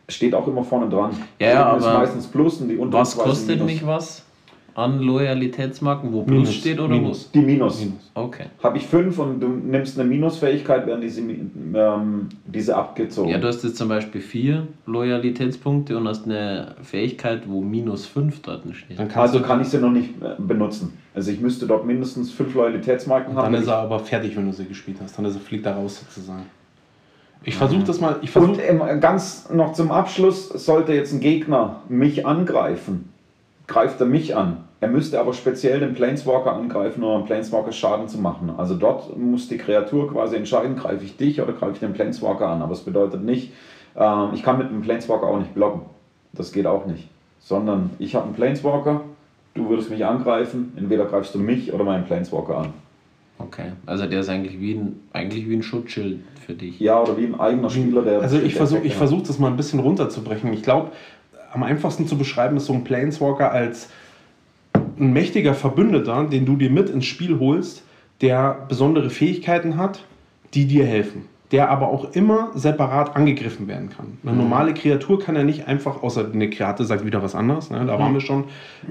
Steht 0.08 0.34
auch 0.34 0.48
immer 0.48 0.64
vorne 0.64 0.90
dran. 0.90 1.12
Ja, 1.40 1.66
aber 1.66 1.94
meistens 1.94 2.26
Plus 2.28 2.62
und 2.62 2.70
die 2.70 2.78
unteren 2.78 3.02
Was 3.02 3.18
kostet 3.18 3.64
mich 3.64 3.86
was 3.86 4.24
an 4.76 5.00
Loyalitätsmarken, 5.00 6.12
wo 6.12 6.24
Plus 6.24 6.40
Minus, 6.40 6.56
steht 6.56 6.80
oder 6.80 6.96
Minus. 6.96 7.32
Die 7.32 7.40
Minus. 7.40 7.80
Minus. 7.80 8.12
Okay. 8.14 8.46
Habe 8.62 8.78
ich 8.78 8.86
fünf 8.86 9.20
und 9.20 9.40
du 9.40 9.48
nimmst 9.48 10.00
eine 10.00 10.08
Minusfähigkeit, 10.08 10.88
werden 10.88 11.02
diese, 11.02 11.22
ähm, 11.22 12.30
diese 12.46 12.76
abgezogen. 12.76 13.30
Ja, 13.30 13.38
du 13.38 13.48
hast 13.48 13.64
jetzt 13.64 13.78
zum 13.78 13.90
Beispiel 13.90 14.22
vier 14.22 14.68
Loyalitätspunkte 14.86 15.96
und 15.98 16.08
hast 16.08 16.26
eine 16.26 16.76
Fähigkeit, 16.82 17.44
wo 17.48 17.62
minus 17.62 18.06
fünf 18.06 18.42
dort 18.42 18.64
steht. 18.74 18.98
Dann 18.98 19.12
also 19.12 19.42
kann 19.42 19.62
ich 19.62 19.68
sie 19.68 19.80
noch 19.80 19.92
nicht 19.92 20.10
äh, 20.22 20.42
benutzen. 20.42 20.98
Also 21.14 21.32
ich 21.32 21.40
müsste 21.40 21.68
dort 21.68 21.86
mindestens 21.86 22.32
fünf 22.32 22.56
Loyalitätsmarken 22.56 23.36
dann 23.36 23.46
haben. 23.46 23.54
ist 23.56 23.68
er 23.68 23.78
aber 23.78 24.00
fertig, 24.00 24.36
wenn 24.36 24.48
du 24.48 24.54
sie 24.54 24.66
gespielt 24.66 24.98
hast. 25.02 25.18
Dann 25.18 25.26
ist 25.26 25.36
er, 25.36 25.42
fliegt 25.42 25.66
er 25.66 25.74
raus 25.76 26.00
sozusagen. 26.00 26.46
Ich 27.46 27.56
versuche 27.56 27.84
das 27.84 28.00
mal. 28.00 28.18
Ich 28.22 28.36
und 28.36 28.56
versuche. 28.56 28.62
ähm, 28.62 29.02
ganz 29.02 29.50
noch 29.54 29.74
zum 29.74 29.92
Abschluss, 29.92 30.50
sollte 30.50 30.94
jetzt 30.94 31.14
ein 31.14 31.20
Gegner 31.20 31.82
mich 31.90 32.26
angreifen, 32.26 33.13
greift 33.68 34.00
er 34.00 34.08
mich 34.08 34.36
an. 34.36 34.66
Er 34.82 34.90
müsste 34.90 35.20
aber 35.20 35.34
speziell 35.34 35.80
den 35.80 35.94
Planeswalker 35.94 36.54
angreifen, 36.54 37.04
um 37.04 37.24
Planeswalker 37.26 37.72
Schaden 37.72 38.10
zu 38.10 38.18
machen. 38.18 38.52
Also 38.58 38.76
dort 38.76 39.18
muss 39.18 39.48
die 39.48 39.58
Kreatur 39.58 40.12
quasi 40.12 40.36
entscheiden, 40.36 40.76
greife 40.76 41.06
ich 41.06 41.16
dich 41.16 41.42
oder 41.42 41.54
greife 41.54 41.74
ich 41.74 41.80
den 41.80 41.94
Planeswalker 41.94 42.48
an. 42.48 42.62
Aber 42.62 42.74
es 42.74 42.82
bedeutet 42.82 43.24
nicht, 43.24 43.54
ähm, 43.96 44.32
ich 44.34 44.44
kann 44.44 44.58
mit 44.58 44.70
dem 44.70 44.82
Planeswalker 44.82 45.26
auch 45.26 45.40
nicht 45.40 45.54
blocken. 45.54 45.82
Das 46.34 46.52
geht 46.52 46.66
auch 46.66 46.86
nicht. 46.86 47.08
Sondern 47.40 47.92
ich 48.00 48.16
habe 48.16 48.26
einen 48.26 48.34
Planeswalker, 48.34 49.02
du 49.54 49.70
würdest 49.70 49.90
mich 49.90 50.06
angreifen, 50.06 50.74
entweder 50.76 51.06
greifst 51.06 51.34
du 51.34 51.40
mich 51.40 51.72
oder 51.72 51.86
meinen 51.86 52.04
Planeswalker 52.04 52.58
an. 52.58 52.74
Okay. 53.40 53.72
Also 53.86 54.06
der 54.06 54.20
ist 54.20 54.30
eigentlich 54.30 54.60
wie 54.60 54.74
ein, 54.74 55.00
eigentlich 55.12 55.50
wie 55.50 55.56
ein 55.56 55.64
Schutzschild 55.64 56.20
für 56.46 56.54
dich. 56.54 56.80
Ja, 56.80 57.02
oder 57.02 57.18
wie 57.18 57.26
ein 57.26 57.40
eigener 57.40 57.70
Spieler, 57.70 58.02
der. 58.02 58.22
Also 58.22 58.38
ich 58.38 58.56
versuche 58.56 58.82
ich 58.82 58.96
versuch 58.96 59.24
das 59.24 59.40
mal 59.40 59.48
ein 59.48 59.58
bisschen 59.58 59.80
runterzubrechen. 59.80 60.52
Ich 60.54 60.64
glaube, 60.64 60.92
am 61.54 61.64
einfachsten 61.64 62.08
zu 62.08 62.18
beschreiben 62.18 62.58
ist 62.58 62.66
so 62.66 62.74
ein 62.74 62.84
Planeswalker 62.84 63.52
als 63.52 63.90
ein 65.00 65.14
mächtiger 65.14 65.54
Verbündeter, 65.54 66.26
den 66.26 66.46
du 66.46 66.56
dir 66.56 66.70
mit 66.70 66.90
ins 66.90 67.06
Spiel 67.06 67.40
holst, 67.40 67.84
der 68.22 68.66
besondere 68.68 69.10
Fähigkeiten 69.10 69.78
hat, 69.78 70.04
die 70.54 70.66
dir 70.66 70.86
helfen. 70.86 71.26
Der 71.52 71.70
aber 71.70 71.90
auch 71.90 72.14
immer 72.14 72.52
separat 72.56 73.16
angegriffen 73.16 73.68
werden 73.68 73.90
kann. 73.90 74.18
Eine 74.24 74.36
normale 74.36 74.74
Kreatur 74.74 75.20
kann 75.20 75.36
er 75.36 75.44
nicht 75.44 75.68
einfach, 75.68 76.02
außer 76.02 76.32
eine 76.34 76.50
Kreatur 76.50 76.86
sagt 76.86 77.06
wieder 77.06 77.22
was 77.22 77.36
anderes, 77.36 77.70
ne, 77.70 77.86
da 77.86 78.00
waren 78.00 78.14
wir 78.14 78.22
schon. 78.22 78.46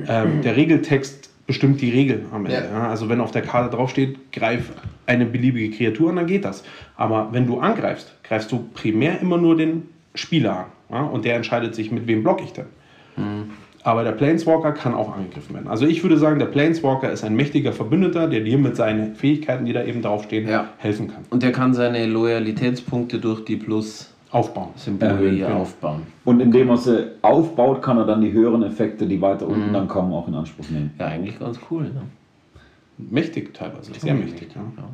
Ähm, 0.07 0.43
der 0.43 0.57
Regeltext 0.57 1.31
bestimmt 1.47 1.81
die 1.81 1.91
Regel 1.91 2.25
am 2.31 2.47
Ende. 2.47 2.69
Ja. 2.73 2.79
Ja. 2.79 2.89
Also 2.89 3.09
wenn 3.09 3.21
auf 3.21 3.33
der 3.33 3.43
Karte 3.43 3.75
draufsteht, 3.75 4.33
greif 4.33 4.71
eine 5.07 5.27
beliebige 5.27 5.77
Kreatur 5.77 6.11
an, 6.11 6.17
dann 6.17 6.27
geht 6.27 6.45
das. 6.45 6.63
Aber 6.97 7.29
wenn 7.33 7.47
du 7.47 7.59
angreifst, 7.59 8.15
greifst 8.23 8.53
du 8.53 8.69
primär 8.75 9.21
immer 9.21 9.39
nur 9.39 9.57
den 9.57 9.89
Spieler 10.15 10.57
an. 10.59 10.67
Ja? 10.93 11.03
Und 11.03 11.25
der 11.25 11.37
entscheidet 11.37 11.75
sich, 11.75 11.91
mit 11.91 12.07
wem 12.07 12.23
block 12.23 12.43
ich 12.43 12.53
denn. 12.53 12.67
Aber 13.85 14.05
der 14.05 14.13
Planeswalker 14.13 14.73
kann 14.73 14.95
auch 14.95 15.13
angegriffen 15.15 15.55
werden. 15.55 15.67
Also 15.69 15.87
ich 15.87 16.03
würde 16.05 16.17
sagen, 16.17 16.39
der 16.39 16.47
Planeswalker 16.47 17.11
ist 17.11 17.25
ein 17.25 17.35
mächtiger 17.35 17.73
Verbündeter, 17.73 18.29
der 18.29 18.41
dir 18.41 18.57
mit 18.57 18.77
seinen 18.77 19.17
Fähigkeiten, 19.17 19.65
die 19.65 19.73
da 19.73 19.83
eben 19.85 20.03
draufstehen, 20.03 20.49
Ja. 20.49 20.69
helfen 20.79 21.09
kann. 21.09 21.25
Und 21.31 21.43
der 21.43 21.51
kann 21.53 21.75
seine 21.75 22.07
Loyalitätspunkte 22.07 23.19
durch 23.19 23.45
die 23.45 23.61
Aufbauen. 24.31 24.69
Plus-Symbole 24.73 25.11
Erhöhen, 25.11 25.35
hier 25.35 25.47
genau. 25.49 25.59
aufbauen. 25.61 26.03
Und 26.25 26.41
indem 26.41 26.71
er 26.71 26.77
sie 26.79 27.11
aufbaut, 27.23 27.83
kann 27.83 27.99
er 27.99 28.07
dann 28.07 28.21
die 28.23 28.33
höheren 28.33 28.63
Effekte, 28.63 29.05
die 29.07 29.21
weiter 29.21 29.47
unten 29.49 29.69
Mhm. 29.71 29.73
dann 29.75 29.89
kommen, 29.89 30.13
auch 30.13 30.29
in 30.29 30.35
Anspruch 30.35 30.69
nehmen. 30.71 30.93
Ja, 30.99 31.07
eigentlich 31.09 31.39
ganz 31.39 31.59
cool. 31.71 31.83
Ne? 31.83 32.03
Mächtig 32.99 33.53
teilweise, 33.53 33.93
sehr 33.95 34.15
mächtig. 34.15 34.49
Ja. 34.55 34.63
Ja. 34.77 34.85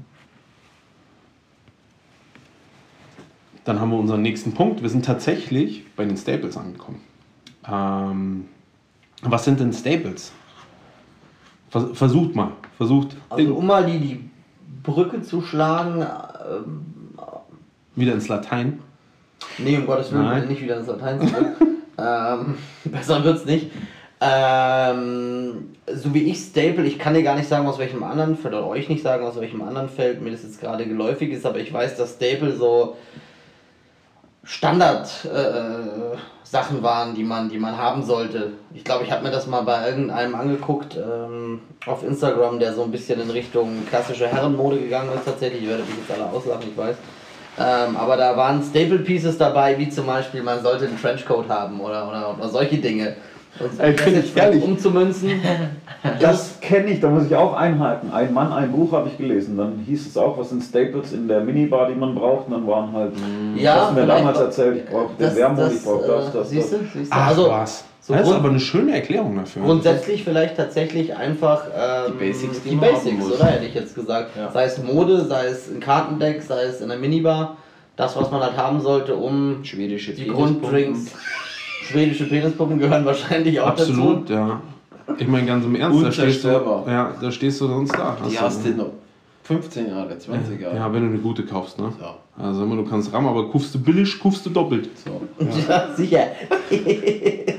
Dann 3.69 3.83
haben 3.83 3.91
wir 3.91 3.99
unseren 3.99 4.23
nächsten 4.23 4.55
Punkt. 4.55 4.81
Wir 4.81 4.89
sind 4.89 5.05
tatsächlich 5.05 5.85
bei 5.95 6.07
den 6.07 6.17
Staples 6.17 6.57
angekommen. 6.57 7.03
Ähm, 7.71 8.47
was 9.21 9.45
sind 9.45 9.61
denn 9.61 9.75
Staples? 9.75 10.33
Vers 11.69 11.85
versucht 11.93 12.35
mal. 12.35 12.53
Versucht 12.79 13.15
Also 13.29 13.55
um 13.55 13.67
mal 13.67 13.85
die, 13.85 13.99
die 13.99 14.31
Brücke 14.83 15.21
zu 15.21 15.43
schlagen, 15.43 16.01
ähm, 16.01 16.87
wieder 17.95 18.15
ins 18.15 18.29
Latein. 18.29 18.79
nee, 19.59 19.77
um 19.77 19.85
Gottes 19.85 20.13
Willen, 20.13 20.25
Nein. 20.25 20.49
nicht 20.49 20.63
wieder 20.63 20.79
ins 20.79 20.87
Latein 20.87 21.29
zurück. 21.29 21.57
ähm, 21.99 22.55
besser 22.85 23.23
wird's 23.23 23.45
nicht. 23.45 23.71
Ähm, 24.23 25.75
so 25.95 26.15
wie 26.15 26.23
ich 26.23 26.39
Staple, 26.39 26.87
ich 26.87 26.99
kann 26.99 27.13
dir 27.13 27.23
gar 27.23 27.37
nicht 27.37 27.51
sagen, 27.51 27.67
aus 27.67 27.79
welchem 27.79 28.03
anderen 28.03 28.39
Feld, 28.39 28.55
oder 28.55 28.67
euch 28.67 28.89
nicht 28.89 29.03
sagen, 29.03 29.27
aus 29.27 29.39
welchem 29.39 29.61
anderen 29.61 29.91
Feld 29.91 30.23
mir 30.23 30.31
das 30.31 30.43
jetzt 30.43 30.59
gerade 30.59 30.87
geläufig 30.87 31.31
ist, 31.33 31.45
aber 31.45 31.59
ich 31.59 31.71
weiß, 31.71 31.99
dass 31.99 32.15
Staple 32.15 32.57
so 32.57 32.97
Standard 34.49 35.11
äh, 35.27 36.17
Sachen 36.43 36.83
waren, 36.83 37.15
die 37.15 37.23
man, 37.23 37.51
die 37.51 37.59
man 37.59 37.77
haben 37.77 38.03
sollte. 38.03 38.53
Ich 38.73 38.83
glaube, 38.83 39.05
ich 39.05 39.13
habe 39.13 39.23
mir 39.23 39.31
das 39.31 39.47
mal 39.47 39.61
bei 39.61 39.91
irgendeinem 39.91 40.35
angeguckt 40.35 40.97
ähm, 40.97 41.61
auf 41.85 42.03
Instagram, 42.03 42.59
der 42.59 42.73
so 42.73 42.83
ein 42.83 42.91
bisschen 42.91 43.21
in 43.21 43.29
Richtung 43.29 43.87
klassische 43.87 44.27
Herrenmode 44.27 44.79
gegangen 44.79 45.11
ist 45.15 45.27
tatsächlich. 45.27 45.65
Ihr 45.65 45.69
werdet 45.69 45.87
mich 45.87 45.99
jetzt 45.99 46.11
alle 46.11 46.31
auslachen, 46.31 46.63
ich 46.67 46.77
weiß. 46.77 46.97
Ähm, 47.61 47.97
aber 47.99 48.17
da 48.17 48.35
waren 48.39 48.63
Staple 48.63 49.01
Pieces 49.01 49.37
dabei, 49.37 49.77
wie 49.77 49.91
zum 49.91 50.07
Beispiel, 50.07 50.43
man 50.43 50.63
sollte 50.63 50.87
einen 50.87 50.99
Trenchcoat 50.99 51.51
haben 51.51 51.79
oder, 51.81 52.09
oder, 52.09 52.35
oder 52.39 52.49
solche 52.49 52.79
Dinge. 52.79 53.17
Und 53.61 53.81
Ey, 53.81 53.93
das 53.97 54.01
find 54.03 54.17
jetzt 54.17 54.29
ich 54.29 54.37
ehrlich. 54.37 54.63
umzumünzen. 54.65 55.31
Das 56.21 56.59
kenne 56.61 56.91
ich, 56.91 57.01
da 57.01 57.09
muss 57.09 57.27
ich 57.27 57.35
auch 57.35 57.55
einhalten. 57.55 58.11
Ein 58.13 58.33
Mann, 58.33 58.53
ein 58.53 58.71
Buch 58.71 58.93
habe 58.93 59.09
ich 59.09 59.17
gelesen. 59.19 59.57
Dann 59.57 59.83
hieß 59.87 60.07
es 60.07 60.17
auch, 60.17 60.39
was 60.39 60.51
sind 60.51 60.63
Staples 60.63 61.13
in 61.13 61.27
der 61.27 61.41
Minibar, 61.41 61.89
die 61.89 61.95
man 61.95 62.15
braucht. 62.15 62.47
Und 62.47 62.53
dann 62.53 62.67
waren 62.67 62.93
halt, 62.93 63.13
Ja, 63.57 63.75
du 63.75 63.81
hast 63.81 63.95
mir 63.95 64.07
damals 64.07 64.39
erzählt, 64.39 64.77
ich 64.77 64.85
brauche 64.87 65.09
den 65.19 65.27
Das- 65.27 65.37
Wermut, 65.37 65.59
das, 65.59 65.75
ich 65.75 65.83
brauche 65.85 66.07
das, 66.07 66.29
äh, 66.29 66.31
das, 66.39 66.51
Siehst 66.51 66.73
du? 66.73 66.77
das. 66.79 66.93
Siehst 66.93 67.13
du? 67.13 67.17
Ach 67.17 67.27
also, 67.29 67.49
was. 67.51 67.85
so 68.01 68.15
das 68.15 68.29
ist 68.29 68.35
aber 68.35 68.49
eine 68.51 68.61
schöne 68.61 68.93
Erklärung 68.95 69.37
dafür. 69.37 69.63
Grundsätzlich 69.63 70.23
vielleicht 70.25 70.57
tatsächlich 70.57 71.17
einfach 71.17 71.65
ähm, 71.77 72.13
Die 72.13 72.25
Basics, 72.27 72.63
die 72.63 72.71
die 72.71 72.77
man 72.77 72.91
Basics 72.93 73.25
oder 73.27 73.47
hätte 73.47 73.65
ich 73.67 73.75
jetzt 73.75 73.95
gesagt. 73.95 74.37
Ja. 74.37 74.51
Sei 74.53 74.65
es 74.65 74.83
Mode, 74.83 75.25
sei 75.25 75.47
es 75.47 75.69
ein 75.69 75.81
Kartendeck, 75.81 76.43
sei 76.43 76.63
es 76.65 76.81
in 76.81 76.89
der 76.89 76.99
Minibar. 76.99 77.57
Das, 77.97 78.17
was 78.17 78.31
man 78.31 78.41
halt 78.41 78.57
haben 78.57 78.81
sollte, 78.81 79.17
um 79.17 79.65
Schwedische 79.65 80.13
die. 80.13 80.29
Grunddrinks. 80.29 81.07
Schwedische 81.89 82.25
Penispuppen 82.25 82.79
gehören 82.79 83.05
wahrscheinlich 83.05 83.59
auch 83.61 83.69
Absolut, 83.69 84.29
ja. 84.29 84.61
Ich 85.17 85.27
meine 85.27 85.47
ganz 85.47 85.65
im 85.65 85.75
Ernst, 85.75 86.05
da 86.05 86.13
stehst, 86.13 86.45
du, 86.45 86.49
ja, 86.49 87.15
da 87.19 87.31
stehst 87.31 87.61
du 87.63 87.67
sonst 87.67 87.93
da. 87.93 88.17
Die 88.29 88.39
hast 88.39 88.65
du 88.67 88.71
noch 88.71 88.91
15 89.45 89.89
Jahre, 89.89 90.19
20 90.19 90.61
Jahre. 90.61 90.77
Ja, 90.77 90.93
wenn 90.93 91.01
du 91.01 91.09
eine 91.09 91.19
gute 91.19 91.45
kaufst, 91.45 91.79
ne? 91.79 91.91
So. 91.99 92.43
Also 92.43 92.65
immer, 92.65 92.77
du 92.77 92.85
kannst 92.85 93.11
ram, 93.15 93.27
aber 93.27 93.51
kaufst 93.51 93.75
du 93.75 93.79
billig, 93.81 94.21
kaufst 94.21 94.45
du 94.45 94.51
doppelt. 94.51 94.91
So. 95.03 95.23
dazu. 95.39 95.59
Ja, 95.69 95.95
sicher. 95.95 96.27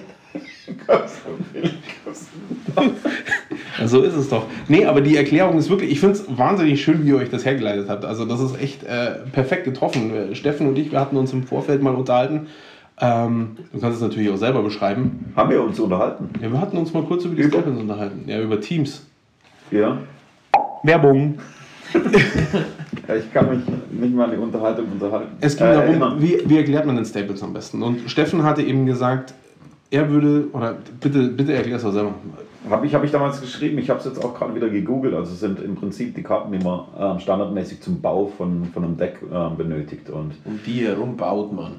Ja, 3.79 3.87
so 3.87 4.01
ist 4.01 4.13
es 4.15 4.29
doch. 4.29 4.45
Nee, 4.67 4.85
aber 4.85 5.01
die 5.01 5.15
Erklärung 5.15 5.57
ist 5.57 5.69
wirklich, 5.69 5.91
ich 5.91 5.99
finde 5.99 6.15
es 6.15 6.37
wahnsinnig 6.37 6.83
schön, 6.83 7.03
wie 7.03 7.09
ihr 7.09 7.17
euch 7.17 7.29
das 7.29 7.45
hergeleitet 7.45 7.87
habt. 7.89 8.05
Also 8.05 8.25
das 8.25 8.39
ist 8.41 8.61
echt 8.61 8.83
äh, 8.83 9.19
perfekt 9.31 9.63
getroffen. 9.63 10.13
Äh, 10.13 10.35
Steffen 10.35 10.67
und 10.67 10.77
ich, 10.77 10.91
wir 10.91 10.99
hatten 10.99 11.17
uns 11.17 11.33
im 11.33 11.43
Vorfeld 11.43 11.81
mal 11.81 11.95
unterhalten. 11.95 12.47
Ähm, 13.01 13.55
du 13.71 13.79
kannst 13.79 13.97
es 13.97 14.01
natürlich 14.01 14.29
auch 14.29 14.37
selber 14.37 14.61
beschreiben. 14.61 15.31
Haben 15.35 15.49
wir 15.51 15.63
uns 15.63 15.79
unterhalten? 15.79 16.29
Ja, 16.41 16.51
wir 16.51 16.59
hatten 16.59 16.77
uns 16.77 16.93
mal 16.93 17.03
kurz 17.03 17.23
über 17.25 17.35
die 17.35 17.43
Über? 17.43 17.59
Staples 17.59 17.79
unterhalten. 17.79 18.23
Ja, 18.27 18.41
über 18.41 18.59
Teams. 18.59 19.05
Ja. 19.71 19.97
Werbung. 20.83 21.39
ja. 21.93 23.15
Ich 23.15 23.33
kann 23.33 23.49
mich 23.49 23.61
nicht 23.91 24.13
mal 24.15 24.25
an 24.25 24.31
die 24.31 24.37
Unterhaltung 24.37 24.85
unterhalten. 24.91 25.31
Es 25.41 25.55
ging 25.57 25.67
Äh, 25.67 25.73
darum, 25.97 26.21
wie, 26.21 26.41
wie 26.45 26.57
erklärt 26.57 26.85
man 26.85 26.95
den 26.95 27.05
Staples 27.05 27.41
am 27.41 27.53
besten? 27.53 27.81
Und 27.81 28.09
Steffen 28.09 28.43
hatte 28.43 28.61
eben 28.63 28.85
gesagt, 28.85 29.33
er 29.91 30.09
würde, 30.09 30.47
oder 30.53 30.75
bitte, 30.99 31.29
bitte 31.29 31.53
erklär 31.53 31.77
es 31.77 31.83
doch 31.83 31.91
selber. 31.93 32.13
Habe 32.69 32.85
ich, 32.85 32.93
hab 32.93 33.03
ich 33.03 33.11
damals 33.11 33.39
geschrieben, 33.41 33.77
ich 33.79 33.89
habe 33.89 33.99
es 33.99 34.05
jetzt 34.05 34.23
auch 34.23 34.35
gerade 34.37 34.53
wieder 34.53 34.69
gegoogelt. 34.69 35.13
Also 35.15 35.31
es 35.31 35.39
sind 35.39 35.61
im 35.61 35.75
Prinzip 35.75 36.13
die 36.15 36.21
Karten, 36.21 36.51
die 36.51 36.63
man 36.63 36.81
ähm, 36.99 37.19
standardmäßig 37.19 37.81
zum 37.81 38.01
Bau 38.01 38.27
von, 38.37 38.65
von 38.73 38.83
einem 38.83 38.97
Deck 38.97 39.19
ähm, 39.33 39.55
benötigt. 39.57 40.09
Und 40.09 40.33
Um 40.43 40.59
die 40.65 40.85
herum 40.85 41.15
baut 41.15 41.53
man 41.53 41.75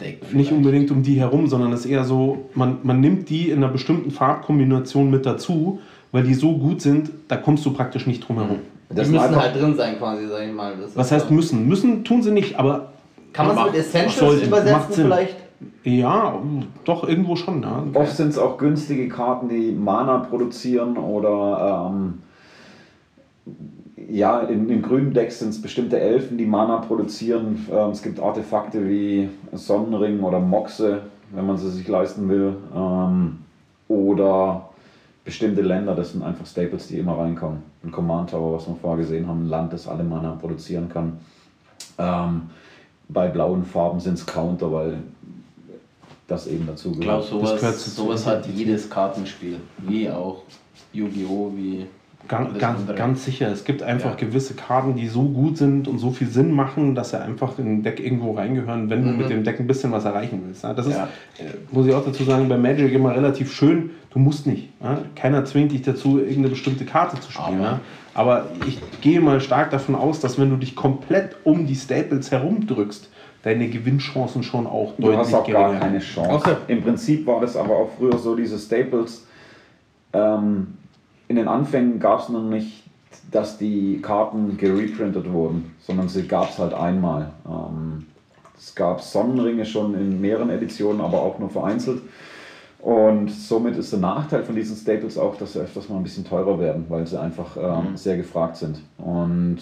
Deck. 0.00 0.34
Nicht 0.34 0.52
unbedingt 0.52 0.90
um 0.90 1.02
die 1.02 1.14
herum, 1.18 1.46
sondern 1.46 1.72
es 1.72 1.80
ist 1.80 1.86
eher 1.86 2.04
so, 2.04 2.46
man, 2.54 2.78
man 2.82 3.00
nimmt 3.00 3.28
die 3.30 3.50
in 3.50 3.58
einer 3.58 3.68
bestimmten 3.72 4.10
Farbkombination 4.10 5.10
mit 5.10 5.24
dazu, 5.26 5.80
weil 6.12 6.22
die 6.24 6.34
so 6.34 6.56
gut 6.56 6.80
sind, 6.80 7.10
da 7.28 7.36
kommst 7.36 7.64
du 7.66 7.72
praktisch 7.72 8.06
nicht 8.06 8.26
drum 8.26 8.36
herum. 8.40 8.58
Die 8.90 8.94
Das 8.96 9.06
sind 9.06 9.16
müssen 9.16 9.26
einfach- 9.28 9.42
halt 9.42 9.56
drin 9.60 9.74
sein 9.76 9.98
quasi, 9.98 10.26
sag 10.28 10.46
ich 10.46 10.52
mal. 10.52 10.74
Das 10.80 10.96
Was 10.96 11.10
heißt 11.12 11.28
so. 11.28 11.34
müssen? 11.34 11.66
Müssen 11.68 12.04
tun 12.04 12.22
sie 12.22 12.30
nicht, 12.32 12.58
aber 12.58 12.92
Kann 13.32 13.48
man 13.48 13.58
es 13.58 13.64
mit 13.72 13.74
Essentials 13.80 14.42
übersetzen 14.42 14.94
vielleicht? 15.04 15.36
Ja, 15.84 16.34
doch, 16.84 17.08
irgendwo 17.08 17.36
schon. 17.36 17.62
Ja. 17.62 17.82
Oft 17.94 18.16
sind 18.16 18.28
es 18.28 18.38
auch 18.38 18.58
günstige 18.58 19.08
Karten, 19.08 19.48
die 19.48 19.72
Mana 19.72 20.18
produzieren 20.18 20.96
oder 20.98 21.90
ähm, 21.92 22.14
ja, 23.96 24.40
in, 24.40 24.68
in 24.68 24.82
grünen 24.82 25.12
Decks 25.12 25.38
sind 25.38 25.50
es 25.50 25.62
bestimmte 25.62 26.00
Elfen, 26.00 26.36
die 26.36 26.46
Mana 26.46 26.78
produzieren. 26.78 27.66
Ähm, 27.70 27.90
es 27.90 28.02
gibt 28.02 28.20
Artefakte 28.20 28.88
wie 28.88 29.28
Sonnenring 29.52 30.20
oder 30.22 30.40
Moxe, 30.40 31.02
wenn 31.30 31.46
man 31.46 31.56
sie 31.56 31.70
sich 31.70 31.86
leisten 31.86 32.28
will. 32.28 32.56
Ähm, 32.74 33.38
oder 33.88 34.68
bestimmte 35.24 35.62
Länder, 35.62 35.94
das 35.94 36.12
sind 36.12 36.22
einfach 36.22 36.46
Staples, 36.46 36.88
die 36.88 36.98
immer 36.98 37.18
reinkommen. 37.18 37.62
Ein 37.82 37.92
Command 37.92 38.30
Tower, 38.30 38.56
was 38.56 38.66
wir 38.66 38.74
vorher 38.74 38.98
gesehen 39.04 39.26
haben, 39.28 39.44
ein 39.44 39.48
Land, 39.48 39.72
das 39.72 39.86
alle 39.86 40.04
Mana 40.04 40.32
produzieren 40.32 40.88
kann. 40.88 41.18
Ähm, 41.98 42.42
bei 43.08 43.28
blauen 43.28 43.64
Farben 43.64 44.00
sind 44.00 44.14
es 44.14 44.26
Counter, 44.26 44.72
weil 44.72 44.98
das 46.26 46.46
eben 46.46 46.66
dazu 46.66 46.90
Ich 46.92 47.00
glaube, 47.00 47.24
gehört. 47.24 47.60
gehört 47.60 47.74
sowas, 47.76 47.96
sowas 47.96 48.26
hat 48.26 48.46
jedes 48.46 48.88
Kartenspiel. 48.88 49.58
Wie 49.78 50.10
auch 50.10 50.42
Yu-Gi-Oh! 50.92 51.52
wie 51.54 51.86
Ganz, 52.26 52.58
ganz, 52.58 52.80
ganz 52.96 53.24
sicher. 53.24 53.48
Es 53.52 53.64
gibt 53.64 53.82
einfach 53.82 54.10
Ja. 54.12 54.16
gewisse 54.16 54.54
Karten, 54.54 54.94
die 54.96 55.08
so 55.08 55.22
gut 55.24 55.58
sind 55.58 55.86
und 55.88 55.98
so 55.98 56.10
viel 56.10 56.28
Sinn 56.28 56.52
machen, 56.52 56.94
dass 56.94 57.10
sie 57.10 57.20
einfach 57.20 57.58
in 57.58 57.66
ein 57.66 57.82
Deck 57.82 58.00
irgendwo 58.00 58.32
reingehören, 58.32 58.88
wenn 58.88 59.04
du 59.04 59.10
mit 59.10 59.28
dem 59.28 59.44
Deck 59.44 59.60
ein 59.60 59.66
bisschen 59.66 59.92
was 59.92 60.04
erreichen 60.04 60.42
willst. 60.46 60.64
Das 60.64 60.86
ist, 60.86 60.94
Ja. 60.94 61.08
äh, 61.38 61.44
muss 61.70 61.86
ich 61.86 61.92
auch 61.94 62.04
dazu 62.04 62.24
sagen, 62.24 62.48
bei 62.48 62.56
Magic 62.56 62.92
immer 62.92 63.14
relativ 63.14 63.52
schön. 63.52 63.90
Du 64.10 64.18
musst 64.20 64.46
nicht. 64.46 64.68
Keiner 65.16 65.44
zwingt 65.44 65.72
dich 65.72 65.82
dazu, 65.82 66.18
irgendeine 66.18 66.48
bestimmte 66.50 66.84
Karte 66.84 67.20
zu 67.20 67.30
spielen. 67.32 67.60
Aber-? 67.60 67.80
Aber 68.14 68.46
ich 68.66 68.78
gehe 69.00 69.20
mal 69.20 69.40
stark 69.40 69.70
davon 69.72 69.96
aus, 69.96 70.20
dass 70.20 70.38
wenn 70.38 70.48
du 70.50 70.56
dich 70.56 70.76
komplett 70.76 71.36
um 71.42 71.66
die 71.66 71.74
Staples 71.74 72.30
herumdrückst, 72.30 73.10
deine 73.42 73.68
Gewinnchancen 73.68 74.42
schon 74.44 74.66
auch 74.68 74.94
Du 74.96 75.02
deutlich 75.02 75.18
hast 75.18 75.34
auch 75.34 75.46
gar 75.50 75.64
geringer 75.64 75.80
keine 75.80 75.98
Chance. 75.98 76.30
Okay. 76.32 76.54
Im 76.68 76.82
Prinzip 76.82 77.26
war 77.26 77.40
das 77.40 77.56
aber 77.56 77.76
auch 77.76 77.90
früher 77.98 78.16
so, 78.16 78.36
diese 78.36 78.56
Staples. 78.58 79.26
Ähm, 80.12 80.68
in 81.34 81.38
den 81.38 81.48
Anfängen 81.48 81.98
gab 81.98 82.20
es 82.20 82.28
noch 82.28 82.44
nicht, 82.44 82.84
dass 83.32 83.58
die 83.58 84.00
Karten 84.00 84.56
gereprintet 84.56 85.32
wurden, 85.32 85.74
sondern 85.80 86.08
sie 86.08 86.28
gab 86.28 86.50
es 86.50 86.60
halt 86.60 86.72
einmal. 86.72 87.32
Ähm, 87.44 88.06
es 88.56 88.72
gab 88.76 89.00
Sonnenringe 89.00 89.66
schon 89.66 89.94
in 89.94 90.20
mehreren 90.20 90.48
Editionen, 90.48 91.00
aber 91.00 91.20
auch 91.20 91.40
nur 91.40 91.50
vereinzelt. 91.50 92.02
Und 92.78 93.32
somit 93.32 93.76
ist 93.76 93.90
der 93.92 93.98
Nachteil 93.98 94.44
von 94.44 94.54
diesen 94.54 94.76
Staples 94.76 95.18
auch, 95.18 95.36
dass 95.36 95.54
sie 95.54 95.58
öfters 95.58 95.88
mal 95.88 95.96
ein 95.96 96.04
bisschen 96.04 96.24
teurer 96.24 96.60
werden, 96.60 96.84
weil 96.88 97.04
sie 97.04 97.20
einfach 97.20 97.56
ähm, 97.56 97.96
sehr 97.96 98.16
gefragt 98.16 98.56
sind. 98.56 98.78
Und 98.98 99.58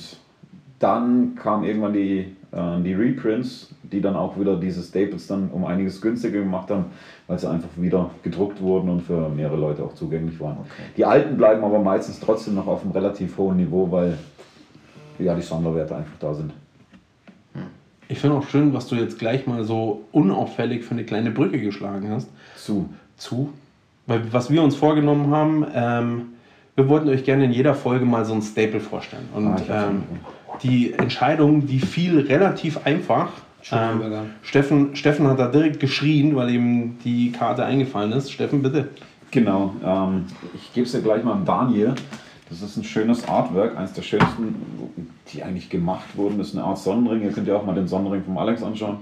dann 0.79 1.35
kamen 1.37 1.65
irgendwann 1.65 1.95
die, 1.95 2.37
die 2.55 2.93
Reprints, 2.93 3.75
die 3.83 4.03
dann 4.03 4.15
auch 4.15 4.39
wieder 4.39 4.57
diese 4.57 4.83
Staples 4.83 5.27
dann 5.27 5.49
um 5.51 5.65
einiges 5.65 6.03
günstiger 6.03 6.41
gemacht 6.41 6.71
haben, 6.71 6.85
weil 7.27 7.39
sie 7.39 7.49
einfach 7.49 7.71
wieder 7.77 8.11
gedruckt 8.23 8.61
wurden 8.61 8.91
und 8.91 9.01
für 9.01 9.31
mehrere 9.31 9.57
Leute 9.57 9.83
auch 9.83 9.95
zugänglich 9.95 10.39
waren. 10.39 10.59
Die 10.97 11.05
alten 11.05 11.39
bleiben 11.39 11.65
aber 11.65 11.79
meistens 11.79 12.21
trotzdem 12.21 12.57
noch 12.57 12.67
auf 12.67 12.83
einem 12.83 12.93
relativ 12.93 13.39
hohen 13.39 13.57
Niveau, 13.57 13.91
weil 13.91 14.19
ja 15.19 15.35
die 15.35 15.43
Sonderwerte 15.43 15.97
einfach 15.97 16.19
da 16.21 16.35
sind. 16.35 16.53
Ich 18.09 18.19
finde 18.19 18.37
auch 18.37 18.47
schön, 18.47 18.75
was 18.75 18.87
du 18.89 18.97
jetzt 18.97 19.19
gleich 19.19 19.47
mal 19.47 19.65
so 19.65 20.03
unauffällig 20.13 20.85
für 20.85 20.93
eine 20.93 21.05
kleine 21.05 21.31
Brücke 21.31 21.59
geschlagen 21.59 22.11
hast. 22.11 22.29
Zu. 22.57 22.91
zu. 23.17 23.51
Weil 24.07 24.31
was 24.33 24.51
wir 24.51 24.63
uns 24.63 24.75
vorgenommen 24.75 25.31
haben, 25.31 25.67
ähm, 25.75 26.23
wir 26.75 26.89
wollten 26.89 27.09
euch 27.09 27.25
gerne 27.25 27.45
in 27.45 27.53
jeder 27.53 27.75
Folge 27.75 28.05
mal 28.05 28.25
so 28.25 28.35
ein 28.35 28.43
Staple 28.43 28.81
vorstellen. 28.81 29.29
Und 29.35 29.47
Ah, 29.71 29.89
ähm, 29.89 30.03
die 30.63 30.93
Entscheidung, 30.93 31.67
die 31.67 31.81
fiel 31.81 32.21
relativ 32.21 32.85
einfach. 32.85 33.29
Ähm. 33.71 34.01
Steffen, 34.43 34.97
Steffen 34.97 35.27
hat 35.29 35.39
da 35.39 35.49
direkt 35.49 35.81
geschrien, 35.81 36.35
weil 36.35 36.51
ihm 36.51 36.99
die 37.05 37.33
Karte 37.33 37.65
eingefallen 37.65 38.13
ist. 38.13 38.33
Steffen, 38.33 38.63
bitte. 38.63 38.89
Genau. 39.31 39.75
Ähm, 39.85 40.27
ich 40.55 40.73
gebe 40.73 40.87
es 40.87 40.93
dir 40.93 41.01
gleich 41.01 41.25
mal 41.25 41.33
an 41.33 41.45
Daniel. 41.45 41.95
Das 42.51 42.61
ist 42.61 42.77
ein 42.77 42.85
schönes 42.85 43.27
Artwork, 43.29 43.79
eines 43.79 43.95
der 43.95 44.03
schönsten, 44.03 44.55
die 45.33 45.43
eigentlich 45.43 45.71
gemacht 45.71 46.05
wurden. 46.17 46.37
Das 46.39 46.49
ist 46.49 46.57
eine 46.57 46.65
Art 46.65 46.79
Sonnenring. 46.79 47.23
Ihr 47.23 47.33
könnt 47.33 47.49
ja 47.49 47.57
auch 47.57 47.65
mal 47.65 47.75
den 47.75 47.89
Sonnenring 47.89 48.25
vom 48.25 48.37
Alex 48.37 48.63
anschauen. 48.63 48.99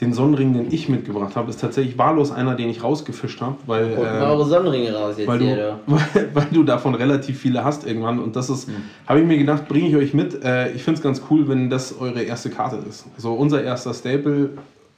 Den 0.00 0.14
Sonnenring, 0.14 0.54
den 0.54 0.72
ich 0.72 0.88
mitgebracht 0.88 1.36
habe, 1.36 1.50
ist 1.50 1.60
tatsächlich 1.60 1.98
wahllos 1.98 2.32
einer, 2.32 2.54
den 2.54 2.70
ich 2.70 2.82
rausgefischt 2.82 3.40
habe, 3.42 3.56
weil, 3.66 3.96
Holt 3.96 4.08
mal 4.08 4.16
ähm, 4.16 4.30
eure 4.30 4.46
Sonnenringe 4.46 4.94
raus 4.94 5.16
jetzt 5.18 5.28
weil, 5.28 5.38
du, 5.38 5.78
weil, 5.86 6.30
weil 6.32 6.46
du 6.50 6.62
davon 6.62 6.94
relativ 6.94 7.38
viele 7.38 7.64
hast 7.64 7.86
irgendwann. 7.86 8.18
Und 8.18 8.34
das 8.34 8.48
ist, 8.48 8.68
habe 9.06 9.20
ich 9.20 9.26
mir 9.26 9.36
gedacht, 9.36 9.68
bringe 9.68 9.88
ich 9.88 9.96
euch 9.96 10.14
mit. 10.14 10.42
Äh, 10.42 10.72
ich 10.72 10.82
finde 10.82 10.98
es 10.98 11.02
ganz 11.02 11.22
cool, 11.30 11.48
wenn 11.48 11.68
das 11.68 12.00
eure 12.00 12.22
erste 12.22 12.48
Karte 12.48 12.78
ist. 12.88 13.04
So 13.18 13.34
unser 13.34 13.62
erster 13.62 13.92
Staple 13.92 14.50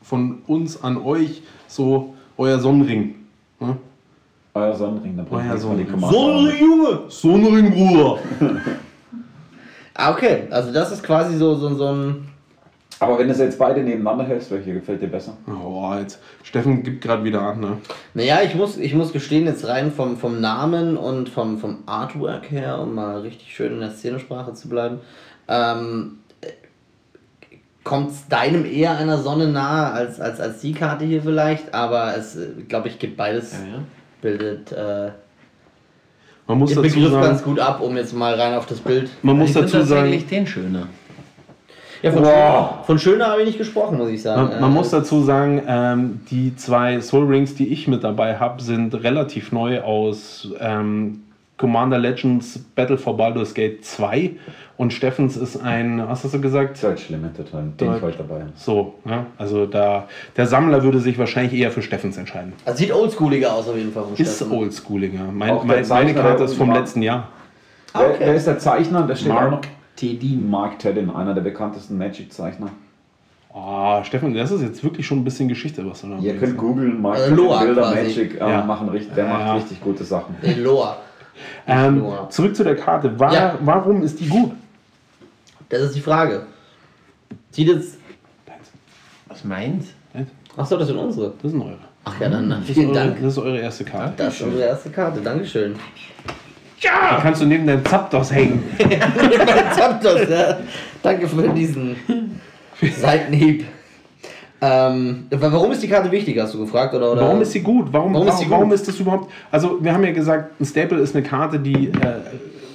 von 0.03 0.39
uns 0.47 0.83
an 0.83 0.97
euch, 0.99 1.43
so 1.67 2.15
euer 2.39 2.61
Sonnenring. 2.61 3.17
Ne? 3.59 3.77
Euer 4.55 4.75
Sonnenring, 4.75 5.17
dann 5.17 5.27
bringt 5.27 5.51
Euer 5.51 5.59
Sonnenring. 5.59 5.91
Command. 5.91 6.15
Junge! 6.61 7.01
Sonnenring, 7.09 7.71
Bruder! 7.73 8.19
Ah, 9.95 10.11
okay. 10.11 10.45
Also 10.51 10.73
das 10.73 10.91
ist 10.91 11.03
quasi 11.03 11.37
so, 11.37 11.55
so, 11.55 11.75
so 11.75 11.87
ein. 11.87 12.29
Aber 13.03 13.19
wenn 13.19 13.27
du 13.27 13.35
sie 13.35 13.43
jetzt 13.43 13.59
beide 13.59 13.83
nebeneinander 13.83 14.25
hältst, 14.25 14.53
welche 14.53 14.75
gefällt 14.75 15.03
dir 15.03 15.09
besser? 15.09 15.37
Oh, 15.49 15.93
jetzt. 15.99 16.21
Steffen 16.45 16.85
gibt 16.85 17.03
gerade 17.03 17.25
wieder 17.25 17.43
an, 17.43 17.59
ne? 17.59 17.79
Naja, 18.15 18.43
ich 18.45 18.55
muss, 18.55 18.77
ich 18.79 18.95
muss 18.95 19.13
gestehen, 19.13 19.47
jetzt 19.47 19.67
rein 19.67 19.91
vom, 19.91 20.17
vom 20.17 20.41
Namen 20.41 20.97
und 20.97 21.29
vom, 21.29 21.59
vom 21.59 21.79
Artwork 21.87 22.49
her, 22.53 22.79
um 22.81 22.95
mal 22.95 23.19
richtig 23.23 23.53
schön 23.57 23.73
in 23.73 23.81
der 23.81 23.91
Szenesprache 23.91 24.55
zu 24.55 24.69
bleiben, 24.69 25.01
ähm, 25.49 26.19
kommt 27.83 28.13
es 28.13 28.29
deinem 28.29 28.65
eher 28.65 28.97
einer 28.97 29.19
Sonne 29.19 29.49
nahe 29.49 29.91
als, 29.93 30.21
als, 30.21 30.39
als 30.39 30.61
die 30.61 30.73
Karte 30.73 31.05
hier 31.05 31.23
vielleicht, 31.23 31.75
aber 31.75 32.17
es, 32.17 32.39
glaube 32.69 32.87
ich, 32.87 33.01
gibt 33.01 33.17
beides, 33.17 33.53
Ja, 33.53 33.59
ja. 33.79 33.83
bildet 34.21 34.71
äh, 34.71 35.11
Man 36.47 36.59
muss 36.59 36.71
den 36.73 36.85
dazu 36.85 36.95
Begriff 36.95 37.13
ganz 37.15 37.41
sagen, 37.41 37.51
gut 37.51 37.59
ab, 37.59 37.81
um 37.81 37.97
jetzt 37.97 38.15
mal 38.15 38.35
rein 38.35 38.55
auf 38.55 38.67
das 38.67 38.79
Bild. 38.79 39.11
man 39.23 39.39
muss 39.39 39.49
ich 39.49 39.55
dazu 39.55 39.83
sagen, 39.83 39.89
tatsächlich 39.89 40.27
den 40.29 40.47
schöner. 40.47 40.87
Ja, 42.03 42.11
von, 42.11 42.23
Wow. 42.23 42.29
Schöner, 42.33 42.79
von 42.85 42.99
Schöner 42.99 43.27
habe 43.29 43.41
ich 43.43 43.47
nicht 43.47 43.59
gesprochen, 43.59 43.97
muss 43.99 44.09
ich 44.11 44.23
sagen. 44.23 44.49
Man, 44.51 44.61
man 44.61 44.71
Äh, 44.71 44.75
muss 44.75 44.91
dazu 44.91 45.23
sagen, 45.23 45.63
ähm, 45.67 46.21
die 46.31 46.55
zwei 46.57 47.01
Soul 47.01 47.27
Rings, 47.27 47.55
die 47.55 47.69
ich 47.69 47.87
mit 47.89 48.03
dabei 48.03 48.37
habe, 48.39 48.61
sind 48.63 48.95
relativ 49.03 49.53
neu 49.53 49.81
aus 49.83 50.49
ähm, 50.61 51.23
Commander 51.59 51.99
Legends 51.99 52.59
Battle 52.75 52.99
for 52.99 53.17
Baldur's 53.17 53.55
Gate 53.55 53.85
2 53.85 54.33
und 54.79 54.93
Steffens 54.93 55.37
ist 55.37 55.63
ein, 55.63 56.03
was 56.09 56.25
hast 56.25 56.35
du 56.35 56.41
gesagt? 56.41 56.83
Deutsch 56.83 57.09
Limited, 57.09 57.53
den 57.53 57.69
ich 57.69 57.77
Deutsch. 57.77 58.03
heute 58.03 58.19
dabei 58.19 58.41
habe. 58.41 58.53
So, 58.57 58.95
ja, 59.05 59.27
also 59.39 59.67
da, 59.67 60.09
der 60.37 60.47
Sammler 60.47 60.83
würde 60.83 60.99
sich 60.99 61.17
wahrscheinlich 61.19 61.53
eher 61.61 61.71
für 61.71 61.83
Steffens 61.83 62.17
entscheiden. 62.17 62.53
also 62.65 62.79
sieht 62.79 62.93
oldschooliger 62.93 63.53
aus 63.55 63.69
auf 63.69 63.77
jeden 63.77 63.93
Fall 63.93 64.03
vom 64.03 64.15
Ist 64.17 64.37
Steffen. 64.39 64.57
oldschooliger. 64.59 65.21
Mein, 65.33 65.55
mein, 65.65 65.87
meine 65.87 66.15
Karte 66.15 66.43
ist 66.45 66.55
vom 66.55 66.73
letzten 66.73 67.03
Jahr. 67.03 67.29
Ah, 67.93 68.01
Wer, 68.01 68.09
okay. 68.09 68.19
wer 68.25 68.35
ist 68.35 68.47
der 68.49 68.59
Zeichner? 68.59 69.03
Der 69.07 69.15
steht 69.15 69.31
auch 69.31 69.61
noch. 70.01 70.51
Mark 70.51 70.79
Teddin, 70.79 71.11
einer 71.11 71.35
der 71.35 71.43
bekanntesten 71.43 71.99
Magic-Zeichner. 71.99 72.69
Oh, 73.55 74.03
Steffen, 74.05 74.33
das 74.33 74.51
ist 74.51 74.63
jetzt 74.63 74.83
wirklich 74.83 75.07
schon 75.07 75.19
ein 75.19 75.25
bisschen 75.25 75.47
Geschichte, 75.47 75.85
was 75.89 76.01
du 76.01 76.09
da 76.09 76.19
Ihr 76.19 76.37
könnt 76.39 76.57
googeln, 76.57 77.03
Mark 77.03 77.19
Äh, 77.19 77.29
Loa 77.29 77.63
Bilder 77.63 77.83
quasi. 77.83 78.03
Magic, 78.03 78.35
äh, 78.37 78.39
Ja. 78.39 78.65
machen 78.65 78.89
richtig, 78.89 79.15
der 79.15 79.27
macht 79.27 79.41
ja. 79.41 79.55
richtig 79.55 79.81
gute 79.83 80.05
Sachen. 80.05 80.35
Eloa. 80.43 80.97
Ähm, 81.67 81.99
Noah. 81.99 82.31
zurück 82.31 82.57
zu 82.57 82.65
der 82.65 82.77
Karte. 82.77 83.19
War, 83.21 83.33
Ja. 83.33 83.59
Warum 83.61 84.03
ist 84.03 84.19
die 84.21 84.29
gut? 84.29 84.53
Das 85.69 85.83
ist 85.83 85.97
die 85.97 86.01
Frage. 86.01 86.47
Sieht 87.51 87.69
jetzt. 87.69 87.99
Was 89.29 89.45
meint? 89.45 89.85
Achso, 90.57 90.77
das 90.77 90.89
sind 90.89 90.99
unsere. 90.99 91.33
Das 91.43 91.51
sind 91.51 91.61
eure. 91.63 91.79
Ach 92.05 92.21
ja, 92.21 92.29
dann 92.29 92.63
vielen 92.65 92.89
eure, 92.91 92.95
Dank. 92.95 93.23
Das 93.23 93.33
ist 93.33 93.39
eure 93.39 93.59
erste 93.59 93.85
Karte. 93.85 94.15
Das 94.17 94.35
ist 94.35 94.43
unsere 94.43 94.65
erste 94.65 94.91
Karte. 94.91 95.21
Dankeschön. 95.21 95.75
Die 96.83 97.23
kannst 97.23 97.41
du 97.41 97.47
neben 97.47 97.67
deinem 97.67 97.85
Zapdos 97.85 98.33
hängen. 98.33 98.63
Jetzt 98.79 99.81
habt 99.81 100.05
ihr's, 100.05 100.29
ja. 100.29 100.59
Danke 101.03 101.29
für 101.29 101.49
diesen 101.51 101.97
Seitenhieb. 102.99 103.65
Ähm, 104.61 105.27
warum 105.31 105.73
ist 105.73 105.83
die 105.83 105.89
Karte 105.89 106.11
wichtig, 106.11 106.39
hast 106.39 106.55
du 106.55 106.61
gefragt? 106.61 106.95
Oder, 106.95 107.13
oder? 107.13 107.23
Warum 107.23 107.43
ist 107.43 107.51
sie 107.53 107.63
gut? 107.63 107.93
Warum, 107.93 108.15
Warum 108.15 108.27
warum, 108.27 108.29
ist 108.29 108.39
sie 108.39 108.51
warum 108.51 108.65
gut? 108.69 108.75
ist 108.75 108.87
das 108.87 109.01
überhaupt? 109.01 109.31
Also, 109.51 109.83
wir 109.83 109.93
haben 109.93 110.05
ja 110.05 110.13
gesagt, 110.13 110.61
ein 110.61 110.65
Staple 110.65 110.99
ist 110.99 111.17
eine 111.17 111.25
Karte, 111.25 111.59
die 111.59 111.89
äh, 111.89 112.21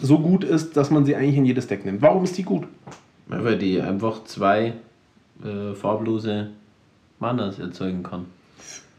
so 0.01 0.19
gut 0.19 0.43
ist, 0.43 0.75
dass 0.75 0.91
man 0.91 1.05
sie 1.05 1.15
eigentlich 1.15 1.37
in 1.37 1.45
jedes 1.45 1.67
Deck 1.67 1.85
nimmt. 1.85 2.01
Warum 2.01 2.23
ist 2.25 2.37
die 2.37 2.43
gut? 2.43 2.67
Weil 3.27 3.57
die 3.57 3.81
einfach 3.81 4.23
zwei 4.25 4.73
äh, 5.43 5.73
farblose 5.75 6.49
Manas 7.19 7.59
erzeugen 7.59 8.03
kann. 8.03 8.25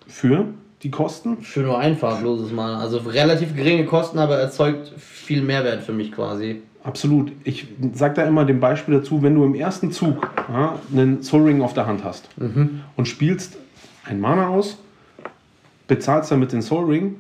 Für 0.07 0.47
die 0.83 0.91
Kosten? 0.91 1.39
Für 1.43 1.61
nur 1.61 1.79
ein 1.79 1.97
farbloses 1.97 2.53
Mal. 2.53 2.77
Also 2.77 2.99
relativ 2.99 3.57
geringe 3.57 3.85
Kosten, 3.85 4.19
aber 4.19 4.37
erzeugt 4.39 4.93
viel 4.99 5.43
Mehrwert 5.43 5.83
für 5.83 5.93
mich 5.93 6.13
quasi. 6.13 6.63
Absolut. 6.85 7.33
Ich 7.45 7.67
sage 7.93 8.15
da 8.15 8.23
immer 8.25 8.45
dem 8.45 8.61
Beispiel 8.61 8.95
dazu, 8.95 9.23
wenn 9.23 9.35
du 9.35 9.45
im 9.45 9.55
ersten 9.55 9.91
Zug 9.91 10.31
ja, 10.49 10.79
einen 10.93 11.23
Soul 11.23 11.43
Ring 11.43 11.61
auf 11.63 11.75
der 11.75 11.87
Hand 11.87 12.05
hast 12.05 12.29
und 12.97 13.09
spielst 13.09 13.59
ein 14.05 14.21
Mana 14.21 14.49
aus, 14.49 14.79
bezahlst 15.87 16.31
damit 16.31 16.53
den 16.53 16.63
Soul 16.63 16.87
Ring, 16.87 17.17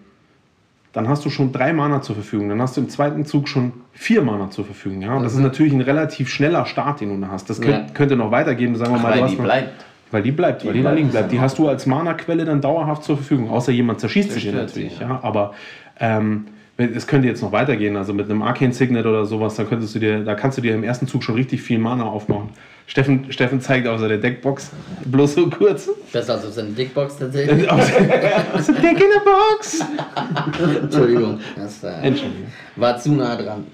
dann 0.93 1.09
hast 1.09 1.25
du 1.25 1.31
schon 1.31 1.53
drei 1.53 1.73
Mana 1.73 2.01
zur 2.01 2.15
Verfügung. 2.15 2.49
Dann 2.49 2.63
hast 2.63 2.77
du 2.77 2.81
im 2.81 2.89
zweiten 2.89 3.27
Zug 3.27 3.49
schon 3.49 3.73
vier 3.93 4.23
Mana 4.23 4.51
zur 4.51 4.65
Verfügung. 4.65 5.03
Ja? 5.03 5.17
Und 5.17 5.23
das 5.23 5.35
ist 5.35 5.41
natürlich 5.41 5.73
ein 5.73 5.83
relativ 5.83 6.29
schneller 6.31 6.65
Start, 6.65 7.01
den 7.01 7.11
du 7.11 7.27
da 7.27 7.31
hast. 7.31 7.51
Das 7.51 7.61
könnt, 7.61 7.89
Ja. 7.89 7.95
könnte 7.95 8.17
noch 8.17 8.31
weitergehen. 8.31 8.75
Sagen 8.75 8.95
wir 8.95 9.01
mal, 9.01 9.13
du 9.15 9.21
Weil 9.23 9.29
die 9.29 9.37
bleibt. 9.37 9.85
Weil 10.11 10.23
die 10.23 10.33
bleibt, 10.33 10.65
weil 10.65 10.73
die 10.73 10.83
da 10.83 10.93
liegen 10.93 11.09
bleibt. 11.11 11.33
Die 11.33 11.41
hast 11.41 11.59
du 11.59 11.69
als 11.69 11.85
Mana-Quelle 11.87 12.45
dann 12.45 12.61
dauerhaft 12.61 13.05
zur 13.05 13.17
Verfügung. 13.17 13.51
Außer 13.51 13.73
jemand 13.73 14.01
zerschießt 14.01 14.33
sie, 14.33 14.51
natürlich. 14.53 14.99
Ja. 15.01 15.21
Aber 15.23 15.53
ähm, 16.01 16.47
es 16.79 17.07
könnte 17.07 17.27
jetzt 17.29 17.43
noch 17.43 17.53
weitergehen. 17.53 17.97
Also 17.97 18.15
mit 18.15 18.31
einem 18.31 18.41
Arcane 18.43 18.73
Signet 18.73 19.05
oder 19.05 19.27
sowas, 19.27 19.57
da 19.57 19.65
könntest 19.65 19.95
du 19.95 19.99
dir, 19.99 20.25
da 20.25 20.35
kannst 20.35 20.57
du 20.59 20.63
dir 20.63 20.75
im 20.75 20.85
ersten 20.85 21.07
Zug 21.09 21.23
schon 21.25 21.35
richtig 21.35 21.61
viel 21.61 21.79
Mana 21.79 22.05
aufbauen. 22.05 22.51
Steffen, 22.87 23.31
Steffen 23.33 23.61
zeigt 23.61 23.87
auf 23.87 24.01
seine 24.01 24.19
Deckbox 24.19 24.71
bloß 25.05 25.35
so 25.35 25.51
kurz. 25.51 25.91
Besser 26.11 26.35
als 26.35 26.47
auf 26.47 26.53
seine 26.53 26.71
Dickbox 26.71 27.19
tatsächlich. 27.19 27.71
Aus 27.71 27.87
der 27.93 28.75
Deck 28.77 28.93
in 28.93 29.11
der 29.15 29.23
Box. 29.25 29.81
Entschuldigung. 30.83 31.41
Das 31.57 31.85
äh, 31.85 31.89
Entschuldigung. 32.03 32.47
war 32.77 32.97
zu 32.97 33.13
nah 33.13 33.37
dran. 33.37 33.67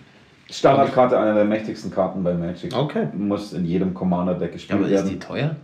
Standardkarte, 0.50 1.18
eine 1.18 1.34
der 1.34 1.44
mächtigsten 1.44 1.90
Karten 1.90 2.22
bei 2.22 2.34
Magic. 2.34 2.76
Okay. 2.76 3.06
Muss 3.16 3.52
in 3.52 3.64
jedem 3.64 3.94
Commander-Deck 3.94 4.48
Ja, 4.50 4.52
gespielt 4.54 4.78
aber 4.78 4.88
ist 4.88 5.02
die 5.04 5.08
werden. 5.10 5.20
teuer? 5.20 5.56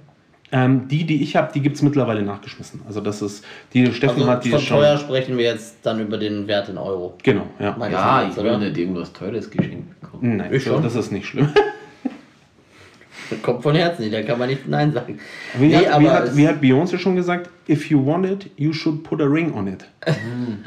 Ähm, 0.52 0.88
die, 0.88 1.04
die 1.04 1.22
ich 1.22 1.36
habe, 1.36 1.52
die 1.54 1.60
gibt 1.60 1.76
es 1.76 1.82
mittlerweile 1.82 2.22
nachgeschmissen. 2.22 2.80
Also 2.86 3.00
das 3.00 3.22
ist, 3.22 3.44
die 3.72 3.86
Steffen 3.92 4.18
Also 4.18 4.30
hat, 4.30 4.44
die 4.44 4.50
von 4.50 4.58
ist 4.58 4.64
schon. 4.66 4.78
teuer 4.78 4.98
sprechen 4.98 5.36
wir 5.38 5.44
jetzt 5.44 5.76
dann 5.84 6.00
über 6.00 6.18
den 6.18 6.48
Wert 6.48 6.68
in 6.68 6.76
Euro. 6.76 7.14
Genau, 7.22 7.46
ja. 7.60 7.76
Meines 7.78 7.96
Ja, 7.96 8.28
ich 8.28 8.36
will 8.36 8.58
nicht 8.58 8.76
irgendwas 8.76 9.12
Teures 9.12 9.48
geschenkt 9.48 10.00
bekommen. 10.00 10.36
Nein, 10.38 10.52
Ich 10.52 10.64
schon. 10.64 10.82
das 10.82 10.96
ist 10.96 11.12
nicht 11.12 11.26
schlimm. 11.26 11.48
Kommt 13.42 13.62
von 13.62 13.76
Herzen, 13.76 14.10
da 14.10 14.22
kann 14.22 14.40
man 14.40 14.48
nicht 14.48 14.66
Nein 14.66 14.92
sagen. 14.92 15.20
Wie, 15.56 15.68
Nee, 15.68 15.86
hat, 15.86 16.00
wie, 16.00 16.08
hat, 16.10 16.36
wie 16.36 16.48
hat 16.48 16.60
Beyoncé 16.60 16.98
schon 16.98 17.14
gesagt? 17.14 17.48
If 17.68 17.88
you 17.88 18.04
want 18.04 18.26
it, 18.26 18.50
you 18.56 18.72
should 18.72 19.04
put 19.04 19.20
a 19.20 19.24
ring 19.26 19.54
on 19.54 19.68
it. 19.68 19.84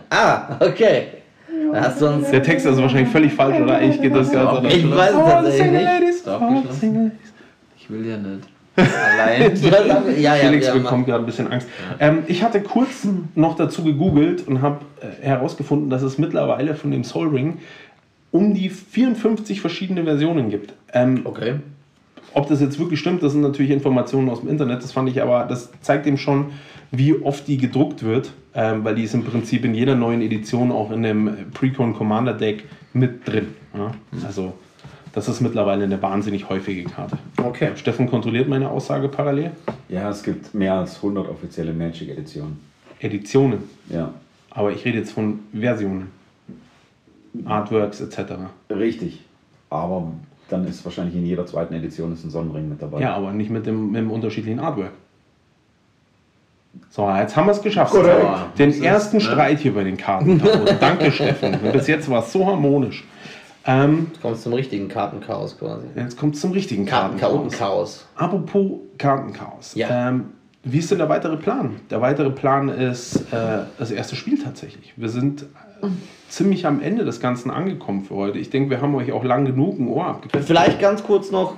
Ah, 0.09 0.55
okay. 0.61 1.07
Da 1.73 1.81
hast 1.81 1.99
du 2.01 2.07
uns. 2.07 2.29
Der 2.29 2.41
Text 2.41 2.65
ist 2.65 2.77
wahrscheinlich 2.77 3.09
völlig 3.09 3.33
falsch, 3.33 3.59
oder? 3.59 3.81
Ich 3.81 4.01
geht 4.01 4.15
das 4.15 4.31
Ja. 4.31 4.63
Ich 4.63 4.89
weiß 4.89 5.09
es 5.11 5.15
tatsächlich 5.25 5.71
nicht. 5.71 7.11
Ich 7.77 7.89
will 7.89 8.05
ja 8.07 8.17
nicht. 8.17 8.47
Allein. 8.75 9.51
Ja, 10.19 10.35
ja, 10.35 10.45
Felix 10.45 10.67
ja. 10.67 10.73
bekommt 10.73 11.05
gerade 11.05 11.23
ein 11.23 11.25
bisschen 11.25 11.51
Angst. 11.51 11.67
Ähm, 11.99 12.19
ich 12.27 12.43
hatte 12.43 12.61
kurz 12.61 13.07
noch 13.35 13.55
dazu 13.55 13.83
gegoogelt 13.83 14.47
und 14.47 14.61
habe 14.61 14.79
äh, 15.01 15.25
herausgefunden, 15.25 15.89
dass 15.89 16.01
es 16.01 16.17
mittlerweile 16.17 16.75
von 16.75 16.91
dem 16.91 17.03
Soul 17.03 17.29
Ring 17.29 17.59
um 18.31 18.53
die 18.53 18.69
54 18.69 19.61
verschiedene 19.61 20.03
Versionen 20.03 20.49
gibt. 20.49 20.73
Ähm, 20.93 21.21
Okay. 21.23 21.55
ob 22.33 22.47
das 22.49 22.61
jetzt 22.61 22.79
wirklich 22.79 22.99
stimmt, 22.99 23.21
das 23.21 23.33
sind 23.33 23.41
natürlich 23.41 23.71
Informationen 23.71 24.29
aus 24.29 24.39
dem 24.39 24.49
Internet. 24.49 24.83
Das 24.83 24.91
fand 24.91 25.07
ich 25.09 25.21
aber, 25.21 25.45
das 25.47 25.69
zeigt 25.81 26.07
eben 26.07 26.17
schon, 26.17 26.47
wie 26.89 27.13
oft 27.21 27.47
die 27.47 27.57
gedruckt 27.57 28.03
wird, 28.03 28.31
ähm, 28.55 28.83
weil 28.83 28.95
die 28.95 29.03
ist 29.03 29.13
im 29.13 29.23
Prinzip 29.23 29.65
in 29.65 29.75
jeder 29.75 29.95
neuen 29.95 30.21
Edition 30.21 30.71
auch 30.71 30.91
in 30.91 31.03
dem 31.03 31.29
Precon 31.53 31.93
Commander 31.93 32.33
Deck 32.33 32.63
mit 32.93 33.27
drin. 33.27 33.49
Ja? 33.75 33.91
Also, 34.25 34.53
das 35.13 35.27
ist 35.29 35.41
mittlerweile 35.41 35.83
eine 35.85 36.01
wahnsinnig 36.01 36.49
häufige 36.49 36.83
Karte. 36.83 37.17
Okay. 37.41 37.71
Steffen 37.75 38.09
kontrolliert 38.09 38.49
meine 38.49 38.69
Aussage 38.69 39.07
parallel. 39.07 39.51
Ja, 39.87 40.09
es 40.09 40.23
gibt 40.23 40.53
mehr 40.53 40.73
als 40.73 40.97
100 40.97 41.29
offizielle 41.29 41.71
Magic-Editionen. 41.71 42.59
Editionen. 42.99 43.59
Ja, 43.89 44.13
Aber 44.49 44.71
ich 44.71 44.83
rede 44.85 44.97
jetzt 44.97 45.11
von 45.11 45.39
Versionen. 45.53 46.11
Artworks 47.45 48.01
etc. 48.01 48.33
richtig. 48.69 49.21
Aber 49.69 50.11
dann 50.49 50.67
ist 50.67 50.85
wahrscheinlich 50.85 51.15
in 51.15 51.25
jeder 51.25 51.45
zweiten 51.47 51.73
Edition 51.73 52.13
ist 52.13 52.23
ein 52.23 52.29
Sonnenring 52.29 52.69
mit 52.69 52.81
dabei. 52.81 53.01
Ja, 53.01 53.15
aber 53.15 53.31
nicht 53.31 53.49
mit 53.49 53.65
dem, 53.65 53.91
mit 53.91 54.01
dem 54.01 54.11
unterschiedlichen 54.11 54.59
Artwork. 54.59 54.91
So, 56.89 57.09
jetzt 57.09 57.35
haben 57.35 57.47
wir 57.47 57.51
es 57.51 57.61
geschafft. 57.61 57.93
Den 57.93 58.69
Das 58.69 58.77
ist, 58.77 58.83
ersten 58.83 59.17
ne? 59.17 59.23
Streit 59.23 59.59
hier 59.59 59.73
bei 59.73 59.83
den 59.83 59.97
Karten. 59.97 60.41
Danke, 60.79 61.11
Steffen. 61.11 61.57
Bis 61.71 61.87
jetzt 61.87 62.09
war 62.09 62.23
es 62.23 62.31
so 62.31 62.45
harmonisch. 62.45 63.03
Ähm, 63.65 64.07
Jetzt 64.11 64.21
kommst 64.21 64.39
du 64.41 64.43
zum 64.43 64.53
richtigen 64.53 64.87
Kartenchaos 64.89 65.57
quasi. 65.57 65.85
jetzt 65.95 66.17
kommt 66.17 66.35
es 66.35 66.41
zum 66.41 66.51
richtigen 66.51 66.85
Karten 66.85 67.17
Kartenchaos. 67.17 67.57
Chaotenchaos. 67.57 68.05
Apropos 68.15 68.71
Kartenchaos. 68.97 69.75
Ja. 69.75 70.09
Ähm, 70.09 70.25
wie 70.63 70.79
ist 70.79 70.91
denn 70.91 70.97
der 70.97 71.09
weitere 71.09 71.37
Plan? 71.37 71.75
Der 71.89 72.01
weitere 72.01 72.29
Plan 72.29 72.69
ist 72.69 73.17
äh, 73.33 73.63
das 73.77 73.91
erste 73.91 74.15
Spiel 74.15 74.41
tatsächlich. 74.41 74.93
Wir 74.95 75.09
sind 75.09 75.43
äh, 75.43 75.87
ziemlich 76.29 76.65
am 76.65 76.81
Ende 76.81 77.05
des 77.05 77.19
Ganzen 77.19 77.51
angekommen 77.51 78.03
für 78.03 78.15
heute. 78.15 78.39
Ich 78.39 78.49
denke, 78.49 78.69
wir 78.69 78.81
haben 78.81 78.95
euch 78.95 79.11
auch 79.11 79.23
lang 79.23 79.45
genug 79.45 79.79
ein 79.79 79.87
Ohr 79.87 80.05
abgekriegt. 80.05 80.45
Vielleicht 80.45 80.79
ganz 80.79 81.03
kurz 81.03 81.31
noch 81.31 81.55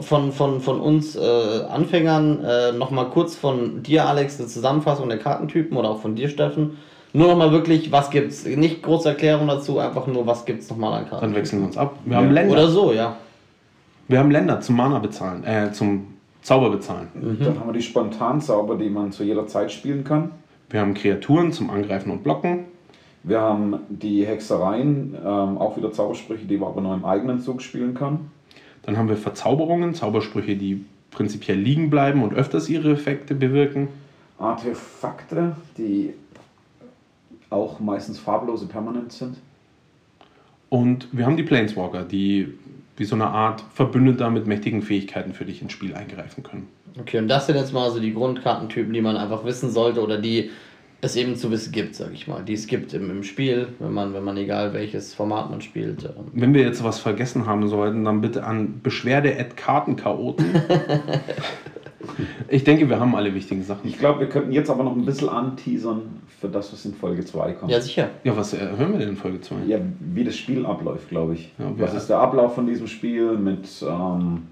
von, 0.00 0.32
von, 0.32 0.60
von 0.60 0.80
uns 0.80 1.16
äh, 1.16 1.20
Anfängern 1.68 2.42
äh, 2.44 2.72
nochmal 2.72 3.10
kurz 3.10 3.34
von 3.34 3.82
dir, 3.82 4.06
Alex, 4.06 4.38
eine 4.38 4.48
Zusammenfassung 4.48 5.08
der 5.08 5.18
Kartentypen 5.18 5.76
oder 5.76 5.90
auch 5.90 6.00
von 6.00 6.14
dir, 6.14 6.28
Steffen. 6.28 6.78
Nur 7.16 7.28
nochmal 7.28 7.52
wirklich, 7.52 7.92
was 7.92 8.10
gibt's? 8.10 8.44
Nicht 8.44 8.82
große 8.82 9.10
Erklärung 9.10 9.46
dazu, 9.46 9.78
einfach 9.78 10.06
nur, 10.08 10.26
was 10.26 10.44
gibt's 10.44 10.68
nochmal 10.68 11.00
an 11.00 11.08
Karten. 11.08 11.24
Dann 11.26 11.34
wechseln 11.36 11.60
wir 11.60 11.66
uns 11.66 11.76
ab. 11.76 11.96
Wir 12.04 12.12
Ja. 12.14 12.18
haben 12.18 12.32
Länder. 12.32 12.52
Oder 12.52 12.68
so, 12.68 12.92
ja. 12.92 13.16
Wir 14.08 14.18
haben 14.18 14.32
Länder 14.32 14.60
zum 14.60 14.76
Mana 14.76 14.98
bezahlen, 14.98 15.44
äh, 15.44 15.70
zum 15.72 16.08
Zauber 16.42 16.70
bezahlen. 16.70 17.06
Dann 17.14 17.58
haben 17.60 17.68
wir 17.68 17.72
die 17.72 17.82
Spontanzauber, 17.82 18.76
die 18.76 18.90
man 18.90 19.12
zu 19.12 19.22
jeder 19.22 19.46
Zeit 19.46 19.70
spielen 19.70 20.02
kann. 20.02 20.32
Wir 20.68 20.80
haben 20.80 20.92
Kreaturen 20.92 21.52
zum 21.52 21.70
Angreifen 21.70 22.10
und 22.10 22.24
Blocken. 22.24 22.64
Wir 23.22 23.40
haben 23.40 23.76
die 23.88 24.26
Hexereien, 24.26 25.14
ähm, 25.24 25.56
auch 25.58 25.76
wieder 25.76 25.92
Zaubersprüche, 25.92 26.46
die 26.46 26.58
man 26.58 26.70
aber 26.70 26.80
nur 26.80 26.94
im 26.94 27.04
eigenen 27.04 27.38
Zug 27.38 27.62
spielen 27.62 27.94
kann. 27.94 28.30
Dann 28.82 28.98
haben 28.98 29.08
wir 29.08 29.16
Verzauberungen, 29.16 29.94
Zaubersprüche, 29.94 30.56
die 30.56 30.84
prinzipiell 31.12 31.56
liegen 31.58 31.90
bleiben 31.90 32.24
und 32.24 32.34
öfters 32.34 32.68
ihre 32.68 32.90
Effekte 32.90 33.36
bewirken. 33.36 33.88
Artefakte, 34.38 35.54
die 35.78 36.12
auch 37.54 37.80
meistens 37.80 38.18
farblose 38.18 38.66
permanent 38.66 39.12
sind. 39.12 39.36
Und 40.68 41.08
wir 41.12 41.24
haben 41.24 41.36
die 41.36 41.42
Planeswalker, 41.42 42.04
die 42.04 42.52
wie 42.96 43.04
so 43.04 43.14
eine 43.14 43.26
Art 43.26 43.62
Verbündeter 43.72 44.30
mit 44.30 44.46
mächtigen 44.46 44.82
Fähigkeiten 44.82 45.32
für 45.32 45.44
dich 45.44 45.62
ins 45.62 45.72
Spiel 45.72 45.94
eingreifen 45.94 46.42
können. 46.42 46.68
Okay, 46.98 47.18
und 47.18 47.28
das 47.28 47.46
sind 47.46 47.56
jetzt 47.56 47.72
mal 47.72 47.90
so 47.90 47.98
die 47.98 48.14
Grundkartentypen, 48.14 48.92
die 48.92 49.00
man 49.00 49.16
einfach 49.16 49.44
wissen 49.44 49.70
sollte 49.70 50.00
oder 50.00 50.18
die 50.18 50.50
es 51.00 51.16
eben 51.16 51.36
zu 51.36 51.50
wissen 51.50 51.72
gibt, 51.72 51.94
sag 51.96 52.12
ich 52.12 52.28
mal. 52.28 52.42
Die 52.42 52.54
es 52.54 52.66
gibt 52.66 52.94
im, 52.94 53.10
im 53.10 53.22
Spiel, 53.24 53.68
wenn 53.78 53.92
man, 53.92 54.14
wenn 54.14 54.24
man 54.24 54.36
egal 54.36 54.72
welches 54.72 55.12
Format 55.12 55.50
man 55.50 55.60
spielt. 55.60 56.04
ähm. 56.04 56.30
Wenn 56.32 56.54
wir 56.54 56.62
jetzt 56.62 56.82
was 56.82 56.98
vergessen 56.98 57.46
haben 57.46 57.68
sollten, 57.68 58.04
dann 58.04 58.20
bitte 58.20 58.44
an 58.44 58.80
Beschwerde-Kartenchaoten. 58.82 60.46
ich 62.48 62.64
denke, 62.64 62.88
wir 62.88 63.00
haben 63.00 63.14
alle 63.14 63.34
wichtigen 63.34 63.62
Sachen. 63.62 63.88
Ich 63.88 63.98
glaube, 63.98 64.20
wir 64.20 64.28
könnten 64.28 64.52
jetzt 64.52 64.70
aber 64.70 64.84
noch 64.84 64.96
ein 64.96 65.04
bisschen 65.04 65.28
anteasern 65.28 66.02
für 66.40 66.48
das, 66.48 66.72
was 66.72 66.84
in 66.84 66.94
Folge 66.94 67.24
2 67.24 67.52
kommt. 67.52 67.70
Ja, 67.70 67.80
sicher. 67.80 68.10
Ja, 68.24 68.36
was 68.36 68.54
äh, 68.54 68.58
hören 68.76 68.92
wir 68.92 68.98
denn 68.98 69.10
in 69.10 69.16
Folge 69.16 69.40
2? 69.40 69.56
Ja, 69.66 69.78
wie 70.00 70.24
das 70.24 70.36
Spiel 70.36 70.66
abläuft, 70.66 71.08
glaube 71.08 71.34
ich. 71.34 71.52
Ja, 71.58 71.72
was 71.76 71.94
ist 71.94 72.08
der 72.08 72.18
Ablauf 72.18 72.54
von 72.54 72.66
diesem 72.66 72.86
Spiel 72.86 73.36
mit 73.36 73.68
ähm, 73.88 74.42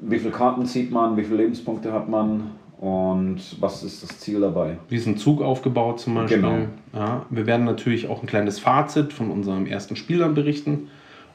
wie 0.00 0.18
viele 0.18 0.30
Karten 0.30 0.66
zieht 0.66 0.90
man, 0.90 1.16
wie 1.16 1.24
viele 1.24 1.38
Lebenspunkte 1.38 1.92
hat 1.92 2.08
man 2.08 2.52
und 2.80 3.40
was 3.60 3.82
ist 3.84 4.02
das 4.02 4.18
Ziel 4.18 4.40
dabei? 4.40 4.78
Wie 4.88 4.96
ist 4.96 5.06
ein 5.06 5.16
Zug 5.16 5.42
aufgebaut 5.42 6.00
zum 6.00 6.14
Beispiel? 6.14 6.38
Genau. 6.38 6.66
Ja, 6.92 7.26
wir 7.30 7.46
werden 7.46 7.64
natürlich 7.64 8.08
auch 8.08 8.22
ein 8.22 8.26
kleines 8.26 8.58
Fazit 8.58 9.12
von 9.12 9.30
unserem 9.30 9.66
ersten 9.66 9.96
Spiel 9.96 10.18
dann 10.18 10.34
berichten, 10.34 10.88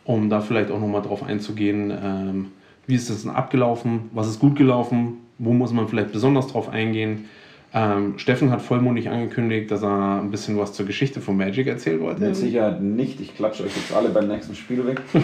um 0.04 0.30
da 0.30 0.42
vielleicht 0.42 0.72
auch 0.72 0.80
nochmal 0.80 1.02
drauf 1.02 1.24
einzugehen, 1.24 1.92
ähm, 1.92 2.46
wie 2.88 2.96
ist 2.96 3.10
das 3.10 3.24
denn 3.24 3.32
abgelaufen, 3.32 4.10
was 4.14 4.28
ist 4.28 4.40
gut 4.40 4.56
gelaufen, 4.56 5.18
wo 5.38 5.54
muss 5.54 5.72
man 5.72 5.88
vielleicht 5.88 6.12
besonders 6.12 6.48
drauf 6.48 6.70
eingehen. 6.70 7.26
Ähm, 7.74 8.18
Steffen 8.18 8.50
hat 8.50 8.62
vollmundig 8.62 9.10
angekündigt, 9.10 9.70
dass 9.70 9.84
er 9.84 10.22
ein 10.22 10.32
bisschen 10.32 10.58
was 10.58 10.72
zur 10.74 10.86
Geschichte 10.86 11.20
von 11.20 11.36
Magic 11.36 11.68
erzählen 11.68 12.00
wollte. 12.00 12.22
Mit 12.22 12.36
Sicherheit 12.36 12.82
nicht. 12.82 13.20
Ich 13.20 13.36
klatsche 13.36 13.66
euch 13.66 13.76
jetzt 13.76 13.94
alle 13.94 14.10
beim 14.10 14.30
nächsten 14.30 14.56
Spiel 14.56 14.86
weg. 14.88 15.02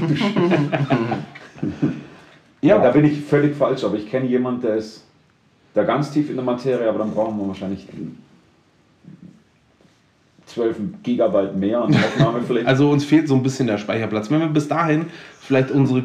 ja, 2.61 2.79
da 2.79 2.91
bin 2.91 3.05
ich 3.05 3.21
völlig 3.21 3.55
falsch, 3.55 3.85
aber 3.85 3.95
ich 3.95 4.09
kenne 4.11 4.27
jemanden, 4.27 4.61
der 4.61 4.75
ist 4.75 5.05
da 5.73 5.83
ganz 5.83 6.11
tief 6.11 6.29
in 6.29 6.35
der 6.35 6.43
Materie, 6.43 6.87
aber 6.87 6.99
dann 6.99 7.11
brauchen 7.11 7.37
wir 7.39 7.47
wahrscheinlich 7.47 7.87
12 10.47 10.77
Gigabyte 11.01 11.55
mehr 11.55 11.81
an 11.81 11.95
Aufnahmepflicht. 11.95 12.67
Also 12.67 12.89
uns 12.89 13.05
fehlt 13.05 13.29
so 13.29 13.35
ein 13.35 13.41
bisschen 13.41 13.67
der 13.67 13.77
Speicherplatz. 13.77 14.29
Wenn 14.29 14.41
wir 14.41 14.47
bis 14.47 14.67
dahin 14.67 15.05
vielleicht 15.39 15.71
unsere 15.71 16.03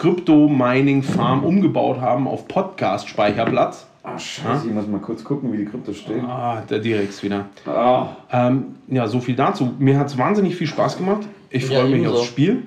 Krypto-Mining-Farm 0.00 1.44
umgebaut 1.44 2.00
haben 2.00 2.26
auf 2.26 2.48
Podcast-Speicherplatz. 2.48 3.86
Ah, 4.02 4.18
scheiße, 4.18 4.66
ich 4.68 4.72
muss 4.72 4.86
mal 4.86 4.98
kurz 5.00 5.22
gucken, 5.22 5.52
wie 5.52 5.58
die 5.58 5.66
Krypto 5.66 5.92
steht. 5.92 6.22
Ah, 6.24 6.62
der 6.68 6.78
Direx 6.78 7.22
wieder. 7.22 7.46
Ah, 7.66 8.08
Ähm, 8.32 8.76
ja, 8.88 9.06
so 9.06 9.20
viel 9.20 9.36
dazu. 9.36 9.74
Mir 9.78 9.98
hat 9.98 10.06
es 10.06 10.16
wahnsinnig 10.16 10.56
viel 10.56 10.66
Spaß 10.66 10.96
gemacht. 10.96 11.22
Ich 11.50 11.68
Ja, 11.68 11.80
freue 11.80 11.90
mich 11.90 12.00
ebenso. 12.00 12.18
aufs 12.18 12.26
Spiel. 12.28 12.62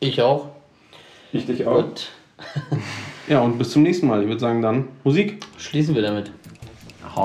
Ich 0.00 0.20
auch. 0.20 0.48
ich 1.32 1.46
dich 1.46 1.66
auch. 1.66 1.82
Gut. 1.84 2.10
Ja, 3.26 3.40
und 3.40 3.56
bis 3.56 3.70
zum 3.70 3.82
nächsten 3.82 4.06
Mal. 4.06 4.20
Ich 4.20 4.28
würde 4.28 4.38
sagen 4.40 4.60
dann 4.60 4.88
Musik. 5.02 5.38
Schließen 5.56 5.94
wir 5.94 6.02
damit. 6.02 6.30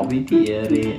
Die 0.10 0.45
Ehre. 0.48 0.94